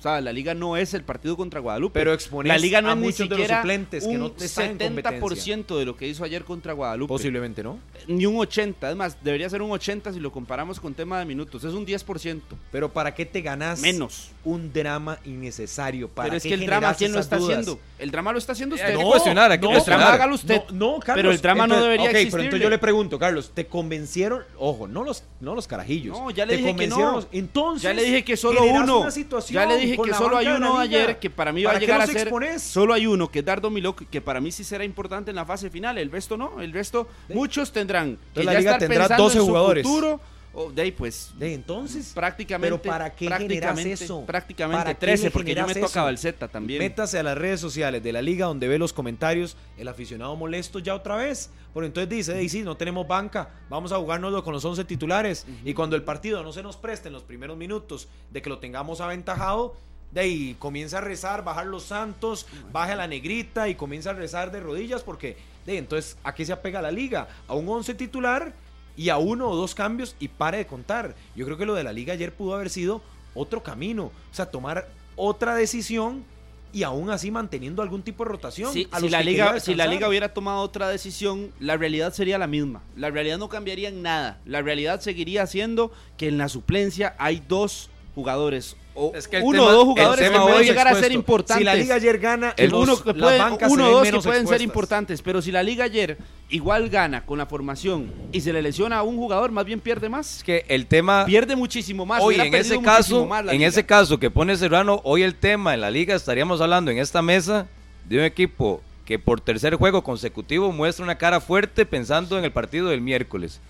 O 0.00 0.02
sea, 0.02 0.18
la 0.22 0.32
liga 0.32 0.54
no 0.54 0.78
es 0.78 0.94
el 0.94 1.02
partido 1.04 1.36
contra 1.36 1.60
Guadalupe. 1.60 1.92
Pero 2.00 2.14
exponés 2.14 2.48
la 2.50 2.56
liga 2.58 2.80
no 2.80 2.88
a 2.88 2.92
es 2.92 2.98
ni 2.98 3.04
muchos 3.04 3.28
de 3.28 3.36
los 3.36 3.46
suplentes 3.46 4.06
que 4.06 4.14
no 4.16 4.32
están 4.40 4.64
en 4.64 4.78
competencia. 4.78 5.56
70% 5.58 5.78
de 5.78 5.84
lo 5.84 5.94
que 5.94 6.08
hizo 6.08 6.24
ayer 6.24 6.42
contra 6.44 6.72
Guadalupe. 6.72 7.08
Posiblemente, 7.08 7.62
¿no? 7.62 7.78
Ni 8.06 8.24
un 8.24 8.38
80, 8.38 8.90
es 8.92 8.96
más, 8.96 9.22
debería 9.22 9.50
ser 9.50 9.60
un 9.60 9.70
80 9.70 10.14
si 10.14 10.18
lo 10.20 10.32
comparamos 10.32 10.80
con 10.80 10.94
tema 10.94 11.18
de 11.18 11.26
minutos. 11.26 11.64
Es 11.64 11.74
un 11.74 11.84
10%. 11.84 12.40
Pero 12.72 12.90
¿para 12.90 13.14
qué 13.14 13.26
te 13.26 13.42
ganas 13.42 13.80
Menos. 13.82 14.30
un 14.42 14.72
drama 14.72 15.18
innecesario? 15.26 16.08
¿Para 16.08 16.28
Pero 16.28 16.36
es 16.38 16.42
que 16.44 16.54
el 16.54 16.64
drama, 16.64 16.94
¿quién 16.94 17.12
lo 17.12 17.20
está 17.20 17.36
dudas? 17.36 17.58
haciendo? 17.58 17.78
El 17.98 18.10
drama 18.10 18.32
lo 18.32 18.38
está 18.38 18.52
haciendo 18.52 18.76
usted. 18.76 18.88
Hay 18.88 18.96
que 18.96 19.04
cuestionar, 19.04 19.50
hay 19.52 19.58
que 19.60 19.66
no, 19.66 19.76
el 19.76 19.84
drama 19.84 20.12
hágalo 20.14 20.34
usted. 20.34 20.62
No, 20.72 20.92
no, 20.94 21.00
Carlos. 21.00 21.16
Pero 21.16 21.30
el 21.30 21.40
drama 21.42 21.66
no 21.66 21.78
debería 21.78 22.06
ok, 22.06 22.12
pero 22.30 22.42
entonces 22.42 22.62
yo 22.62 22.70
le 22.70 22.78
pregunto, 22.78 23.18
Carlos, 23.18 23.50
¿te 23.54 23.66
convencieron? 23.66 24.44
Ojo, 24.56 24.88
no 24.88 25.04
los, 25.04 25.24
no 25.40 25.54
los 25.54 25.66
carajillos. 25.66 26.18
No, 26.18 26.30
ya 26.30 26.46
le 26.46 26.52
¿Te 26.54 26.56
dije 26.56 26.68
que 26.68 26.72
convencieron 26.72 27.10
no. 27.12 27.16
los- 27.18 27.28
Entonces, 27.32 27.82
Ya 27.82 27.92
le 27.92 28.02
dije 28.02 28.24
que 28.24 28.38
solo 28.38 28.64
uno. 28.64 29.00
una 29.00 29.10
situación 29.10 29.54
Ya 29.62 29.66
le 29.68 29.76
dije 29.76 29.89
con 29.96 30.08
que 30.08 30.14
solo 30.14 30.36
hay 30.36 30.46
uno 30.48 30.78
ayer 30.78 31.18
que 31.18 31.30
para 31.30 31.52
mí 31.52 31.62
va 31.64 31.70
a 31.70 31.72
¿Para 31.74 31.80
qué 31.80 31.86
llegar 31.86 32.00
a 32.02 32.06
ser. 32.06 32.16
exponés? 32.18 32.62
Solo 32.62 32.94
hay 32.94 33.06
uno 33.06 33.30
que 33.30 33.40
es 33.40 33.44
Dardo 33.44 33.70
Miló, 33.70 33.94
que 33.96 34.20
para 34.20 34.40
mí 34.40 34.50
sí 34.52 34.64
será 34.64 34.84
importante 34.84 35.30
en 35.30 35.36
la 35.36 35.44
fase 35.44 35.70
final. 35.70 35.98
El 35.98 36.10
resto 36.10 36.36
no. 36.36 36.60
El 36.60 36.72
resto, 36.72 37.08
muchos 37.28 37.72
tendrán 37.72 38.18
que 38.34 38.44
la 38.44 38.52
ya 38.52 38.58
liga 38.58 38.70
estar 38.72 38.80
tendrá 38.88 39.04
pensando 39.04 39.24
12 39.24 39.36
en 39.36 39.40
su 39.42 39.46
jugadores. 39.46 39.86
futuro. 39.86 40.20
O 40.52 40.72
de 40.72 40.82
ahí, 40.82 40.90
pues. 40.90 41.32
De 41.38 41.54
entonces, 41.54 42.12
Prácticamente. 42.14 42.76
¿Pero 42.78 42.82
para 42.82 43.14
qué 43.14 43.26
generas 43.26 43.46
prácticamente, 43.46 44.04
eso? 44.04 44.26
Prácticamente 44.26 44.82
¿Para 44.82 44.94
qué 44.94 45.06
13, 45.06 45.24
le 45.24 45.30
porque 45.30 45.50
yo 45.50 45.54
generas 45.54 45.76
meto 45.76 45.86
a? 45.86 45.92
Cabalceta 45.92 46.48
también. 46.48 46.80
Métase 46.80 47.18
a 47.18 47.22
las 47.22 47.38
redes 47.38 47.60
sociales 47.60 48.02
de 48.02 48.12
la 48.12 48.20
liga 48.20 48.46
donde 48.46 48.66
ve 48.66 48.78
los 48.78 48.92
comentarios, 48.92 49.56
el 49.78 49.86
aficionado 49.86 50.34
molesto 50.34 50.80
ya 50.80 50.94
otra 50.94 51.16
vez. 51.16 51.50
Por 51.72 51.84
entonces 51.84 52.08
dice, 52.08 52.36
"Ey, 52.36 52.48
sí, 52.48 52.62
no 52.62 52.76
tenemos 52.76 53.06
banca, 53.06 53.50
vamos 53.68 53.92
a 53.92 53.98
jugárnoslo 53.98 54.42
con 54.42 54.52
los 54.52 54.64
11 54.64 54.84
titulares. 54.84 55.46
Y 55.64 55.72
cuando 55.72 55.94
el 55.94 56.02
partido 56.02 56.42
no 56.42 56.52
se 56.52 56.64
nos 56.64 56.76
preste 56.76 57.08
en 57.08 57.14
los 57.14 57.22
primeros 57.22 57.56
minutos 57.56 58.08
de 58.32 58.42
que 58.42 58.50
lo 58.50 58.58
tengamos 58.58 59.00
aventajado, 59.00 59.76
de 60.10 60.20
ahí 60.22 60.56
comienza 60.58 60.98
a 60.98 61.00
rezar, 61.00 61.44
bajar 61.44 61.66
los 61.66 61.84
santos, 61.84 62.48
baja 62.72 62.96
la 62.96 63.06
negrita 63.06 63.68
y 63.68 63.76
comienza 63.76 64.10
a 64.10 64.14
rezar 64.14 64.50
de 64.50 64.58
rodillas 64.58 65.04
porque, 65.04 65.36
de 65.64 65.72
ahí, 65.72 65.78
entonces, 65.78 66.18
¿a 66.24 66.34
qué 66.34 66.44
se 66.44 66.52
apega 66.52 66.82
la 66.82 66.90
liga? 66.90 67.28
A 67.46 67.54
un 67.54 67.68
11 67.68 67.94
titular 67.94 68.52
y 68.96 69.08
a 69.08 69.18
uno 69.18 69.48
o 69.48 69.56
dos 69.56 69.74
cambios 69.74 70.16
y 70.20 70.28
pare 70.28 70.58
de 70.58 70.66
contar. 70.66 71.14
Yo 71.36 71.44
creo 71.46 71.56
que 71.56 71.66
lo 71.66 71.74
de 71.74 71.84
la 71.84 71.92
liga 71.92 72.12
ayer 72.12 72.32
pudo 72.34 72.54
haber 72.54 72.70
sido 72.70 73.02
otro 73.34 73.62
camino, 73.62 74.04
o 74.06 74.34
sea, 74.34 74.46
tomar 74.50 74.88
otra 75.16 75.54
decisión 75.54 76.24
y 76.72 76.84
aún 76.84 77.10
así 77.10 77.30
manteniendo 77.30 77.82
algún 77.82 78.02
tipo 78.02 78.22
de 78.24 78.30
rotación. 78.30 78.72
Sí, 78.72 78.86
a 78.92 79.00
si, 79.00 79.08
la 79.08 79.18
que 79.18 79.24
liga, 79.24 79.60
si 79.60 79.74
la 79.74 79.86
liga 79.86 80.08
hubiera 80.08 80.32
tomado 80.32 80.60
otra 80.60 80.88
decisión, 80.88 81.50
la 81.58 81.76
realidad 81.76 82.12
sería 82.12 82.38
la 82.38 82.46
misma. 82.46 82.82
La 82.96 83.10
realidad 83.10 83.38
no 83.38 83.48
cambiaría 83.48 83.88
en 83.88 84.02
nada. 84.02 84.38
La 84.46 84.62
realidad 84.62 85.00
seguiría 85.00 85.46
siendo 85.46 85.90
que 86.16 86.28
en 86.28 86.38
la 86.38 86.48
suplencia 86.48 87.14
hay 87.18 87.42
dos 87.48 87.90
jugadores. 88.14 88.76
O 88.94 89.12
Es 89.14 89.26
que 89.28 89.38
el 89.38 89.42
uno 89.44 89.58
tema- 89.62 89.66
o 89.68 89.72
dos 89.72 89.84
jugadores 89.84 90.30
que 90.30 90.38
pueden 90.38 90.62
llegar 90.64 90.88
a 90.88 90.94
ser 90.94 91.12
importantes. 91.12 91.58
Si 91.58 91.64
la 91.64 91.74
liga 91.74 91.94
ayer 91.96 92.18
gana, 92.18 92.54
El 92.56 92.70
los- 92.70 92.82
uno 92.82 93.02
que 93.02 93.12
las 93.14 93.22
puede- 93.22 93.38
bancas 93.38 93.72
uno 93.72 93.86
o 93.88 93.90
dos 93.90 94.08
que 94.10 94.18
pueden 94.20 94.46
ser 94.46 94.60
importantes, 94.62 95.22
pero 95.22 95.40
si 95.42 95.50
la 95.52 95.62
liga 95.62 95.84
ayer 95.84 96.18
igual 96.50 96.88
gana 96.90 97.24
con 97.24 97.38
la 97.38 97.46
formación 97.46 98.12
y 98.32 98.40
se 98.40 98.52
le 98.52 98.60
lesiona 98.62 98.98
a 98.98 99.02
un 99.02 99.16
jugador, 99.16 99.50
más 99.52 99.64
bien 99.64 99.80
pierde 99.80 100.08
más. 100.08 100.42
Que 100.44 100.64
el 100.68 100.86
tema 100.86 101.24
Pierde 101.24 101.56
muchísimo 101.56 102.04
más. 102.04 102.22
hoy 102.22 102.40
en 102.40 102.54
ese 102.54 102.80
caso, 102.80 103.28
en 103.34 103.46
liga. 103.46 103.66
ese 103.66 103.86
caso 103.86 104.18
que 104.18 104.30
pone 104.30 104.56
Serrano, 104.56 105.00
hoy 105.04 105.22
el 105.22 105.34
tema 105.34 105.74
en 105.74 105.80
la 105.80 105.90
liga 105.90 106.14
estaríamos 106.14 106.60
hablando 106.60 106.90
en 106.90 106.98
esta 106.98 107.22
mesa 107.22 107.66
de 108.08 108.18
un 108.18 108.24
equipo 108.24 108.82
que 109.04 109.18
por 109.18 109.40
tercer 109.40 109.74
juego 109.74 110.02
consecutivo 110.02 110.72
muestra 110.72 111.04
una 111.04 111.18
cara 111.18 111.40
fuerte 111.40 111.86
pensando 111.86 112.38
en 112.38 112.44
el 112.44 112.52
partido 112.52 112.88
del 112.88 113.00
miércoles. 113.00 113.60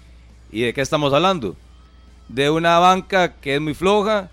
¿Y 0.52 0.62
de 0.62 0.74
qué 0.74 0.80
estamos 0.80 1.12
hablando? 1.12 1.56
De 2.28 2.50
una 2.50 2.78
banca 2.78 3.34
que 3.34 3.54
es 3.54 3.60
muy 3.60 3.74
floja, 3.74 4.30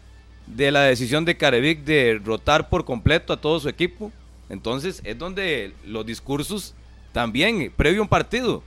de 0.47 0.71
la 0.71 0.81
decisión 0.83 1.25
de 1.25 1.37
Carevic 1.37 1.83
de 1.83 2.21
rotar 2.23 2.69
por 2.69 2.85
completo 2.85 3.33
a 3.33 3.41
todo 3.41 3.59
su 3.59 3.69
equipo. 3.69 4.11
Entonces 4.49 5.01
es 5.03 5.17
donde 5.17 5.73
los 5.85 6.05
discursos 6.05 6.73
también, 7.21 7.73
previo 7.75 8.01
a 8.01 8.03
un 8.03 8.07
partido. 8.07 8.61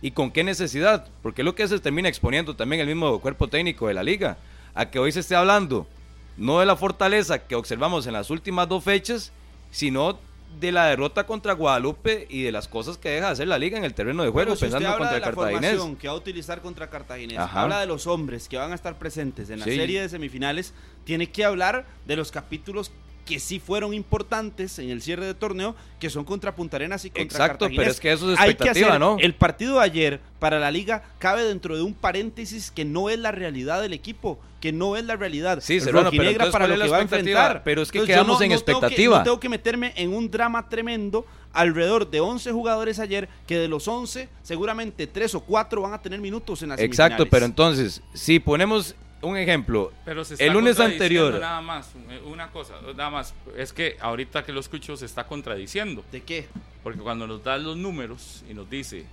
¿Y 0.00 0.12
con 0.12 0.30
qué 0.30 0.44
necesidad? 0.44 1.08
Porque 1.22 1.42
es 1.42 1.44
lo 1.44 1.56
que 1.56 1.66
se 1.66 1.80
termina 1.80 2.08
exponiendo 2.08 2.54
también 2.54 2.80
el 2.80 2.86
mismo 2.86 3.18
cuerpo 3.20 3.48
técnico 3.48 3.88
de 3.88 3.94
la 3.94 4.04
liga. 4.04 4.38
A 4.74 4.88
que 4.90 5.00
hoy 5.00 5.10
se 5.10 5.18
esté 5.20 5.34
hablando 5.34 5.88
no 6.36 6.60
de 6.60 6.66
la 6.66 6.76
fortaleza 6.76 7.40
que 7.48 7.56
observamos 7.56 8.06
en 8.06 8.12
las 8.12 8.30
últimas 8.30 8.68
dos 8.68 8.84
fechas, 8.84 9.32
sino 9.72 10.20
de 10.60 10.70
la 10.70 10.86
derrota 10.86 11.26
contra 11.26 11.54
Guadalupe 11.54 12.28
y 12.30 12.42
de 12.42 12.52
las 12.52 12.68
cosas 12.68 12.96
que 12.96 13.08
deja 13.08 13.26
de 13.26 13.32
hacer 13.32 13.48
la 13.48 13.58
liga 13.58 13.76
en 13.76 13.84
el 13.84 13.92
terreno 13.94 14.22
de 14.22 14.28
juego 14.30 14.50
Bueno, 14.50 14.56
si 14.56 14.66
usted 14.66 14.78
pensando 14.78 14.88
habla 14.88 14.98
contra 14.98 15.14
de 15.14 15.20
la 15.20 15.26
Cartaginés. 15.26 15.70
formación 15.72 15.96
que 15.96 16.06
va 16.06 16.14
a 16.14 16.16
utilizar 16.16 16.60
contra 16.62 16.88
Cartaginés, 16.88 17.38
Ajá. 17.38 17.62
habla 17.62 17.80
de 17.80 17.86
los 17.86 18.06
hombres 18.06 18.48
que 18.48 18.56
van 18.56 18.70
a 18.70 18.76
estar 18.76 18.96
presentes 18.96 19.50
en 19.50 19.58
la 19.58 19.64
Sí. 19.64 19.74
serie 19.74 20.00
de 20.02 20.08
semifinales, 20.08 20.72
tiene 21.04 21.26
que 21.28 21.44
hablar 21.44 21.84
de 22.06 22.14
los 22.14 22.30
capítulos 22.30 22.92
que 23.26 23.38
sí 23.40 23.58
fueron 23.60 23.92
importantes 23.92 24.78
en 24.78 24.88
el 24.88 25.02
cierre 25.02 25.26
de 25.26 25.34
torneo, 25.34 25.74
que 26.00 26.08
son 26.08 26.24
contra 26.24 26.54
Punta 26.54 26.76
Arenas 26.76 27.04
y 27.04 27.10
contra 27.10 27.24
Exacto, 27.24 27.64
Cartaginés. 27.66 27.78
pero 27.78 27.90
es 27.90 28.00
que 28.00 28.12
eso 28.12 28.32
es 28.32 28.38
Hay 28.38 28.46
que 28.46 28.50
expectativa, 28.52 28.88
hacer- 28.88 29.00
¿no? 29.00 29.16
El 29.20 29.34
partido 29.34 29.74
de 29.74 29.80
ayer 29.84 30.20
para 30.38 30.58
la 30.60 30.70
liga 30.70 31.02
cabe 31.18 31.42
dentro 31.44 31.76
de 31.76 31.82
un 31.82 31.92
paréntesis 31.92 32.70
que 32.70 32.84
no 32.84 33.10
es 33.10 33.18
la 33.18 33.32
realidad 33.32 33.82
del 33.82 33.92
equipo, 33.92 34.38
que 34.60 34.72
no 34.72 34.96
es 34.96 35.04
la 35.04 35.16
realidad. 35.16 35.58
Sí, 35.60 35.80
Serrano, 35.80 36.10
pero 36.10 36.22
entonces, 36.22 36.52
para 36.52 36.66
¿cuál 36.66 36.78
lo 36.78 36.84
que 36.84 36.90
va 36.90 36.96
a 36.98 37.02
expectativa? 37.02 37.40
enfrentar. 37.40 37.64
Pero 37.64 37.82
es 37.82 37.90
que 37.92 37.98
Entonces, 37.98 38.14
quedamos 38.14 38.40
en 38.40 38.48
tengo 38.48 38.48
que- 38.48 38.72
expectativa. 38.72 39.18
no 39.18 39.24
tengo 39.24 39.40
que 39.40 39.48
meterme 39.48 39.92
en 39.96 40.14
un 40.14 40.30
drama 40.30 40.68
tremendo 40.68 41.26
alrededor 41.52 42.08
de 42.10 42.20
11 42.20 42.52
jugadores 42.52 42.98
ayer, 43.00 43.28
que 43.46 43.58
de 43.58 43.66
los 43.66 43.88
11, 43.88 44.28
seguramente 44.42 45.06
3 45.06 45.34
o 45.34 45.40
4 45.40 45.82
van 45.82 45.94
a 45.94 46.00
tener 46.02 46.20
minutos 46.20 46.62
en 46.62 46.68
las 46.70 46.80
Exacto, 46.80 47.26
pero 47.26 47.44
entonces, 47.46 48.02
si 48.14 48.38
ponemos 48.38 48.94
un 49.22 49.36
ejemplo, 49.36 49.92
Pero 50.04 50.24
se 50.24 50.34
está 50.34 50.44
el 50.44 50.52
lunes 50.52 50.78
anterior, 50.78 51.40
Nada 51.40 51.60
más, 51.60 51.90
eh, 52.10 52.20
una 52.26 52.50
cosa, 52.50 52.74
nada 52.94 53.10
más. 53.10 53.34
Es 53.56 53.72
que 53.72 53.96
ahorita 54.00 54.44
que 54.44 54.52
lo 54.52 54.60
escucho 54.60 54.96
se 54.96 55.06
está 55.06 55.26
contradiciendo. 55.26 56.04
¿De 56.12 56.22
qué? 56.22 56.46
Porque 56.82 57.00
cuando 57.00 57.26
nos 57.26 57.42
da 57.42 57.56
los 57.58 57.76
números 57.76 58.44
y 58.48 58.54
nos 58.54 58.68
dice 58.68 59.06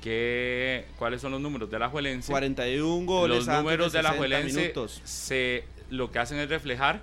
que 0.00 0.86
cuáles 0.98 1.20
son 1.20 1.32
los 1.32 1.40
números 1.40 1.70
de 1.70 1.78
la 1.78 1.88
Juelense, 1.88 2.30
41 2.30 3.06
goles 3.06 3.38
los 3.38 3.48
antes 3.48 3.62
números 3.64 3.92
de 3.92 4.02
la 4.02 4.10
60 4.10 4.18
Juelense 4.18 4.60
minutos. 4.60 5.00
se, 5.04 5.64
lo 5.90 6.10
que 6.10 6.18
hacen 6.18 6.38
es 6.38 6.48
reflejar, 6.48 7.02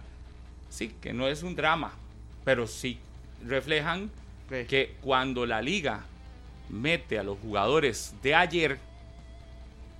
sí, 0.70 0.96
que 1.02 1.14
no 1.14 1.28
es 1.28 1.44
un 1.44 1.56
drama, 1.56 1.94
pero 2.46 2.66
sí 2.68 3.00
reflejan 3.46 4.10
¿Qué? 4.48 4.66
que 4.66 4.96
cuando 5.02 5.46
la 5.46 5.62
liga 5.62 6.06
mete 6.70 7.20
a 7.20 7.24
los 7.24 7.38
jugadores 7.40 8.16
de 8.24 8.36
ayer, 8.36 8.80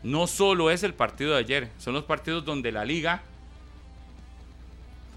no 0.04 0.28
solo 0.28 0.70
es 0.70 0.84
el 0.84 0.94
partido 0.94 1.32
de 1.32 1.40
ayer, 1.40 1.70
son 1.80 1.94
los 1.94 2.04
partidos 2.04 2.44
donde 2.44 2.72
la 2.72 2.86
liga 2.86 3.22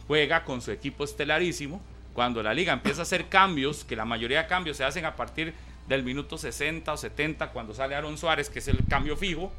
juega 0.07 0.45
con 0.45 0.63
su 0.63 0.71
equipo 0.71 1.05
estelarísimo. 1.05 1.81
Cuando 2.15 2.43
la 2.43 2.55
liga 2.55 2.73
empieza 2.73 3.01
a 3.01 3.03
hacer 3.03 3.29
cambios, 3.29 3.85
que 3.85 3.97
la 3.97 4.05
mayoría 4.05 4.43
de 4.43 4.49
cambios 4.49 4.77
se 4.77 4.85
hacen 4.85 5.05
a 5.05 5.17
partir 5.17 5.53
del 5.89 6.03
minuto 6.03 6.39
60 6.39 6.93
o 6.93 6.97
70, 6.97 7.51
cuando 7.51 7.75
sale 7.75 7.95
Aaron 7.95 8.17
Suárez, 8.17 8.49
que 8.49 8.61
es 8.61 8.69
el 8.69 8.79
cambio 8.89 9.17
fijo, 9.17 9.53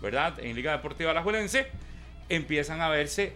¿verdad? 0.00 0.40
En 0.40 0.56
Liga 0.56 0.72
Deportiva 0.72 1.12
Alajuelense, 1.12 1.68
empiezan 2.28 2.80
a 2.80 2.88
verse 2.88 3.34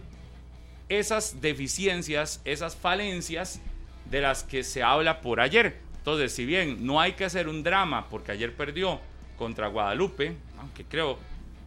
esas 0.89 1.39
deficiencias, 1.39 2.41
esas 2.45 2.75
falencias 2.75 3.61
de 4.09 4.21
las 4.21 4.43
que 4.43 4.63
se 4.63 4.83
habla 4.83 5.21
por 5.21 5.39
ayer. 5.39 5.77
Entonces, 5.99 6.33
si 6.33 6.45
bien 6.45 6.85
no 6.85 6.99
hay 6.99 7.13
que 7.13 7.25
hacer 7.25 7.47
un 7.47 7.63
drama 7.63 8.07
porque 8.09 8.31
ayer 8.31 8.55
perdió 8.55 8.99
contra 9.37 9.67
Guadalupe, 9.67 10.35
aunque 10.67 10.83
creo 10.83 11.17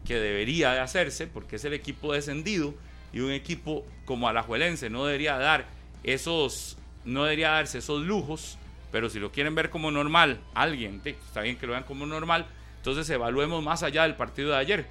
que 0.05 0.15
debería 0.15 0.73
de 0.73 0.79
hacerse 0.79 1.27
porque 1.27 1.55
es 1.55 1.65
el 1.65 1.73
equipo 1.73 2.13
descendido 2.13 2.73
y 3.11 3.19
un 3.19 3.31
equipo 3.31 3.85
como 4.05 4.27
Alajuelense 4.27 4.89
no 4.89 5.05
debería 5.05 5.37
dar 5.37 5.65
esos 6.03 6.77
no 7.03 7.23
debería 7.23 7.49
darse 7.49 7.79
esos 7.79 8.05
lujos, 8.05 8.59
pero 8.91 9.09
si 9.09 9.19
lo 9.19 9.31
quieren 9.31 9.55
ver 9.55 9.71
como 9.71 9.89
normal, 9.89 10.39
alguien, 10.53 11.01
está 11.03 11.41
bien 11.41 11.57
que 11.57 11.65
lo 11.65 11.73
vean 11.73 11.83
como 11.83 12.05
normal, 12.05 12.45
entonces 12.77 13.09
evaluemos 13.09 13.63
más 13.63 13.81
allá 13.81 14.03
del 14.03 14.15
partido 14.15 14.51
de 14.51 14.57
ayer. 14.57 14.87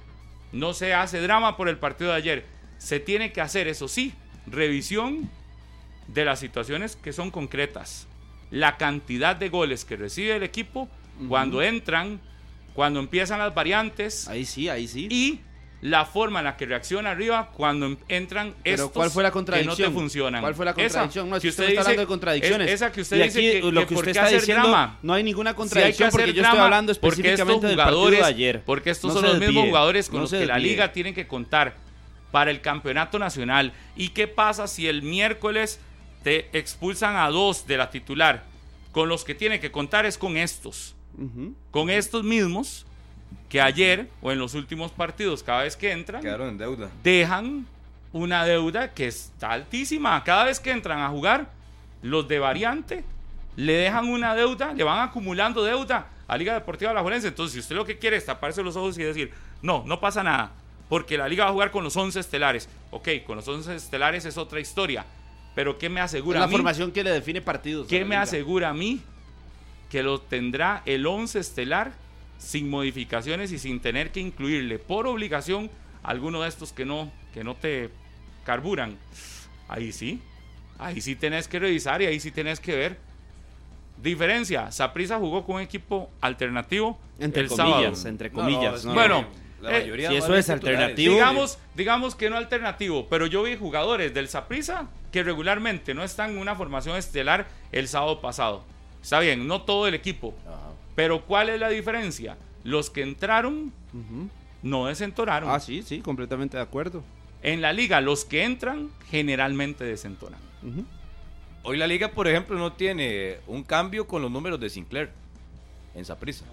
No 0.51 0.73
se 0.73 0.93
hace 0.93 1.21
drama 1.21 1.55
por 1.55 1.69
el 1.69 1.77
partido 1.77 2.11
de 2.11 2.17
ayer. 2.17 2.45
Se 2.79 2.99
tiene 2.99 3.31
que 3.31 3.39
hacer, 3.39 3.69
eso 3.69 3.87
sí, 3.87 4.13
revisión 4.45 5.29
de 6.07 6.25
las 6.25 6.39
situaciones 6.39 6.97
que 6.97 7.13
son 7.13 7.31
concretas. 7.31 8.07
La 8.49 8.75
cantidad 8.75 9.37
de 9.37 9.47
goles 9.47 9.85
que 9.85 9.95
recibe 9.95 10.35
el 10.35 10.43
equipo 10.43 10.89
cuando 11.29 11.61
entran, 11.61 12.19
cuando 12.73 12.99
empiezan 12.99 13.39
las 13.39 13.53
variantes 13.53 14.27
Ahí 14.27 14.45
sí, 14.45 14.69
ahí 14.69 14.87
sí. 14.87 15.07
y 15.09 15.39
la 15.81 16.05
forma 16.05 16.39
en 16.39 16.45
la 16.45 16.57
que 16.57 16.67
reacciona 16.67 17.09
arriba 17.09 17.49
cuando 17.53 17.87
en- 17.87 17.97
entran 18.07 18.53
Pero 18.63 18.75
estos 18.75 18.91
¿cuál 18.91 19.09
fue 19.09 19.23
la 19.23 19.29
que 19.29 19.33
contradicción? 19.33 19.89
no 19.89 19.93
te 19.95 19.99
funcionan. 19.99 20.41
¿Cuál 20.41 20.53
fue 20.53 20.63
la 20.65 20.71
Esa, 20.71 20.81
contradicción? 20.83 21.29
no, 21.29 21.35
es 21.37 21.41
que 21.41 21.47
que 21.47 21.49
usted, 21.49 21.63
está 21.69 21.81
hablando 21.81 22.01
de 22.01 22.07
contradicciones. 22.07 22.67
es- 22.67 22.73
esa 22.75 22.91
que 22.91 23.01
usted 23.01 23.17
y 23.17 23.23
dice 23.23 23.41
que, 23.41 23.71
lo 23.71 23.81
que 23.81 23.87
que 23.87 23.93
usted 23.95 24.11
está 24.11 24.27
diciendo 24.27 24.67
drama. 24.67 24.99
no 25.01 25.13
hay 25.13 25.23
ninguna 25.23 25.49
Si 25.49 25.51
hay 25.51 25.53
que 25.53 25.57
contradicción 25.57 26.09
porque 26.11 26.33
yo 26.33 26.43
estoy 26.43 26.59
hablando 26.59 26.91
específicamente 26.91 27.67
del 27.67 27.75
partido 27.77 27.97
jugadores, 27.97 28.19
de 28.19 28.25
ayer. 28.25 28.63
Porque 28.63 28.89
estos 28.91 29.13
No 29.15 29.19
son 29.21 29.29
los 29.29 29.39
mismos 29.39 29.65
jugadores 29.65 30.07
con 30.07 30.17
no 30.17 30.21
los 30.21 30.31
que 30.31 30.45
la 30.45 30.59
liga 30.59 30.91
tiene 30.93 31.13
que 31.15 31.25
contar 31.27 31.75
para 32.31 32.51
el 32.51 32.61
campeonato 32.61 33.17
nacional. 33.17 33.73
¿Y 33.95 34.09
qué 34.09 34.27
pasa 34.27 34.67
si 34.67 34.87
el 34.87 35.01
miércoles 35.01 35.79
te 36.23 36.47
expulsan 36.57 37.15
a 37.15 37.27
dos 37.31 37.65
de 37.65 37.77
la 37.77 37.89
titular? 37.89 38.43
Con 38.91 39.09
los 39.09 39.23
que 39.23 39.33
tiene 39.33 39.59
que 39.59 39.71
contar 39.71 40.05
es 40.05 40.17
con 40.19 40.37
estos. 40.37 40.95
Con 41.71 41.89
estos 41.89 42.23
mismos 42.23 42.85
que 43.49 43.61
ayer 43.61 44.09
o 44.21 44.31
en 44.31 44.39
los 44.39 44.53
últimos 44.55 44.91
partidos, 44.91 45.43
cada 45.43 45.63
vez 45.63 45.75
que 45.75 45.91
entran, 45.91 46.21
Quedaron 46.21 46.49
en 46.49 46.57
deuda. 46.57 46.89
dejan 47.03 47.65
una 48.13 48.45
deuda 48.45 48.93
que 48.93 49.07
está 49.07 49.51
altísima. 49.51 50.23
Cada 50.23 50.45
vez 50.45 50.59
que 50.59 50.71
entran 50.71 50.99
a 50.99 51.09
jugar, 51.09 51.49
los 52.01 52.27
de 52.27 52.39
variante 52.39 53.03
le 53.55 53.73
dejan 53.73 54.07
una 54.09 54.33
deuda, 54.35 54.73
le 54.73 54.83
van 54.83 55.07
acumulando 55.07 55.63
deuda 55.63 56.07
a 56.27 56.37
Liga 56.37 56.53
Deportiva 56.53 56.91
Alajuelense. 56.91 57.27
Entonces, 57.27 57.53
si 57.53 57.59
usted 57.59 57.75
lo 57.75 57.85
que 57.85 57.97
quiere 57.99 58.17
es 58.17 58.25
taparse 58.25 58.63
los 58.63 58.75
ojos 58.75 58.97
y 58.97 59.03
decir, 59.03 59.31
no, 59.61 59.83
no 59.85 59.99
pasa 59.99 60.23
nada, 60.23 60.51
porque 60.89 61.17
la 61.17 61.27
Liga 61.27 61.43
va 61.45 61.49
a 61.51 61.53
jugar 61.53 61.71
con 61.71 61.83
los 61.83 61.95
11 61.95 62.19
estelares. 62.19 62.67
Ok, 62.89 63.09
con 63.25 63.35
los 63.37 63.47
11 63.47 63.75
estelares 63.75 64.25
es 64.25 64.37
otra 64.37 64.59
historia. 64.59 65.05
Pero 65.53 65.77
¿qué 65.77 65.89
me 65.89 65.99
Es 65.99 66.05
asegura 66.05 66.39
la 66.39 66.45
a 66.45 66.47
mí? 66.47 66.53
formación 66.53 66.91
que 66.91 67.03
le 67.03 67.11
define 67.11 67.41
partidos. 67.41 67.87
¿Qué 67.87 67.99
la 67.99 68.05
me 68.05 68.15
asegura 68.15 68.69
a 68.69 68.73
mí 68.73 69.01
que 69.91 70.01
lo 70.03 70.19
tendrá 70.21 70.81
el 70.85 71.05
11 71.05 71.37
estelar 71.39 71.91
sin 72.37 72.69
modificaciones 72.69 73.51
y 73.51 73.59
sin 73.59 73.81
tener 73.81 74.11
que 74.11 74.21
incluirle 74.21 74.79
por 74.79 75.05
obligación 75.05 75.69
alguno 76.01 76.41
de 76.41 76.49
estos 76.49 76.71
que 76.71 76.85
no, 76.85 77.11
que 77.33 77.43
no 77.43 77.55
te 77.55 77.89
carburan? 78.45 78.97
Ahí 79.67 79.91
sí, 79.91 80.21
ahí 80.79 81.01
sí 81.01 81.15
tenés 81.15 81.47
que 81.47 81.59
revisar 81.59 82.01
y 82.01 82.05
ahí 82.05 82.19
sí 82.19 82.31
tenés 82.31 82.59
que 82.59 82.75
ver. 82.75 82.97
Diferencia, 84.01 84.71
Saprisa 84.71 85.17
jugó 85.19 85.45
con 85.45 85.57
un 85.57 85.61
equipo 85.61 86.09
alternativo 86.21 86.97
Entre 87.19 87.43
el 87.43 87.49
comillas, 87.49 87.99
sábado. 87.99 88.09
entre 88.09 88.29
No, 88.29 88.35
comillas. 88.35 88.85
no, 88.85 88.89
¿no? 88.91 88.95
Bueno, 88.95 89.25
la 89.61 89.77
eh, 89.77 90.07
si 90.09 90.15
eso 90.15 90.35
es 90.35 90.49
alternativo, 90.49 91.13
Digamos, 91.13 91.59
digamos 91.75 92.15
que 92.15 92.29
no 92.29 92.37
alternativo, 92.37 93.07
pero 93.09 93.27
yo 93.27 93.43
vi 93.43 93.55
jugadores 93.57 94.13
del 94.13 94.27
Saprissa 94.27 94.87
que 95.11 95.21
regularmente 95.21 95.93
no 95.93 96.03
están 96.03 96.31
en 96.31 96.37
una 96.39 96.55
formación 96.55 96.97
estelar 96.97 97.47
el 97.71 97.87
sábado 97.87 98.21
pasado. 98.21 98.70
Está 99.01 99.19
bien, 99.19 99.47
no 99.47 99.61
todo 99.63 99.87
el 99.87 99.93
equipo. 99.93 100.33
Pero 100.95 101.25
¿cuál 101.25 101.49
es 101.49 101.59
la 101.59 101.69
diferencia? 101.69 102.37
Los 102.63 102.89
que 102.89 103.01
entraron 103.01 103.71
no 104.61 104.85
desentonaron. 104.87 105.49
Ah, 105.49 105.59
sí, 105.59 105.81
sí, 105.83 106.01
completamente 106.01 106.57
de 106.57 106.63
acuerdo. 106.63 107.03
En 107.43 107.61
la 107.61 107.73
liga, 107.73 108.01
los 108.01 108.25
que 108.25 108.43
entran 108.43 108.89
generalmente 109.09 109.83
desentonan. 109.83 110.39
Hoy 111.63 111.77
la 111.77 111.87
liga, 111.87 112.09
por 112.09 112.27
ejemplo, 112.27 112.57
no 112.57 112.73
tiene 112.73 113.37
un 113.47 113.63
cambio 113.63 114.07
con 114.07 114.21
los 114.21 114.31
números 114.31 114.59
de 114.59 114.69
Sinclair 114.69 115.11
en 115.95 116.05
Saprissa. 116.05 116.45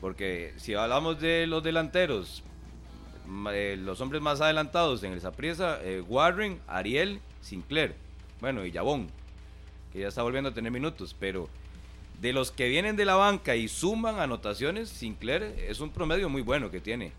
Porque 0.00 0.54
si 0.56 0.74
hablamos 0.74 1.20
de 1.20 1.46
los 1.46 1.62
delanteros, 1.62 2.42
eh, 3.52 3.76
los 3.78 4.00
hombres 4.00 4.22
más 4.22 4.40
adelantados 4.40 5.02
en 5.02 5.12
el 5.12 5.20
Saprissa, 5.20 5.78
eh, 5.82 6.00
Warren, 6.00 6.60
Ariel, 6.66 7.20
Sinclair, 7.42 7.94
bueno, 8.40 8.64
y 8.64 8.70
Yabón, 8.70 9.08
que 9.98 10.02
ya 10.02 10.08
está 10.08 10.22
volviendo 10.22 10.50
a 10.50 10.54
tener 10.54 10.70
minutos, 10.70 11.16
pero 11.18 11.48
de 12.20 12.32
los 12.32 12.52
que 12.52 12.68
vienen 12.68 12.94
de 12.94 13.04
la 13.04 13.16
banca 13.16 13.56
y 13.56 13.66
suman 13.66 14.20
anotaciones, 14.20 14.88
Sinclair 14.88 15.42
es 15.68 15.80
un 15.80 15.90
promedio 15.90 16.28
muy 16.28 16.40
bueno 16.42 16.70
que 16.70 16.80
tiene. 16.80 17.10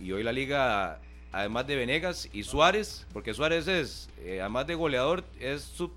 Y 0.00 0.10
hoy 0.10 0.24
la 0.24 0.32
liga, 0.32 0.98
además 1.30 1.66
de 1.68 1.76
Venegas 1.76 2.28
y 2.32 2.42
Suárez, 2.42 3.06
porque 3.12 3.34
Suárez 3.34 3.68
es, 3.68 4.08
eh, 4.18 4.40
además 4.40 4.66
de 4.66 4.74
goleador, 4.74 5.24
es 5.38 5.62
sub 5.62 5.92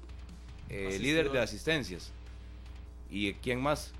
eh, 0.70 1.00
líder 1.02 1.32
de 1.32 1.40
asistencias. 1.40 2.12
¿Y 3.10 3.34
quién 3.34 3.60
más? 3.60 3.92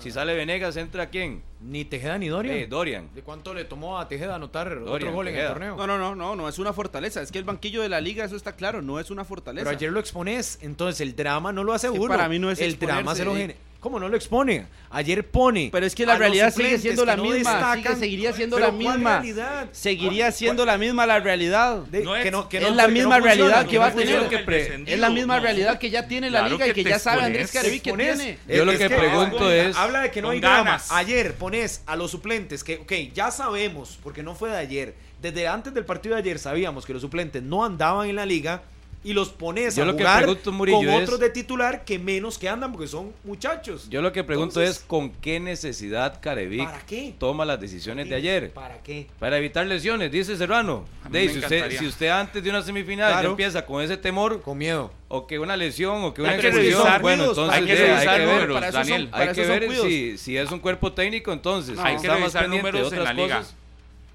Si 0.00 0.10
sale 0.10 0.34
Venegas, 0.34 0.76
¿entra 0.76 1.08
quién? 1.10 1.42
Ni 1.60 1.84
Tejeda 1.84 2.18
ni 2.18 2.28
Dorian. 2.28 2.56
Eh, 2.56 2.66
Dorian. 2.66 3.08
¿De 3.14 3.22
cuánto 3.22 3.54
le 3.54 3.64
tomó 3.64 3.98
a 3.98 4.08
Tejeda 4.08 4.34
anotar 4.34 4.68
otro 4.68 4.84
Dorian, 4.86 5.14
gol 5.14 5.28
en 5.28 5.36
el 5.36 5.46
torneo? 5.46 5.76
No, 5.76 5.86
no, 5.86 5.98
no, 5.98 6.14
no, 6.14 6.36
no 6.36 6.48
es 6.48 6.58
una 6.58 6.72
fortaleza. 6.72 7.22
Es 7.22 7.30
que 7.30 7.38
el 7.38 7.44
banquillo 7.44 7.82
de 7.82 7.88
la 7.88 8.00
liga, 8.00 8.24
eso 8.24 8.36
está 8.36 8.56
claro, 8.56 8.82
no 8.82 8.98
es 8.98 9.10
una 9.10 9.24
fortaleza. 9.24 9.64
Pero 9.64 9.76
ayer 9.76 9.92
lo 9.92 10.00
expones, 10.00 10.58
entonces 10.62 11.00
el 11.00 11.14
drama 11.14 11.52
no 11.52 11.64
lo 11.64 11.72
hace 11.72 11.88
Es 11.88 11.92
que 11.92 11.98
uno. 11.98 12.08
para 12.08 12.28
mí 12.28 12.38
no 12.38 12.50
es 12.50 12.60
El 12.60 12.78
drama 12.78 13.14
se 13.14 13.24
lo 13.24 13.32
genera. 13.34 13.58
¿Cómo 13.80 13.98
no 13.98 14.10
lo 14.10 14.16
expone? 14.16 14.66
Ayer 14.90 15.26
pone. 15.26 15.70
Pero 15.72 15.86
es 15.86 15.94
que 15.94 16.04
la 16.04 16.16
realidad 16.18 16.52
sigue 16.52 16.78
siendo 16.78 17.06
la 17.06 17.16
no 17.16 17.22
misma, 17.24 17.52
destacan. 17.54 17.76
sigue- 17.94 17.96
seguiría 17.96 18.32
siendo 18.34 18.58
la 18.58 18.66
¿cuál 18.66 18.76
misma. 18.76 19.14
realidad? 19.20 19.68
Seguiría 19.72 20.32
siendo 20.32 20.66
la 20.66 20.76
misma 20.76 21.06
la 21.06 21.18
realidad. 21.20 21.78
De- 21.84 22.02
No 22.04 22.14
es- 22.14 22.22
que 22.22 22.30
no- 22.30 22.46
que 22.48 22.58
es 22.58 22.62
no- 22.64 22.74
la 22.74 22.88
misma 22.88 23.14
funciona, 23.16 23.34
realidad 23.34 23.66
que 23.66 23.76
no 23.76 23.80
va 23.80 23.86
a 23.86 23.92
tener. 23.92 24.84
Es 24.86 24.98
la 24.98 25.08
misma 25.08 25.36
no. 25.36 25.42
realidad 25.42 25.78
que 25.78 25.88
ya 25.88 26.06
tiene 26.06 26.28
la 26.30 26.40
Claro 26.40 26.54
liga 26.56 26.68
y 26.68 26.72
que 26.74 26.84
ya 26.84 26.98
sabe 26.98 27.22
Andrés 27.22 27.50
Carevi 27.52 27.80
que 27.80 27.92
tiene. 27.94 28.38
Yo 28.46 28.66
lo 28.66 28.72
Es 28.72 28.78
que 28.78 28.90
pregunto 28.90 29.44
habla- 29.44 29.56
es- 29.56 29.76
Habla 29.76 30.00
de 30.02 30.10
que 30.10 30.20
no 30.20 30.28
hay 30.30 30.40
drama. 30.40 30.56
ganas. 30.58 30.92
Ayer 30.92 31.34
pones 31.36 31.82
a 31.86 31.96
los 31.96 32.10
suplentes 32.10 32.62
que, 32.62 32.76
ok, 32.76 32.92
ya 33.14 33.30
sabemos, 33.30 33.98
porque 34.02 34.22
no 34.22 34.34
fue 34.34 34.50
de 34.50 34.58
ayer. 34.58 34.94
Desde 35.22 35.48
antes 35.48 35.72
del 35.72 35.86
partido 35.86 36.14
de 36.16 36.20
ayer 36.20 36.38
sabíamos 36.38 36.84
que 36.84 36.92
los 36.92 37.00
suplentes 37.00 37.42
no 37.42 37.64
andaban 37.64 38.10
en 38.10 38.16
la 38.16 38.26
liga 38.26 38.62
y 39.02 39.14
los 39.14 39.30
pones 39.30 39.76
Yo 39.76 39.84
a 39.84 39.86
lo 39.86 39.96
que 39.96 40.02
jugar 40.02 40.18
pregunto, 40.24 40.52
Murillo, 40.52 40.78
con 40.78 40.88
es- 40.90 41.02
otros 41.04 41.20
de 41.20 41.30
titular 41.30 41.84
que 41.86 41.98
menos 41.98 42.36
que 42.36 42.50
andan 42.50 42.70
porque 42.70 42.86
son 42.86 43.12
muchachos. 43.24 43.88
Yo 43.88 44.02
lo 44.02 44.12
que 44.12 44.22
pregunto 44.24 44.60
Entonces, 44.60 44.82
es 44.82 44.84
con 44.86 45.10
qué 45.10 45.40
necesidad 45.40 46.20
Carevic 46.20 46.64
¿Para 46.66 46.80
qué? 46.84 47.14
toma 47.18 47.46
las 47.46 47.58
decisiones 47.58 48.08
de 48.10 48.14
ayer. 48.14 48.50
¿Para 48.52 48.82
qué? 48.82 49.06
Para 49.18 49.38
evitar 49.38 49.66
lesiones, 49.66 50.12
dice 50.12 50.36
Serrano. 50.36 50.84
Me 51.08 51.22
si, 51.28 51.38
usted, 51.38 51.44
encantaría. 51.56 51.78
si 51.78 51.86
usted 51.86 52.08
antes 52.08 52.44
de 52.44 52.50
una 52.50 52.60
semifinal 52.62 53.22
ya 53.22 53.28
empieza 53.30 53.64
con 53.64 53.82
ese 53.82 53.96
temor, 53.96 54.42
Con 54.42 54.58
miedo. 54.58 54.92
o 55.08 55.26
que 55.26 55.38
una 55.38 55.56
lesión, 55.56 56.04
o 56.04 56.12
que 56.12 56.20
una 56.20 56.36
que 56.36 56.48
expulsión, 56.48 57.00
bueno, 57.00 57.24
entonces 57.24 57.58
hay 57.58 57.66
que 57.66 57.74
de- 57.74 57.86
revisar 57.86 58.08
hay 58.08 58.20
que 58.20 58.26
ver, 58.26 58.34
números, 58.48 58.64
son- 58.64 58.72
Daniel. 58.74 59.08
hay 59.12 59.28
que 59.32 59.46
ver 59.46 59.72
si, 59.80 60.18
si 60.18 60.36
es 60.36 60.50
un 60.52 60.58
cuerpo 60.58 60.92
técnico, 60.92 61.32
entonces. 61.32 61.78
Hay 61.78 61.96
que 61.96 62.06
revisar 62.08 62.42
de 62.42 62.48
números 62.56 62.92
en 62.92 63.02
la 63.02 63.12
liga. 63.14 63.38
cosas. 63.38 63.54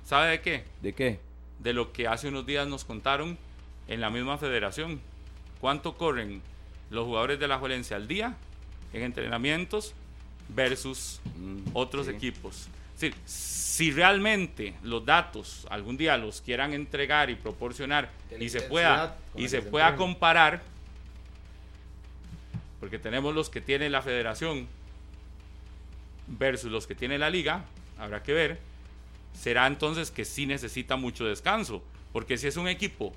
¿Sabe 0.06 0.30
de 0.32 0.41
qué? 0.41 0.64
¿De 0.84 0.94
qué? 0.94 1.20
de 1.57 1.74
lo 1.74 1.91
que 1.91 2.07
hace 2.07 2.28
unos 2.28 2.45
días 2.45 2.68
nos 2.68 2.86
contaron 2.86 3.40
en 3.88 4.02
la 4.02 4.10
misma 4.10 4.38
federación. 4.38 4.99
¿Cuánto 5.62 5.98
corren 5.98 6.41
los 6.90 7.06
jugadores 7.06 7.40
de 7.40 7.48
la 7.48 7.57
Juelencia 7.57 7.95
al 7.95 8.07
día 8.07 8.36
en 8.94 9.03
entrenamientos 9.03 9.94
versus 10.49 11.20
Mm, 11.36 11.70
otros 11.74 12.06
sí. 12.07 12.14
equipos? 12.14 12.68
Si 13.26 13.91
realmente 13.91 14.74
los 14.84 15.06
datos 15.06 15.68
algún 15.70 15.98
día 15.98 16.18
los 16.18 16.40
quieran 16.41 16.74
entregar 16.74 17.30
y 17.30 17.36
proporcionar 17.36 18.10
y 18.40 18.48
se 18.49 18.62
pueda 18.62 19.18
y 19.36 19.49
se 19.49 19.62
pueda 19.62 19.98
comparar 19.98 20.64
porque 22.80 22.98
tenemos 22.98 23.36
los 23.36 23.49
que 23.49 23.60
tiene 23.60 23.90
la 23.90 24.02
federación 24.02 24.68
versus 26.28 26.72
los 26.72 26.88
que 26.88 26.95
tiene 26.95 27.18
la 27.18 27.30
liga, 27.30 27.66
habrá 27.99 28.24
que 28.24 28.34
ver 28.34 28.60
será 29.34 29.68
entonces 29.68 30.12
que 30.12 30.24
sí 30.24 30.45
necesita 30.45 30.95
mucho 30.95 31.26
descanso. 31.26 31.84
Porque 32.14 32.38
si 32.38 32.48
es 32.48 32.56
un 32.57 32.68
equipo 32.68 33.14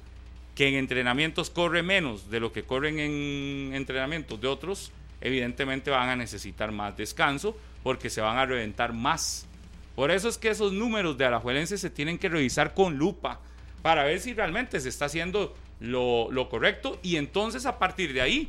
que 0.59 0.67
en 0.67 0.75
entrenamientos 0.75 1.51
corre 1.51 1.85
menos 1.85 2.31
de 2.31 2.41
lo 2.41 2.53
que 2.53 2.65
corren 2.65 2.99
en 2.99 3.71
entrenamientos 3.75 4.41
de 4.41 4.49
otros, 4.49 4.91
evidentemente 5.21 5.89
van 5.89 6.09
a 6.09 6.17
necesitar 6.17 6.73
más 6.73 6.97
descanso 6.97 7.57
porque 7.85 8.11
se 8.11 8.21
van 8.21 8.39
a 8.39 8.45
reventar 8.45 8.93
más. 8.93 9.47
Por 9.95 10.11
eso 10.11 10.29
es 10.29 10.37
que 10.37 10.49
esos 10.49 10.73
números 10.73 11.17
de 11.17 11.27
Alajuelense 11.27 11.79
se 11.79 11.91
tienen 11.91 12.19
que 12.19 12.29
revisar 12.29 12.75
con 12.75 12.99
lupa 12.99 13.39
para 13.83 14.03
ver 14.03 14.19
si 14.19 14.35
realmente 14.35 14.81
se 14.81 14.89
está 14.89 15.05
haciendo 15.05 15.55
lo, 15.79 16.29
lo 16.33 16.49
correcto 16.49 16.99
y 17.05 17.19
entonces 17.19 17.65
a 17.65 17.79
partir 17.79 18.13
de 18.13 18.23
ahí 18.23 18.49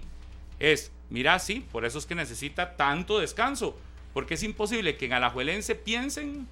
es, 0.57 0.91
mira, 1.11 1.37
sí, 1.37 1.63
por 1.71 1.85
eso 1.85 1.99
es 1.99 2.07
que 2.07 2.15
necesita 2.15 2.75
tanto 2.75 3.19
descanso, 3.19 3.77
porque 4.15 4.33
es 4.33 4.41
imposible 4.41 4.97
que 4.97 5.05
en 5.05 5.13
Alajuelense 5.13 5.75
piensen 5.75 6.47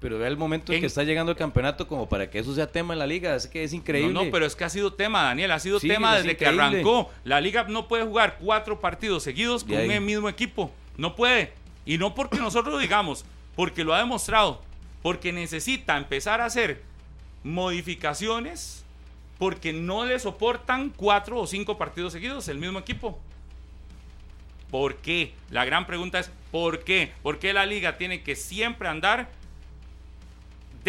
Pero 0.00 0.18
vea 0.18 0.28
el 0.28 0.36
momento 0.36 0.72
en 0.72 0.76
En- 0.76 0.80
que 0.82 0.86
está 0.86 1.02
llegando 1.02 1.32
el 1.32 1.38
campeonato 1.38 1.88
como 1.88 2.08
para 2.08 2.30
que 2.30 2.38
eso 2.38 2.54
sea 2.54 2.70
tema 2.70 2.92
en 2.92 3.00
la 3.00 3.06
liga. 3.06 3.34
Es 3.34 3.46
que 3.48 3.64
es 3.64 3.72
increíble. 3.72 4.12
No, 4.12 4.24
no, 4.24 4.30
pero 4.30 4.46
es 4.46 4.54
que 4.54 4.64
ha 4.64 4.68
sido 4.68 4.92
tema, 4.92 5.22
Daniel, 5.24 5.50
ha 5.50 5.58
sido 5.58 5.80
Sí, 5.80 5.88
tema 5.88 6.16
es 6.16 6.22
desde 6.22 6.36
que 6.36 6.46
arrancó. 6.46 7.10
La 7.24 7.40
liga 7.40 7.64
no 7.68 7.88
puede 7.88 8.04
jugar 8.04 8.36
cuatro 8.40 8.80
partidos 8.80 9.24
seguidos 9.24 9.64
con 9.64 9.74
el 9.74 10.00
mismo 10.00 10.28
equipo. 10.28 10.70
No 10.96 11.16
puede. 11.16 11.52
Y 11.84 11.98
no 11.98 12.14
porque 12.14 12.38
nosotros 12.38 12.74
lo 12.74 12.78
digamos, 12.80 13.24
porque 13.56 13.82
lo 13.82 13.92
ha 13.94 13.98
demostrado. 13.98 14.62
Porque 15.02 15.32
necesita 15.32 15.96
empezar 15.96 16.40
a 16.40 16.44
hacer 16.44 16.82
modificaciones 17.42 18.84
porque 19.38 19.72
no 19.72 20.04
le 20.04 20.18
soportan 20.18 20.90
cuatro 20.90 21.38
o 21.40 21.46
cinco 21.46 21.78
partidos 21.78 22.12
seguidos 22.12 22.48
el 22.48 22.58
mismo 22.58 22.78
equipo. 22.78 23.18
¿Por 24.70 24.96
qué? 24.96 25.32
La 25.50 25.64
gran 25.64 25.86
pregunta 25.86 26.18
es 26.18 26.30
¿por 26.50 26.80
qué? 26.84 27.12
¿Por 27.22 27.38
qué 27.38 27.52
la 27.52 27.64
liga 27.64 27.96
tiene 27.96 28.22
que 28.22 28.36
siempre 28.36 28.88
andar 28.88 29.30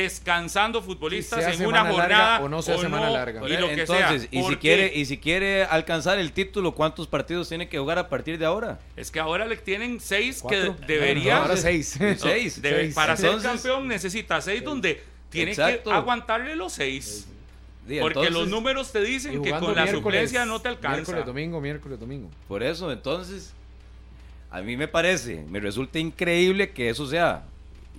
descansando 0.02 0.82
futbolistas 0.82 1.40
Si 1.44 1.52
sea 1.52 1.54
en 1.54 1.66
una 1.68 1.84
larga 1.84 1.92
jornada 1.98 2.42
o 2.42 2.50
no 2.50 2.62
sea 2.62 2.78
semana 2.78 3.10
larga. 3.10 3.48
y 3.48 3.58
lo 3.58 3.68
que 3.70 3.86
sea. 3.88 4.08
Entonces, 4.10 4.28
y 4.32 4.44
si 4.44 4.56
quiere 4.58 4.92
y 4.96 5.06
si 5.06 5.18
quiere 5.18 5.64
alcanzar 5.64 6.18
el 6.20 6.32
título, 6.32 6.74
¿cuántos 6.74 7.08
partidos 7.08 7.48
tiene 7.50 7.68
que 7.70 7.78
jugar 7.80 7.98
a 8.00 8.10
partir 8.10 8.38
de 8.38 8.46
ahora? 8.46 8.80
Es 8.96 9.12
que 9.12 9.20
ahora 9.20 9.46
le 9.46 9.58
tienen 9.58 10.00
seis 10.00 10.40
¿Cuatro? 10.42 10.76
que 10.78 10.86
debería. 10.86 11.36
No, 11.36 11.42
ahora 11.44 11.58
seis. 11.58 11.98
Seis. 12.18 12.62
Debe- 12.62 12.78
Seis. 12.82 12.96
Para 12.96 13.16
ser 13.18 13.28
Entonces- 13.28 13.52
campeón 13.52 13.88
necesita 13.88 14.42
seis 14.42 14.64
donde 14.64 15.02
tiene 15.30 15.52
Exacto. 15.52 15.90
que 15.90 15.96
aguantarle 15.96 16.56
los 16.56 16.74
seis. 16.74 17.28
Sí, 17.88 17.98
Porque 18.00 18.20
entonces, 18.20 18.34
los 18.34 18.48
números 18.50 18.92
te 18.92 19.02
dicen 19.02 19.42
que 19.42 19.50
con 19.52 19.74
la 19.76 19.88
suplencia 19.88 20.46
no 20.46 20.62
te 20.62 20.68
alcanza. 20.70 20.98
Miércoles, 20.98 21.26
domingo, 21.26 21.60
miércoles, 21.60 22.00
domingo. 22.00 22.30
Por 22.48 22.62
eso, 22.62 22.92
entonces, 22.92 23.52
a 24.52 24.62
mí 24.62 24.78
me 24.78 24.88
parece, 24.88 25.44
me 25.50 25.60
resulta 25.60 25.98
increíble 25.98 26.70
que 26.70 26.90
eso 26.90 27.08
sea, 27.08 27.44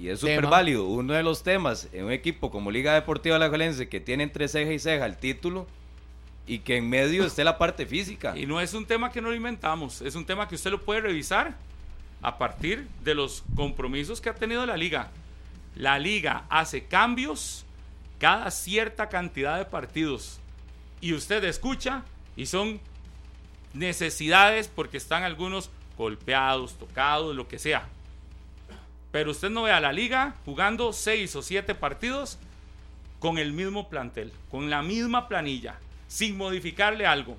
y 0.00 0.08
es 0.08 0.20
súper 0.20 0.46
válido, 0.46 0.86
uno 0.86 1.12
de 1.12 1.22
los 1.22 1.42
temas 1.42 1.86
en 1.92 2.06
un 2.06 2.12
equipo 2.12 2.50
como 2.50 2.70
Liga 2.70 2.94
Deportiva 2.94 3.36
Alajuelense 3.36 3.90
que 3.90 4.00
tiene 4.00 4.22
entre 4.22 4.48
ceja 4.48 4.72
y 4.72 4.78
ceja 4.78 5.04
el 5.04 5.18
título 5.18 5.66
y 6.46 6.60
que 6.60 6.78
en 6.78 6.88
medio 6.88 7.26
esté 7.26 7.44
la 7.44 7.58
parte 7.58 7.84
física. 7.84 8.34
Y 8.34 8.46
no 8.46 8.62
es 8.62 8.72
un 8.72 8.86
tema 8.86 9.12
que 9.12 9.20
no 9.20 9.28
lo 9.28 9.34
inventamos, 9.34 10.00
es 10.00 10.14
un 10.14 10.24
tema 10.24 10.48
que 10.48 10.54
usted 10.54 10.70
lo 10.70 10.80
puede 10.80 11.02
revisar 11.02 11.54
a 12.22 12.38
partir 12.38 12.88
de 13.04 13.14
los 13.14 13.44
compromisos 13.54 14.22
que 14.22 14.30
ha 14.30 14.34
tenido 14.34 14.64
la 14.64 14.78
liga. 14.78 15.10
La 15.76 15.98
liga 15.98 16.44
hace 16.48 16.84
cambios 16.84 17.66
cada 18.18 18.50
cierta 18.50 19.10
cantidad 19.10 19.58
de 19.58 19.66
partidos 19.66 20.40
y 21.02 21.12
usted 21.12 21.44
escucha 21.44 22.04
y 22.36 22.46
son 22.46 22.80
necesidades 23.74 24.66
porque 24.66 24.96
están 24.96 25.24
algunos 25.24 25.68
golpeados, 25.98 26.78
tocados, 26.78 27.36
lo 27.36 27.48
que 27.48 27.58
sea. 27.58 27.86
Pero 29.12 29.30
usted 29.32 29.50
no 29.50 29.62
ve 29.64 29.72
a 29.72 29.80
la 29.80 29.92
liga 29.92 30.34
jugando 30.44 30.92
seis 30.92 31.34
o 31.36 31.42
siete 31.42 31.74
partidos 31.74 32.38
con 33.18 33.38
el 33.38 33.52
mismo 33.52 33.88
plantel, 33.88 34.32
con 34.50 34.70
la 34.70 34.82
misma 34.82 35.28
planilla, 35.28 35.78
sin 36.08 36.36
modificarle 36.36 37.06
algo. 37.06 37.36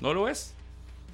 ¿No 0.00 0.14
lo 0.14 0.24
ves? 0.24 0.54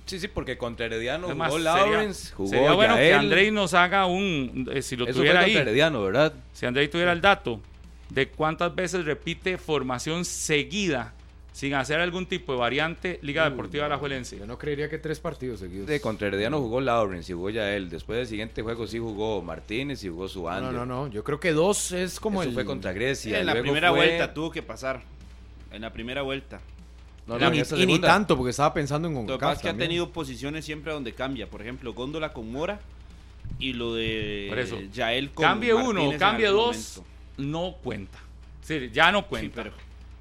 Sí, 0.07 0.19
sí, 0.19 0.29
porque 0.29 0.57
contra 0.57 0.87
Herediano 0.87 1.29
Es 1.29 1.37
más, 1.37 1.49
jugó 1.51 1.59
sería- 1.63 1.75
Lawrence, 1.77 2.33
jugó 2.33 2.49
sería 2.49 2.73
bueno 2.73 2.97
que. 2.97 3.13
Andrei 3.13 3.51
nos 3.51 3.75
haga 3.75 4.07
un, 4.07 4.67
eh, 4.73 4.81
si 4.81 4.97
lo 4.97 5.05
Eso 5.07 5.19
tuviera 5.19 5.41
ahí, 5.41 5.55
Herediano, 5.55 6.03
¿verdad? 6.03 6.33
si 6.55 6.65
Andrei 6.65 6.89
tuviera 6.89 7.13
el 7.13 7.21
dato 7.21 7.61
de 8.09 8.29
cuántas 8.31 8.75
veces 8.75 9.05
repite 9.05 9.59
formación 9.59 10.25
seguida 10.25 11.13
sin 11.59 11.75
hacer 11.75 11.99
algún 11.99 12.27
tipo 12.27 12.53
de 12.53 12.59
variante 12.61 13.19
Liga 13.21 13.51
Deportiva 13.51 13.87
Alajuelense. 13.87 14.39
Yo 14.39 14.47
no 14.47 14.57
creería 14.57 14.89
que 14.89 14.99
tres 14.99 15.19
partidos 15.19 15.59
seguidos. 15.59 15.89
De 15.89 16.01
contra 16.01 16.29
Herediano 16.29 16.61
jugó 16.61 16.81
Lawrence 16.81 17.33
y 17.33 17.35
jugó 17.35 17.51
Yael. 17.51 17.91
Después 17.91 18.17
del 18.17 18.29
siguiente 18.29 18.63
juego 18.63 18.87
sí 18.87 19.01
jugó 19.01 19.43
Martínez 19.43 20.05
y 20.05 20.09
jugó 20.09 20.29
su 20.29 20.45
no, 20.49 20.71
no, 20.71 20.87
no. 20.87 21.09
Yo 21.09 21.25
creo 21.25 21.41
que 21.41 21.51
dos 21.53 21.91
es 21.91 22.21
como 22.21 22.43
Eso 22.43 22.51
el. 22.51 22.55
fue 22.55 22.65
contra 22.65 22.93
Grecia. 22.93 23.41
en 23.41 23.47
la 23.47 23.55
luego 23.55 23.65
primera 23.65 23.91
fue- 23.91 23.99
vuelta 24.07 24.33
tuvo 24.33 24.53
que 24.53 24.63
pasar. 24.63 25.03
En 25.73 25.81
la 25.83 25.93
primera 25.93 26.23
vuelta. 26.23 26.61
No, 27.27 27.37
Y 27.37 27.41
no, 27.41 27.51
esa 27.51 27.77
y 27.77 27.87
ni 27.87 27.99
tanto, 27.99 28.37
porque 28.37 28.51
estaba 28.51 28.73
pensando 28.73 29.09
en 29.09 29.15
Lo 29.27 29.37
que 29.37 29.39
pasa 29.41 29.55
es 29.55 29.59
que 29.63 29.69
ha 29.69 29.77
tenido 29.77 30.11
posiciones 30.11 30.65
siempre 30.65 30.93
donde 30.93 31.13
cambia. 31.13 31.51
Por 31.51 31.61
ejemplo, 31.61 31.93
Góndola 31.93 32.33
con 32.33 32.53
Mora 32.53 32.79
y 33.59 33.73
lo 33.73 33.95
de 33.95 34.47
Por 34.49 34.61
eso, 34.61 34.79
Yael 34.93 35.31
con 35.33 35.45
Cambie 35.45 35.75
uno, 35.75 36.13
cambie 36.21 36.47
dos, 36.47 36.99
momento. 36.99 37.13
no 37.39 37.75
cuenta. 37.83 38.19
Sí, 38.63 38.91
ya 38.93 39.11
no 39.11 39.23
Sí, 39.23 39.27
cuenta. 39.29 39.63
pero 39.65 39.75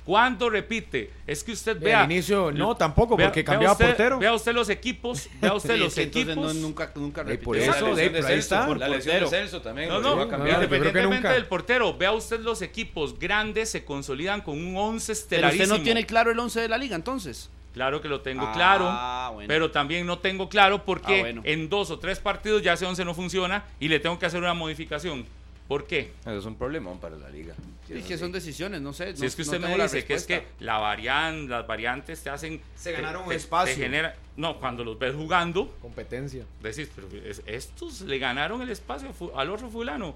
¿Cuándo 0.08 0.50
repite? 0.50 1.12
Es 1.28 1.44
que 1.44 1.52
usted 1.52 1.74
Al 1.74 1.80
vea. 1.84 2.04
inicio, 2.06 2.50
no, 2.54 2.78
tampoco, 2.78 3.18
vea- 3.18 3.28
porque 3.28 3.44
cambiaba 3.44 3.74
usted- 3.74 3.88
portero. 3.88 4.20
Vea 4.20 4.34
usted 4.34 4.54
los 4.54 4.70
equipos, 4.70 5.28
vea 5.42 5.54
usted 5.54 5.74
Sí, 5.74 5.80
los 5.82 5.90
es 5.90 5.96
que 5.96 6.04
entonces 6.22 6.30
equipos. 6.32 6.56
no- 6.56 6.62
nunca, 6.62 6.92
nunca 6.96 7.24
repite. 7.24 7.44
por 7.44 7.58
eso, 7.58 7.90
La 7.90 7.94
de, 7.96 8.02
ahí 8.04 8.10
Celso, 8.14 8.34
está. 8.38 8.66
por 8.68 8.78
la 8.78 8.88
lesión 8.88 9.20
de. 9.20 9.28
Celso 9.28 9.62
también. 9.62 9.90
No, 9.90 10.00
no, 10.00 10.24
independientemente 10.24 11.28
del 11.28 11.46
portero, 11.46 11.98
vea 11.98 12.14
usted 12.14 12.40
los 12.40 12.62
equipos 12.62 13.20
grandes 13.20 13.70
se 13.70 13.84
consolidan 13.84 14.40
con 14.40 14.58
un 14.58 14.78
11 14.78 15.08
Pero 15.08 15.20
estelarísimo. 15.20 15.64
usted 15.66 15.78
no 15.78 15.84
tiene 15.84 16.06
claro 16.06 16.32
el 16.32 16.40
11 16.40 16.62
de 16.62 16.70
la 16.70 16.78
liga, 16.78 16.96
entonces. 16.96 17.50
Claro 17.74 18.02
que 18.02 18.08
lo 18.08 18.22
tengo 18.22 18.44
Ah, 18.48 18.54
claro, 18.56 19.34
bueno. 19.36 19.48
pero 19.50 19.70
también 19.72 20.08
no 20.08 20.20
tengo 20.20 20.50
claro 20.50 20.84
porque 20.84 21.18
Ah, 21.18 21.24
bueno. 21.24 21.42
en 21.44 21.70
dos 21.70 21.92
o 21.92 22.00
tres 22.00 22.18
partidos 22.20 22.64
ya 22.64 22.74
ese 22.74 22.86
11 22.86 23.04
no 23.06 23.14
funciona 23.14 23.66
y 23.80 23.88
le 23.90 24.00
tengo 24.00 24.18
que 24.18 24.26
hacer 24.26 24.40
una 24.42 24.54
modificación. 24.56 25.26
¿Por 25.68 25.86
qué? 25.86 26.14
Eso 26.22 26.38
es 26.38 26.46
un 26.46 26.56
problemón 26.56 27.00
para 27.00 27.18
la 27.18 27.30
liga. 27.30 27.54
Sí, 27.88 27.96
Sí, 28.02 28.04
que 28.08 28.18
son 28.18 28.32
decisiones, 28.32 28.80
no 28.82 28.94
sé. 28.94 29.14
Si 29.16 29.22
no- 29.22 29.28
es 29.28 29.36
que 29.36 29.42
no 29.42 29.46
usted 29.48 29.60
me 29.60 29.66
tengo 29.68 29.78
la 29.78 29.84
dice 29.84 30.06
que 30.06 30.14
es 30.14 30.26
que 30.26 30.44
la 30.60 30.78
varian, 30.78 31.50
las 31.50 31.68
variantes 31.68 32.24
te 32.24 32.30
hacen... 32.30 32.62
Se 32.76 32.92
te- 32.92 32.96
ganaron 32.98 33.24
un 33.24 33.30
te- 33.30 33.36
espacio. 33.36 33.76
te 33.76 33.82
genera, 33.82 34.16
no, 34.38 34.60
cuando 34.60 34.84
los 34.86 34.98
ves 34.98 35.14
jugando, 35.14 35.76
Competencia. 35.82 36.46
decís, 36.62 36.90
pero 36.96 37.08
es- 37.26 37.42
estos 37.46 38.02
le 38.02 38.18
ganaron 38.18 38.62
el 38.62 38.70
espacio 38.70 39.14
al 39.36 39.50
otro 39.50 39.70
fulano. 39.70 40.16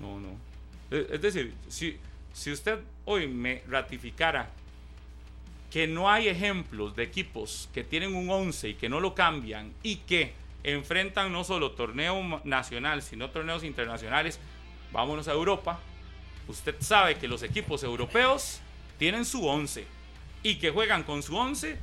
No, 0.00 0.18
no. 0.20 0.28
Es 0.90 1.10
es 1.10 1.20
decir, 1.20 1.52
si, 1.68 1.98
si 2.32 2.50
usted 2.52 2.78
hoy 3.04 3.26
me 3.28 3.62
ratificara 3.68 4.48
que 5.70 5.86
no 5.86 6.10
hay 6.10 6.28
ejemplos 6.28 6.96
de 6.96 7.02
equipos 7.02 7.68
que 7.74 7.84
tienen 7.84 8.14
un 8.14 8.30
11 8.30 8.70
y 8.70 8.74
que 8.74 8.88
no 8.88 9.00
lo 9.00 9.14
cambian 9.14 9.72
y 9.82 9.96
que 9.96 10.32
enfrentan 10.72 11.32
no 11.32 11.44
solo 11.44 11.70
torneo 11.72 12.40
nacional, 12.44 13.02
sino 13.02 13.30
torneos 13.30 13.62
internacionales, 13.64 14.38
vámonos 14.92 15.28
a 15.28 15.32
Europa. 15.32 15.78
Usted 16.48 16.74
sabe 16.80 17.16
que 17.16 17.28
los 17.28 17.42
equipos 17.42 17.82
europeos 17.82 18.60
tienen 18.98 19.24
su 19.24 19.46
11 19.46 19.86
y 20.42 20.56
que 20.56 20.70
juegan 20.70 21.02
con 21.04 21.22
su 21.22 21.36
11 21.36 21.78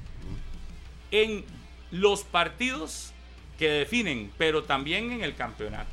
en 1.12 1.46
los 1.92 2.24
partidos 2.24 3.14
que 3.58 3.70
definen, 3.70 4.32
pero 4.38 4.64
también 4.64 5.12
en 5.12 5.24
el 5.24 5.36
campeonato. 5.36 5.90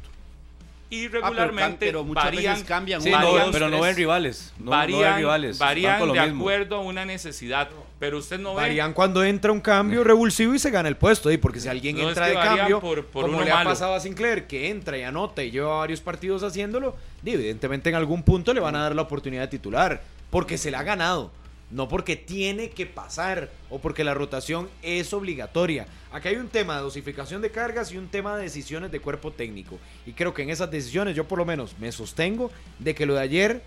Y 0.89 1.07
Ah, 1.07 1.09
pero 1.13 1.23
regularmente 1.23 1.87
pero 1.87 2.03
muchas 2.05 2.25
varían, 2.25 2.55
veces 2.55 2.67
cambian 2.69 3.01
Sí, 3.01 3.11
no, 3.11 3.51
pero 3.53 3.69
no 3.71 3.81
ven 3.81 3.95
rivales. 3.95 4.53
No, 4.59 4.73
ven 4.73 5.17
rivales. 5.17 5.59
varían 5.59 6.01
de 6.01 6.21
mismo. 6.21 6.41
acuerdo 6.43 6.77
a 6.77 6.81
una 6.81 7.05
necesidad, 7.05 7.71
pero 8.01 8.19
usted 8.19 8.41
no 8.41 8.51
ve 8.57 8.63
Varían 8.63 8.93
cuando 8.95 9.23
entra 9.23 9.53
un 9.53 9.61
cambio 9.61 10.03
revulsivo 10.03 10.55
y 10.55 10.59
se 10.59 10.71
gana 10.71 10.89
el 10.89 10.97
puesto. 10.97 11.31
¿eh? 11.31 11.39
Porque 11.39 11.61
si 11.61 11.69
alguien 11.69 11.97
No, 11.97 12.03
es 12.03 12.09
entra 12.09 12.25
que 12.25 12.31
de 12.31 12.37
cambio, 12.37 12.81
por- 12.81 13.05
por 13.07 13.27
como 13.27 13.37
uno 13.37 13.45
le 13.45 13.53
ha 13.53 13.57
malo. 13.57 13.71
pasado 13.71 13.95
a 13.95 14.01
Sinclair, 14.01 14.47
que 14.49 14.71
entra 14.71 14.99
y 14.99 15.03
anota 15.05 15.45
y 15.45 15.51
lleva 15.53 15.77
varios 15.79 16.01
partidos 16.01 16.43
haciéndolo, 16.43 16.97
evidentemente 17.25 17.89
en 17.91 17.95
algún 17.95 18.23
punto 18.25 18.53
le 18.53 18.61
van 18.61 18.75
a 18.75 18.81
dar 18.83 18.97
la 18.97 19.03
oportunidad 19.03 19.43
de 19.43 19.49
titular. 19.49 20.03
Porque 20.31 20.59
se 20.59 20.71
la 20.71 20.81
ha 20.81 20.83
ganado. 20.83 21.31
No 21.71 21.87
porque 21.89 22.17
tiene 22.17 22.71
que 22.71 22.85
pasar 22.85 23.49
o 23.69 23.79
porque 23.79 24.03
la 24.03 24.13
rotación 24.13 24.69
es 24.83 25.13
obligatoria. 25.13 25.87
Aquí 26.11 26.27
hay 26.27 26.37
un 26.37 26.49
tema 26.49 26.75
de 26.77 26.83
dosificación 26.83 27.43
de 27.43 27.51
cargas 27.53 27.93
y 27.93 27.97
un 27.97 28.09
tema 28.09 28.35
de 28.37 28.43
decisiones 28.43 28.91
de 28.91 28.99
cuerpo 28.99 29.31
técnico. 29.31 29.79
Y 30.05 30.13
creo 30.15 30.35
que 30.35 30.43
en 30.43 30.51
esas 30.51 30.69
decisiones 30.73 31.15
yo 31.15 31.29
por 31.29 31.39
lo 31.39 31.45
menos 31.45 31.77
me 31.79 31.93
sostengo 31.93 32.51
de 32.81 32.97
que 32.97 33.07
lo 33.07 33.15
de 33.15 33.21
ayer 33.21 33.63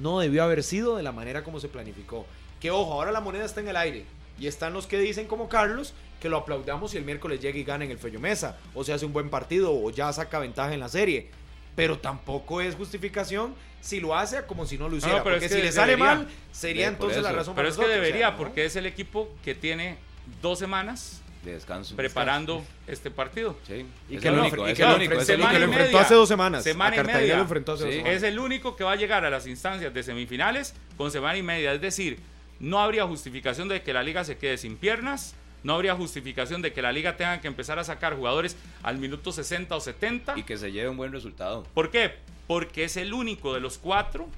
no 0.00 0.20
debió 0.20 0.44
haber 0.44 0.62
sido 0.62 0.96
de 0.96 1.02
la 1.02 1.10
manera 1.10 1.42
como 1.42 1.58
se 1.58 1.66
planificó. 1.68 2.26
Que 2.60 2.70
ojo, 2.70 2.92
ahora 2.92 3.12
la 3.12 3.20
moneda 3.20 3.44
está 3.44 3.60
en 3.60 3.68
el 3.68 3.76
aire. 3.76 4.04
Y 4.38 4.46
están 4.46 4.72
los 4.72 4.86
que 4.86 4.98
dicen 4.98 5.26
como 5.26 5.48
Carlos 5.48 5.94
que 6.20 6.28
lo 6.28 6.36
aplaudamos 6.38 6.90
si 6.92 6.96
el 6.96 7.04
miércoles 7.04 7.40
llega 7.40 7.58
y 7.58 7.64
gana 7.64 7.84
en 7.84 7.90
el 7.90 7.98
Fello 7.98 8.18
Mesa. 8.20 8.56
O 8.74 8.82
se 8.84 8.92
hace 8.92 9.06
un 9.06 9.12
buen 9.12 9.30
partido 9.30 9.72
o 9.72 9.90
ya 9.90 10.12
saca 10.12 10.38
ventaja 10.38 10.74
en 10.74 10.80
la 10.80 10.88
serie. 10.88 11.30
Pero 11.76 11.98
tampoco 11.98 12.60
es 12.60 12.74
justificación 12.74 13.54
si 13.80 14.00
lo 14.00 14.16
hace 14.16 14.42
como 14.46 14.66
si 14.66 14.76
no 14.78 14.88
lo 14.88 14.96
hiciera. 14.96 15.22
pero 15.22 15.36
porque 15.36 15.46
es 15.46 15.52
si 15.52 15.58
que 15.58 15.64
le 15.64 15.72
sale 15.72 15.92
debería. 15.92 16.14
mal, 16.16 16.28
sería 16.50 16.88
entonces 16.88 17.22
la 17.22 17.30
razón 17.30 17.54
Pero 17.54 17.66
para 17.66 17.68
es 17.68 17.74
que 17.76 17.82
nosotros, 17.82 17.94
debería, 18.02 18.26
o 18.26 18.30
sea, 18.30 18.36
¿no? 18.36 18.36
porque 18.44 18.64
es 18.64 18.74
el 18.74 18.86
equipo 18.86 19.28
que 19.44 19.54
tiene 19.54 19.96
dos 20.42 20.58
semanas 20.58 21.22
De 21.44 21.52
descanso. 21.52 21.94
preparando 21.94 22.64
este 22.88 23.12
partido. 23.12 23.56
Sí. 23.64 23.86
Y 24.10 24.16
es 24.16 24.20
que 24.22 24.30
lo, 24.32 24.40
único, 24.40 24.66
y 24.66 24.72
es 24.72 24.76
que 24.76 24.82
el 24.82 24.88
lo 24.88 24.96
único, 24.96 25.14
enfrentó- 25.14 25.22
es 25.22 25.28
el 25.28 25.70
que 25.86 25.92
lo 25.92 25.98
hace 26.00 26.14
dos 26.14 26.28
semanas. 26.28 26.64
Semana 26.64 26.96
y 26.96 27.04
media. 27.04 27.36
lo 27.36 27.42
enfrentó 27.42 27.72
hace 27.74 27.84
dos 27.84 27.92
semanas. 27.94 28.16
Es 28.16 28.22
el 28.24 28.38
único 28.40 28.74
que 28.74 28.82
va 28.82 28.92
a 28.92 28.96
llegar 28.96 29.24
a 29.24 29.30
las 29.30 29.46
instancias 29.46 29.94
de 29.94 30.02
semifinales 30.02 30.74
con 30.96 31.12
semana 31.12 31.38
y 31.38 31.42
media. 31.44 31.72
Es 31.72 31.80
decir, 31.80 32.18
no 32.60 32.80
habría 32.80 33.06
justificación 33.06 33.68
de 33.68 33.82
que 33.82 33.92
la 33.92 34.02
liga 34.02 34.24
se 34.24 34.36
quede 34.36 34.58
sin 34.58 34.76
piernas. 34.76 35.34
No 35.62 35.74
habría 35.74 35.94
justificación 35.94 36.62
de 36.62 36.72
que 36.72 36.82
la 36.82 36.92
liga 36.92 37.16
tenga 37.16 37.40
que 37.40 37.48
empezar 37.48 37.78
a 37.78 37.84
sacar 37.84 38.16
jugadores 38.16 38.56
al 38.82 38.98
minuto 38.98 39.32
60 39.32 39.74
o 39.74 39.80
70. 39.80 40.38
Y 40.38 40.44
que 40.44 40.56
se 40.56 40.72
lleve 40.72 40.88
un 40.88 40.96
buen 40.96 41.12
resultado. 41.12 41.64
¿Por 41.74 41.90
qué? 41.90 42.14
Porque 42.46 42.84
es 42.84 42.96
el 42.96 43.12
único 43.12 43.54
de 43.54 43.60
los 43.60 43.78
cuatro 43.78 44.28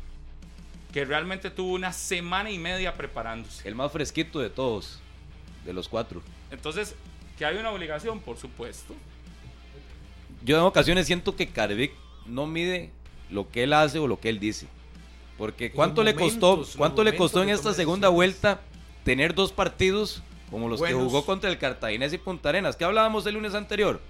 que 0.92 1.04
realmente 1.04 1.50
tuvo 1.50 1.74
una 1.74 1.92
semana 1.92 2.50
y 2.50 2.58
media 2.58 2.94
preparándose. 2.94 3.66
El 3.68 3.74
más 3.74 3.92
fresquito 3.92 4.40
de 4.40 4.50
todos. 4.50 5.00
De 5.64 5.72
los 5.72 5.88
cuatro. 5.88 6.22
Entonces, 6.50 6.94
que 7.38 7.44
hay 7.44 7.56
una 7.56 7.70
obligación, 7.70 8.20
por 8.20 8.36
supuesto. 8.36 8.94
Yo 10.42 10.56
en 10.56 10.62
ocasiones 10.62 11.06
siento 11.06 11.36
que 11.36 11.48
Carvic 11.48 11.92
no 12.26 12.46
mide 12.46 12.90
lo 13.30 13.50
que 13.50 13.64
él 13.64 13.72
hace 13.72 13.98
o 13.98 14.06
lo 14.06 14.18
que 14.20 14.30
él 14.30 14.40
dice. 14.40 14.66
Porque 15.40 15.70
cuánto 15.70 16.04
le 16.04 16.14
costó, 16.14 16.66
cuánto 16.76 17.02
le 17.02 17.16
costó 17.16 17.42
en 17.42 17.48
esta 17.48 17.72
segunda 17.72 18.10
vuelta 18.10 18.60
tener 19.04 19.34
dos 19.34 19.52
partidos 19.52 20.22
como 20.50 20.68
los 20.68 20.82
que 20.82 20.92
jugó 20.92 21.24
contra 21.24 21.48
el 21.48 21.56
Cartaginés 21.56 22.12
y 22.12 22.18
Punta 22.18 22.50
Arenas. 22.50 22.76
¿Qué 22.76 22.84
hablábamos 22.84 23.24
el 23.24 23.36
lunes 23.36 23.54
anterior? 23.54 24.02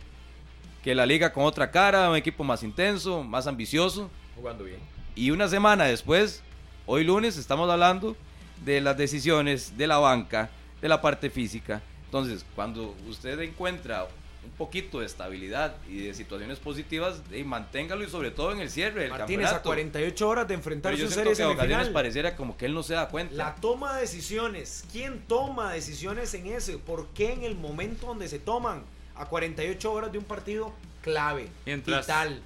Que 0.82 0.92
la 0.92 1.06
liga 1.06 1.32
con 1.32 1.44
otra 1.44 1.70
cara, 1.70 2.10
un 2.10 2.16
equipo 2.16 2.42
más 2.42 2.64
intenso, 2.64 3.22
más 3.22 3.46
ambicioso. 3.46 4.10
Jugando 4.34 4.64
bien. 4.64 4.80
Y 5.14 5.30
una 5.30 5.46
semana 5.46 5.84
después, 5.84 6.42
hoy 6.84 7.04
lunes, 7.04 7.36
estamos 7.36 7.70
hablando 7.70 8.16
de 8.64 8.80
las 8.80 8.96
decisiones 8.96 9.78
de 9.78 9.86
la 9.86 9.98
banca, 9.98 10.50
de 10.82 10.88
la 10.88 11.00
parte 11.00 11.30
física. 11.30 11.80
Entonces, 12.06 12.44
cuando 12.56 12.96
usted 13.08 13.38
encuentra 13.38 14.08
un 14.44 14.50
poquito 14.52 15.00
de 15.00 15.06
estabilidad 15.06 15.76
y 15.88 16.06
de 16.06 16.14
situaciones 16.14 16.58
positivas, 16.58 17.22
y 17.34 17.44
manténgalo 17.44 18.04
y 18.04 18.08
sobre 18.08 18.30
todo 18.30 18.52
en 18.52 18.60
el 18.60 18.70
cierre 18.70 19.02
del 19.02 19.10
Martínez 19.10 19.46
a 19.46 19.50
campeonato. 19.62 19.68
48 19.68 20.28
horas 20.28 20.44
de 20.44 20.48
Pero 20.48 20.58
enfrentar 20.58 20.94
yo 20.94 21.06
su 21.06 21.12
serie 21.12 21.34
que 21.34 21.42
a 21.42 21.48
ocasiones 21.48 21.88
pareciera 21.88 22.36
como 22.36 22.56
que 22.56 22.66
él 22.66 22.74
no 22.74 22.82
se 22.82 22.94
da 22.94 23.08
cuenta. 23.08 23.34
La 23.34 23.54
toma 23.56 23.94
de 23.94 24.02
decisiones. 24.02 24.84
¿Quién 24.92 25.20
toma 25.28 25.72
decisiones 25.72 26.32
en 26.34 26.46
ese? 26.46 26.78
¿Por 26.78 27.08
qué 27.08 27.32
en 27.32 27.44
el 27.44 27.54
momento 27.54 28.06
donde 28.06 28.28
se 28.28 28.38
toman? 28.38 28.82
A 29.16 29.26
48 29.26 29.92
horas 29.92 30.12
de 30.12 30.18
un 30.18 30.24
partido 30.24 30.72
clave, 31.02 31.48
Mientras- 31.66 32.06
vital, 32.06 32.40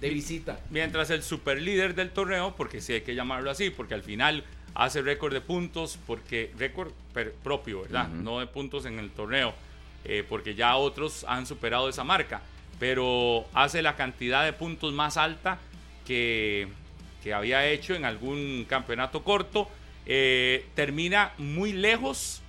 de 0.00 0.08
visita. 0.10 0.58
Mientras 0.70 1.10
el 1.10 1.22
superlíder 1.22 1.94
del 1.94 2.10
torneo, 2.10 2.54
porque 2.56 2.80
sí 2.80 2.94
hay 2.94 3.02
que 3.02 3.14
llamarlo 3.14 3.50
así, 3.50 3.70
porque 3.70 3.94
al 3.94 4.02
final 4.02 4.44
hace 4.74 5.02
récord 5.02 5.32
de 5.32 5.40
puntos, 5.40 5.98
porque 6.06 6.52
récord 6.58 6.90
propio, 7.44 7.82
¿verdad? 7.82 8.08
No 8.08 8.40
de 8.40 8.46
puntos 8.46 8.86
en 8.86 8.98
el 8.98 9.10
torneo, 9.10 9.52
eh, 10.04 10.24
porque 10.28 10.54
ya 10.54 10.76
otros 10.76 11.24
han 11.28 11.46
superado 11.46 11.88
esa 11.88 12.04
marca, 12.04 12.42
pero 12.78 13.46
hace 13.52 13.82
la 13.82 13.96
cantidad 13.96 14.44
de 14.44 14.52
puntos 14.52 14.92
más 14.92 15.16
alta 15.16 15.58
que, 16.06 16.68
que 17.22 17.34
había 17.34 17.66
hecho 17.66 17.94
en 17.94 18.04
algún 18.04 18.64
campeonato 18.68 19.22
corto. 19.22 19.68
Eh, 20.06 20.66
termina 20.74 21.32
muy 21.38 21.72
lejos 21.72 22.40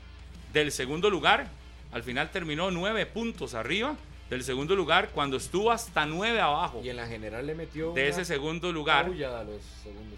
del 0.53 0.71
segundo 0.71 1.09
lugar. 1.09 1.49
Al 1.91 2.03
final 2.03 2.31
terminó 2.31 2.71
nueve 2.71 3.05
puntos 3.05 3.53
arriba 3.53 3.97
del 4.29 4.43
segundo 4.43 4.75
lugar 4.75 5.09
cuando 5.09 5.35
estuvo 5.35 5.71
hasta 5.71 6.05
nueve 6.05 6.39
abajo 6.39 6.81
Y 6.81 6.89
en 6.89 6.95
la 6.95 7.05
general 7.05 7.45
le 7.45 7.53
metió 7.53 7.91
de 7.91 8.07
ese 8.07 8.23
segundo 8.23 8.71
lugar. 8.71 9.05
a 9.05 9.43
los. 9.43 9.61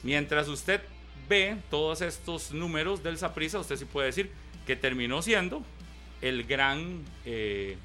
Mientras 0.04 0.48
usted 0.48 0.82
ve 1.28 1.58
todos 1.72 2.02
estos 2.02 2.52
números 2.52 3.02
del 3.02 3.18
Saprissa, 3.18 3.58
usted 3.58 3.76
sí 3.76 3.86
puede 3.86 4.08
decir 4.08 4.30
que 4.68 4.76
terminó 4.76 5.22
siendo 5.24 5.64
el 6.24 6.46
gran 6.46 7.04
eh, 7.26 7.78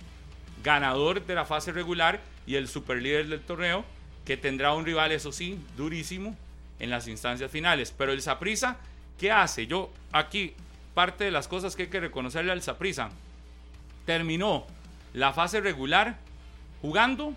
ganador 0.63 1.27
de 1.27 1.35
la 1.35 1.45
fase 1.45 1.73
regular 1.73 2.21
y 2.47 2.55
el 2.55 2.69
superlíder 2.69 3.27
del 3.27 3.41
torneo, 3.41 3.85
que 4.25 4.37
tendrá 4.37 4.73
un 4.75 4.87
rival, 4.87 5.11
eso 5.11 5.33
sí, 5.33 5.59
durísimo 5.77 6.37
en 6.79 6.89
las 6.89 7.09
instancias 7.09 7.51
finales. 7.51 7.93
Pero 7.97 8.13
el 8.13 8.23
Saprissa, 8.23 8.77
¿qué 9.19 9.33
hace? 9.33 9.67
Yo 9.67 9.91
aquí, 10.13 10.55
parte 10.95 11.25
de 11.25 11.33
las 11.33 11.49
cosas 11.49 11.75
que 11.75 11.83
hay 11.83 11.89
que 11.89 11.99
reconocerle 11.99 12.53
al 12.53 12.63
Saprissa, 12.63 13.11
terminó 14.07 14.67
la 15.15 15.33
fase 15.33 15.61
regular 15.61 16.19
jugando 16.81 17.35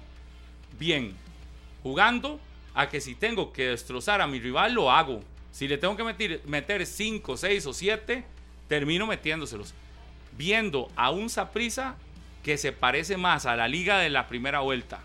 bien, 0.77 1.15
jugando 1.81 2.39
a 2.75 2.89
que 2.89 3.01
si 3.01 3.15
tengo 3.15 3.51
que 3.51 3.69
destrozar 3.69 4.21
a 4.21 4.27
mi 4.27 4.39
rival, 4.39 4.73
lo 4.73 4.91
hago. 4.91 5.23
Si 5.51 5.67
le 5.67 5.79
tengo 5.79 5.97
que 5.97 6.03
meter, 6.03 6.41
meter 6.45 6.85
5, 6.85 7.37
6 7.37 7.65
o 7.65 7.73
7, 7.73 8.23
termino 8.67 9.07
metiéndoselos. 9.07 9.73
Viendo 10.37 10.89
a 10.95 11.11
un 11.11 11.29
Saprisa 11.29 11.95
que 12.43 12.57
se 12.57 12.71
parece 12.71 13.17
más 13.17 13.45
a 13.45 13.55
la 13.55 13.67
liga 13.67 13.99
de 13.99 14.09
la 14.09 14.27
primera 14.27 14.59
vuelta. 14.61 14.99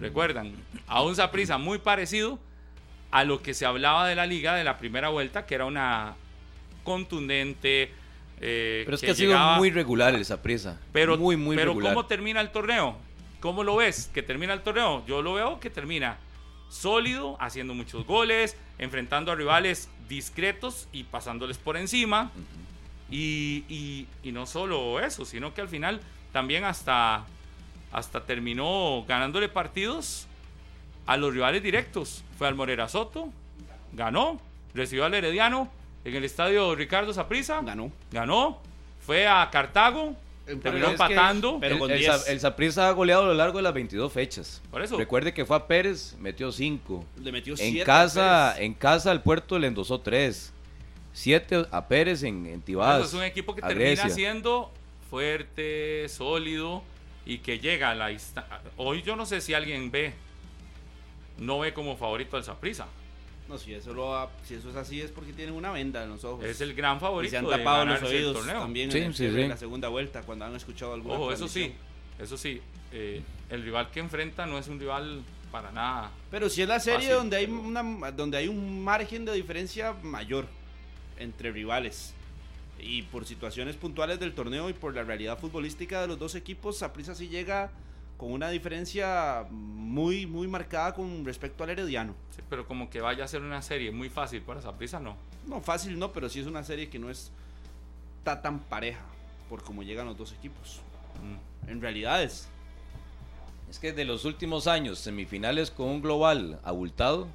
Recuerdan, 0.00 0.52
a 0.86 1.02
un 1.02 1.14
Saprisa 1.14 1.58
muy 1.58 1.78
parecido 1.78 2.38
a 3.10 3.24
lo 3.24 3.42
que 3.42 3.54
se 3.54 3.66
hablaba 3.66 4.08
de 4.08 4.14
la 4.14 4.26
liga 4.26 4.54
de 4.54 4.64
la 4.64 4.78
primera 4.78 5.08
vuelta, 5.10 5.46
que 5.46 5.54
era 5.54 5.66
una 5.66 6.14
contundente. 6.82 7.92
eh, 8.40 8.82
Pero 8.84 8.94
es 8.96 9.00
que, 9.00 9.10
ha 9.10 9.14
sido 9.14 9.32
llegaba- 9.32 9.56
muy 9.58 9.70
regular 9.70 10.14
esa 10.16 10.42
prisa. 10.42 10.80
pero, 10.92 11.16
muy, 11.16 11.36
muy 11.36 11.56
pero 11.56 11.70
regular. 11.72 11.94
¿cómo 11.94 12.06
termina 12.06 12.40
el 12.40 12.50
torneo? 12.50 12.96
¿Cómo 13.40 13.62
lo 13.62 13.76
ves 13.76 14.10
que 14.12 14.22
termina 14.22 14.52
el 14.54 14.62
torneo? 14.62 15.04
Yo 15.06 15.22
lo 15.22 15.34
veo 15.34 15.60
que 15.60 15.70
termina 15.70 16.16
sólido, 16.70 17.36
haciendo 17.40 17.74
muchos 17.74 18.04
goles, 18.06 18.56
enfrentando 18.78 19.30
a 19.30 19.34
rivales 19.36 19.88
discretos 20.08 20.88
y 20.92 21.04
pasándoles 21.04 21.58
por 21.58 21.76
encima. 21.76 22.32
Y, 23.10 23.64
y- 23.68 24.06
y 24.22 24.32
no 24.32 24.46
solo 24.46 25.00
eso, 25.00 25.24
sino 25.24 25.52
que 25.54 25.60
al 25.60 25.68
final 25.68 26.00
también 26.32 26.64
hasta, 26.64 27.24
hasta 27.92 28.20
terminó 28.24 29.04
ganándole 29.06 29.48
partidos 29.48 30.26
a 31.06 31.16
los 31.16 31.32
rivales 31.34 31.62
directos. 31.62 32.24
Fue 32.38 32.48
al 32.48 32.54
Morera 32.54 32.88
Soto, 32.88 33.28
ganó, 33.92 34.40
recibió 34.74 35.04
al 35.04 35.14
Herediano 35.14 35.70
en 36.04 36.14
el 36.16 36.24
estadio 36.24 36.74
Ricardo 36.74 37.12
Saprissa, 37.14 37.60
Ganó. 37.62 37.90
ganó, 38.10 38.58
fue 39.06 39.26
a 39.26 39.48
Cartago, 39.50 40.14
terminó 40.62 40.90
empatando. 40.90 41.58
pero 41.60 41.74
el, 41.74 41.80
con 41.80 41.90
el 41.90 41.98
10. 41.98 42.22
Sa- 42.24 42.30
el 42.32 42.40
Saprissa 42.40 42.88
ha 42.88 42.92
goleado 42.92 43.22
a 43.24 43.26
lo 43.26 43.34
largo 43.34 43.58
de 43.58 43.62
las 43.62 43.72
22 43.74 44.12
fechas. 44.12 44.60
Por 44.70 44.82
eso. 44.82 44.96
Recuerde 44.98 45.32
que 45.32 45.44
fue 45.44 45.56
a 45.56 45.66
Pérez, 45.66 46.16
metió 46.18 46.50
5. 46.52 47.04
Le 47.22 47.32
metió 47.32 47.54
En 47.58 47.82
casa, 47.84 48.54
en 48.60 48.74
casa 48.74 49.12
el 49.12 49.20
puerto 49.20 49.58
le 49.58 49.68
endosó 49.68 50.00
3. 50.00 50.52
7 51.14 51.66
a 51.70 51.88
Pérez 51.88 52.22
en, 52.24 52.44
en 52.46 52.60
Tibás. 52.60 52.98
eso 52.98 53.06
es 53.08 53.14
un 53.14 53.22
equipo 53.22 53.54
que 53.54 53.62
termina 53.62 54.10
siendo 54.10 54.70
fuerte, 55.08 56.06
sólido 56.08 56.82
y 57.24 57.38
que 57.38 57.58
llega 57.58 57.90
a 57.90 57.94
la 57.94 58.10
Hoy 58.76 59.02
yo 59.02 59.16
no 59.16 59.24
sé 59.24 59.40
si 59.40 59.54
alguien 59.54 59.90
ve, 59.90 60.12
no 61.38 61.60
ve 61.60 61.72
como 61.72 61.96
favorito 61.96 62.36
al 62.36 62.44
Saprissa. 62.44 62.86
No, 63.48 63.58
si 63.58 63.74
eso, 63.74 63.92
lo 63.92 64.16
ha- 64.16 64.30
si 64.42 64.54
eso 64.54 64.70
es 64.70 64.76
así 64.76 65.00
es 65.02 65.10
porque 65.10 65.32
tienen 65.32 65.54
una 65.54 65.70
venda 65.70 66.02
en 66.02 66.10
los 66.10 66.24
ojos. 66.24 66.44
Es 66.44 66.60
el 66.62 66.74
gran 66.74 66.96
y 66.96 67.00
favorito. 67.00 67.30
se 67.30 67.36
han 67.38 67.44
de 67.44 67.50
tapado 67.50 67.84
los 67.84 68.02
oídos 68.02 68.36
torneo. 68.36 68.60
también 68.60 68.90
Sí, 68.90 68.98
en, 68.98 69.04
el 69.04 69.14
sí, 69.14 69.26
de 69.26 69.48
la 69.48 69.56
segunda 69.56 69.88
vuelta 69.88 70.22
cuando 70.22 70.46
han 70.46 70.56
escuchado 70.56 70.94
alguna 70.94 71.14
Ojo, 71.16 71.30
eso 71.32 71.46
sí, 71.46 71.72
eso 72.18 72.36
sí. 72.38 72.60
eh, 72.92 73.22
el 73.50 73.62
rival 73.62 73.90
que 73.90 74.00
enfrenta 74.00 74.46
no 74.46 74.58
es 74.58 74.66
un 74.68 74.80
rival 74.80 75.22
para 75.52 75.70
nada. 75.72 76.10
Pero 76.30 76.48
si 76.48 76.62
es 76.62 76.68
la 76.68 76.80
serie 76.80 77.00
Fácil, 77.00 77.14
donde 77.16 77.36
hay 77.36 77.46
pero- 77.46 77.60
una 77.60 78.10
donde 78.12 78.38
hay 78.38 78.48
un 78.48 78.82
margen 78.82 79.24
de 79.26 79.34
diferencia 79.34 79.92
mayor 80.02 80.46
entre 81.24 81.50
rivales 81.50 82.14
y 82.78 83.02
por 83.02 83.24
situaciones 83.24 83.76
puntuales 83.76 84.20
del 84.20 84.34
torneo 84.34 84.68
y 84.68 84.72
por 84.72 84.94
la 84.94 85.02
realidad 85.02 85.38
futbolística 85.38 86.00
de 86.00 86.08
los 86.08 86.18
dos 86.18 86.34
equipos, 86.34 86.78
Saprissa 86.78 87.14
sí 87.14 87.28
llega 87.28 87.70
con 88.16 88.30
una 88.30 88.50
diferencia 88.50 89.46
muy 89.50 90.26
muy 90.26 90.46
marcada 90.46 90.94
con 90.94 91.24
respecto 91.24 91.64
al 91.64 91.70
Herediano. 91.70 92.14
Sí, 92.34 92.42
pero 92.48 92.66
como 92.66 92.90
que 92.90 93.00
vaya 93.00 93.24
a 93.24 93.28
ser 93.28 93.42
una 93.42 93.62
serie 93.62 93.90
muy 93.90 94.08
fácil 94.08 94.42
para 94.42 94.62
Saprissa, 94.62 95.00
no. 95.00 95.16
No 95.46 95.60
fácil 95.60 95.98
no, 95.98 96.12
pero 96.12 96.28
sí 96.28 96.40
es 96.40 96.46
una 96.46 96.62
serie 96.62 96.88
que 96.88 96.98
no 96.98 97.10
es 97.10 97.32
está 98.18 98.40
tan 98.40 98.60
pareja 98.60 99.04
por 99.50 99.62
cómo 99.62 99.82
llegan 99.82 100.06
los 100.06 100.16
dos 100.16 100.32
equipos. 100.32 100.80
Mm. 101.22 101.70
En 101.70 101.80
realidades, 101.80 102.48
Es 103.68 103.78
que 103.78 103.92
de 103.92 104.04
los 104.04 104.24
últimos 104.24 104.66
años, 104.66 104.98
semifinales 104.98 105.70
con 105.70 105.88
un 105.88 106.00
global 106.00 106.60
abultado, 106.62 107.26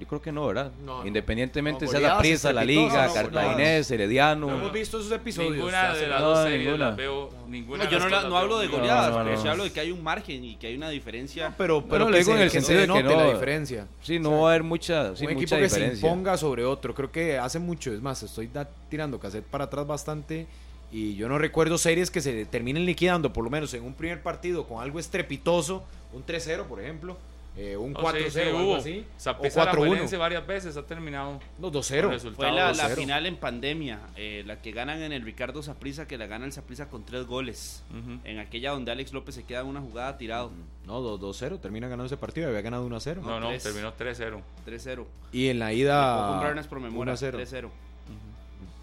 yo 0.00 0.06
creo 0.06 0.22
que 0.22 0.32
no, 0.32 0.46
¿verdad? 0.46 0.72
No, 0.84 1.00
no. 1.02 1.06
Independientemente 1.06 1.84
No, 1.84 1.90
sea 1.90 2.00
la 2.00 2.18
prisa, 2.18 2.52
la 2.54 2.64
liga, 2.64 3.06
no, 3.06 3.12
Cartaginés, 3.14 3.90
Herediano. 3.90 4.46
No 4.46 4.56
hemos 4.56 4.72
visto 4.72 4.98
esos 4.98 5.12
episodios. 5.12 5.52
Ninguna 5.56 5.92
de 5.94 6.06
las 6.08 6.20
dos 6.22 6.42
series 6.44 6.64
ninguna. 6.66 6.86
las 6.88 6.96
veo. 6.96 7.30
Ninguna 7.48 7.88
yo 7.90 7.98
no, 7.98 8.08
la- 8.08 8.22
no 8.22 8.38
hablo 8.38 8.58
de 8.58 8.66
veo. 8.68 8.78
goleadas, 8.78 9.10
No, 9.12 9.18
no, 9.18 9.24
pero 9.26 9.42
sí 9.42 9.46
hablo 9.48 9.64
de 9.64 9.72
que 9.72 9.80
hay 9.80 9.92
un 9.92 10.02
margen 10.02 10.42
y 10.44 10.56
que 10.56 10.68
hay 10.68 10.74
una 10.76 10.88
diferencia. 10.88 11.54
Pero, 11.58 11.84
pero 11.86 12.08
le 12.08 12.18
digo 12.18 12.32
en 12.34 12.40
el 12.40 12.50
sentido 12.50 12.80
de 12.80 12.86
que 12.88 13.02
no- 13.02 13.10
la 13.16 13.32
diferencia. 13.32 13.86
Sí, 14.02 14.18
no 14.18 14.40
va 14.40 14.48
a 14.48 14.50
haber 14.52 14.62
mucha, 14.62 15.14
sí, 15.14 15.24
un 15.26 15.32
equipo 15.32 15.40
mucha 15.54 15.58
que 15.58 15.68
se 15.68 15.84
imponga 15.86 16.36
sobre 16.38 16.64
otro. 16.64 16.94
Creo 16.94 17.12
que 17.12 17.38
hace 17.38 17.58
mucho. 17.58 17.92
Es 17.92 18.00
más, 18.00 18.22
estoy 18.22 18.46
da- 18.46 18.68
tirando 18.88 19.20
cassette 19.20 19.44
para 19.44 19.64
atrás 19.64 19.86
bastante. 19.86 20.46
Y 20.92 21.14
yo 21.14 21.28
no 21.28 21.38
recuerdo 21.38 21.78
series 21.78 22.10
que 22.10 22.20
se 22.20 22.46
terminen 22.46 22.84
liquidando, 22.84 23.32
por 23.32 23.44
lo 23.44 23.50
menos 23.50 23.72
en 23.74 23.84
un 23.84 23.94
primer 23.94 24.22
partido, 24.22 24.64
con 24.66 24.82
algo 24.82 24.98
estrepitoso. 24.98 25.84
Un 26.12 26.24
3-0, 26.24 26.64
por 26.64 26.80
ejemplo. 26.80 27.16
Eh, 27.62 27.76
un 27.76 27.92
No, 27.92 28.00
4-0, 28.00 28.24
sí, 28.24 28.30
sí, 28.30 28.40
algo 28.40 28.58
hubo. 28.64 28.76
así. 28.76 29.04
O 29.16 29.20
Saprissa 29.20 29.64
la 29.66 29.72
4-1. 29.72 29.76
Juelense 29.88 30.16
varias 30.16 30.46
veces 30.46 30.76
ha 30.76 30.86
terminado 30.86 31.40
No, 31.58 31.70
con 31.70 31.80
2-0. 31.82 32.08
resultados 32.10 32.36
Fue 32.36 32.50
la, 32.52 32.72
la 32.72 32.88
2-0. 32.90 32.94
final 32.96 33.26
en 33.26 33.36
pandemia, 33.36 34.00
eh, 34.16 34.42
la 34.46 34.62
que 34.62 34.72
ganan 34.72 35.02
en 35.02 35.12
el 35.12 35.22
Ricardo 35.22 35.62
Saprissa, 35.62 36.06
que 36.08 36.16
la 36.16 36.26
gana 36.26 36.46
el 36.46 36.52
Saprissa 36.52 36.88
con 36.88 37.04
tres 37.04 37.26
goles. 37.26 37.84
En 38.24 38.38
aquella 38.38 38.70
donde 38.72 38.92
Alex 38.92 39.12
López 39.12 39.34
se 39.34 39.44
queda 39.44 39.60
en 39.60 39.66
una 39.66 39.80
jugada 39.80 40.16
tirado. 40.16 40.50
No, 40.86 41.00
2-0. 41.18 41.60
Termina 41.60 41.86
ganando 41.88 42.06
ese 42.06 42.16
partido. 42.16 42.48
Había 42.48 42.62
ganado 42.62 42.86
1-0. 42.88 43.16
No, 43.22 43.38
no, 43.40 43.48
tres. 43.48 43.62
terminó 43.62 43.92
3-0. 43.94 44.40
3-0. 44.66 45.06
Y 45.32 45.48
en 45.48 45.58
la 45.58 45.72
ida. 45.72 46.16
puedo 46.16 46.28
comprar 46.32 46.52
unas 46.52 46.66
por 46.66 46.80
memoria. 46.80 47.14
1-0. 47.14 47.68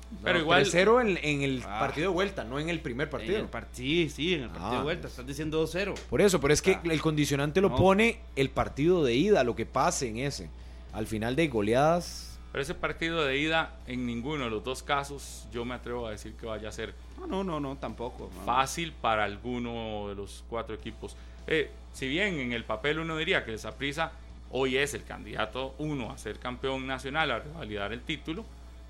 3-0. 0.10 0.20
Pero 0.24 0.34
No, 0.38 0.44
igual- 0.44 0.64
3-0 0.64 1.02
en, 1.02 1.18
en 1.22 1.42
el 1.44 1.64
Ah. 1.66 1.80
partido 1.80 2.10
de 2.10 2.14
vuelta, 2.14 2.44
no 2.44 2.60
en 2.60 2.70
el 2.70 2.80
primer 2.80 3.08
En 3.08 3.12
partido. 3.12 3.38
el 3.38 3.48
par- 3.48 3.68
sí, 3.72 4.10
sí, 4.10 4.34
en 4.36 4.44
el 4.44 4.50
partido 4.50 4.72
Ah. 4.72 4.78
de 4.78 4.84
vuelta. 4.84 5.08
Estás 5.08 5.26
diciendo 5.28 5.58
2-0. 5.60 5.94
Por 6.10 6.22
eso, 6.22 6.40
pero 6.40 6.54
es 6.54 6.62
que 6.62 6.74
Ah. 6.76 6.82
el 6.84 7.02
condicionante 7.02 7.62
lo 7.62 7.70
No. 7.70 7.76
pone 7.76 8.20
el 8.36 8.50
partido 8.50 9.04
de 9.04 9.16
ida, 9.16 9.44
lo 9.44 9.56
que 9.56 9.66
pase 9.66 10.08
en 10.10 10.18
ese. 10.18 10.50
Al 10.94 11.08
final 11.08 11.36
de 11.36 11.48
goleadas. 11.48 12.40
Pero 12.52 12.62
ese 12.62 12.74
partido 12.74 13.24
de 13.24 13.38
ida, 13.38 13.76
en 13.86 14.06
ninguno 14.06 14.46
de 14.46 14.50
los 14.50 14.64
dos 14.64 14.82
casos, 14.82 15.46
yo 15.52 15.64
me 15.66 15.76
atrevo 15.76 16.08
a 16.08 16.12
decir 16.12 16.34
que 16.34 16.46
vaya 16.48 16.70
a 16.70 16.72
ser 16.72 16.96
No, 17.20 17.28
no, 17.28 17.44
no, 17.44 17.60
no, 17.60 17.76
tampoco. 17.76 18.32
no. 18.34 18.46
fácil 18.46 18.94
para 18.94 19.26
alguno 19.26 20.08
de 20.10 20.16
los 20.16 20.44
cuatro 20.50 20.74
equipos. 20.74 21.16
Eh, 21.46 21.70
si 21.94 22.08
bien 22.08 22.40
en 22.40 22.54
el 22.54 22.64
papel 22.64 23.00
uno 23.00 23.18
diría 23.18 23.44
que 23.46 23.52
el 23.52 23.60
Saprissa 23.60 24.12
hoy 24.50 24.78
es 24.78 24.94
el 24.94 25.04
candidato 25.04 25.76
uno 25.78 26.10
a 26.12 26.18
ser 26.18 26.40
campeón 26.40 26.88
nacional, 26.88 27.30
a 27.32 27.40
revalidar 27.40 27.92
el 27.94 28.02
título, 28.02 28.46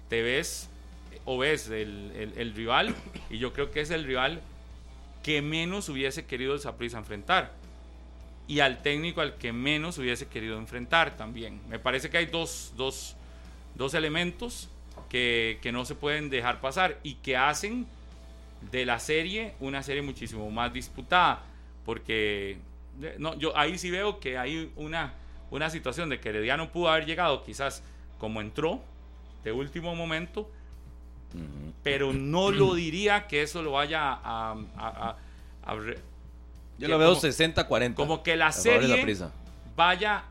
te 0.07 0.21
ves 0.21 0.69
o 1.29 1.43
el, 1.43 2.11
el- 2.15 2.33
el 2.37 2.53
rival 2.55 2.95
y 3.29 3.37
yo 3.37 3.51
creo 3.53 3.69
que 3.69 3.81
es 3.81 3.91
el 3.91 4.05
rival 4.05 4.41
que 5.23 5.41
menos 5.41 5.89
hubiese 5.89 6.25
querido 6.25 6.53
el 6.53 6.59
Saprissa 6.61 6.97
enfrentar 6.97 7.51
y 8.47 8.61
al 8.61 8.81
técnico 8.81 9.19
al 9.19 9.35
que 9.37 9.51
menos 9.51 9.97
hubiese 9.97 10.27
querido 10.27 10.57
enfrentar 10.57 11.17
también. 11.17 11.59
Me 11.67 11.79
parece 11.79 12.09
que 12.09 12.17
hay 12.17 12.27
dos, 12.27 12.71
dos, 12.77 13.17
dos 13.75 13.93
elementos 13.93 14.69
que, 15.09 15.59
que 15.61 15.73
no 15.73 15.83
se 15.83 15.95
pueden 15.95 16.29
dejar 16.29 16.61
pasar 16.61 16.97
y 17.03 17.15
que 17.15 17.35
hacen 17.35 17.85
de 18.71 18.85
la 18.85 18.99
serie 18.99 19.53
una 19.59 19.83
serie 19.83 20.01
muchísimo 20.01 20.49
más 20.49 20.71
disputada. 20.71 21.43
Porque 21.85 22.57
eh, 23.01 23.15
no, 23.19 23.37
yo 23.37 23.55
ahí 23.57 23.77
sí 23.77 23.91
veo 23.91 24.21
que 24.21 24.37
hay 24.37 24.71
una, 24.77 25.13
una 25.51 25.69
situación 25.69 26.07
de 26.07 26.21
que 26.21 26.29
Herediano 26.29 26.71
pudo 26.71 26.87
haber 26.87 27.05
llegado 27.05 27.43
quizás 27.43 27.83
como 28.17 28.39
entró 28.39 28.81
de 29.43 29.51
último 29.51 29.93
momento, 29.93 30.49
pero 31.83 32.13
no 32.13 32.51
lo 32.51 32.73
diría 32.75 33.27
que 33.27 33.41
eso 33.43 33.61
lo 33.61 33.71
vaya 33.73 34.11
a... 34.11 34.51
a- 34.51 34.55
a- 34.77 35.17
a 35.63 35.75
re- 35.75 35.99
Yo 36.77 36.87
lo 36.87 36.97
veo 36.97 37.09
como- 37.09 37.21
60-40. 37.21 37.93
Como 37.95 38.23
que 38.23 38.35
la 38.37 38.51
serie 38.51 39.05
vaya 39.75 40.23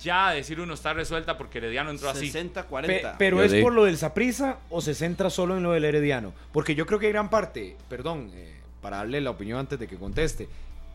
ya 0.00 0.28
a 0.28 0.32
decir 0.34 0.60
uno 0.60 0.74
está 0.74 0.92
resuelta 0.92 1.36
porque 1.36 1.58
Herediano 1.58 1.90
entró 1.90 2.10
así. 2.10 2.30
60-40. 2.30 2.86
Pe- 2.86 3.02
pero 3.18 3.38
Yo 3.38 3.42
es 3.44 3.52
digo- 3.52 3.64
por 3.64 3.72
lo 3.72 3.84
del 3.84 3.96
Saprisa 3.96 4.58
o 4.70 4.80
se 4.80 4.94
centra 4.94 5.30
solo 5.30 5.56
en 5.56 5.62
lo 5.62 5.72
del 5.72 5.84
Herediano. 5.84 6.32
Porque 6.52 6.74
yo 6.74 6.86
creo 6.86 6.98
que 7.00 7.08
gran 7.08 7.30
parte, 7.30 7.76
perdón, 7.88 8.30
eh, 8.34 8.60
para 8.80 8.98
darle 8.98 9.20
la 9.20 9.30
opinión 9.30 9.58
antes 9.58 9.78
de 9.78 9.88
que 9.88 9.96
conteste, 9.96 10.48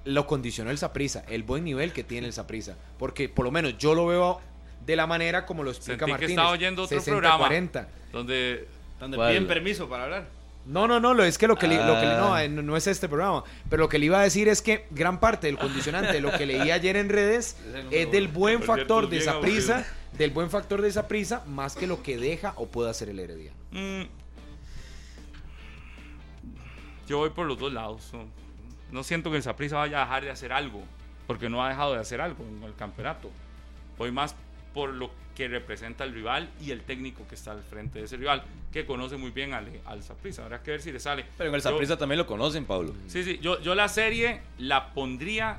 lo 0.05 0.25
condicionó 0.27 0.69
el 0.71 0.77
Saprisa, 0.77 1.25
el 1.27 1.43
buen 1.43 1.63
nivel 1.65 1.91
que 1.91 2.03
tiene 2.03 2.27
el 2.27 2.33
Saprisa. 2.33 2.77
Porque 2.97 3.27
por 3.27 3.43
lo 3.43 3.51
menos 3.51 3.77
yo 3.77 3.93
lo 3.95 4.05
veo 4.05 4.39
de 4.85 4.95
la 4.95 5.07
manera 5.07 5.45
como 5.45 5.63
lo 5.63 5.71
explica 5.71 5.99
Sentí 5.99 6.05
que 6.05 6.11
Martínez. 6.11 6.31
estaba 6.31 6.49
oyendo 6.51 6.83
otro 6.83 6.97
60, 6.99 7.11
programa. 7.19 7.37
40. 7.39 7.87
Donde 8.11 8.67
Donde 9.03 9.17
¿Cuál? 9.17 9.31
piden 9.31 9.47
permiso 9.47 9.89
para 9.89 10.05
hablar. 10.05 10.27
No, 10.65 10.87
no, 10.87 10.97
no, 11.01 11.13
lo, 11.13 11.25
es 11.25 11.37
que 11.37 11.45
lo 11.45 11.57
que, 11.57 11.67
le- 11.67 11.75
lo 11.85 11.93
que 11.99 12.05
le- 12.05 12.15
no, 12.17 12.33
Ah. 12.35 12.45
eh, 12.45 12.47
no, 12.49 12.61
no 12.61 12.77
es 12.77 12.87
este 12.87 13.09
programa, 13.09 13.43
pero 13.69 13.83
lo 13.83 13.89
que 13.89 13.99
le 13.99 14.05
iba 14.05 14.17
a 14.19 14.23
decir 14.23 14.47
es 14.47 14.61
que 14.61 14.85
gran 14.91 15.19
parte 15.19 15.47
del 15.47 15.57
condicionante, 15.57 16.21
lo 16.21 16.31
que 16.31 16.45
leí 16.45 16.71
ayer 16.71 16.95
en 16.95 17.09
redes, 17.09 17.57
es 17.91 18.09
del 18.11 18.29
buen 18.29 18.59
Por 18.59 18.67
cierto, 18.77 18.81
factor 18.95 19.09
de 19.09 19.17
esa 19.17 19.41
prisa, 19.41 19.73
aburrido. 19.79 19.93
del 20.17 20.31
buen 20.31 20.49
factor 20.49 20.81
de 20.81 20.87
esa 20.87 21.07
prisa, 21.09 21.43
más 21.47 21.75
que 21.75 21.85
lo 21.85 22.01
que 22.01 22.17
deja 22.17 22.53
o 22.55 22.67
puede 22.67 22.89
hacer 22.89 23.09
el 23.09 23.19
Herediano. 23.19 23.57
mm, 23.71 24.03
yo 27.07 27.17
voy 27.17 27.31
por 27.31 27.45
los 27.45 27.59
dos 27.59 27.73
lados. 27.73 28.09
No, 28.13 28.25
no 28.91 29.03
siento 29.03 29.29
que 29.31 29.37
el 29.37 29.43
Saprissa 29.43 29.75
vaya 29.77 29.97
a 30.01 30.05
dejar 30.05 30.23
de 30.23 30.31
hacer 30.31 30.53
algo, 30.53 30.81
porque 31.27 31.49
no 31.49 31.63
ha 31.63 31.69
dejado 31.69 31.93
de 31.93 31.99
hacer 31.99 32.21
algo 32.21 32.43
en 32.45 32.63
el 32.63 32.75
campeonato. 32.75 33.29
Voy 33.97 34.11
más 34.11 34.35
por 34.73 34.89
lo 34.91 35.11
que 35.35 35.47
representa 35.47 36.03
el 36.03 36.13
rival 36.13 36.49
y 36.61 36.71
el 36.71 36.81
técnico 36.81 37.27
que 37.27 37.35
está 37.35 37.51
al 37.51 37.63
frente 37.63 37.99
de 37.99 38.05
ese 38.05 38.17
rival, 38.17 38.43
que 38.71 38.85
conoce 38.85 39.17
muy 39.17 39.31
bien 39.31 39.53
al, 39.53 39.67
al 39.85 40.03
Saprissa. 40.03 40.43
Habrá 40.43 40.61
que 40.61 40.71
ver 40.71 40.81
si 40.81 40.91
le 40.91 40.99
sale. 40.99 41.25
Pero 41.37 41.49
en 41.49 41.55
el 41.55 41.61
Saprissa 41.61 41.97
también 41.97 42.19
lo 42.19 42.27
conocen, 42.27 42.65
Pablo. 42.65 42.93
Sí, 43.07 43.23
sí, 43.23 43.39
yo, 43.41 43.59
yo 43.61 43.73
la 43.75 43.87
serie 43.87 44.41
la 44.59 44.93
pondría. 44.93 45.57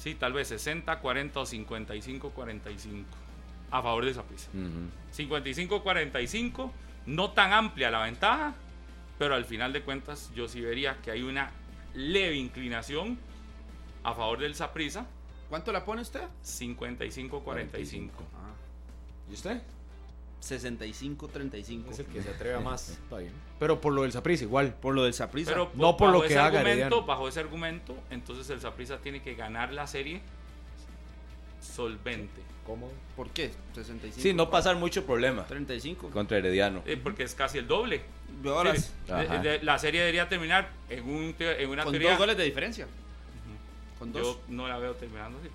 Sí, 0.00 0.14
tal 0.14 0.32
vez 0.32 0.48
60, 0.48 0.98
40 1.00 1.40
o 1.40 1.46
55, 1.46 2.30
45. 2.30 3.06
A 3.70 3.82
favor 3.82 4.04
de 4.04 4.10
esa 4.12 4.22
prisa. 4.22 4.48
Ujú. 4.54 4.88
55-45, 5.16 6.70
no 7.06 7.30
tan 7.32 7.52
amplia 7.52 7.90
la 7.90 8.02
ventaja, 8.02 8.54
pero 9.18 9.34
al 9.34 9.44
final 9.44 9.72
de 9.72 9.82
cuentas 9.82 10.30
yo 10.34 10.48
sí 10.48 10.60
vería 10.60 10.96
que 11.02 11.10
hay 11.10 11.22
una 11.22 11.50
leve 11.94 12.36
inclinación 12.36 13.18
a 14.04 14.14
favor 14.14 14.38
del 14.38 14.54
Saprissa, 14.54 15.06
¿Cuánto 15.54 15.70
la 15.70 15.84
pone 15.84 16.02
usted? 16.02 16.22
55-45. 16.44 18.10
Ah, 18.34 18.50
¿Y 19.30 19.34
usted? 19.34 19.62
65-35. 20.42 21.90
Es 21.92 21.98
el 22.00 22.06
que 22.06 22.22
se 22.24 22.30
atreve 22.30 22.56
a 22.56 22.60
más. 22.70 22.88
Está 22.88 23.18
bien. 23.18 23.30
Pero 23.60 23.80
por 23.80 23.92
lo 23.92 24.02
del 24.02 24.10
Saprissa 24.10 24.42
igual. 24.42 24.74
Por 24.74 24.96
lo 24.96 25.04
del 25.04 25.14
Saprissa. 25.14 25.52
Pero 25.52 25.70
No 25.76 25.96
por 25.96 26.10
lo 26.10 26.22
que 26.22 26.26
ese 26.26 26.38
haga 26.40 26.58
argumento, 26.58 26.70
Herediano. 26.70 27.02
bajo 27.06 27.28
ese 27.28 27.38
argumento, 27.38 27.94
entonces 28.10 28.50
el 28.50 28.60
Saprissa 28.60 28.98
tiene 28.98 29.22
que 29.22 29.36
ganar 29.36 29.72
la 29.72 29.86
serie 29.86 30.22
solvente. 31.62 32.42
¿Cómo? 32.66 32.90
¿Por 33.14 33.30
qué? 33.30 33.52
65. 33.76 34.20
Sí, 34.20 34.34
no 34.34 34.50
pasar 34.50 34.74
mucho 34.74 35.06
problema 35.06 35.46
35. 35.46 36.10
contra 36.10 36.36
Herediano. 36.38 36.82
Eh, 36.84 36.96
porque 36.96 37.22
es 37.22 37.34
casi 37.36 37.58
el 37.58 37.68
doble. 37.68 38.02
Sí, 38.74 38.90
de- 39.06 39.38
de- 39.38 39.62
la 39.62 39.78
serie 39.78 40.00
debería 40.00 40.28
terminar 40.28 40.68
en, 40.88 41.08
un 41.08 41.32
te- 41.34 41.62
en 41.62 41.70
una 41.70 41.84
con 41.84 41.92
teoría. 41.92 42.10
dos 42.10 42.18
goles 42.18 42.36
de 42.36 42.42
diferencia. 42.42 42.88
Con 43.98 44.12
dos. 44.12 44.22
Yo 44.22 44.40
no 44.48 44.68
la 44.68 44.78
veo 44.78 44.94
terminando 44.94 45.38
así. 45.38 45.48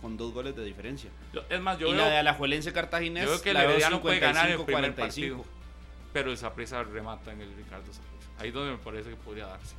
Con 0.00 0.16
dos 0.16 0.32
goles 0.32 0.54
de 0.54 0.64
diferencia. 0.64 1.10
Yo- 1.32 1.42
es 1.48 1.60
más, 1.60 1.78
yo 1.78 1.88
y 1.88 1.92
veo, 1.92 2.00
la 2.02 2.08
de 2.10 2.16
Alajuelense 2.18 2.72
Cartaginés. 2.72 3.24
yo 3.24 3.30
veo 3.30 3.42
que 3.42 3.50
el 3.50 3.54
la 3.54 3.60
veo 3.62 3.70
Herediano 3.70 4.00
puede 4.02 4.18
ganar 4.20 4.50
el 4.50 4.60
primer 4.64 4.84
55-45. 4.94 4.96
partido. 4.96 5.44
Pero 6.12 6.30
el 6.30 6.36
Saprissa 6.38 6.82
remata 6.82 7.32
en 7.32 7.40
el 7.40 7.54
Ricardo 7.56 7.86
Saprissa. 7.92 8.30
Ahí 8.38 8.48
es 8.48 8.54
donde 8.54 8.72
me 8.72 8.78
parece 8.78 9.10
que 9.10 9.16
podría 9.16 9.46
darse. 9.46 9.74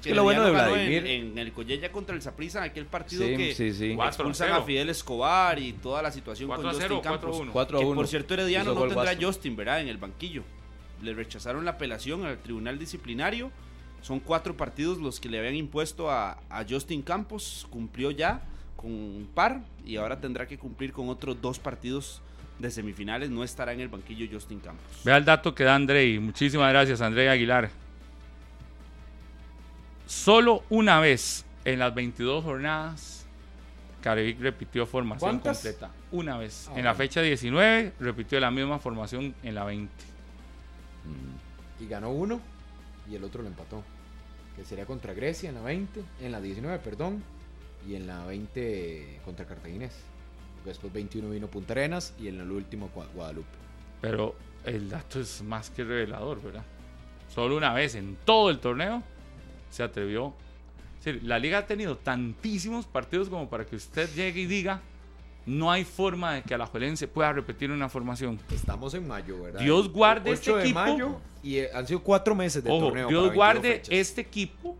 Sí, 0.00 0.10
Que 0.10 0.14
lo 0.14 0.24
bueno 0.24 0.44
de 0.44 0.50
Vladimir- 0.50 1.06
En, 1.06 1.30
en 1.32 1.38
el 1.38 1.52
Collella 1.52 1.90
contra 1.90 2.14
el 2.14 2.20
Saprissa, 2.20 2.62
aquel 2.62 2.84
partido 2.86 3.24
Sí, 3.24 3.36
que 3.36 3.54
sí, 3.54 3.96
a 3.98 4.06
expulsan 4.06 4.48
cero. 4.48 4.60
a 4.60 4.62
Fidel 4.64 4.90
Escobar 4.90 5.58
y 5.58 5.72
toda 5.74 6.02
la 6.02 6.10
situación 6.12 6.46
4 6.48 6.62
con 6.62 6.68
a 6.70 6.72
Justin 6.74 6.88
0, 6.88 7.02
Campos. 7.02 7.20
4 7.22 7.38
a 7.38 7.40
1. 7.42 7.52
4 7.52 7.76
a 7.78 7.80
Que 7.80 7.86
1. 7.86 7.94
por 7.96 8.06
cierto 8.08 8.34
Herediano 8.34 8.74
no 8.74 8.86
tendrá. 8.86 9.16
Justin, 9.18 9.56
¿verdad? 9.56 9.80
En 9.80 9.88
el 9.88 9.96
banquillo. 9.96 10.42
Le 11.02 11.14
rechazaron 11.14 11.64
la 11.64 11.72
apelación 11.72 12.26
al 12.26 12.38
tribunal 12.38 12.78
disciplinario. 12.78 13.50
Son 14.04 14.20
cuatro 14.20 14.54
partidos 14.54 14.98
los 14.98 15.18
que 15.18 15.30
le 15.30 15.38
habían 15.38 15.54
impuesto 15.54 16.10
a, 16.10 16.38
a 16.50 16.66
Justin 16.68 17.00
Campos. 17.00 17.66
Cumplió 17.70 18.10
ya 18.10 18.42
con 18.76 18.90
un 18.90 19.26
par 19.34 19.62
y 19.82 19.96
ahora 19.96 20.20
tendrá 20.20 20.46
que 20.46 20.58
cumplir 20.58 20.92
con 20.92 21.08
otros 21.08 21.40
dos 21.40 21.58
partidos 21.58 22.20
de 22.58 22.70
semifinales. 22.70 23.30
No 23.30 23.42
estará 23.42 23.72
en 23.72 23.80
el 23.80 23.88
banquillo 23.88 24.26
Justin 24.30 24.60
Campos. 24.60 24.84
Vea 25.04 25.16
el 25.16 25.24
dato 25.24 25.54
que 25.54 25.64
da 25.64 25.74
Andrei. 25.74 26.18
Muchísimas 26.18 26.70
gracias, 26.70 27.00
Andrei 27.00 27.28
Aguilar. 27.28 27.70
Solo 30.04 30.64
una 30.68 31.00
vez 31.00 31.46
en 31.64 31.78
las 31.78 31.94
22 31.94 32.44
jornadas, 32.44 33.24
Carevic 34.02 34.38
repitió 34.38 34.84
formación 34.84 35.30
¿Cuántas? 35.40 35.62
completa. 35.62 35.90
Una 36.12 36.36
vez. 36.36 36.68
Ah, 36.70 36.78
en 36.78 36.84
la 36.84 36.94
fecha 36.94 37.22
19, 37.22 37.94
repitió 38.00 38.38
la 38.38 38.50
misma 38.50 38.78
formación 38.78 39.34
en 39.42 39.54
la 39.54 39.64
20. 39.64 39.90
Y 41.80 41.86
ganó 41.86 42.10
uno 42.10 42.38
y 43.10 43.14
el 43.14 43.24
otro 43.24 43.40
lo 43.40 43.48
empató. 43.48 43.82
Que 44.56 44.64
sería 44.64 44.86
contra 44.86 45.12
Grecia 45.14 45.48
en 45.48 45.56
la 45.56 45.62
20, 45.62 46.00
en 46.20 46.32
la 46.32 46.40
19, 46.40 46.78
perdón. 46.78 47.22
Y 47.88 47.96
en 47.96 48.06
la 48.06 48.24
20 48.24 49.20
contra 49.24 49.44
Cartaginés. 49.46 49.92
Después 50.64 50.92
21 50.92 51.28
vino 51.30 51.48
Punta 51.48 51.74
Arenas 51.74 52.14
y 52.18 52.28
en 52.28 52.40
el 52.40 52.50
último 52.50 52.90
Gua- 52.94 53.08
Guadalupe. 53.12 53.48
Pero 54.00 54.34
el 54.64 54.88
dato 54.88 55.20
es 55.20 55.42
más 55.42 55.68
que 55.70 55.84
revelador, 55.84 56.40
¿verdad? 56.42 56.64
Solo 57.34 57.56
una 57.56 57.72
vez 57.74 57.94
en 57.94 58.16
todo 58.24 58.48
el 58.50 58.60
torneo 58.60 59.02
se 59.70 59.82
atrevió. 59.82 60.32
La 61.22 61.38
liga 61.38 61.58
ha 61.58 61.66
tenido 61.66 61.98
tantísimos 61.98 62.86
partidos 62.86 63.28
como 63.28 63.50
para 63.50 63.66
que 63.66 63.76
usted 63.76 64.08
llegue 64.14 64.40
y 64.42 64.46
diga, 64.46 64.80
no 65.46 65.70
hay 65.70 65.84
forma 65.84 66.34
de 66.34 66.42
que 66.42 66.54
Alajuelense 66.54 67.06
pueda 67.06 67.32
repetir 67.32 67.70
una 67.70 67.88
formación. 67.88 68.38
Estamos 68.50 68.94
en 68.94 69.06
mayo, 69.06 69.42
¿verdad? 69.42 69.60
Dios 69.60 69.90
guarde 69.90 70.32
este 70.32 70.50
8 70.50 70.56
de 70.56 70.64
equipo. 70.64 70.80
mayo 70.80 71.20
y 71.42 71.58
eh, 71.58 71.70
han 71.74 71.86
sido 71.86 72.00
cuatro 72.02 72.34
meses 72.34 72.64
de 72.64 72.70
Ojo, 72.70 72.86
torneo. 72.86 73.08
Dios 73.08 73.28
para 73.34 73.54
22 73.54 73.62
guarde 73.62 73.82
este 73.90 74.20
equipo 74.22 74.76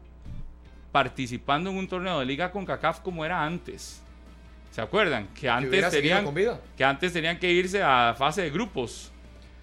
participando 0.90 1.70
en 1.70 1.76
un 1.76 1.88
torneo 1.88 2.20
de 2.20 2.24
liga 2.24 2.50
con 2.50 2.64
CACAF 2.64 3.00
como 3.00 3.24
era 3.24 3.44
antes. 3.44 4.00
¿Se 4.70 4.80
acuerdan? 4.80 5.28
Que 5.28 5.48
antes 5.48 5.90
tenían 5.90 6.34
que 6.76 6.84
antes 6.84 7.12
tenían 7.12 7.38
que 7.38 7.50
irse 7.52 7.82
a 7.82 8.14
fase 8.16 8.42
de 8.42 8.50
grupos. 8.50 9.12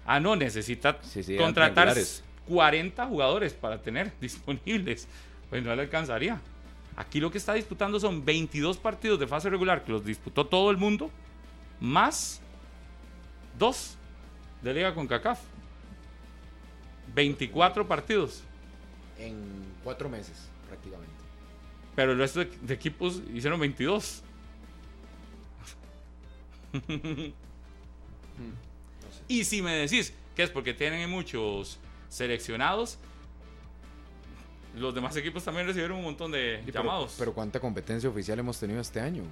Ah, 0.06 0.18
no, 0.18 0.36
necesita 0.36 0.98
Sí, 1.02 1.22
sí, 1.22 1.34
eran 1.34 1.46
contratar 1.46 1.92
triangulares. 1.92 2.24
40 2.48 3.06
jugadores 3.06 3.52
para 3.52 3.80
tener 3.80 4.12
disponibles. 4.20 5.08
Pues 5.50 5.62
no 5.62 5.74
le 5.74 5.82
alcanzaría. 5.82 6.40
Aquí 6.96 7.20
lo 7.20 7.30
que 7.30 7.38
está 7.38 7.54
disputando 7.54 7.98
son 7.98 8.24
22 8.24 8.76
partidos 8.76 9.18
de 9.18 9.26
fase 9.26 9.48
regular 9.48 9.82
que 9.82 9.92
los 9.92 10.04
disputó 10.04 10.46
todo 10.46 10.70
el 10.70 10.76
mundo, 10.76 11.10
más 11.80 12.40
dos 13.58 13.96
de 14.62 14.74
Liga 14.74 14.94
con 14.94 15.06
CACAF. 15.06 15.40
24 17.14 17.86
partidos. 17.86 18.42
En 19.18 19.36
cuatro 19.84 20.08
meses, 20.08 20.48
prácticamente. 20.68 21.12
Pero 21.94 22.12
el 22.12 22.18
resto 22.18 22.40
de, 22.40 22.46
de 22.46 22.74
equipos 22.74 23.20
hicieron 23.34 23.60
22. 23.60 24.22
y 29.28 29.44
si 29.44 29.60
me 29.60 29.72
decís 29.72 30.14
que 30.34 30.42
es 30.42 30.50
porque 30.50 30.72
tienen 30.72 31.10
muchos 31.10 31.78
seleccionados, 32.08 32.98
los 34.76 34.94
demás 34.94 35.14
equipos 35.16 35.44
también 35.44 35.66
recibieron 35.66 35.98
un 35.98 36.04
montón 36.04 36.32
de 36.32 36.62
Sí, 36.64 36.72
llamados. 36.72 37.14
Pero, 37.18 37.32
cuánta 37.34 37.60
competencia 37.60 38.08
oficial 38.08 38.38
hemos 38.38 38.58
tenido 38.58 38.80
este 38.80 39.00
año. 39.00 39.22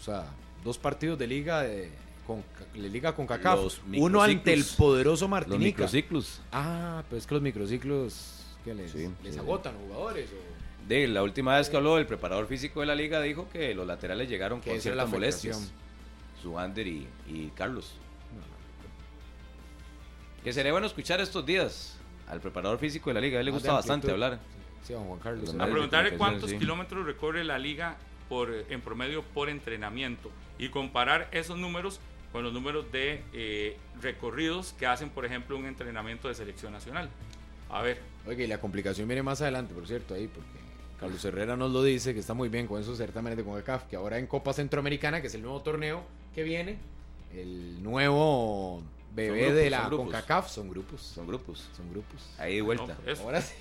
O 0.00 0.02
sea, 0.02 0.26
dos 0.64 0.78
partidos 0.78 1.18
de 1.18 1.26
liga 1.26 1.62
de, 1.62 1.90
con, 2.26 2.42
de 2.74 2.88
liga 2.88 3.14
con 3.14 3.26
CACAF. 3.26 3.58
Los 3.60 3.80
Uno 3.96 4.22
ante 4.22 4.52
el 4.54 4.64
poderoso 4.76 5.24
Los 5.24 5.30
Martinica. 5.30 5.64
microciclos. 5.64 6.40
Ah, 6.52 7.02
pero 7.08 7.18
es 7.18 7.26
que 7.26 7.34
los 7.34 7.42
microciclos 7.42 8.44
¿qué 8.64 8.74
les, 8.74 8.90
Sí, 8.90 9.08
les 9.22 9.34
sí. 9.34 9.40
agotan 9.40 9.74
los 9.74 9.82
jugadores. 9.84 10.30
o- 10.30 10.88
De 10.88 11.06
la 11.08 11.22
última 11.22 11.56
vez 11.58 11.68
que 11.68 11.76
habló 11.76 11.98
el 11.98 12.06
preparador 12.06 12.46
físico 12.46 12.80
de 12.80 12.86
la 12.86 12.94
liga 12.94 13.20
dijo 13.20 13.48
que 13.50 13.74
los 13.74 13.86
laterales 13.86 14.28
llegaron 14.28 14.60
con 14.60 14.68
era 14.70 14.76
la 14.76 14.80
ciertas 14.82 15.08
molestias. 15.10 15.72
Suander 16.42 16.86
y, 16.86 17.06
y 17.26 17.50
Carlos. 17.54 17.92
Que 20.44 20.52
sería 20.52 20.72
bueno 20.72 20.86
escuchar 20.86 21.20
estos 21.20 21.44
días 21.44 21.96
al 22.28 22.40
preparador 22.40 22.78
físico 22.78 23.10
de 23.10 23.14
la 23.14 23.20
liga. 23.20 23.36
A 23.38 23.40
él 23.40 23.46
le 23.46 23.52
Más 23.52 23.60
gusta 23.60 23.72
bastante 23.74 24.10
hablar. 24.10 24.38
Sí, 24.82 24.92
don 24.92 25.04
Juan 25.04 25.20
Carlos. 25.20 25.54
Los 25.54 25.60
a 25.60 25.70
preguntarle 25.70 26.16
cuántos 26.16 26.50
sí. 26.50 26.58
kilómetros 26.58 27.04
recorre 27.04 27.44
la 27.44 27.58
liga 27.58 27.96
por, 28.28 28.52
en 28.68 28.80
promedio 28.80 29.22
por 29.22 29.48
entrenamiento 29.48 30.30
y 30.58 30.68
comparar 30.70 31.28
esos 31.32 31.58
números 31.58 32.00
con 32.32 32.42
los 32.42 32.52
números 32.52 32.90
de 32.92 33.22
eh, 33.32 33.76
recorridos 34.02 34.74
que 34.78 34.86
hacen, 34.86 35.10
por 35.10 35.24
ejemplo, 35.24 35.56
un 35.56 35.66
entrenamiento 35.66 36.28
de 36.28 36.34
selección 36.34 36.72
nacional. 36.72 37.08
A 37.70 37.82
ver, 37.82 38.00
Oiga, 38.26 38.44
y 38.44 38.46
la 38.46 38.60
complicación 38.60 39.08
viene 39.08 39.22
más 39.22 39.40
adelante, 39.40 39.72
por 39.72 39.86
cierto, 39.86 40.14
ahí, 40.14 40.26
porque 40.26 40.50
Carlos 41.00 41.24
Herrera 41.24 41.56
nos 41.56 41.72
lo 41.72 41.82
dice, 41.82 42.12
que 42.12 42.20
está 42.20 42.34
muy 42.34 42.50
bien 42.50 42.66
con 42.66 42.80
esos 42.80 42.98
certámenes 42.98 43.38
de 43.38 43.44
CONCACAF, 43.44 43.84
que 43.84 43.96
ahora 43.96 44.18
en 44.18 44.26
Copa 44.26 44.52
Centroamericana, 44.52 45.22
que 45.22 45.28
es 45.28 45.34
el 45.34 45.42
nuevo 45.42 45.62
torneo 45.62 46.02
que 46.34 46.42
viene, 46.42 46.78
el 47.34 47.82
nuevo 47.82 48.82
bebé 49.14 49.46
grupos, 49.46 49.56
de 49.56 49.70
la 49.70 49.88
son. 49.88 49.96
CONCACAF 49.96 50.48
son 50.50 50.68
grupos. 50.68 51.00
Son 51.00 51.26
grupos. 51.26 51.70
Son 51.74 51.90
grupos. 51.90 52.34
Ahí 52.38 52.56
de 52.56 52.62
vuelta. 52.62 52.98
no, 53.04 53.10
eso. 53.10 53.22
Ahora 53.22 53.40
sí. 53.40 53.54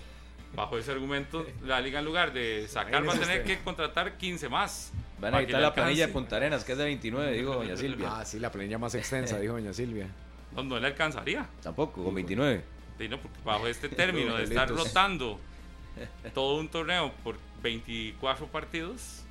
Bajo 0.58 0.78
ese 0.78 0.92
argumento, 0.92 1.46
la 1.64 1.80
liga 1.80 2.00
en 2.00 2.06
lugar 2.06 2.34
de 2.34 2.68
sacar 2.68 3.08
va 3.08 3.14
a 3.14 3.20
tener 3.20 3.44
que 3.44 3.60
contratar 3.60 4.18
15 4.18 4.50
más. 4.50 4.92
Van 5.22 5.34
a 5.34 5.46
quitar 5.46 5.62
la 5.62 5.74
planilla 5.74 6.08
de. 6.08 6.14
Punta 6.14 6.36
Arenas, 6.36 6.66
que 6.66 6.74
es 6.74 6.78
de 6.78 6.84
29, 6.84 7.32
digo 7.32 7.54
doña 7.54 7.78
Silvia. 7.78 8.20
Ah, 8.20 8.26
sí, 8.26 8.40
la 8.40 8.52
planilla 8.52 8.78
más 8.78 8.94
extensa, 8.96 9.40
dijo 9.40 9.54
doña 9.54 9.72
Silvia. 9.72 10.08
No, 10.56 10.64
no 10.64 10.80
le 10.80 10.88
alcanzaría. 10.88 11.46
Tampoco, 11.62 12.04
con 12.04 12.16
29. 12.16 12.64
Sí, 12.98 13.08
no, 13.10 13.20
porque 13.20 13.38
bajo 13.44 13.68
este 13.68 13.90
término 13.90 14.38
de 14.38 14.46
estar 14.46 14.68
rotando 14.68 15.40
todo 16.34 16.58
un 16.58 16.70
torneo 16.70 17.12
por 17.24 17.36
24 17.62 18.48
partidos, 18.48 19.24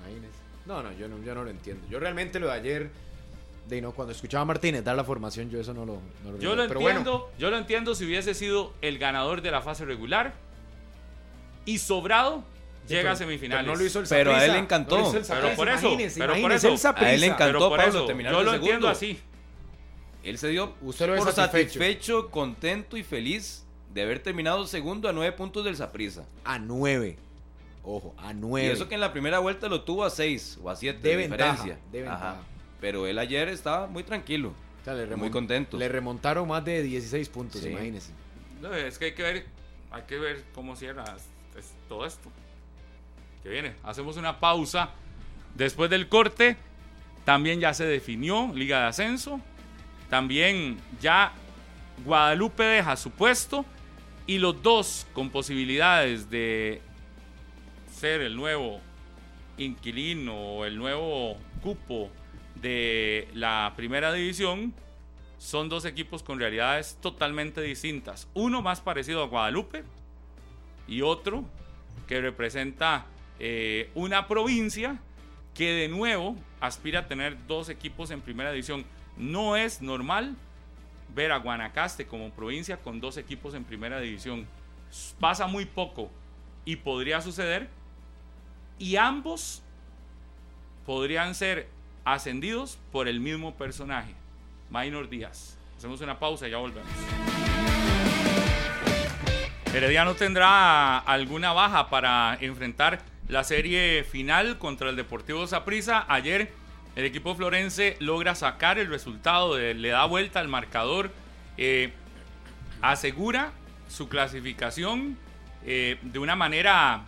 Imagínese. 0.00 0.38
No, 0.64 0.82
no, 0.82 0.92
yo 0.92 1.08
no, 1.08 1.22
yo 1.22 1.34
no 1.34 1.44
lo 1.44 1.50
entiendo. 1.50 1.86
Yo 1.90 1.98
realmente 1.98 2.40
lo 2.40 2.46
de 2.46 2.52
ayer, 2.52 2.90
de 3.68 3.80
no, 3.80 3.92
cuando 3.92 4.12
escuchaba 4.12 4.42
a 4.42 4.44
Martínez 4.44 4.84
dar 4.84 4.96
la 4.96 5.04
formación, 5.04 5.48
yo 5.50 5.60
eso 5.60 5.72
no 5.72 5.84
lo, 5.86 6.00
no 6.24 6.38
yo 6.38 6.54
lo 6.56 6.66
Pero 6.68 6.80
bueno, 6.80 6.98
entiendo, 7.00 7.30
yo 7.38 7.50
lo 7.50 7.56
entiendo 7.58 7.94
si 7.94 8.04
hubiese 8.04 8.34
sido 8.34 8.72
el 8.82 8.98
ganador 8.98 9.40
de 9.42 9.50
la 9.50 9.62
fase 9.62 9.84
regular 9.84 10.34
y 11.64 11.78
sobrado 11.78 12.44
Sí, 12.86 12.88
llega 12.94 13.02
pero- 13.02 13.12
a 13.12 13.16
semifinales. 13.16 13.62
pero 13.64 13.72
no 13.74 13.78
lo 13.80 13.86
hizo 13.86 14.00
el 14.00 14.06
Pero 14.08 14.34
a 14.34 14.44
él 14.44 14.52
le 14.52 14.58
encantó. 14.58 14.98
no 14.98 15.12
lo 15.12 15.20
Pero 15.22 15.54
por 15.54 15.68
eso, 15.68 15.80
imagínese, 15.88 16.18
pero 16.20 16.32
por 16.32 16.38
imagínese 16.40 16.66
eso. 16.66 16.72
el 16.74 16.78
Saprissa. 16.80 17.08
A 17.10 17.14
él 17.14 17.20
le 17.20 17.26
encantó. 17.28 17.44
Pero 17.46 17.68
por 17.68 17.78
Pablo, 17.78 17.98
eso, 17.98 18.06
terminar 18.06 18.32
yo 18.32 18.38
lo 18.42 18.50
segundo. 18.50 18.66
entiendo 18.66 18.88
así. 18.88 19.20
Él 20.24 20.38
se 20.38 20.48
dio 20.48 20.74
Usted 20.82 21.06
lo 21.08 21.16
por 21.16 21.32
satisfecho. 21.32 21.72
satisfecho. 21.78 22.30
contento 22.30 22.96
y 22.96 23.02
feliz 23.04 23.64
de 23.94 24.02
haber 24.02 24.20
terminado 24.20 24.66
segundo 24.66 25.08
a 25.08 25.12
nueve 25.12 25.32
puntos 25.32 25.64
del 25.64 25.76
Saprissa. 25.76 26.24
A 26.44 26.58
nueve. 26.58 27.18
Ojo, 27.84 28.14
a 28.18 28.32
Y 28.32 28.34
nueve. 28.34 28.72
eso 28.72 28.88
que 28.88 28.94
en 28.94 29.00
la 29.00 29.12
primera 29.12 29.38
vuelta 29.40 29.68
lo 29.68 29.82
tuvo 29.82 30.04
a 30.04 30.10
seis 30.10 30.58
o 30.62 30.68
a 30.70 30.76
siete 30.76 31.00
De 31.00 31.08
de, 31.10 31.16
ventaja, 31.28 31.52
diferencia. 31.52 31.78
de 31.92 32.00
ventaja. 32.02 32.30
Ajá. 32.32 32.40
Pero 32.82 33.06
él 33.06 33.18
ayer 33.18 33.48
estaba 33.48 33.86
muy 33.86 34.02
tranquilo. 34.02 34.52
O 34.80 34.84
sea, 34.84 34.92
le 34.92 35.16
muy 35.16 35.30
contento. 35.30 35.78
Le 35.78 35.88
remontaron 35.88 36.46
más 36.48 36.62
de 36.64 36.82
16 36.82 37.28
puntos, 37.30 37.60
Sí. 37.62 37.68
imagínese. 37.68 38.12
No, 38.60 38.74
es 38.74 38.98
que 38.98 39.06
hay 39.06 39.12
que 39.14 39.22
ver, 39.22 39.46
hay 39.90 40.02
que 40.02 40.18
ver 40.18 40.44
cómo 40.54 40.76
cierra 40.76 41.04
es- 41.56 41.72
todo 41.88 42.04
esto. 42.04 42.30
Que 43.42 43.48
viene. 43.48 43.74
Hacemos 43.84 44.16
una 44.16 44.38
pausa. 44.40 44.90
Después 45.54 45.88
del 45.90 46.08
corte, 46.08 46.56
también 47.24 47.60
ya 47.60 47.72
se 47.72 47.84
definió 47.84 48.50
Liga 48.54 48.80
de 48.80 48.86
Ascenso. 48.88 49.40
También 50.10 50.78
ya 51.00 51.32
Guadalupe 52.04 52.64
deja 52.64 52.96
su 52.96 53.10
puesto. 53.12 53.64
Y 54.26 54.38
los 54.38 54.60
dos 54.62 55.06
con 55.12 55.30
posibilidades 55.30 56.30
de 56.30 56.80
ser 57.94 58.22
el 58.22 58.34
nuevo 58.36 58.80
inquilino 59.58 60.34
o 60.34 60.64
el 60.64 60.76
nuevo 60.78 61.36
cupo 61.62 62.10
de 62.62 63.28
la 63.34 63.74
primera 63.76 64.12
división 64.12 64.72
son 65.36 65.68
dos 65.68 65.84
equipos 65.84 66.22
con 66.22 66.38
realidades 66.38 66.96
totalmente 67.00 67.60
distintas. 67.60 68.28
Uno 68.32 68.62
más 68.62 68.80
parecido 68.80 69.22
a 69.24 69.26
Guadalupe 69.26 69.82
y 70.86 71.02
otro 71.02 71.44
que 72.06 72.20
representa 72.20 73.06
eh, 73.40 73.90
una 73.94 74.28
provincia 74.28 75.00
que 75.54 75.72
de 75.72 75.88
nuevo 75.88 76.36
aspira 76.60 77.00
a 77.00 77.08
tener 77.08 77.36
dos 77.48 77.68
equipos 77.68 78.12
en 78.12 78.20
primera 78.20 78.52
división. 78.52 78.84
No 79.16 79.56
es 79.56 79.82
normal 79.82 80.36
ver 81.14 81.32
a 81.32 81.38
Guanacaste 81.38 82.06
como 82.06 82.30
provincia 82.30 82.76
con 82.76 83.00
dos 83.00 83.16
equipos 83.16 83.54
en 83.54 83.64
primera 83.64 84.00
división. 84.00 84.46
Pasa 85.18 85.48
muy 85.48 85.64
poco 85.64 86.08
y 86.64 86.76
podría 86.76 87.20
suceder. 87.20 87.68
Y 88.78 88.96
ambos 88.96 89.62
podrían 90.86 91.34
ser 91.34 91.68
ascendidos 92.04 92.78
por 92.90 93.08
el 93.08 93.20
mismo 93.20 93.54
personaje, 93.54 94.12
Minor 94.70 95.08
Díaz. 95.08 95.56
Hacemos 95.76 96.00
una 96.00 96.18
pausa 96.18 96.48
y 96.48 96.50
ya 96.52 96.58
volvemos. 96.58 96.90
Herediano 99.74 100.14
tendrá 100.14 100.98
alguna 100.98 101.52
baja 101.52 101.88
para 101.88 102.36
enfrentar 102.40 103.00
la 103.28 103.42
serie 103.42 104.04
final 104.04 104.58
contra 104.58 104.90
el 104.90 104.96
Deportivo 104.96 105.46
Saprissa. 105.46 106.04
Ayer 106.08 106.52
el 106.94 107.04
equipo 107.06 107.34
florense 107.34 107.96
logra 108.00 108.34
sacar 108.34 108.78
el 108.78 108.88
resultado, 108.88 109.54
de- 109.54 109.72
le 109.74 109.88
da 109.88 110.04
vuelta 110.04 110.40
al 110.40 110.48
marcador, 110.48 111.10
eh, 111.56 111.92
asegura 112.82 113.52
su 113.88 114.08
clasificación 114.08 115.16
eh, 115.64 115.98
de 116.02 116.18
una 116.18 116.34
manera 116.36 117.02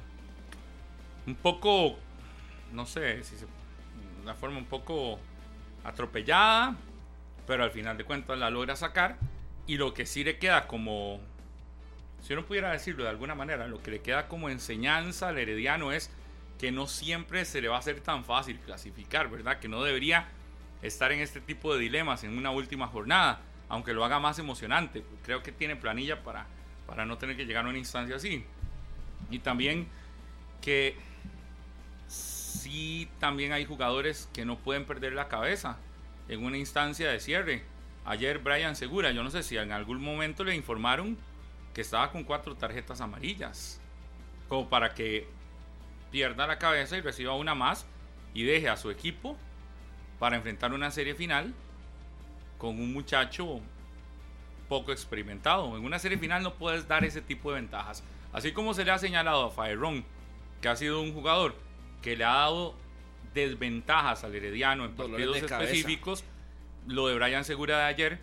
un 1.27 1.35
poco, 1.35 1.99
no 2.73 2.87
sé, 2.87 3.25
si 3.25 3.37
se, 3.37 3.47
una 4.25 4.35
forma 4.35 4.59
un 4.59 4.65
poco 4.65 5.21
atropellada, 5.85 6.77
pero 7.47 7.63
al 7.63 7.71
final 7.71 7.97
de 7.97 8.05
cuentas 8.05 8.39
la 8.39 8.51
logra 8.51 8.75
sacar. 8.75 9.19
Y 9.67 9.77
lo 9.77 9.95
que 9.95 10.07
sí 10.07 10.25
le 10.25 10.39
queda 10.39 10.67
como, 10.67 11.21
si 12.23 12.33
uno 12.33 12.45
pudiera 12.45 12.73
decirlo 12.73 13.05
de 13.05 13.11
alguna 13.11 13.35
manera, 13.35 13.69
lo 13.69 13.83
que 13.83 13.91
le 13.91 14.01
queda 14.01 14.27
como 14.27 14.49
enseñanza 14.49 15.29
al 15.29 15.39
herediano 15.39 15.93
es 15.93 16.11
que 16.59 16.73
no 16.73 16.87
siempre 16.87 17.45
se 17.45 17.61
le 17.61 17.69
va 17.69 17.77
a 17.77 17.79
hacer 17.81 18.01
tan 18.01 18.25
fácil 18.25 18.59
clasificar, 18.61 19.29
¿verdad? 19.29 19.59
Que 19.59 19.69
no 19.69 19.83
debería 19.83 20.29
estar 20.83 21.13
en 21.13 21.21
este 21.21 21.41
tipo 21.41 21.75
de 21.75 21.81
dilemas 21.81 22.25
en 22.25 22.37
una 22.37 22.51
última 22.51 22.87
jornada, 22.87 23.41
aunque 23.69 23.93
lo 23.93 24.05
haga 24.05 24.21
más 24.21 24.39
emocionante. 24.39 25.05
Creo 25.23 25.43
que 25.43 25.53
tiene 25.53 25.77
planilla 25.77 26.23
para, 26.23 26.47
para 26.87 27.05
no 27.05 27.19
tener 27.19 27.37
que 27.37 27.45
llegar 27.45 27.67
a 27.67 27.69
una 27.69 27.79
instancia 27.79 28.17
así. 28.17 28.45
Y 29.31 29.39
también 29.41 29.89
que 30.61 30.97
sí 32.55 33.09
también 33.19 33.53
hay 33.53 33.65
jugadores 33.65 34.29
que 34.33 34.45
no 34.45 34.57
pueden 34.57 34.85
perder 34.85 35.13
la 35.13 35.29
cabeza 35.29 35.77
en 36.29 36.45
una 36.45 36.57
instancia 36.57 37.11
de 37.11 37.21
cierre. 37.21 37.63
Ayer 38.05 38.39
Brian 38.39 38.77
Segura, 38.77 39.11
yo 39.13 39.23
no 39.23 39.31
sé 39.31 39.43
si 39.43 39.57
en 39.57 39.73
algún 39.73 40.03
momento 40.03 40.45
le 40.45 40.55
informaron 40.55 41.19
que 41.73 41.81
estaba 41.81 42.11
con 42.11 42.25
cuatro 42.25 42.55
tarjetas 42.55 43.01
amarillas, 43.01 43.81
como 44.49 44.69
para 44.69 44.95
que 44.95 45.27
pierda 46.11 46.47
la 46.47 46.59
cabeza 46.59 46.97
y 46.97 47.01
reciba 47.01 47.35
una 47.35 47.55
más 47.55 47.87
y 48.33 48.45
deje 48.45 48.69
a 48.69 48.77
su 48.77 48.91
equipo 48.91 49.37
para 50.19 50.37
enfrentar 50.37 50.73
una 50.73 50.91
serie 50.91 51.15
final 51.15 51.53
con 52.59 52.81
un 52.81 52.93
muchacho 52.93 53.61
poco 54.69 54.93
experimentado. 54.93 55.77
En 55.77 55.85
una 55.85 55.99
serie 55.99 56.19
final 56.19 56.43
no 56.43 56.55
puedes 56.55 56.87
dar 56.87 57.05
ese 57.05 57.21
tipo 57.21 57.51
de 57.51 57.57
ventajas. 57.61 58.05
Así 58.33 58.53
como 58.53 58.75
se 58.75 58.85
le 58.85 58.91
ha 58.91 58.99
señalado 58.99 59.47
a 59.47 59.51
Faerón, 59.51 60.05
que 60.61 60.69
ha 60.69 60.77
sido 60.77 61.01
un 61.01 61.13
jugador 61.13 61.55
que 62.05 62.17
le 62.17 62.25
ha 62.25 62.35
dado 62.35 62.75
desventajas 63.33 64.25
al 64.25 64.35
Herediano 64.35 64.85
en 64.85 64.95
Dolores 64.95 65.27
partidos 65.27 65.51
cabeza. 65.51 65.73
específicos, 65.73 66.23
lo 66.87 67.09
de 67.09 67.15
Brian 67.15 67.47
Segura 67.47 67.79
de 67.79 67.85
ayer, 67.85 68.19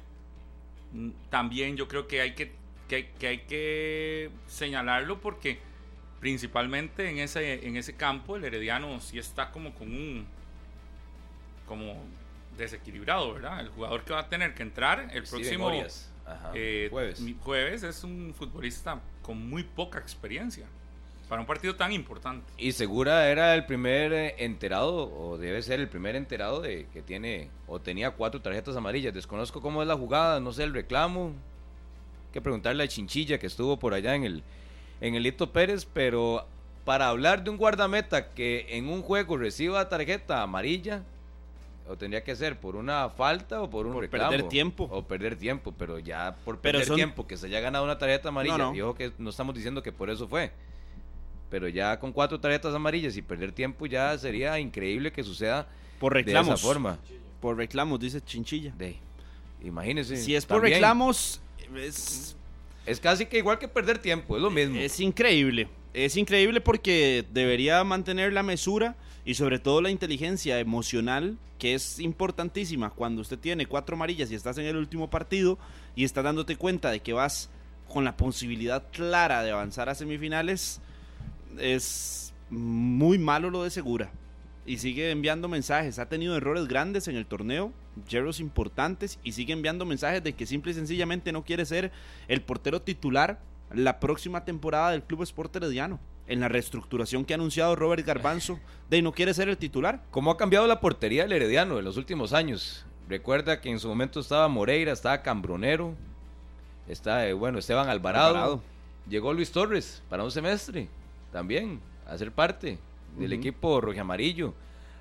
mm, 0.93 1.09
también 1.31 1.75
yo 1.75 1.87
creo 1.87 2.07
que 2.07 2.21
hay 2.21 2.35
que, 2.35 2.51
que, 2.87 3.09
que 3.09 3.27
hay 3.27 3.37
que 3.39 4.29
señalarlo 4.45 5.19
porque 5.19 5.59
principalmente 6.19 7.09
en 7.09 7.17
ese, 7.17 7.65
en 7.65 7.75
ese 7.75 7.95
campo 7.95 8.35
el 8.35 8.45
Herediano 8.45 8.99
sí 9.01 9.17
está 9.17 9.49
como 9.49 9.73
con 9.73 9.87
un 9.87 10.27
como 11.65 12.03
desequilibrado, 12.55 13.33
¿verdad? 13.33 13.61
El 13.61 13.69
jugador 13.69 14.03
que 14.03 14.13
va 14.13 14.19
a 14.19 14.29
tener 14.29 14.53
que 14.53 14.61
entrar 14.61 15.09
el 15.11 15.23
próximo. 15.23 15.71
Ajá, 16.27 16.51
eh, 16.53 16.87
jueves 17.41 17.81
es 17.81 18.03
un 18.03 18.35
futbolista 18.37 19.01
con 19.23 19.49
muy 19.49 19.63
poca 19.63 19.97
experiencia 19.97 20.67
para 21.31 21.39
un 21.39 21.47
partido 21.47 21.73
tan 21.77 21.93
importante. 21.93 22.51
Y 22.57 22.73
Segura 22.73 23.29
era 23.29 23.55
el 23.55 23.65
primer 23.65 24.11
eh, 24.11 24.35
enterado, 24.39 25.09
o 25.17 25.37
debe 25.37 25.61
ser 25.61 25.79
el 25.79 25.87
primer 25.87 26.17
enterado 26.17 26.59
de 26.59 26.87
que 26.91 27.01
tiene, 27.01 27.47
o 27.67 27.79
tenía 27.79 28.11
cuatro 28.11 28.41
tarjetas 28.41 28.75
amarillas. 28.75 29.13
Desconozco 29.13 29.61
cómo 29.61 29.81
es 29.81 29.87
la 29.87 29.95
jugada, 29.95 30.41
no 30.41 30.51
sé 30.51 30.63
el 30.65 30.73
reclamo. 30.73 31.27
Hay 31.27 32.33
que 32.33 32.41
preguntarle 32.41 32.83
a 32.83 32.87
Chinchilla 32.89 33.39
que 33.39 33.47
estuvo 33.47 33.79
por 33.79 33.93
allá 33.93 34.13
en 34.13 34.25
el, 34.25 34.43
en 34.99 35.15
el 35.15 35.23
Lito 35.23 35.53
Pérez, 35.53 35.85
pero 35.85 36.45
para 36.83 37.07
hablar 37.07 37.45
de 37.45 37.49
un 37.49 37.55
guardameta 37.55 38.33
que 38.33 38.65
en 38.71 38.89
un 38.89 39.01
juego 39.01 39.37
reciba 39.37 39.87
tarjeta 39.87 40.41
amarilla, 40.41 41.01
o 41.87 41.95
tendría 41.95 42.25
que 42.25 42.35
ser 42.35 42.59
por 42.59 42.75
una 42.75 43.07
falta 43.07 43.61
o 43.61 43.69
por 43.69 43.87
un 43.87 43.93
Por 43.93 44.01
reclamo. 44.01 44.31
perder 44.31 44.49
tiempo. 44.49 44.89
O 44.91 45.03
perder 45.03 45.37
tiempo, 45.37 45.73
pero 45.77 45.97
ya 45.97 46.35
por 46.43 46.57
Pero 46.59 46.73
perder 46.73 46.87
son- 46.87 46.97
tiempo, 46.97 47.25
que 47.25 47.37
se 47.37 47.45
haya 47.45 47.61
ganado 47.61 47.85
una 47.85 47.97
tarjeta 47.97 48.27
amarilla. 48.27 48.57
No, 48.57 48.71
no. 48.71 48.75
Y 48.75 48.81
ojo 48.81 48.95
que 48.95 49.13
no 49.17 49.29
estamos 49.29 49.55
diciendo 49.55 49.81
que 49.81 49.93
por 49.93 50.09
eso 50.09 50.27
fue. 50.27 50.51
Pero 51.51 51.67
ya 51.67 51.99
con 51.99 52.11
cuatro 52.13 52.39
tarjetas 52.39 52.73
amarillas 52.73 53.15
y 53.17 53.21
perder 53.21 53.51
tiempo 53.51 53.85
ya 53.85 54.17
sería 54.17 54.57
increíble 54.57 55.11
que 55.11 55.23
suceda 55.23 55.67
Por 55.99 56.13
de 56.13 56.21
reclamos. 56.23 56.59
esa 56.59 56.67
forma. 56.67 56.97
Por 57.39 57.57
reclamos, 57.57 57.99
dice 57.99 58.21
Chinchilla. 58.21 58.73
De, 58.77 58.95
imagínese. 59.63 60.17
si 60.17 60.33
es 60.33 60.45
por 60.45 60.57
también, 60.57 60.75
reclamos, 60.75 61.41
es, 61.75 62.35
Es 62.85 62.99
casi 62.99 63.25
que 63.27 63.37
igual 63.37 63.59
que 63.59 63.67
perder 63.67 63.99
tiempo, 63.99 64.35
es 64.37 64.41
lo 64.41 64.49
mismo. 64.49 64.79
es 64.79 64.99
increíble. 64.99 65.67
Es 65.93 66.15
increíble 66.15 66.61
porque 66.61 67.25
debería 67.33 67.83
mantener 67.83 68.31
la 68.31 68.43
mesura 68.43 68.95
y 69.25 69.33
sobre 69.33 69.59
todo 69.59 69.81
la 69.81 69.89
inteligencia 69.91 70.57
emocional, 70.59 71.37
que 71.59 71.73
es 71.73 71.99
importantísima 71.99 72.89
cuando 72.91 73.21
usted 73.21 73.37
tiene 73.37 73.65
cuatro 73.65 73.95
amarillas 73.95 74.31
y 74.31 74.35
estás 74.35 74.57
en 74.57 74.65
el 74.65 74.77
último 74.77 75.09
partido 75.09 75.59
y 75.95 76.05
estás 76.05 76.23
dándote 76.23 76.55
cuenta 76.55 76.89
de 76.91 77.01
que 77.01 77.11
vas 77.11 77.49
con 77.89 78.05
la 78.05 78.15
posibilidad 78.15 78.83
clara 78.91 79.43
de 79.43 79.51
avanzar 79.51 79.89
a 79.89 79.95
semifinales, 79.95 80.79
es 81.59 82.33
muy 82.49 83.17
malo 83.17 83.49
lo 83.49 83.63
de 83.63 83.69
Segura. 83.69 84.11
Y 84.65 84.77
sigue 84.77 85.09
enviando 85.09 85.47
mensajes. 85.47 85.97
Ha 85.97 86.07
tenido 86.07 86.35
errores 86.35 86.67
grandes 86.67 87.07
en 87.07 87.15
el 87.15 87.25
torneo, 87.25 87.73
yerros 88.07 88.39
importantes, 88.39 89.19
y 89.23 89.31
sigue 89.31 89.53
enviando 89.53 89.85
mensajes 89.85 90.23
de 90.23 90.33
que 90.33 90.45
simple 90.45 90.71
y 90.71 90.75
sencillamente 90.75 91.31
no 91.31 91.43
quiere 91.43 91.65
ser 91.65 91.91
el 92.27 92.41
portero 92.41 92.81
titular 92.81 93.39
la 93.73 93.99
próxima 93.99 94.45
temporada 94.45 94.91
del 94.91 95.03
Club 95.03 95.23
Sport 95.23 95.55
Herediano. 95.55 95.99
En 96.27 96.39
la 96.39 96.47
reestructuración 96.47 97.25
que 97.25 97.33
ha 97.33 97.35
anunciado 97.35 97.75
Robert 97.75 98.05
Garbanzo, 98.05 98.59
de 98.89 99.01
no 99.01 99.11
quiere 99.11 99.33
ser 99.33 99.49
el 99.49 99.57
titular. 99.57 100.03
¿Cómo 100.11 100.31
ha 100.31 100.37
cambiado 100.37 100.67
la 100.67 100.79
portería 100.79 101.23
del 101.23 101.31
Herediano 101.33 101.79
en 101.79 101.85
los 101.85 101.97
últimos 101.97 102.31
años? 102.31 102.85
Recuerda 103.09 103.59
que 103.59 103.69
en 103.69 103.79
su 103.79 103.89
momento 103.89 104.19
estaba 104.19 104.47
Moreira, 104.47 104.93
estaba 104.93 105.23
Cambronero, 105.23 105.95
está, 106.87 107.27
eh, 107.27 107.33
bueno, 107.33 107.59
Esteban 107.59 107.89
Alvarado. 107.89 108.27
Alvarado. 108.27 108.61
Llegó 109.09 109.33
Luis 109.33 109.51
Torres 109.51 110.03
para 110.07 110.23
un 110.23 110.31
semestre 110.31 110.87
también 111.31 111.79
a 112.07 112.17
ser 112.17 112.31
parte 112.31 112.77
del 113.17 113.33
Ujú. 113.33 113.39
equipo 113.39 113.81
rojiamarillo. 113.81 114.53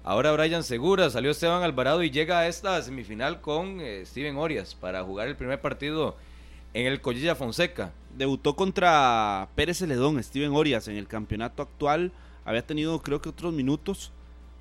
Ahora 0.03 0.33
Brian 0.33 0.63
Segura, 0.63 1.11
salió 1.11 1.31
Esteban 1.31 1.63
Alvarado 1.63 2.03
y 2.03 2.11
llega 2.11 2.41
a 2.41 2.49
esta 2.49 2.81
semifinal 2.83 3.41
con 3.41 3.81
eh, 3.81 4.05
Steven 4.07 4.37
Orias 4.37 4.75
para 4.75 5.03
jugar 5.05 5.29
el 5.29 5.37
primer 5.37 5.61
partido 5.61 6.17
en 6.73 6.87
el 6.87 7.01
Collilla 7.01 7.35
Fonseca. 7.35 7.93
Debutó 8.17 8.57
contra 8.57 9.49
Pérez 9.55 9.79
Celedón, 9.79 10.23
Steven 10.23 10.53
Orias, 10.53 10.89
en 10.89 10.97
el 10.97 11.07
campeonato 11.07 11.63
actual. 11.63 12.13
Había 12.45 12.67
tenido, 12.67 13.01
creo 13.03 13.21
que, 13.21 13.29
otros 13.29 13.53
minutos 13.53 14.13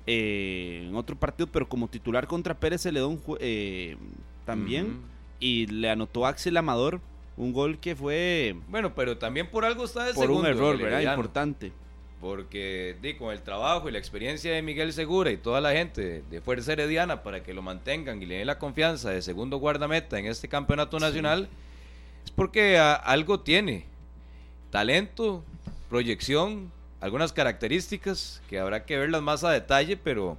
eh, 0.06 0.86
en 0.88 0.94
otro 0.94 1.16
partido, 1.16 1.46
pero 1.46 1.68
como 1.68 1.88
titular 1.88 2.26
contra 2.26 2.54
Pérez 2.54 2.82
Celedón 2.82 3.20
eh, 3.40 3.96
también. 4.44 5.00
Y 5.38 5.66
le 5.68 5.88
anotó 5.88 6.26
Axel 6.26 6.58
Amador 6.58 7.00
un 7.36 7.52
gol 7.52 7.78
que 7.78 7.96
fue 7.96 8.54
Bueno, 8.68 8.94
pero 8.94 9.18
también 9.18 9.48
por 9.50 9.64
algo 9.64 9.84
está 9.84 10.04
de 10.04 10.14
por 10.14 10.24
un 10.30 10.42
segundo 10.42 10.48
error, 10.48 10.74
el 10.76 10.82
¿verdad? 10.82 11.12
Importante. 11.12 11.72
Porque 12.20 12.96
di, 13.00 13.14
con 13.14 13.32
el 13.32 13.40
trabajo 13.40 13.88
y 13.88 13.92
la 13.92 13.98
experiencia 13.98 14.52
de 14.52 14.60
Miguel 14.60 14.92
Segura 14.92 15.30
y 15.30 15.38
toda 15.38 15.60
la 15.62 15.72
gente 15.72 16.22
de, 16.30 16.40
Fuerza 16.42 16.72
Herediana 16.74 17.22
para 17.22 17.42
que 17.42 17.54
lo 17.54 17.62
mantengan 17.62 18.20
y 18.22 18.26
le 18.26 18.36
den 18.36 18.46
la 18.46 18.58
confianza 18.58 19.10
de 19.10 19.22
segundo 19.22 19.56
guardameta 19.56 20.18
en 20.18 20.26
este 20.26 20.46
campeonato 20.46 20.98
nacional, 20.98 21.48
es 22.24 22.30
porque 22.30 22.76
a- 22.78 22.94
algo 22.94 23.40
tiene. 23.40 23.86
Talento, 24.70 25.42
proyección, 25.88 26.70
algunas 27.00 27.32
características 27.32 28.42
que 28.48 28.58
habrá 28.58 28.84
que 28.84 28.98
verlas 28.98 29.22
más 29.22 29.42
a 29.42 29.50
detalle, 29.50 29.96
pero 29.96 30.36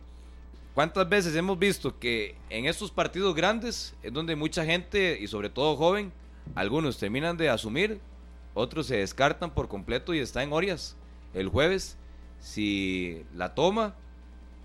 ¿cuántas 0.76 1.09
veces 1.09 1.35
hemos 1.35 1.57
visto 1.57 1.97
que 1.97 2.35
en 2.51 2.65
estos 2.68 2.91
partidos 2.91 3.34
grandes 3.35 3.95
es 4.03 4.13
donde 4.13 4.35
mucha 4.35 4.63
gente, 4.63 5.18
y 5.19 5.27
sobre 5.27 5.49
todo 5.49 5.76
joven, 5.76 6.11
algunos 6.55 6.97
terminan 6.97 7.38
de 7.38 7.49
asumir, 7.49 7.99
otros 8.53 8.88
se 8.88 8.97
descartan 8.97 9.51
por 9.51 9.68
completo 9.68 10.13
y 10.13 10.19
está 10.19 10.43
en 10.43 10.53
Orias 10.53 10.97
el 11.34 11.47
jueves 11.47 11.97
si 12.39 13.23
la 13.34 13.53
toma, 13.55 13.95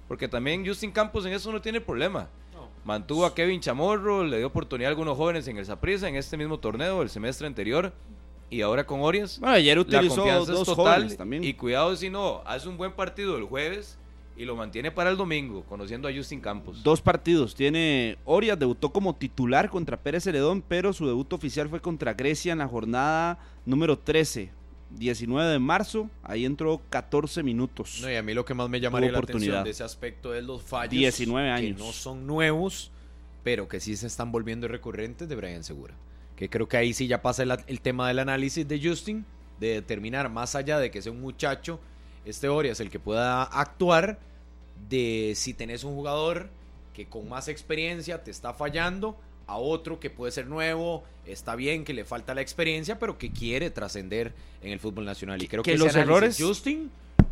porque 0.08 0.28
también 0.28 0.66
Justin 0.66 0.90
Campos 0.90 1.26
en 1.26 1.32
eso 1.32 1.52
no 1.52 1.60
tiene 1.60 1.80
problema. 1.80 2.28
Mantuvo 2.84 3.26
a 3.26 3.34
Kevin 3.34 3.60
Chamorro, 3.60 4.24
le 4.24 4.38
dio 4.38 4.46
oportunidad 4.46 4.88
a 4.88 4.90
algunos 4.90 5.16
jóvenes 5.16 5.48
en 5.48 5.56
el 5.58 5.66
Saprissa 5.66 6.08
en 6.08 6.14
este 6.14 6.36
mismo 6.36 6.58
torneo 6.60 7.02
el 7.02 7.10
semestre 7.10 7.46
anterior 7.48 7.92
y 8.48 8.60
ahora 8.62 8.86
con 8.86 9.00
Orias. 9.00 9.40
Bueno, 9.40 9.56
ayer 9.56 9.76
La 9.76 9.82
utilizó 9.82 10.16
confianza 10.22 10.52
dos 10.52 10.60
es 10.60 10.66
total 10.74 10.94
jóvenes 10.94 11.16
también. 11.16 11.42
y 11.42 11.54
cuidado 11.54 11.96
si 11.96 12.10
no 12.10 12.42
hace 12.46 12.68
un 12.68 12.76
buen 12.76 12.92
partido 12.92 13.36
el 13.36 13.44
jueves 13.44 13.98
y 14.36 14.44
lo 14.44 14.54
mantiene 14.54 14.90
para 14.90 15.10
el 15.10 15.16
domingo, 15.16 15.64
conociendo 15.64 16.08
a 16.08 16.12
Justin 16.14 16.40
Campos. 16.40 16.82
Dos 16.82 17.00
partidos. 17.00 17.54
Tiene 17.54 18.18
Orias, 18.24 18.58
debutó 18.58 18.92
como 18.92 19.14
titular 19.14 19.70
contra 19.70 19.96
Pérez 19.96 20.24
Celedón, 20.24 20.62
pero 20.66 20.92
su 20.92 21.06
debut 21.06 21.32
oficial 21.32 21.68
fue 21.68 21.80
contra 21.80 22.14
Grecia 22.14 22.52
en 22.52 22.58
la 22.58 22.68
jornada 22.68 23.38
número 23.64 23.98
13, 23.98 24.50
19 24.90 25.50
de 25.50 25.58
marzo. 25.58 26.10
Ahí 26.22 26.44
entró 26.44 26.82
14 26.90 27.42
minutos. 27.42 28.00
No, 28.02 28.10
y 28.10 28.16
a 28.16 28.22
mí 28.22 28.34
lo 28.34 28.44
que 28.44 28.54
más 28.54 28.68
me 28.68 28.78
llamaría 28.78 29.10
la 29.10 29.18
atención 29.18 29.64
de 29.64 29.70
ese 29.70 29.84
aspecto 29.84 30.34
es 30.34 30.44
los 30.44 30.62
fallos 30.62 30.90
19 30.90 31.50
años. 31.50 31.78
que 31.78 31.84
no 31.84 31.92
son 31.92 32.26
nuevos, 32.26 32.90
pero 33.42 33.68
que 33.68 33.80
sí 33.80 33.96
se 33.96 34.06
están 34.06 34.32
volviendo 34.32 34.68
recurrentes 34.68 35.28
de 35.28 35.34
Brian 35.34 35.64
Segura. 35.64 35.94
Que 36.36 36.50
creo 36.50 36.68
que 36.68 36.76
ahí 36.76 36.92
sí 36.92 37.06
ya 37.06 37.22
pasa 37.22 37.42
el, 37.42 37.56
el 37.66 37.80
tema 37.80 38.08
del 38.08 38.18
análisis 38.18 38.68
de 38.68 38.78
Justin, 38.82 39.24
de 39.58 39.68
determinar 39.68 40.28
más 40.28 40.54
allá 40.54 40.78
de 40.78 40.90
que 40.90 41.00
sea 41.00 41.10
un 41.10 41.22
muchacho, 41.22 41.80
este 42.26 42.48
Orias 42.48 42.80
el 42.80 42.90
que 42.90 42.98
pueda 42.98 43.42
actuar, 43.44 44.18
de 44.90 45.32
si 45.34 45.54
tenés 45.54 45.84
un 45.84 45.94
jugador 45.94 46.48
que 46.92 47.06
con 47.06 47.28
más 47.28 47.48
experiencia 47.48 48.22
te 48.22 48.30
está 48.30 48.52
fallando, 48.52 49.16
a 49.46 49.56
otro 49.58 50.00
que 50.00 50.10
puede 50.10 50.32
ser 50.32 50.46
nuevo, 50.48 51.04
está 51.24 51.54
bien 51.54 51.84
que 51.84 51.94
le 51.94 52.04
falta 52.04 52.34
la 52.34 52.40
experiencia, 52.40 52.98
pero 52.98 53.16
que 53.16 53.30
quiere 53.30 53.70
trascender 53.70 54.32
en 54.60 54.72
el 54.72 54.80
fútbol 54.80 55.04
nacional. 55.04 55.40
Y 55.42 55.46
creo 55.46 55.62
Que 55.62 55.72
que, 55.72 55.78
los 55.78 55.94
errores- 55.94 56.36
Justin 56.38 56.90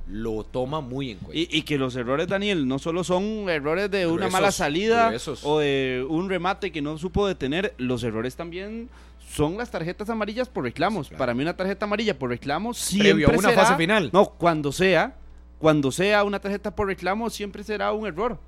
lo 0.08 0.44
toma 0.44 0.80
muy 0.80 1.10
en 1.10 1.18
cuenta. 1.18 1.38
Y, 1.38 1.48
y 1.50 1.62
que 1.62 1.76
los 1.78 1.96
errores, 1.96 2.28
Daniel, 2.28 2.68
no 2.68 2.78
solo 2.78 3.02
son 3.04 3.48
errores 3.48 3.90
de 3.90 4.06
una 4.06 4.28
mala 4.28 4.52
salida 4.52 5.08
gruesos. 5.08 5.40
o 5.44 5.58
de 5.58 6.06
un 6.08 6.28
remate 6.28 6.70
que 6.70 6.82
no 6.82 6.98
supo 6.98 7.26
detener, 7.26 7.74
los 7.78 8.04
errores 8.04 8.36
también 8.36 8.88
son 9.34 9.56
las 9.56 9.70
tarjetas 9.70 10.08
amarillas 10.10 10.48
por 10.48 10.64
reclamos. 10.64 11.06
Sí, 11.06 11.10
claro. 11.10 11.18
Para 11.18 11.34
mí 11.34 11.42
una 11.42 11.56
tarjeta 11.56 11.86
amarilla 11.86 12.18
por 12.18 12.30
reclamos 12.30 12.78
siempre 12.78 13.10
Previo 13.10 13.28
a 13.28 13.32
una 13.38 13.48
será- 13.50 13.62
fase 13.62 13.76
final. 13.76 14.10
No, 14.12 14.26
cuando 14.26 14.70
sea, 14.72 15.16
cuando 15.58 15.90
sea 15.90 16.24
una 16.24 16.38
tarjeta 16.40 16.74
por 16.74 16.86
reclamo 16.86 17.30
siempre 17.30 17.64
será 17.64 17.92
un 17.92 18.06
error. 18.06 18.38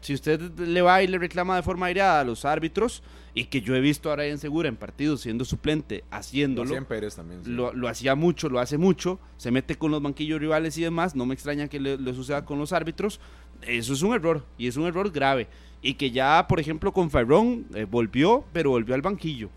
Si 0.00 0.14
usted 0.14 0.40
le 0.58 0.80
va 0.80 1.02
y 1.02 1.08
le 1.08 1.18
reclama 1.18 1.56
de 1.56 1.62
forma 1.62 1.86
aireada 1.86 2.20
a 2.20 2.24
los 2.24 2.44
árbitros, 2.44 3.02
y 3.34 3.46
que 3.46 3.60
yo 3.60 3.74
he 3.74 3.80
visto 3.80 4.10
a 4.12 4.14
Brian 4.16 4.38
Segura 4.38 4.68
en 4.68 4.76
partidos 4.76 5.20
siendo 5.22 5.44
suplente, 5.44 6.04
haciéndolo, 6.10 6.74
Lo 6.78 6.86
Pérez 6.86 7.16
también. 7.16 7.44
sí. 7.44 7.50
lo, 7.50 7.72
lo 7.72 7.88
hacía 7.88 8.14
mucho, 8.14 8.48
lo 8.48 8.60
hace 8.60 8.78
mucho, 8.78 9.18
se 9.36 9.50
mete 9.50 9.74
con 9.76 9.90
los 9.90 10.00
banquillos 10.00 10.40
rivales 10.40 10.78
y 10.78 10.82
demás, 10.82 11.16
no 11.16 11.26
me 11.26 11.34
extraña 11.34 11.66
que 11.68 11.80
le, 11.80 11.98
le 11.98 12.14
suceda 12.14 12.44
con 12.44 12.58
los 12.60 12.72
árbitros, 12.72 13.20
eso 13.62 13.92
es 13.92 14.02
un 14.02 14.14
error, 14.14 14.44
y 14.56 14.68
es 14.68 14.76
un 14.76 14.86
error 14.86 15.10
grave, 15.10 15.48
y 15.82 15.94
que 15.94 16.10
ya, 16.12 16.46
por 16.48 16.58
ejemplo, 16.60 16.92
con 16.92 17.10
Ferrón 17.10 17.66
eh, 17.74 17.84
volvió, 17.88 18.44
pero 18.52 18.70
volvió 18.70 18.94
al 18.94 19.02
banquillo, 19.02 19.50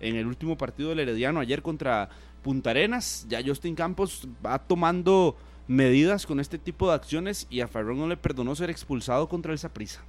en 0.00 0.16
el 0.16 0.26
último 0.26 0.56
partido 0.56 0.88
del 0.88 1.00
Herediano 1.00 1.40
ayer 1.40 1.62
contra 1.62 2.08
Punta 2.42 2.70
Arenas, 2.70 3.26
ya 3.28 3.42
Justin 3.44 3.74
Campos 3.74 4.26
va 4.44 4.58
tomando 4.58 5.36
medidas 5.68 6.26
con 6.26 6.40
este 6.40 6.58
tipo 6.58 6.88
de 6.88 6.94
acciones, 6.94 7.46
y 7.50 7.60
a 7.60 7.68
Ferrón 7.68 7.98
no 7.98 8.08
le 8.08 8.16
perdonó 8.16 8.54
ser 8.56 8.70
expulsado 8.70 9.28
contra 9.28 9.52
el 9.52 9.58
Saprissa, 9.58 10.00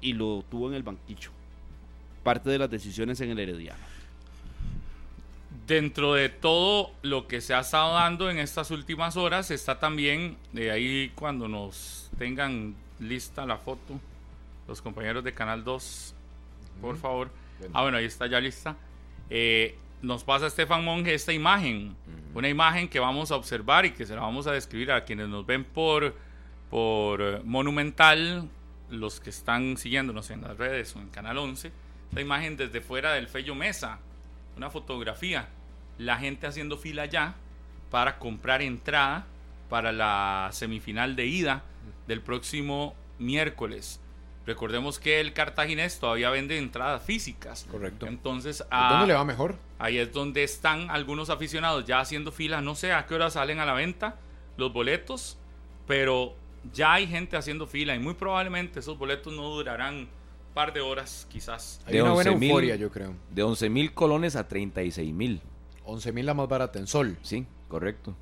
y 0.00 0.12
lo 0.12 0.44
tuvo 0.50 0.68
en 0.68 0.74
el 0.74 0.82
banquillo, 0.82 1.30
parte 2.22 2.50
de 2.50 2.58
las 2.58 2.70
decisiones 2.70 3.20
en 3.20 3.30
el 3.30 3.38
Herediano. 3.38 3.84
Dentro 5.66 6.14
de 6.14 6.28
todo 6.28 6.90
lo 7.02 7.26
que 7.26 7.40
se 7.40 7.54
ha 7.54 7.60
estado 7.60 7.94
dando 7.94 8.28
en 8.28 8.38
estas 8.38 8.70
últimas 8.70 9.16
horas, 9.16 9.50
está 9.50 9.78
también, 9.78 10.36
de 10.52 10.70
ahí 10.70 11.12
cuando 11.14 11.48
nos 11.48 12.10
tengan 12.18 12.74
lista 12.98 13.46
la 13.46 13.58
foto, 13.58 14.00
los 14.66 14.82
compañeros 14.82 15.22
de 15.22 15.32
Canal 15.32 15.64
2, 15.64 16.14
por 16.80 16.96
favor. 16.96 17.30
Bueno. 17.58 17.74
Ah, 17.76 17.82
bueno, 17.82 17.98
ahí 17.98 18.04
está 18.04 18.26
ya 18.26 18.40
lista. 18.40 18.76
Eh, 19.30 19.76
nos 20.02 20.22
pasa 20.22 20.46
Estefan 20.46 20.84
Monge 20.84 21.14
esta 21.14 21.32
imagen, 21.32 21.96
una 22.34 22.48
imagen 22.48 22.88
que 22.88 23.00
vamos 23.00 23.30
a 23.30 23.36
observar 23.36 23.86
y 23.86 23.92
que 23.92 24.04
se 24.04 24.14
la 24.14 24.20
vamos 24.20 24.46
a 24.46 24.52
describir 24.52 24.92
a 24.92 25.04
quienes 25.04 25.28
nos 25.28 25.46
ven 25.46 25.64
por, 25.64 26.14
por 26.70 27.22
eh, 27.22 27.40
Monumental, 27.44 28.48
los 28.90 29.20
que 29.20 29.30
están 29.30 29.76
siguiéndonos 29.76 30.30
en 30.30 30.42
las 30.42 30.58
redes 30.58 30.94
o 30.94 31.00
en 31.00 31.08
Canal 31.08 31.38
11. 31.38 31.72
Esta 32.10 32.20
imagen 32.20 32.56
desde 32.56 32.80
fuera 32.80 33.14
del 33.14 33.28
Fello 33.28 33.54
Mesa, 33.54 33.98
una 34.56 34.70
fotografía, 34.70 35.48
la 35.98 36.18
gente 36.18 36.46
haciendo 36.46 36.76
fila 36.76 37.06
ya 37.06 37.34
para 37.90 38.18
comprar 38.18 38.62
entrada 38.62 39.26
para 39.68 39.92
la 39.92 40.50
semifinal 40.52 41.16
de 41.16 41.26
ida 41.26 41.62
del 42.06 42.20
próximo 42.20 42.94
miércoles. 43.18 44.00
Recordemos 44.46 44.98
que 44.98 45.20
el 45.20 45.32
cartaginés 45.32 45.98
todavía 45.98 46.28
vende 46.30 46.58
entradas 46.58 47.02
físicas. 47.02 47.66
Correcto. 47.70 48.06
Entonces, 48.06 48.58
¿Dónde 48.58 48.72
ah, 48.72 49.04
le 49.06 49.14
va 49.14 49.24
mejor? 49.24 49.56
Ahí 49.78 49.98
es 49.98 50.12
donde 50.12 50.44
están 50.44 50.90
algunos 50.90 51.30
aficionados 51.30 51.86
ya 51.86 52.00
haciendo 52.00 52.30
fila. 52.30 52.60
No 52.60 52.74
sé 52.74 52.92
a 52.92 53.06
qué 53.06 53.14
hora 53.14 53.30
salen 53.30 53.58
a 53.58 53.64
la 53.64 53.72
venta 53.72 54.16
los 54.56 54.72
boletos, 54.72 55.38
pero 55.86 56.34
ya 56.72 56.94
hay 56.94 57.06
gente 57.06 57.36
haciendo 57.36 57.66
fila 57.66 57.94
y 57.94 57.98
muy 57.98 58.14
probablemente 58.14 58.80
esos 58.80 58.98
boletos 58.98 59.32
no 59.32 59.48
durarán 59.48 59.94
un 59.94 60.08
par 60.52 60.72
de 60.72 60.80
horas, 60.80 61.26
quizás. 61.30 61.80
Hay 61.86 61.94
De 61.94 62.02
una 62.02 62.12
buena 62.12 62.32
11.000. 62.32 62.44
euforia, 62.44 62.76
yo 62.76 62.90
creo. 62.90 63.14
De 63.30 63.42
11 63.42 63.70
mil 63.70 63.94
colones 63.94 64.36
a 64.36 64.46
36 64.46 65.12
mil. 65.12 65.40
11 65.84 66.12
mil 66.12 66.26
la 66.26 66.34
más 66.34 66.48
barata 66.48 66.78
en 66.78 66.86
Sol 66.86 67.18
Sí, 67.22 67.46
correcto. 67.68 68.14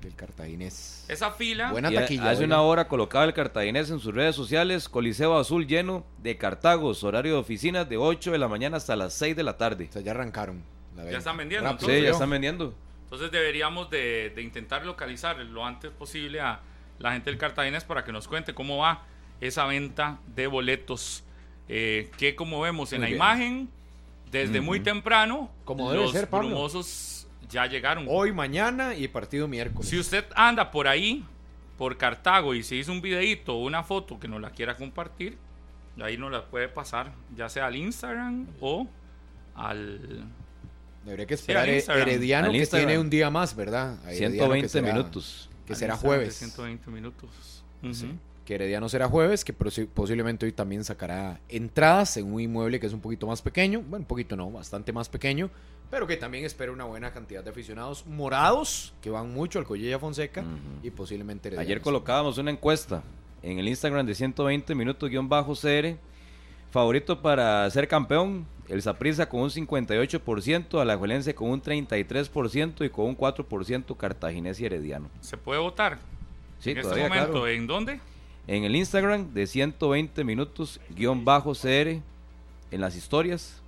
Del 0.00 0.14
cartaginés. 0.14 1.04
Esa 1.08 1.30
fila, 1.32 1.72
Buena 1.72 1.90
taquilla. 1.92 2.30
hace 2.30 2.44
una 2.44 2.60
hora 2.62 2.86
colocaba 2.88 3.24
el 3.24 3.34
cartaginés 3.34 3.90
en 3.90 3.98
sus 3.98 4.14
redes 4.14 4.36
sociales, 4.36 4.88
Coliseo 4.88 5.36
Azul 5.38 5.66
lleno 5.66 6.04
de 6.22 6.36
Cartagos, 6.36 7.02
horario 7.04 7.34
de 7.34 7.38
oficinas 7.40 7.88
de 7.88 7.96
8 7.96 8.30
de 8.32 8.38
la 8.38 8.48
mañana 8.48 8.76
hasta 8.76 8.94
las 8.96 9.14
6 9.14 9.34
de 9.36 9.42
la 9.42 9.56
tarde. 9.56 9.86
O 9.88 9.92
sea, 9.92 10.02
ya 10.02 10.12
arrancaron. 10.12 10.62
la 10.96 11.02
venta. 11.04 11.18
están 11.18 11.36
vendiendo, 11.36 11.68
Rápido, 11.70 11.88
Sí, 11.90 12.02
ya 12.02 12.10
están 12.10 12.30
vendiendo. 12.30 12.74
Entonces 13.04 13.30
deberíamos 13.32 13.88
de, 13.90 14.32
de 14.36 14.42
intentar 14.42 14.84
localizar 14.84 15.36
lo 15.38 15.64
antes 15.64 15.90
posible 15.90 16.40
a 16.40 16.60
la 16.98 17.12
gente 17.12 17.30
del 17.30 17.38
Cartaginés 17.38 17.84
para 17.84 18.04
que 18.04 18.12
nos 18.12 18.28
cuente 18.28 18.52
cómo 18.54 18.78
va 18.78 19.02
esa 19.40 19.64
venta 19.66 20.18
de 20.34 20.46
boletos. 20.46 21.24
eh, 21.68 22.10
que 22.18 22.34
como 22.34 22.60
vemos 22.60 22.92
en 22.92 23.00
Muy 23.00 23.02
la 23.02 23.06
bien. 23.08 23.16
imagen, 23.16 23.68
desde 24.30 24.60
muy 24.60 24.80
temprano, 24.80 25.50
Como 25.64 25.90
debe 25.90 26.02
los 26.04 26.12
ser, 26.12 26.28
Pablo. 26.28 26.48
brumosos 26.48 27.17
ya 27.50 27.66
llegaron. 27.66 28.06
Hoy, 28.08 28.32
mañana 28.32 28.94
y 28.94 29.08
partido 29.08 29.48
miércoles. 29.48 29.88
Si 29.88 29.98
usted 29.98 30.24
anda 30.34 30.70
por 30.70 30.86
ahí, 30.88 31.24
por 31.76 31.96
Cartago, 31.96 32.54
y 32.54 32.62
se 32.62 32.76
hizo 32.76 32.92
un 32.92 33.00
videito 33.00 33.54
o 33.54 33.64
una 33.64 33.82
foto 33.82 34.18
que 34.18 34.28
nos 34.28 34.40
la 34.40 34.50
quiera 34.50 34.76
compartir, 34.76 35.38
ahí 36.00 36.16
nos 36.16 36.30
la 36.32 36.44
puede 36.44 36.68
pasar, 36.68 37.12
ya 37.36 37.48
sea 37.48 37.66
al 37.66 37.76
Instagram 37.76 38.46
o 38.60 38.86
al... 39.54 40.24
Debería 41.04 41.26
que 41.26 41.36
Sí, 41.36 41.42
esperar 41.42 41.62
al 41.64 41.70
eh, 41.70 41.76
Instagram. 41.76 42.08
Herediano 42.08 42.46
Al 42.46 42.52
que 42.52 42.58
Instagram. 42.58 42.88
tiene 42.88 43.00
un 43.00 43.10
día 43.10 43.30
más, 43.30 43.56
¿verdad? 43.56 43.98
A 44.04 44.12
Herediano 44.12 44.32
que 44.54 44.68
120 44.68 44.68
será- 44.68 44.92
minutos. 44.92 45.50
Que 45.66 45.74
será 45.74 45.96
jueves. 45.96 46.34
120 46.36 46.90
minutos. 46.90 47.64
Ujú. 47.82 47.94
Sí, 47.94 48.14
que 48.48 48.54
Herediano 48.54 48.88
será 48.88 49.08
jueves, 49.08 49.44
que 49.44 49.54
posi- 49.54 49.86
posiblemente 49.86 50.46
hoy 50.46 50.52
también 50.52 50.82
sacará 50.82 51.38
entradas 51.50 52.16
en 52.16 52.32
un 52.32 52.40
inmueble 52.40 52.80
que 52.80 52.86
es 52.86 52.94
un 52.94 53.00
poquito 53.02 53.26
más 53.26 53.42
pequeño, 53.42 53.80
bueno, 53.82 54.04
un 54.04 54.06
poquito 54.06 54.36
no, 54.36 54.50
bastante 54.50 54.90
más 54.90 55.10
pequeño, 55.10 55.50
pero 55.90 56.06
que 56.06 56.16
también 56.16 56.46
espera 56.46 56.72
una 56.72 56.84
buena 56.84 57.12
cantidad 57.12 57.44
de 57.44 57.50
aficionados 57.50 58.06
morados, 58.06 58.94
que 59.02 59.10
van 59.10 59.34
mucho 59.34 59.58
al 59.58 59.66
Collella 59.66 59.98
Fonseca 59.98 60.44
y 60.82 60.88
posiblemente 60.90 61.48
Heredianos. 61.48 61.66
Ayer 61.68 61.82
colocábamos 61.82 62.38
una 62.38 62.50
encuesta 62.50 63.02
en 63.42 63.58
el 63.58 63.68
Instagram 63.68 64.06
de 64.06 64.14
120 64.14 64.74
minutos 64.74 65.10
guion 65.10 65.28
bajo 65.28 65.52
CR. 65.54 65.98
Favorito 66.70 67.20
para 67.20 67.68
ser 67.70 67.86
campeón, 67.86 68.46
el 68.70 68.80
Saprissa 68.80 69.28
con 69.28 69.40
un 69.40 69.50
58%, 69.50 70.80
Alajuelense 70.80 71.34
con 71.34 71.50
un 71.50 71.60
33% 71.62 72.86
y 72.86 72.88
con 72.88 73.04
un 73.06 73.16
4% 73.16 73.94
Cartaginés 73.94 74.58
y 74.60 74.64
Herediano. 74.64 75.10
¿Se 75.20 75.36
puede 75.36 75.60
votar? 75.60 75.98
Sí, 76.60 76.70
en 76.70 76.78
este 76.78 76.96
momento, 76.96 77.30
claro. 77.32 77.46
¿en 77.48 77.66
dónde? 77.66 78.00
En 78.48 78.64
el 78.64 78.74
Instagram 78.74 79.32
de 79.34 79.46
120 79.46 80.24
minutos 80.24 80.80
guion 80.90 81.24
bajo 81.24 81.52
CR, 81.52 82.00
en 82.70 82.80
las 82.80 82.96
historias, 82.96 83.60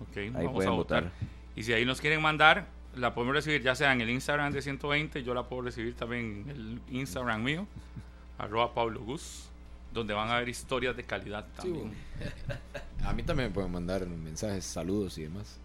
Ok, 0.00 0.16
ahí 0.16 0.30
vamos 0.30 0.52
pueden 0.54 0.72
a 0.72 0.74
votar. 0.74 1.04
votar. 1.04 1.18
Y 1.56 1.62
si 1.64 1.72
ahí 1.72 1.84
nos 1.84 2.00
quieren 2.00 2.22
mandar, 2.22 2.66
la 2.94 3.14
podemos 3.14 3.34
recibir 3.34 3.62
ya 3.62 3.74
sea 3.74 3.92
en 3.92 4.00
el 4.00 4.10
Instagram 4.10 4.52
de 4.52 4.62
120, 4.62 5.22
yo 5.22 5.34
la 5.34 5.42
puedo 5.48 5.62
recibir 5.62 5.94
también 5.94 6.44
en 6.48 6.50
el 6.50 6.80
Instagram 6.90 7.42
mío, 7.42 7.66
arroba 8.38 8.72
Pablo 8.74 9.00
Gus, 9.00 9.48
donde 9.92 10.14
van 10.14 10.30
a 10.30 10.38
ver 10.38 10.48
historias 10.48 10.96
de 10.96 11.02
calidad 11.02 11.46
Sí, 11.60 11.62
también. 11.62 11.92
A 13.04 13.12
mí 13.12 13.22
también 13.22 13.48
me 13.50 13.54
pueden 13.54 13.70
mandar 13.72 14.06
mensajes, 14.06 14.64
saludos 14.64 15.16
y 15.18 15.22
demás. 15.22 15.58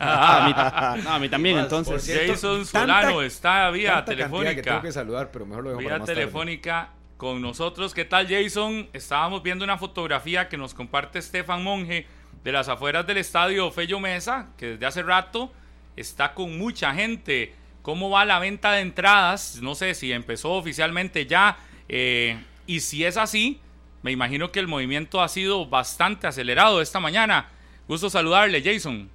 Ah, 0.00 0.44
a, 0.44 0.96
mí, 0.96 1.02
no, 1.02 1.10
a 1.10 1.18
mí 1.18 1.28
también, 1.28 1.58
entonces. 1.58 2.02
cierto, 2.02 2.32
Jason 2.32 2.64
tanta- 2.64 3.02
Solano 3.02 3.22
está 3.22 3.70
vía 3.70 3.94
cantidad 3.94 4.16
que 4.16 4.22
tengo 4.24 4.38
telefónica. 4.40 4.82
que 4.82 4.92
saludar, 4.92 5.30
pero 5.32 5.46
mejor 5.46 5.64
lo 5.64 5.70
dejo 5.70 5.78
para 5.82 5.88
Vía 5.88 5.98
más 5.98 6.06
tarde. 6.06 6.20
telefónica 6.20 6.88
con 7.16 7.40
nosotros. 7.40 7.94
¿Qué 7.94 8.04
tal, 8.04 8.26
Jason? 8.28 8.88
Estábamos 8.92 9.42
viendo 9.42 9.64
una 9.64 9.78
fotografía 9.78 10.48
que 10.48 10.56
nos 10.56 10.74
comparte 10.74 11.18
Estefan 11.20 11.62
Monge 11.62 12.06
de 12.42 12.52
las 12.52 12.68
afueras 12.68 13.06
del 13.06 13.18
estadio 13.18 13.70
Fello 13.70 14.00
Mesa, 14.00 14.48
que 14.58 14.70
desde 14.70 14.86
hace 14.86 15.02
rato 15.02 15.52
está 15.96 16.34
con 16.34 16.58
mucha 16.58 16.92
gente. 16.94 17.54
¿Cómo 17.82 18.10
va 18.10 18.24
la 18.24 18.38
venta 18.38 18.72
de 18.72 18.80
entradas? 18.80 19.58
No 19.62 19.74
sé 19.74 19.94
si 19.94 20.10
empezó 20.12 20.52
oficialmente 20.52 21.26
ya. 21.26 21.56
eh, 21.88 22.38
y 22.66 22.80
si 22.80 23.04
es 23.04 23.16
así, 23.18 23.60
me 24.02 24.10
imagino 24.10 24.50
que 24.50 24.58
el 24.58 24.66
movimiento 24.68 25.22
ha 25.22 25.28
sido 25.28 25.66
bastante 25.66 26.26
acelerado 26.26 26.80
esta 26.80 26.98
mañana. 26.98 27.48
Gusto 27.86 28.08
saludarle, 28.08 28.62
Jason. 28.62 29.10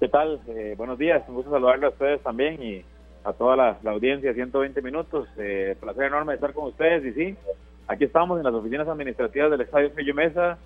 ¿Qué 0.00 0.08
tal? 0.08 0.40
Eh, 0.48 0.74
buenos 0.78 0.98
días, 0.98 1.22
un 1.28 1.34
gusto 1.34 1.50
saludarle 1.50 1.84
a 1.84 1.90
ustedes 1.90 2.22
también 2.22 2.62
y 2.62 2.82
a 3.22 3.34
toda 3.34 3.54
la, 3.54 3.78
la 3.82 3.90
audiencia, 3.90 4.32
120 4.32 4.80
minutos. 4.80 5.28
Eh, 5.36 5.76
placer 5.78 6.04
enorme 6.04 6.32
estar 6.32 6.54
con 6.54 6.68
ustedes 6.68 7.04
y 7.04 7.12
sí, 7.12 7.36
aquí 7.86 8.04
estamos 8.04 8.38
en 8.38 8.44
las 8.44 8.54
oficinas 8.54 8.88
administrativas 8.88 9.50
del 9.50 9.60
Estadio 9.60 9.90
Fello 9.90 10.14
Mesa, 10.14 10.56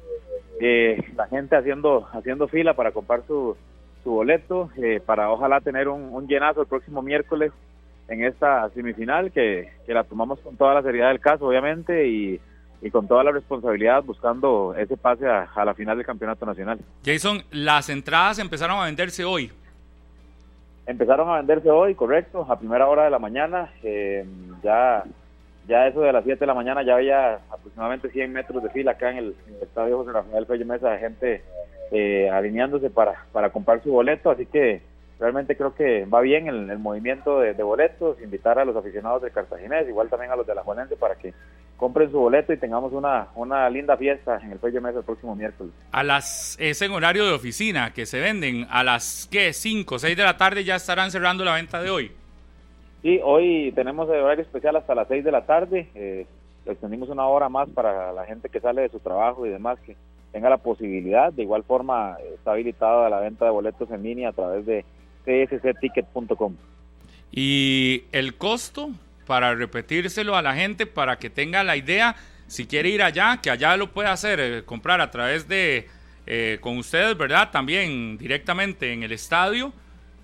eh, 0.61 1.03
la 1.17 1.27
gente 1.27 1.57
haciendo 1.57 2.07
haciendo 2.13 2.47
fila 2.47 2.75
para 2.75 2.93
comprar 2.93 3.27
su, 3.27 3.57
su 4.05 4.11
boleto, 4.13 4.71
eh, 4.77 5.01
para 5.05 5.33
ojalá 5.33 5.61
tener 5.61 5.89
un, 5.89 6.15
un 6.15 6.29
llenazo 6.29 6.61
el 6.61 6.69
próximo 6.69 7.03
miércoles 7.03 7.51
en 8.07 8.23
esta 8.23 8.71
semifinal 8.71 9.33
que, 9.33 9.69
que 9.85 9.95
la 9.95 10.05
tomamos 10.05 10.39
con 10.43 10.57
toda 10.57 10.75
la 10.75 10.83
seriedad 10.83 11.09
del 11.09 11.19
caso, 11.19 11.49
obviamente, 11.49 12.07
y, 12.07 12.41
y 12.83 12.91
con 12.91 13.07
toda 13.09 13.25
la 13.25 13.33
responsabilidad 13.33 14.03
buscando 14.03 14.75
ese 14.77 14.97
pase 14.97 15.27
a, 15.27 15.49
a 15.55 15.65
la 15.65 15.75
final 15.75 15.97
del 15.97 16.07
campeonato 16.07 16.45
nacional. 16.47 16.79
Jason, 17.05 17.43
las 17.51 17.89
entradas 17.89 18.39
empezaron 18.39 18.79
a 18.79 18.85
venderse 18.85 19.25
hoy. 19.25 19.51
Empezaron 20.87 21.29
a 21.31 21.37
venderse 21.37 21.71
hoy, 21.71 21.95
correcto, 21.95 22.47
a 22.49 22.59
primera 22.59 22.87
hora 22.89 23.05
de 23.05 23.11
la 23.11 23.19
mañana. 23.19 23.71
eh, 23.83 24.25
ya 24.63 25.05
ya 25.67 25.87
eso 25.87 26.03
de 26.03 26.13
las 26.13 26.25
7 26.25 26.41
de 26.41 26.47
la 26.47 26.53
mañana 26.53 26.83
ya 26.83 26.97
había 26.97 27.37
aproximadamente 27.51 28.11
100 28.11 28.31
metros 28.35 28.63
de 28.63 28.69
fila 28.69 28.91
acá 28.91 29.11
en 29.11 29.17
el, 29.17 29.35
en 29.49 29.55
el 29.55 29.63
estadio 29.63 29.97
José 29.97 30.13
Rafael 30.13 30.45
Fello 30.45 30.67
Mesa 30.67 30.91
de 30.91 30.99
gente 30.99 31.43
eh, 31.91 32.29
alineándose 32.29 32.91
para, 32.91 33.25
para 33.33 33.49
comprar 33.49 33.83
su 33.83 33.91
boleto. 33.91 34.31
Así 34.31 34.45
que 34.45 34.83
realmente 35.19 35.57
creo 35.57 35.75
que 35.75 36.05
va 36.05 36.21
bien 36.21 36.49
el, 36.49 36.69
el 36.71 36.79
movimiento 36.79 37.41
de, 37.41 37.55
de 37.55 37.63
boletos. 37.63 38.21
Invitar 38.21 38.59
a 38.59 38.67
los 38.67 38.77
aficionados 38.77 39.23
de 39.23 39.31
Cartaginés, 39.31 39.89
igual 39.89 40.11
también 40.11 40.33
a 40.33 40.37
los 40.37 40.47
de 40.47 40.55
la 40.55 40.63
Juanense, 40.63 40.97
para 40.97 41.15
que 41.15 41.33
compren 41.77 42.11
su 42.11 42.19
boleto 42.19 42.53
y 42.53 42.57
tengamos 42.57 42.93
una, 42.93 43.29
una 43.35 43.69
linda 43.69 43.97
fiesta 43.97 44.41
en 44.43 44.53
el 44.53 44.59
Fello 44.59 44.81
Mesa 44.81 44.99
el 44.99 45.05
próximo 45.05 45.35
miércoles. 45.35 45.73
a 45.93 46.03
las 46.03 46.57
es 46.61 46.81
en 46.83 46.93
horario 46.93 47.27
de 47.27 47.33
oficina 47.33 47.93
que 47.93 48.07
se 48.07 48.21
venden 48.21 48.67
a 48.71 48.85
las 48.85 49.29
que 49.31 49.53
5 49.53 49.99
6 49.99 50.17
de 50.17 50.23
la 50.23 50.37
tarde 50.37 50.65
ya 50.65 50.77
estarán 50.77 51.11
cerrando 51.11 51.45
la 51.45 51.55
venta 51.55 51.83
de 51.83 51.91
hoy 51.91 52.13
Sí, 53.05 53.21
hoy 53.23 53.71
tenemos 53.75 54.09
el 54.09 54.23
horario 54.23 54.43
especial 54.43 54.77
hasta 54.77 54.95
las 54.95 55.07
6 55.09 55.25
de 55.25 55.31
la 55.31 55.45
tarde. 55.45 55.91
Eh, 55.95 56.27
extendimos 56.65 57.11
una 57.11 57.27
hora 57.27 57.51
más 57.51 57.69
para 57.69 58.15
la 58.15 58.25
gente 58.25 58.49
que 58.49 58.61
sale 58.61 58.81
de 58.81 58.89
su 58.89 58.99
trabajo 58.99 59.45
y 59.45 59.51
demás, 59.51 59.79
que 59.81 59.95
tenga 60.33 60.49
la 60.49 60.57
posibilidad. 60.57 61.31
De 61.31 61.43
igual 61.43 61.65
forma, 61.65 62.17
está 62.35 62.53
habilitada 62.53 63.11
la 63.11 63.21
venta 63.21 63.45
de 63.45 63.51
boletos 63.51 63.91
en 63.91 64.05
línea 64.05 64.31
a 64.31 64.33
través 64.33 64.65
de 64.65 64.87
cscticket.com. 65.27 66.57
y 67.31 68.05
el 68.13 68.37
costo 68.39 68.89
para 69.27 69.55
repetírselo 69.55 70.37
a 70.37 70.43
la 70.43 70.55
gente 70.55 70.87
para 70.87 71.19
que 71.19 71.31
tenga 71.31 71.63
la 71.65 71.77
idea 71.77 72.17
si 72.47 72.67
quiere 72.67 72.89
ir 72.91 73.03
allá 73.03 73.39
que 73.43 73.51
allá 73.51 73.77
lo 73.77 73.91
puede 73.93 74.09
hacer 74.09 74.41
eh, 74.41 74.63
comprar 74.65 75.01
a 75.01 75.11
través 75.11 75.49
de 75.49 75.89
eh, 76.27 76.59
con 76.61 76.79
ustedes 76.79 77.17
verdad 77.17 77.51
también 77.51 78.17
directamente 78.19 78.93
en 78.93 79.03
el 79.03 79.13
estadio 79.13 79.73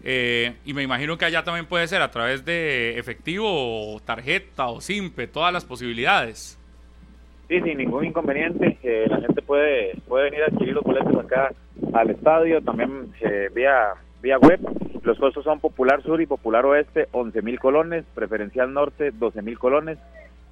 eh, 0.03 0.55
y 0.65 0.73
me 0.73 0.83
imagino 0.83 1.19
que 1.19 1.27
allá 1.27 1.45
también 1.45 1.67
puede 1.67 1.87
ser 1.87 2.01
a 2.03 2.11
través 2.11 2.45
de 2.45 2.99
efectivo 2.99 3.47
o 3.95 4.01
tarjeta 4.01 4.69
o 4.69 4.81
simpe 4.81 5.27
todas 5.27 5.53
las 5.53 5.65
posibilidades 5.65 6.57
Sí, 7.49 7.61
sin 7.63 7.79
ningún 7.79 8.05
inconveniente. 8.05 8.79
eh, 8.83 9.07
la 9.09 9.21
gente 9.21 9.43
puede 9.43 9.97
puede 10.07 10.31
venir 10.31 10.43
a 10.45 10.47
adquirir 10.47 10.75
los 10.75 10.85
boletos 10.85 11.17
acá 11.25 11.53
al 11.93 12.11
estadio, 12.11 12.63
también 12.63 13.13
eh, 13.21 13.49
vía 13.53 13.95
vía 14.23 14.39
web. 14.39 14.61
Los 15.03 15.19
costos 15.19 15.45
son 15.45 15.61
Popular 15.61 16.03
Sur 16.03 16.21
y 16.21 16.27
Popular 16.27 16.67
Oeste, 16.67 17.09
11 17.13 17.43
mil 17.43 17.59
colones, 17.59 18.05
Preferencial 18.15 18.73
Norte, 18.73 19.11
12 19.13 19.43
mil 19.43 19.59
colones, 19.59 19.99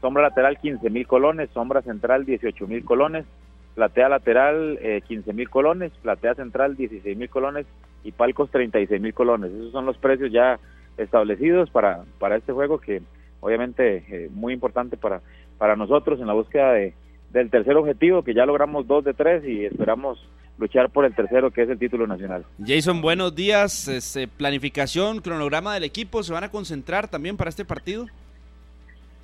Sombra 0.01 0.23
Lateral, 0.23 0.59
15 0.59 0.91
mil 0.91 1.07
colones, 1.07 1.51
Sombra 1.51 1.83
Central, 1.83 2.25
18 2.25 2.67
mil 2.67 2.85
colones, 2.85 3.27
Platea 3.75 4.09
Lateral, 4.09 4.79
eh, 4.81 5.03
15 5.07 5.33
mil 5.33 5.51
colones, 5.51 5.93
Platea 6.03 6.35
Central, 6.35 6.77
16 6.77 7.17
mil 7.17 7.29
colones 7.29 7.67
y 8.05 8.13
Palcos, 8.13 8.51
36 8.51 9.01
mil 9.01 9.15
colones. 9.15 9.53
Esos 9.53 9.73
son 9.73 9.87
los 9.87 9.99
precios 9.99 10.33
ya 10.33 10.59
establecidos 10.97 11.71
para, 11.71 12.05
para 12.19 12.37
este 12.37 12.53
juego 12.53 12.79
que 12.79 13.03
obviamente 13.41 14.05
eh, 14.09 14.29
muy 14.33 14.53
importante 14.53 14.97
para, 14.97 15.21
para 15.59 15.77
nosotros 15.77 16.21
en 16.21 16.27
la 16.27 16.33
búsqueda 16.33 16.73
de, 16.73 16.95
del 17.31 17.51
tercer 17.51 17.77
objetivo, 17.77 18.23
que 18.23 18.35
ya 18.35 18.47
logramos 18.47 18.87
dos 18.87 19.05
de 19.05 19.15
tres 19.15 19.45
y 19.45 19.65
esperamos 19.65 20.29
luchar 20.59 20.91
por 20.91 21.05
el 21.05 21.15
tercero, 21.15 21.51
que 21.51 21.63
es 21.63 21.71
el 21.71 21.79
título 21.79 22.07
nacional. 22.07 22.45
Jason, 22.65 23.01
buenos 23.01 23.35
días. 23.35 23.89
Este, 23.89 24.29
planificación, 24.29 25.21
cronograma 25.21 25.75
del 25.75 25.85
equipo, 25.85 26.23
¿se 26.23 26.33
van 26.33 26.45
a 26.45 26.51
concentrar 26.51 27.09
también 27.09 27.37
para 27.37 27.51
este 27.51 27.65
partido? 27.65 28.07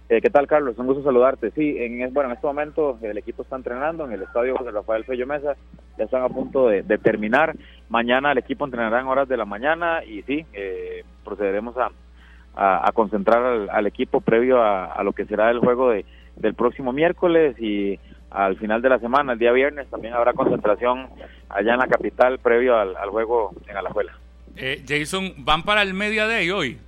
Eh, 0.09 0.21
¿Qué 0.21 0.31
tal, 0.31 0.47
Carlos? 0.47 0.79
Un 0.79 0.87
gusto 0.87 1.03
saludarte. 1.03 1.51
Sí, 1.53 1.77
en, 1.79 2.13
bueno, 2.13 2.29
en 2.29 2.37
este 2.37 2.47
momento 2.47 2.99
el 3.03 3.17
equipo 3.17 3.43
está 3.43 3.57
entrenando 3.57 4.05
en 4.05 4.13
el 4.13 4.23
estadio 4.23 4.57
José 4.57 4.71
Rafael 4.71 5.05
Fello 5.05 5.27
Mesa. 5.27 5.57
Ya 5.97 6.05
están 6.05 6.23
a 6.23 6.29
punto 6.29 6.69
de, 6.69 6.83
de 6.83 6.99
terminar. 6.99 7.57
Mañana 7.89 8.33
el 8.33 8.39
equipo 8.39 8.65
entrenará 8.65 9.01
en 9.01 9.07
horas 9.07 9.29
de 9.29 9.37
la 9.37 9.45
mañana 9.47 10.05
y 10.05 10.23
sí, 10.23 10.45
eh, 10.53 11.05
procederemos 11.25 11.77
a, 11.79 11.91
a, 12.55 12.89
a 12.89 12.93
concentrar 12.93 13.43
al, 13.43 13.71
al, 13.71 13.87
equipo 13.87 14.21
previo 14.21 14.63
a, 14.63 14.87
a, 14.87 15.03
lo 15.03 15.13
que 15.15 15.25
será 15.25 15.51
el 15.51 15.61
juego 15.61 15.91
de, 15.91 16.05
del 16.37 16.55
próximo 16.55 16.93
miércoles 16.93 17.57
y 17.59 17.99
al 18.35 18.57
final 18.59 18.83
de 18.83 18.89
la 18.89 18.99
semana, 18.99 19.33
el 19.33 19.39
día 19.39 19.53
viernes, 19.53 19.89
también 19.89 20.13
habrá 20.15 20.33
concentración 20.33 21.09
allá 21.49 21.75
en 21.75 21.79
la 21.79 21.87
capital 21.87 22.39
previo 22.41 22.77
al, 22.77 22.97
al 22.97 23.11
juego 23.11 23.55
en 23.69 23.77
Alajuela. 23.77 24.13
Eh, 24.57 24.85
Jason, 24.87 25.33
¿van 25.39 25.63
para 25.63 25.83
el 25.83 25.95
Media 25.95 26.27
Day 26.27 26.51
hoy? 26.51 26.79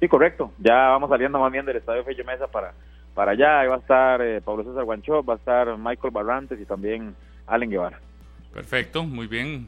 Sí, 0.00 0.08
correcto. 0.08 0.52
Ya 0.58 0.74
vamos 0.88 1.08
saliendo 1.10 1.38
más 1.38 1.50
bien 1.52 1.64
del 1.64 1.76
Estadio 1.76 2.04
Fello 2.04 2.24
Mesa 2.24 2.46
para, 2.48 2.72
para 3.14 3.32
allá. 3.32 3.60
Ahí 3.60 3.68
va 3.68 3.76
a 3.76 3.78
estar 3.78 4.20
eh, 4.22 4.40
Pablo 4.40 4.64
César 4.64 4.84
Guancho, 4.84 5.24
va 5.24 5.34
a 5.34 5.36
estar 5.36 5.76
Michael 5.78 6.12
Barrantes 6.12 6.60
y 6.60 6.64
también 6.64 7.14
Allen 7.46 7.70
Guevara. 7.70 7.98
Perfecto, 8.52 9.04
muy 9.04 9.26
bien. 9.26 9.66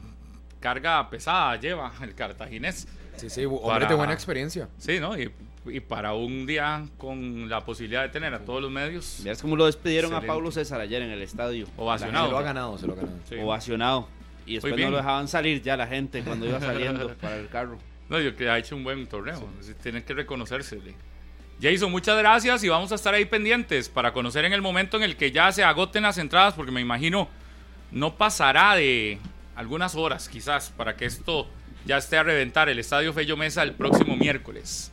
carga 0.59 1.09
pesada 1.09 1.55
lleva 1.57 1.91
el 2.01 2.13
cartaginés. 2.15 2.87
Sí, 3.15 3.29
sí, 3.29 3.45
hombre 3.45 3.61
Para- 3.65 3.87
de 3.87 3.95
buena 3.95 4.13
experiencia. 4.13 4.67
Sí, 4.77 4.99
¿no? 4.99 5.17
Y, 5.17 5.31
y 5.65 5.79
para 5.79 6.13
un 6.13 6.45
día 6.45 6.85
con 6.97 7.49
la 7.49 7.63
posibilidad 7.63 8.01
de 8.01 8.09
tener 8.09 8.33
a 8.33 8.39
todos 8.39 8.61
los 8.61 8.71
medios 8.71 9.19
Miras 9.21 9.41
cómo 9.41 9.55
lo 9.55 9.65
despidieron 9.65 10.13
a. 10.13 10.21
Pablo 10.21 10.51
César 10.51 10.81
ayer 10.81 11.01
en 11.01 11.11
el 11.11 11.21
estadio. 11.21 11.67
ovacionado. 11.77 12.27
Se 12.27 12.31
lo 12.31 12.37
ha 12.37 12.41
ganado, 12.41 12.77
se 12.77 12.87
lo 12.87 12.93
ha 12.93 12.95
ganado. 12.95 13.17
Sí. 13.29 13.35
Ovacionado. 13.35 14.07
Y 14.45 14.55
después 14.55 14.75
no 14.77 14.89
lo 14.89 14.97
dejaban 14.97 15.27
salir 15.27 15.61
ya 15.61 15.77
la 15.77 15.87
gente 15.87 16.23
cuando 16.23 16.45
iba 16.47 16.59
saliendo 16.59 17.13
para 17.21 17.37
el 17.37 17.47
carro. 17.47 17.77
No, 18.09 18.19
yo 18.19 18.35
que 18.35 18.49
ha 18.49 18.57
hecho 18.57 18.75
un 18.75 18.83
buen 18.83 19.07
torneo. 19.07 19.47
Sí, 19.61 19.73
Tiene 19.81 20.03
que 20.03 20.13
reconocérsele. 20.13 20.95
Jason, 21.61 21.91
muchas 21.91 22.17
gracias 22.17 22.63
y 22.63 22.69
vamos 22.69 22.91
a 22.91 22.95
estar 22.95 23.13
ahí 23.13 23.25
pendientes 23.25 23.87
para 23.87 24.13
conocer 24.13 24.45
en 24.45 24.53
el 24.53 24.61
momento 24.61 24.97
en 24.97 25.03
el 25.03 25.15
que 25.15 25.31
ya 25.31 25.51
se 25.51 25.63
agoten 25.63 26.03
las 26.03 26.17
entradas, 26.17 26.55
porque 26.55 26.71
me 26.71 26.81
imagino 26.81 27.29
no 27.91 28.15
pasará 28.15 28.75
de 28.75 29.19
algunas 29.55 29.95
horas 29.95 30.27
quizás 30.27 30.71
para 30.71 30.95
que 30.95 31.05
esto 31.05 31.47
ya 31.85 31.97
esté 31.97 32.17
a 32.17 32.23
reventar 32.23 32.69
el 32.69 32.79
Estadio 32.79 33.13
Fello 33.13 33.37
Mesa 33.37 33.63
el 33.63 33.73
próximo 33.73 34.15
miércoles. 34.15 34.90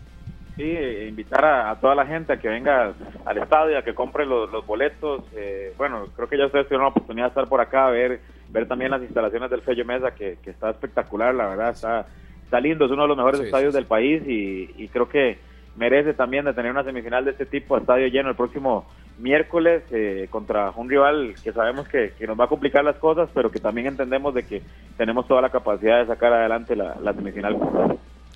Sí, 0.59 0.65
eh, 0.65 1.07
invitar 1.09 1.45
a, 1.45 1.71
a 1.71 1.81
toda 1.81 1.95
la 1.95 2.05
gente 2.05 2.33
a 2.33 2.39
que 2.41 2.49
venga 2.49 2.93
al 3.25 3.39
estadio, 3.39 3.79
a 3.79 3.83
que 3.83 3.95
compre 3.95 4.27
los, 4.27 4.51
los 4.51 4.67
boletos. 4.67 5.23
eh, 5.37 5.73
bueno, 5.79 6.07
creo 6.17 6.29
que 6.29 6.37
ya 6.37 6.47
ustedes 6.47 6.67
tuvieron 6.67 6.87
la 6.87 6.91
oportunidad 6.91 7.27
de 7.27 7.29
estar 7.29 7.47
por 7.49 7.61
acá, 7.61 7.87
a 7.87 7.91
ver, 7.91 8.21
ver 8.49 8.67
también 8.67 8.91
las 8.91 9.03
instalaciones 9.03 9.51
del 9.51 9.63
Fello 9.63 9.85
Mesa, 9.85 10.11
que, 10.17 10.39
que 10.43 10.51
está 10.51 10.71
espectacular, 10.71 11.33
la 11.33 11.47
verdad, 11.47 11.71
está, 11.71 12.07
está 12.43 12.59
lindo, 12.61 12.87
es 12.87 12.91
uno 12.91 13.03
de 13.03 13.09
los 13.09 13.17
mejores 13.17 13.41
Sí, 13.41 13.47
estadios 13.47 13.73
sí, 13.73 13.77
del 13.77 13.87
país 13.87 14.21
y, 14.27 14.75
y 14.77 14.89
creo 14.89 15.09
que 15.09 15.39
merece 15.77 16.13
también 16.13 16.45
de 16.45 16.55
tener 16.55 16.73
una 16.73 16.83
semifinal 16.83 17.25
de 17.25 17.31
este 17.31 17.47
tipo, 17.47 17.79
estadio 17.79 18.09
lleno 18.09 18.31
el 18.31 18.37
próximo 18.37 18.85
miércoles 19.19 19.85
eh, 19.93 20.27
contra 20.29 20.73
un 20.73 20.89
rival 20.91 21.35
que 21.43 21.53
sabemos 21.53 21.87
que, 21.89 22.15
que 22.19 22.27
nos 22.27 22.39
va 22.39 22.47
a 22.47 22.49
complicar 22.49 22.83
las 22.85 22.97
cosas, 22.97 23.31
pero 23.33 23.53
que 23.53 23.61
también 23.61 23.87
entendemos 23.87 24.35
de 24.35 24.45
que 24.45 24.63
tenemos 24.97 25.29
toda 25.29 25.41
la 25.41 25.51
capacidad 25.51 26.01
de 26.01 26.07
sacar 26.07 26.33
adelante 26.33 26.75
la, 26.75 26.97
la 27.01 27.13
semifinal. 27.15 27.57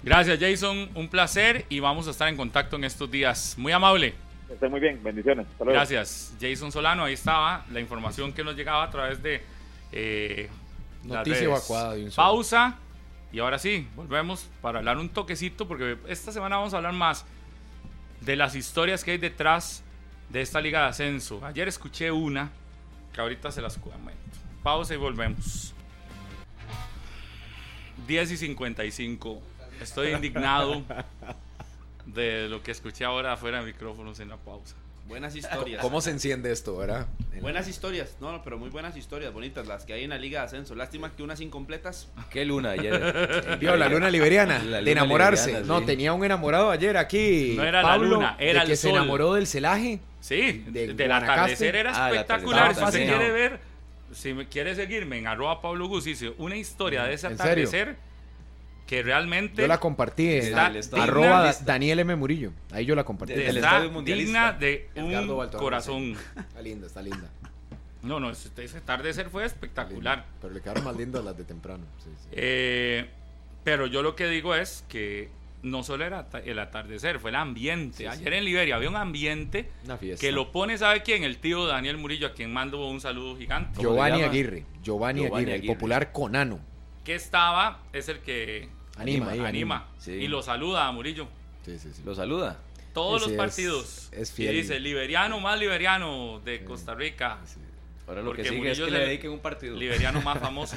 Gracias 0.03 0.39
Jason, 0.41 0.91
un 0.95 1.09
placer 1.09 1.65
y 1.69 1.81
vamos 1.81 2.09
a 2.09 2.11
estar 2.11 2.29
en 2.29 2.37
contacto 2.37 2.77
en 2.77 2.85
estos 2.85 3.11
días. 3.11 3.55
Muy 3.57 3.73
amable. 3.73 4.15
Que 4.49 4.55
estén 4.55 4.71
muy 4.71 4.81
bien, 4.81 5.01
bendiciones. 5.03 5.47
Hasta 5.47 5.65
luego. 5.65 5.79
Gracias 5.79 6.35
Jason 6.41 6.73
Solano, 6.73 7.05
ahí 7.05 7.15
estaba 7.15 7.65
la 7.71 7.81
información 7.81 8.33
que 8.33 8.43
nos 8.43 8.57
llegaba 8.57 8.85
a 8.85 8.91
través 8.91 9.23
de... 9.23 9.43
eh, 9.93 10.49
Noticia 11.05 11.43
evacuada 11.45 11.95
de 11.95 12.05
un 12.05 12.11
solo. 12.11 12.27
Pausa 12.29 12.77
y 13.33 13.39
ahora 13.39 13.59
sí, 13.59 13.89
volvemos 13.97 14.49
para 14.61 14.79
hablar 14.79 14.99
un 14.99 15.09
toquecito 15.09 15.67
porque 15.67 15.97
esta 16.07 16.33
semana 16.33 16.57
vamos 16.57 16.75
a 16.75 16.77
hablar 16.77 16.93
más 16.93 17.25
de 18.21 18.37
las 18.37 18.55
historias 18.55 19.03
que 19.03 19.13
hay 19.13 19.19
detrás 19.19 19.83
de 20.29 20.43
esta 20.43 20.61
liga 20.61 20.83
de 20.83 20.89
ascenso. 20.89 21.45
Ayer 21.45 21.67
escuché 21.67 22.11
una 22.11 22.51
que 23.13 23.21
ahorita 23.21 23.51
se 23.51 23.61
las 23.63 23.79
comento. 23.79 24.21
Pausa 24.63 24.95
y 24.95 24.97
volvemos. 24.97 25.75
10 28.07 28.33
y 28.33 28.37
55. 28.37 29.43
Estoy 29.83 30.13
indignado 30.13 30.83
de 32.07 32.49
lo 32.49 32.63
que 32.63 32.71
escuché 32.71 33.05
ahora 33.05 33.33
afuera 33.35 33.61
de 33.61 33.67
micrófonos 33.67 34.21
en 34.21 34.29
la 34.29 34.37
pausa. 34.37 34.75
Buenas 35.07 35.35
historias. 35.35 35.83
¿Cómo 35.83 36.01
se 36.01 36.11
enciende 36.11 36.53
esto, 36.53 36.77
verdad? 36.77 37.07
Buenas 37.41 37.67
historias, 37.67 38.17
no, 38.21 38.31
no, 38.31 38.43
pero 38.45 38.57
muy 38.57 38.71
buenas 38.71 38.97
historias, 38.97 39.33
bonitas, 39.33 39.67
las 39.67 39.85
que 39.85 39.93
hay 39.95 40.05
en 40.05 40.11
la 40.11 40.17
Liga 40.19 40.41
de 40.41 40.47
Ascenso. 40.47 40.77
Lástima 40.77 41.11
que 41.15 41.25
unas 41.25 41.41
incompletas. 41.41 42.09
Qué 42.31 42.45
luna 42.45 42.71
ayer. 42.71 43.57
Vio 43.61 43.77
la 43.77 43.89
luna 43.89 44.11
liberiana, 44.11 44.61
La 44.61 44.77
de 44.77 44.83
luna 44.83 44.93
enamorarse. 44.93 45.47
liberiana, 45.47 45.75
no, 45.75 45.81
sí. 45.81 45.87
tenía 45.87 46.13
un 46.13 46.25
enamorado 46.25 46.71
ayer 46.71 46.97
aquí. 46.97 47.55
No 47.57 47.65
era 47.65 47.83
la 47.83 47.89
Pablo, 47.89 48.09
luna, 48.11 48.37
era 48.39 48.61
de 48.61 48.67
que 48.67 48.73
el 48.73 48.79
se 48.79 48.89
sol. 48.89 48.97
enamoró 48.97 49.35
del 49.35 49.47
celaje. 49.49 49.99
Sí, 50.21 50.65
De 50.69 50.87
del 50.95 50.97
Guanacaste. 50.97 51.33
atardecer 51.33 51.77
era 51.77 51.91
Ah, 52.07 52.11
espectacular. 52.13 52.71
atardecer 52.71 52.93
Si 52.93 52.99
usted 53.03 53.17
quiere 53.17 53.33
ver, 53.33 53.61
si 54.13 54.35
quiere 54.51 54.75
seguirme 54.77 55.19
en 55.19 55.27
arroba 55.27 55.61
Pablo 55.61 55.89
Gus, 55.89 56.07
una 56.39 56.57
historia 56.57 57.03
de 57.05 57.15
ese 57.15 57.27
¿En 57.27 57.37
serio? 57.39 57.45
atardecer 57.69 57.97
que 58.87 59.03
realmente 59.03 59.63
Yo 59.63 59.69
la 59.69 59.79
compartí 59.81 60.29
en 60.29 60.43
Está 60.45 60.67
el 60.69 60.77
estadio 60.77 61.05
arroba. 61.05 61.53
Daniel 61.65 62.01
M. 62.01 62.17
Murillo. 62.17 62.53
Ahí 62.73 62.85
yo 62.85 62.95
la 62.95 63.05
compartí. 63.05 63.35
De- 63.35 63.49
está 63.49 63.81
digna 64.05 64.53
de 64.53 64.89
un 64.97 65.37
Baltón, 65.37 65.61
corazón. 65.61 66.17
Está 66.37 66.63
linda, 66.63 66.87
está 66.87 67.03
linda. 67.03 67.31
No, 68.03 68.19
no, 68.19 68.31
ese, 68.31 68.51
ese 68.63 68.79
atardecer 68.79 69.31
fue 69.31 69.45
espectacular. 69.45 70.27
Pero 70.41 70.53
le 70.53 70.61
quedaron 70.61 70.85
más 70.85 70.97
lindas 70.97 71.25
las 71.25 71.37
de 71.37 71.45
temprano. 71.45 71.85
sí, 72.03 72.11
sí. 72.21 72.29
Eh, 72.33 73.07
pero 73.65 73.87
yo 73.87 74.03
lo 74.03 74.17
que 74.17 74.27
digo 74.27 74.57
es 74.57 74.85
que 74.89 75.29
no 75.63 75.85
solo 75.85 76.05
era 76.05 76.27
el 76.45 76.59
atardecer, 76.59 77.21
fue 77.21 77.31
el 77.31 77.37
ambiente. 77.37 77.99
Sí, 77.99 78.03
sí. 78.03 78.09
Ayer 78.09 78.35
en 78.35 78.45
Liberia 78.45 78.75
había 78.75 78.89
un 78.91 78.97
ambiente 78.97 79.71
que 80.19 80.33
lo 80.33 80.51
pone, 80.51 80.77
¿sabe 80.77 81.05
quién? 81.05 81.23
El 81.23 81.39
tío 81.39 81.65
Daniel 81.67 81.97
Murillo, 81.99 82.27
a 82.27 82.33
quien 82.33 82.53
mando 82.53 82.85
un 82.89 83.01
saludo 83.01 83.37
gigante. 83.37 83.77
¿Cómo 83.77 83.91
se 83.91 83.95
Giovanni? 83.95 84.23
Aguirre. 84.23 84.65
Giovanni, 84.83 85.21
Giovanni 85.23 85.45
Aguirre, 85.53 85.55
el 85.61 85.67
popular 85.73 86.11
Conano. 86.11 86.59
Que 87.05 87.15
estaba, 87.15 87.81
es 87.93 88.09
el 88.09 88.21
que 88.21 88.69
Anima, 88.97 89.31
ahí, 89.31 89.41
anima, 89.41 89.89
Sí. 89.99 90.13
y 90.13 90.29
lo 90.29 90.43
saluda 90.43 90.87
a 90.87 90.93
Murillo. 90.93 91.27
Sí, 91.65 91.79
sí, 91.79 91.91
sí. 91.95 92.03
Lo 92.05 92.15
saluda. 92.15 92.59
Todos 92.93 93.23
Ese 93.23 93.25
los 93.25 93.33
es- 93.33 93.39
partidos. 93.39 94.09
es 94.13 94.31
y 94.33 94.35
fiel. 94.35 94.55
dice, 94.57 94.79
liberiano 94.81 95.41
más 95.41 95.59
liberiano 95.59 96.41
de 96.45 96.63
Costa 96.65 96.95
Rica. 96.95 97.39
Ahora 98.07 98.21
lo 98.21 98.27
Porque 98.27 98.43
que 98.43 98.49
sigue 98.49 98.59
Murillo 98.61 98.73
es 98.85 98.91
que 98.91 98.95
es 98.97 99.01
le 99.01 99.07
dediquen 99.07 99.31
un 99.31 99.39
partido. 99.39 99.77
Liberiano 99.77 100.21
más 100.23 100.39
famoso 100.41 100.77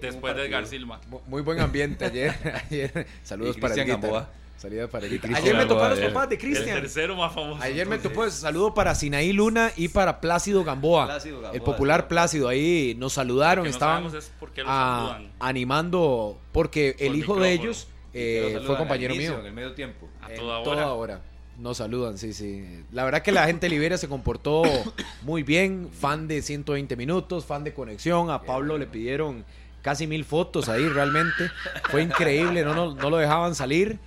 después 0.00 0.36
de. 0.36 0.46
Edgar 0.46 0.66
Silva. 0.66 1.00
Mu- 1.08 1.20
Muy 1.26 1.42
buen 1.42 1.58
ambiente 1.58 2.04
ayer. 2.04 2.34
ayer. 2.70 3.06
Saludos 3.24 3.56
Y 3.56 3.60
para. 3.60 3.74
Gamboa. 3.74 4.30
Salida 4.56 4.84
el. 4.84 4.90
Cristian 4.90 5.34
Ayer 5.34 5.56
me 5.56 5.66
tocó 5.66 5.82
a 5.82 5.90
los 5.90 5.98
papás 5.98 6.28
de 6.28 6.34
El 6.36 6.40
Cristian. 6.40 6.80
tercero 6.80 7.16
más 7.16 7.32
famoso. 7.34 7.62
Ayer 7.62 7.86
me 7.86 7.98
tocó 7.98 8.30
saludo 8.30 8.72
para 8.72 8.94
Sinaí 8.94 9.32
Luna 9.32 9.72
y 9.76 9.88
para 9.88 10.20
Plácido 10.20 10.64
Gamboa. 10.64 11.06
Plácido 11.06 11.36
Gamboa, 11.36 11.54
el 11.54 11.62
popular 11.62 12.02
sí. 12.02 12.06
Plácido. 12.08 12.48
Ahí 12.48 12.94
nos 12.98 13.14
saludaron. 13.14 13.64
No 13.64 13.70
estaban 13.70 14.04
sabemos 14.04 14.14
es 14.14 14.32
por 14.38 14.52
qué 14.52 14.62
lo 14.62 14.68
ah, 14.70 15.20
animando. 15.40 16.38
Porque 16.52 16.96
el 16.98 17.16
hijo 17.16 17.36
de 17.36 17.52
ellos 17.52 17.88
eh, 18.12 18.60
fue 18.64 18.76
compañero 18.76 19.14
inicio, 19.14 19.32
mío. 19.32 19.40
En 19.40 19.46
el 19.46 19.52
medio 19.52 19.74
tiempo. 19.74 20.08
A 20.22 20.28
toda 20.28 20.62
toda 20.62 20.92
hora. 20.92 21.14
hora. 21.14 21.20
Nos 21.58 21.76
saludan, 21.76 22.18
sí, 22.18 22.32
sí. 22.32 22.84
La 22.90 23.04
verdad 23.04 23.22
que 23.22 23.30
la 23.30 23.46
gente 23.46 23.66
de 23.66 23.70
Liberia 23.70 23.96
se 23.98 24.08
comportó 24.08 24.62
muy 25.22 25.42
bien. 25.42 25.90
Fan 25.92 26.26
de 26.26 26.42
120 26.42 26.96
minutos, 26.96 27.44
fan 27.44 27.64
de 27.64 27.74
conexión. 27.74 28.30
A 28.30 28.42
Pablo 28.42 28.78
le 28.78 28.86
pidieron 28.86 29.44
casi 29.82 30.06
mil 30.06 30.24
fotos 30.24 30.68
ahí, 30.68 30.88
realmente. 30.88 31.50
Fue 31.90 32.02
increíble, 32.02 32.64
no, 32.64 32.74
no, 32.74 32.94
no 32.94 33.10
lo 33.10 33.18
dejaban 33.18 33.54
salir 33.54 33.98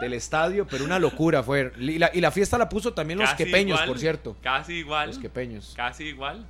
del 0.00 0.12
estadio, 0.14 0.66
pero 0.66 0.84
una 0.84 0.98
locura 0.98 1.42
fue. 1.42 1.72
Y 1.78 1.98
la, 1.98 2.10
y 2.12 2.20
la 2.20 2.30
fiesta 2.30 2.58
la 2.58 2.68
puso 2.68 2.92
también 2.94 3.18
los 3.18 3.30
Casi 3.30 3.44
quepeños, 3.44 3.76
igual, 3.78 3.88
por 3.88 3.98
cierto. 3.98 4.36
Casi 4.42 4.74
igual. 4.74 5.08
Los 5.08 5.18
quepeños. 5.18 5.72
Casi 5.76 6.04
igual 6.04 6.46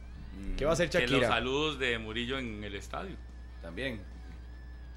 ¿Qué 0.57 0.65
va 0.65 0.73
a 0.73 0.75
hacer 0.75 0.91
que 0.91 1.01
los 1.03 1.11
Shakira? 1.11 1.29
saludos 1.29 1.79
de 1.79 1.99
Murillo 1.99 2.39
en 2.39 2.63
el 2.65 2.75
estadio. 2.75 3.17
También. 3.63 4.01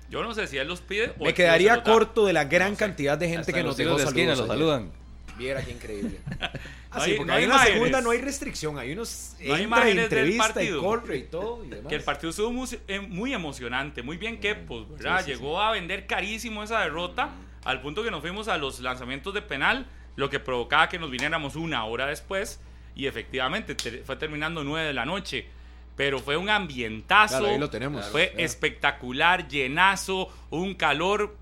Yo 0.10 0.24
no 0.24 0.34
sé 0.34 0.48
si 0.48 0.58
él 0.58 0.68
los 0.68 0.82
pide 0.82 1.14
o 1.20 1.26
Me 1.26 1.34
quedaría 1.34 1.76
los 1.76 1.84
corto 1.84 2.26
de 2.26 2.34
la 2.34 2.46
gran 2.46 2.76
cantidad 2.76 3.18
de 3.18 3.28
gente 3.28 3.42
Hasta 3.42 3.54
que 3.54 3.60
los 3.60 3.68
nos 3.72 3.78
dejó 3.78 3.98
de 3.98 4.04
esquina 4.06 4.36
saludos 4.36 4.48
lo 4.48 4.54
ayer. 4.54 4.66
saludan. 4.82 4.92
Viera 5.38 5.62
qué 5.64 5.72
increíble. 5.72 6.20
Ah, 6.90 7.00
No 7.00 7.04
sí, 7.04 7.12
hay- 7.12 7.18
porque 7.18 7.32
no 7.32 7.38
hay 7.38 7.44
una 7.46 7.54
imágenes. 7.56 7.74
segunda, 7.78 8.02
no 8.02 8.10
hay 8.12 8.22
restricción. 8.22 8.80
Hay 8.80 8.94
unos 8.94 9.36
No 9.42 9.54
hay 9.56 9.64
imágenes 9.64 9.96
del 9.96 10.04
entrevista 10.06 10.46
y 10.46 10.54
partido. 10.54 10.82
corre 10.82 11.18
y 11.18 11.24
todo. 11.24 11.66
Y 11.66 11.70
demás. 11.70 11.90
Que 11.90 11.96
el 11.96 12.02
partido 12.02 12.30
estuvo 12.30 12.52
muy, 12.52 12.68
eh, 12.88 13.00
muy 13.02 13.34
emocionante, 13.34 14.02
muy 14.02 14.16
bien 14.18 14.40
Kepos, 14.40 14.90
¿verdad? 14.90 15.20
Sí, 15.20 15.26
sí, 15.26 15.32
Llegó 15.32 15.62
a 15.62 15.72
vender 15.74 16.08
carísimo 16.08 16.64
esa 16.64 16.80
derrota, 16.80 17.30
al 17.68 17.82
punto 17.82 18.04
que 18.04 18.12
nos 18.12 18.22
fuimos 18.22 18.48
a 18.48 18.58
los 18.58 18.80
lanzamientos 18.80 19.34
de 19.34 19.42
penal, 19.42 19.86
lo 20.16 20.30
que 20.30 20.40
provocaba 20.40 20.90
que 20.90 20.98
nos 21.00 21.12
viniéramos 21.12 21.56
una 21.56 21.84
hora 21.86 22.08
después, 22.08 22.60
y 22.96 23.06
efectivamente 23.08 23.76
te- 23.76 24.04
fue 24.04 24.16
terminando 24.16 24.64
nueve 24.64 24.88
de 24.88 24.94
la 24.94 25.06
noche. 25.06 25.48
Pero 25.96 26.20
fue 26.20 26.38
un 26.38 26.50
ambientazo. 26.50 27.40
Claro, 27.40 27.54
ahí 27.54 27.60
lo 27.60 27.70
tenemos. 27.72 28.06
Fue 28.10 28.30
Claro. 28.30 28.46
espectacular, 28.46 29.48
llenazo, 29.48 30.30
un 30.52 30.76
calor, 30.76 31.36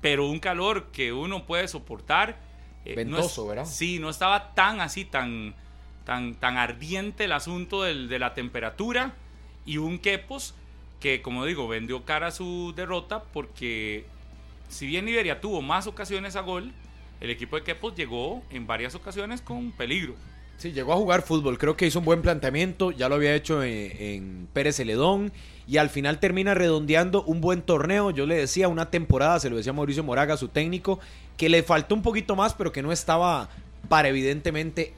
pero 0.00 0.26
un 0.28 0.40
calor 0.40 0.88
que 0.92 1.12
uno 1.12 1.44
puede 1.46 1.68
soportar. 1.68 2.36
Eh, 2.84 2.90
no 2.90 3.16
Ventoso, 3.18 3.46
¿verdad? 3.46 3.64
Sí, 3.66 3.98
no 4.00 4.10
estaba 4.10 4.52
tan 4.54 4.80
así, 4.80 5.04
tan, 5.04 5.54
tan, 6.04 6.34
tan 6.34 6.56
ardiente 6.58 7.24
el 7.24 7.32
asunto 7.32 7.82
del- 7.84 8.08
de 8.08 8.18
la 8.18 8.34
temperatura. 8.34 9.14
Y 9.64 9.78
un 9.78 9.98
Kepos 9.98 10.54
que, 11.00 11.22
como 11.22 11.44
digo, 11.46 11.68
vendió 11.68 12.04
cara 12.04 12.26
a 12.26 12.30
su 12.32 12.72
derrota 12.76 13.22
porque 13.32 14.04
si 14.68 14.86
bien 14.86 15.06
Liberia 15.06 15.40
tuvo 15.40 15.62
más 15.62 15.86
ocasiones 15.86 16.36
a 16.36 16.40
gol, 16.40 16.72
el 17.20 17.30
equipo 17.30 17.56
de 17.56 17.62
Kepos 17.62 17.94
llegó 17.94 18.42
en 18.50 18.66
varias 18.66 18.94
ocasiones 18.94 19.40
con 19.40 19.72
peligro. 19.72 20.14
Sí, 20.56 20.72
llegó 20.72 20.92
a 20.92 20.96
jugar 20.96 21.22
fútbol. 21.22 21.58
Creo 21.58 21.76
que 21.76 21.86
hizo 21.86 21.98
un 21.98 22.04
buen 22.04 22.22
planteamiento. 22.22 22.90
Ya 22.90 23.08
lo 23.08 23.16
había 23.16 23.34
hecho 23.34 23.62
en, 23.62 24.48
Pérez 24.52 24.76
Celedón. 24.76 25.32
Y 25.66 25.78
al 25.78 25.90
final 25.90 26.20
termina 26.20 26.54
redondeando 26.54 27.22
un 27.24 27.40
buen 27.40 27.62
torneo. 27.62 28.10
Yo 28.10 28.26
le 28.26 28.36
decía 28.36 28.68
una 28.68 28.90
temporada, 28.90 29.40
se 29.40 29.50
lo 29.50 29.56
decía 29.56 29.72
Mauricio 29.72 30.04
Moraga, 30.04 30.36
su 30.36 30.48
técnico, 30.48 31.00
que 31.36 31.48
le 31.48 31.62
faltó 31.62 31.94
un 31.94 32.02
poquito 32.02 32.36
más, 32.36 32.54
pero 32.54 32.70
que 32.70 32.82
no 32.82 32.92
estaba 32.92 33.48
para 33.88 34.08
evidentemente 34.08 34.94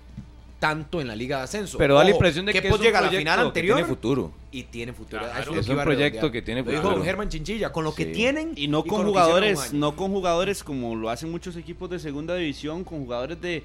tanto 0.59 1.01
en 1.01 1.09
la 1.09 1.15
Liga 1.17 1.39
de 1.39 1.45
Ascenso. 1.45 1.77
Pero 1.79 1.95
da 1.97 2.05
la 2.05 2.11
impresión 2.11 2.47
de 2.47 2.53
que, 2.53 2.63
Kepos 2.63 2.77
es 2.77 2.81
un 2.81 2.87
llega 2.87 2.99
a 2.99 3.03
la 3.03 3.09
final 3.11 3.39
que 3.41 3.47
anterior 3.47 3.77
tiene 3.77 3.89
futuro. 3.89 4.33
y 4.51 4.63
tiene 4.65 4.93
futuro. 4.93 5.23
Claro. 5.23 5.55
Es 5.59 5.67
que 5.67 5.73
un 5.73 5.83
proyecto 5.83 6.31
que 6.31 6.43
tiene 6.43 6.63
Lo 6.63 6.71
dijo 6.71 6.83
futuro. 6.83 7.05
Germán 7.05 7.29
Chinchilla. 7.29 7.73
Con 7.73 7.85
lo 7.85 7.95
que 7.95 8.07
tienen 8.07 8.53
Y 8.57 8.69
no 8.69 8.83
con 8.85 9.01
que 9.03 9.07
jugadores, 9.09 9.73
no 9.73 9.97
con 9.97 10.11
jugadores 10.13 10.65
como 10.65 10.95
lo 10.97 11.11
hacen 11.11 11.31
muchos 11.31 11.57
equipos 11.57 11.91
de 11.91 11.99
segunda 11.99 12.35
división, 12.37 12.85
con 12.85 13.01
jugadores 13.01 13.41
de 13.41 13.65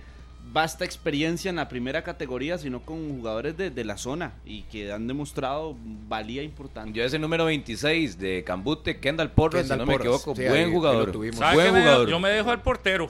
vasta 0.53 0.83
experiencia 0.83 1.49
en 1.49 1.55
la 1.57 1.69
primera 1.69 2.03
categoría, 2.03 2.57
sino 2.57 2.81
con 2.81 3.09
jugadores 3.15 3.55
de, 3.55 3.69
de 3.69 3.85
la 3.85 3.95
zona 3.95 4.33
y 4.45 4.63
que 4.63 4.91
han 4.91 5.07
demostrado 5.07 5.77
valía 6.09 6.43
importante. 6.43 6.91
Yo 6.97 7.05
ese 7.05 7.19
número 7.19 7.45
26 7.45 8.17
de 8.19 8.43
Cambute, 8.43 8.99
Kendall 8.99 9.31
Porras, 9.31 9.61
Kendall 9.61 9.77
si 9.77 9.79
no 9.79 9.85
me 9.85 9.95
equivoco, 9.95 10.35
sí, 10.35 10.41
buen 10.43 10.65
ahí 10.65 10.71
jugador. 10.71 11.05
lo 11.07 11.13
tuvimos. 11.13 11.37
¿Sabe 11.39 11.53
Buen 11.55 11.73
me- 11.73 11.79
jugador. 11.81 12.09
yo 12.09 12.19
me 12.19 12.29
dejo 12.29 12.49
al 12.49 12.61
portero. 12.61 13.09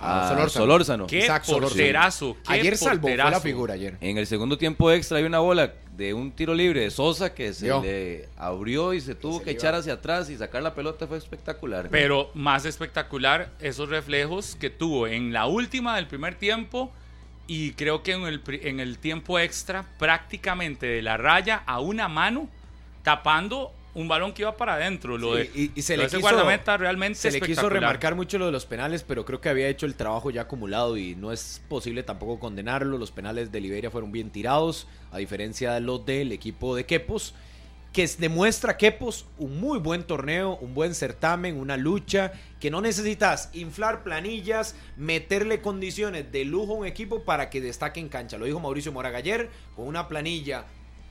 Ah, 0.00 0.28
Solórzano. 0.28 0.64
Solórzano. 0.64 1.06
Qué 1.06 1.18
Isaac 1.18 1.44
Solórzano. 1.44 1.68
porterazo. 1.70 2.36
qué 2.46 2.52
Ayer 2.52 2.76
salvó, 2.76 3.08
fue 3.08 3.16
la 3.16 3.40
figura 3.40 3.74
ayer. 3.74 3.96
En 4.00 4.16
el 4.18 4.26
segundo 4.26 4.56
tiempo 4.58 4.90
extra 4.90 5.18
hay 5.18 5.24
una 5.24 5.38
bola 5.40 5.74
de 5.96 6.14
un 6.14 6.32
tiro 6.32 6.54
libre 6.54 6.80
de 6.80 6.90
Sosa 6.90 7.34
que 7.34 7.52
se 7.52 7.68
le 7.80 8.28
abrió 8.38 8.94
y 8.94 9.00
se 9.02 9.14
tuvo 9.14 9.38
se 9.38 9.44
que 9.44 9.50
echar 9.50 9.74
iba. 9.74 9.80
hacia 9.80 9.92
atrás 9.94 10.30
y 10.30 10.36
sacar 10.38 10.62
la 10.62 10.74
pelota 10.74 11.06
fue 11.06 11.18
espectacular. 11.18 11.88
Pero 11.90 12.30
más 12.34 12.64
espectacular 12.64 13.50
esos 13.60 13.90
reflejos 13.90 14.56
que 14.56 14.70
tuvo 14.70 15.06
en 15.06 15.32
la 15.34 15.46
última 15.46 15.96
del 15.96 16.06
primer 16.06 16.36
tiempo 16.36 16.90
y 17.46 17.72
creo 17.72 18.02
que 18.02 18.12
en 18.12 18.22
el, 18.22 18.40
pri- 18.40 18.60
en 18.62 18.80
el 18.80 18.96
tiempo 18.98 19.38
extra 19.38 19.84
prácticamente 19.98 20.86
de 20.86 21.02
la 21.02 21.18
raya 21.18 21.62
a 21.66 21.80
una 21.80 22.08
mano 22.08 22.48
tapando 23.02 23.72
un 23.94 24.06
balón 24.08 24.32
que 24.32 24.42
iba 24.42 24.56
para 24.56 24.74
adentro. 24.74 25.18
Lo 25.18 25.34
Sí, 25.36 25.38
de, 25.42 25.50
y- 25.54 25.72
y 25.74 25.82
se 25.82 25.96
lo 25.96 26.04
le 26.04 26.08
quiso- 26.08 26.20
guardameta 26.20 26.76
realmente 26.76 27.18
Se 27.18 27.30
le 27.32 27.40
quiso 27.40 27.68
remarcar 27.68 28.14
mucho 28.14 28.38
lo 28.38 28.46
de 28.46 28.52
los 28.52 28.66
penales, 28.66 29.02
pero 29.02 29.24
creo 29.24 29.40
que 29.40 29.48
había 29.48 29.68
hecho 29.68 29.86
el 29.86 29.94
trabajo 29.96 30.30
ya 30.30 30.42
acumulado 30.42 30.96
y 30.96 31.14
no 31.16 31.32
es 31.32 31.60
posible 31.68 32.02
tampoco 32.02 32.38
condenarlo. 32.38 32.98
Los 32.98 33.10
penales 33.10 33.50
de 33.50 33.60
Liberia 33.60 33.90
fueron 33.90 34.12
bien 34.12 34.30
tirados, 34.30 34.86
a 35.10 35.18
diferencia 35.18 35.72
de 35.72 35.80
los 35.80 36.06
del 36.06 36.30
equipo 36.32 36.76
de 36.76 36.86
Quepos, 36.86 37.34
que 37.92 38.04
es- 38.04 38.20
demuestra 38.20 38.76
Quepos 38.76 39.26
un 39.36 39.58
muy 39.58 39.80
buen 39.80 40.04
torneo, 40.04 40.56
un 40.60 40.72
buen 40.74 40.94
certamen, 40.94 41.56
una 41.58 41.76
lucha, 41.76 42.30
que 42.60 42.70
no 42.70 42.80
necesitas 42.80 43.50
inflar 43.52 44.04
planillas, 44.04 44.76
meterle 44.96 45.60
condiciones 45.60 46.30
de 46.30 46.44
lujo 46.44 46.74
a 46.74 46.76
un 46.76 46.86
equipo 46.86 47.24
para 47.24 47.50
que 47.50 47.60
destaque 47.60 47.98
en 47.98 48.08
cancha. 48.08 48.38
Lo 48.38 48.44
dijo 48.46 48.60
Mauricio 48.60 48.92
Moraga 48.92 49.18
ayer, 49.18 49.48
con 49.74 49.88
una 49.88 50.06
planilla 50.06 50.66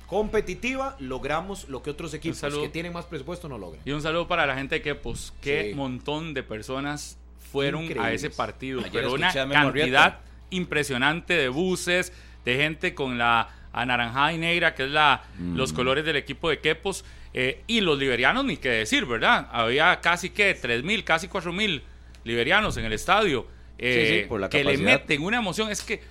competitiva 0.09 0.95
logramos 0.99 1.69
lo 1.69 1.81
que 1.83 1.91
otros 1.91 2.13
equipos 2.13 2.37
saludo. 2.39 2.63
que 2.63 2.69
tienen 2.69 2.91
más 2.93 3.05
presupuesto 3.05 3.47
no 3.47 3.57
logran. 3.57 3.81
Y 3.85 3.91
un 3.91 4.01
saludo 4.01 4.27
para 4.27 4.45
la 4.45 4.55
gente 4.55 4.75
de 4.75 4.81
Quepos. 4.81 5.33
Qué 5.41 5.69
Sí. 5.69 5.75
montón 5.75 6.33
de 6.33 6.43
personas 6.43 7.17
fueron 7.51 7.87
a 7.99 8.11
ese 8.11 8.29
partido. 8.29 8.79
Ayer 8.79 8.91
Pero 8.91 9.13
una 9.13 9.31
cantidad 9.33 10.19
impresionante 10.49 11.33
de 11.35 11.49
buses, 11.49 12.11
de 12.45 12.55
gente 12.57 12.93
con 12.95 13.17
la 13.17 13.49
anaranjada 13.71 14.33
y 14.33 14.37
negra, 14.39 14.73
que 14.75 14.85
es 14.85 14.89
la, 14.91 15.23
Mm. 15.37 15.55
los 15.55 15.73
colores 15.73 16.03
del 16.05 16.15
equipo 16.15 16.49
de 16.49 16.59
Quepos. 16.59 17.05
eh, 17.31 17.61
y 17.67 17.81
los 17.81 17.99
liberianos, 17.99 18.43
ni 18.43 18.57
qué 18.57 18.69
decir, 18.69 19.05
¿verdad? 19.05 19.47
Había 19.51 20.01
casi 20.01 20.31
que 20.31 20.55
3 20.55 20.83
mil, 20.83 21.03
casi 21.03 21.27
4 21.27 21.53
mil 21.53 21.83
liberianos 22.23 22.75
en 22.77 22.85
el 22.85 22.93
estadio. 22.93 23.45
eh, 23.81 24.21
sí, 24.23 24.27
por 24.27 24.41
la 24.41 24.49
que 24.49 24.63
le 24.63 24.77
meten 24.79 25.21
una 25.21 25.37
emoción. 25.37 25.69
Es 25.69 25.83
que 25.83 26.01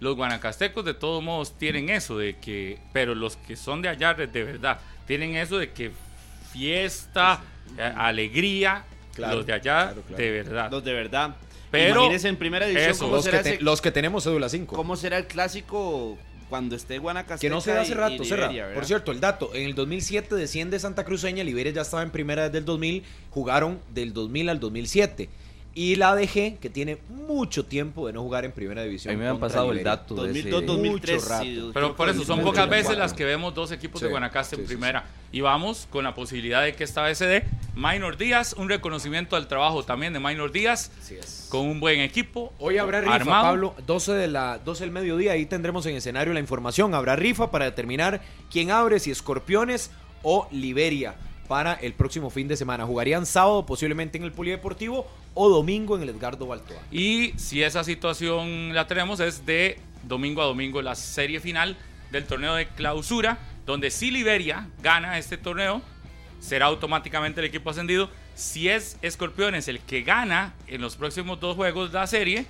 los 0.00 0.16
guanacastecos 0.16 0.84
de 0.84 0.94
todos 0.94 1.22
modos 1.22 1.56
tienen 1.58 1.88
eso 1.90 2.18
de 2.18 2.36
que, 2.36 2.78
pero 2.92 3.14
los 3.14 3.36
que 3.36 3.56
son 3.56 3.82
de 3.82 3.88
allá 3.88 4.14
de 4.14 4.26
verdad, 4.44 4.78
tienen 5.06 5.34
eso 5.36 5.58
de 5.58 5.70
que 5.72 5.90
fiesta, 6.52 7.40
eh, 7.76 7.92
alegría, 7.96 8.84
Claro, 9.14 9.36
los 9.38 9.46
de 9.46 9.52
allá 9.52 9.62
claro, 9.86 10.02
claro. 10.02 10.22
de 10.22 10.30
verdad. 10.30 10.70
Los 10.70 10.84
de 10.84 10.92
verdad. 10.92 11.36
Pero- 11.70 11.94
Imagínense 12.02 12.28
en 12.28 12.36
primera 12.36 12.66
división 12.66 12.90
Eso, 12.92 13.04
cómo 13.04 13.16
Los 13.16 13.24
será, 13.24 13.38
que, 13.38 13.44
te- 13.44 13.54
ese- 13.56 13.62
los 13.64 13.80
que 13.80 13.90
tenemos 13.90 14.24
cédula 14.24 14.48
5. 14.48 14.74
cómo 14.76 14.96
será 14.96 15.18
el 15.18 15.26
clásico 15.26 16.16
cuando 16.48 16.76
esté 16.76 16.98
Guanacasteca 16.98 17.40
Que 17.40 17.50
no 17.50 17.60
se 17.60 17.72
da 17.72 17.82
hace 17.82 17.92
rato. 17.94 18.22
Por 18.74 18.86
cierto, 18.86 19.12
el 19.12 19.20
dato, 19.20 19.50
en 19.54 19.64
el 19.66 19.74
2007 19.74 20.34
desciende 20.34 20.78
Santa 20.78 21.04
Cruceña, 21.04 21.44
Liberia 21.44 21.72
ya 21.72 21.82
estaba 21.82 22.02
en 22.02 22.10
primera 22.10 22.44
desde 22.44 22.58
el 22.58 22.64
2000, 22.64 23.02
jugaron 23.30 23.80
del 23.92 24.14
2000 24.14 24.48
al 24.48 24.60
2007. 24.60 25.28
Y 25.80 25.94
la 25.94 26.10
ADG, 26.10 26.58
que 26.58 26.70
tiene 26.72 26.98
mucho 27.08 27.64
tiempo 27.64 28.08
de 28.08 28.12
no 28.12 28.20
jugar 28.22 28.44
en 28.44 28.50
primera 28.50 28.80
A 28.80 28.84
división. 28.84 29.14
mí 29.14 29.20
me 29.20 29.28
han 29.28 29.38
pasado 29.38 29.70
el 29.70 29.84
dato 29.84 30.16
de 30.16 30.22
2002, 30.32 30.58
ese- 30.62 30.66
2003. 30.66 31.16
Mucho 31.22 31.28
rato. 31.30 31.44
sí, 31.44 31.54
Pero 31.54 31.72
creo 31.72 31.96
por 31.96 32.08
eso 32.08 32.18
son 32.24 32.26
2003, 32.38 32.44
pocas 32.50 32.68
veces 32.68 32.84
2004. 32.86 32.98
las 33.04 33.12
que 33.12 33.24
vemos 33.24 33.54
dos 33.54 33.70
equipos 33.70 34.00
de 34.00 34.08
Guanacaste 34.08 34.56
sí, 34.56 34.62
en 34.62 34.66
sí, 34.68 34.74
primera. 34.74 35.04
Y 35.30 35.40
vamos 35.40 35.86
con 35.88 36.02
la 36.02 36.14
posibilidad 36.16 36.64
de 36.64 36.74
que 36.74 36.82
esta 36.82 37.02
vez 37.02 37.18
se 37.18 37.26
dé 37.26 37.44
Minor 37.76 38.16
Díaz, 38.16 38.54
un 38.54 38.68
reconocimiento 38.68 39.36
al 39.36 39.46
trabajo 39.46 39.84
también 39.84 40.12
de 40.12 40.18
Minor 40.18 40.50
Díaz, 40.50 40.90
Así 41.00 41.14
es. 41.14 41.46
con 41.48 41.60
un 41.66 41.78
buen 41.78 42.00
equipo. 42.00 42.52
Hoy 42.58 42.78
habrá 42.78 43.00
rifa, 43.00 43.14
armado. 43.14 43.42
Pablo, 43.44 43.74
12, 43.86 44.14
de 44.14 44.26
la, 44.26 44.58
12 44.58 44.82
del 44.82 44.90
mediodía, 44.90 45.30
ahí 45.32 45.46
tendremos 45.46 45.86
en 45.86 45.94
escenario 45.94 46.32
la 46.34 46.40
información. 46.40 46.92
Habrá 46.92 47.14
rifa 47.14 47.52
para 47.52 47.66
determinar 47.66 48.20
quién 48.50 48.72
abre, 48.72 48.98
si 48.98 49.12
Escorpiones 49.12 49.92
o 50.24 50.48
Liberia 50.50 51.14
para 51.48 51.74
el 51.74 51.94
próximo 51.94 52.30
fin 52.30 52.46
de 52.46 52.56
semana. 52.56 52.84
Jugarían 52.86 53.26
sábado 53.26 53.66
posiblemente 53.66 54.18
en 54.18 54.24
el 54.24 54.32
Polideportivo 54.32 55.06
o 55.34 55.48
domingo 55.48 55.96
en 55.96 56.02
el 56.02 56.10
Edgardo 56.10 56.46
Baltoa. 56.46 56.78
Y 56.92 57.32
si 57.36 57.62
esa 57.62 57.82
situación 57.82 58.74
la 58.74 58.86
tenemos 58.86 59.18
es 59.20 59.44
de 59.46 59.80
domingo 60.04 60.42
a 60.42 60.44
domingo 60.44 60.82
la 60.82 60.94
serie 60.94 61.40
final 61.40 61.76
del 62.10 62.24
torneo 62.24 62.54
de 62.54 62.68
clausura, 62.68 63.38
donde 63.66 63.90
si 63.90 64.10
Liberia 64.10 64.68
gana 64.82 65.18
este 65.18 65.36
torneo, 65.36 65.82
será 66.40 66.66
automáticamente 66.66 67.40
el 67.40 67.46
equipo 67.46 67.70
ascendido. 67.70 68.10
Si 68.34 68.68
es 68.68 68.98
Escorpiones 69.02 69.68
el 69.68 69.80
que 69.80 70.02
gana 70.02 70.54
en 70.68 70.80
los 70.80 70.96
próximos 70.96 71.40
dos 71.40 71.56
juegos 71.56 71.92
de 71.92 71.98
la 71.98 72.06
serie, 72.06 72.46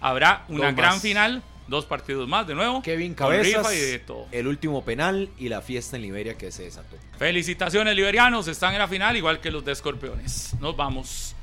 habrá 0.00 0.44
una 0.48 0.72
gran 0.72 1.00
final, 1.00 1.42
dos 1.68 1.86
partidos 1.86 2.28
más 2.28 2.46
de 2.46 2.54
nuevo. 2.54 2.82
Kevin 2.82 3.14
Cabezas, 3.14 3.58
rifa 3.58 3.74
y 3.74 3.78
de 3.78 3.98
todo. 4.00 4.26
el 4.32 4.46
último 4.46 4.84
penal 4.84 5.28
y 5.38 5.48
la 5.48 5.62
fiesta 5.62 5.96
en 5.96 6.02
Liberia 6.02 6.36
que 6.36 6.50
se 6.50 6.64
desató. 6.64 6.96
Felicitaciones 7.18 7.94
liberianos, 7.94 8.48
están 8.48 8.72
en 8.72 8.80
la 8.80 8.88
final 8.88 9.16
igual 9.16 9.40
que 9.40 9.50
los 9.50 9.64
de 9.64 9.72
Escorpiones. 9.72 10.54
Nos 10.60 10.76
vamos. 10.76 11.34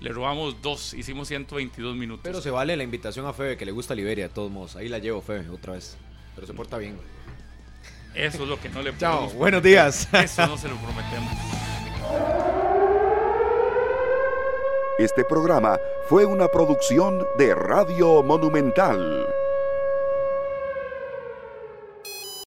Le 0.00 0.10
robamos 0.10 0.60
dos, 0.60 0.92
hicimos 0.92 1.28
122 1.28 1.96
minutos. 1.96 2.20
Pero 2.24 2.40
se 2.40 2.50
vale 2.50 2.76
la 2.76 2.82
invitación 2.82 3.24
a 3.26 3.32
Febe, 3.32 3.56
que 3.56 3.64
le 3.64 3.72
gusta 3.72 3.94
Liberia, 3.94 4.28
de 4.28 4.34
todos 4.34 4.50
modos. 4.50 4.76
Ahí 4.76 4.88
la 4.88 4.98
llevo, 4.98 5.22
Febe, 5.22 5.48
otra 5.48 5.74
vez. 5.74 5.96
Pero 6.34 6.46
se 6.46 6.52
porta 6.52 6.76
bien. 6.76 6.98
Eso 8.14 8.42
es 8.42 8.48
lo 8.48 8.60
que 8.60 8.68
no 8.68 8.82
le 8.82 8.96
Chao, 8.98 9.30
buenos 9.30 9.62
días. 9.62 10.08
Eso 10.12 10.46
no 10.46 10.58
se 10.58 10.68
lo 10.68 10.76
prometemos. 10.76 11.32
Este 14.98 15.24
programa 15.24 15.78
fue 16.08 16.24
una 16.24 16.48
producción 16.48 17.26
de 17.36 17.54
Radio 17.54 18.22
Monumental. 18.22 19.26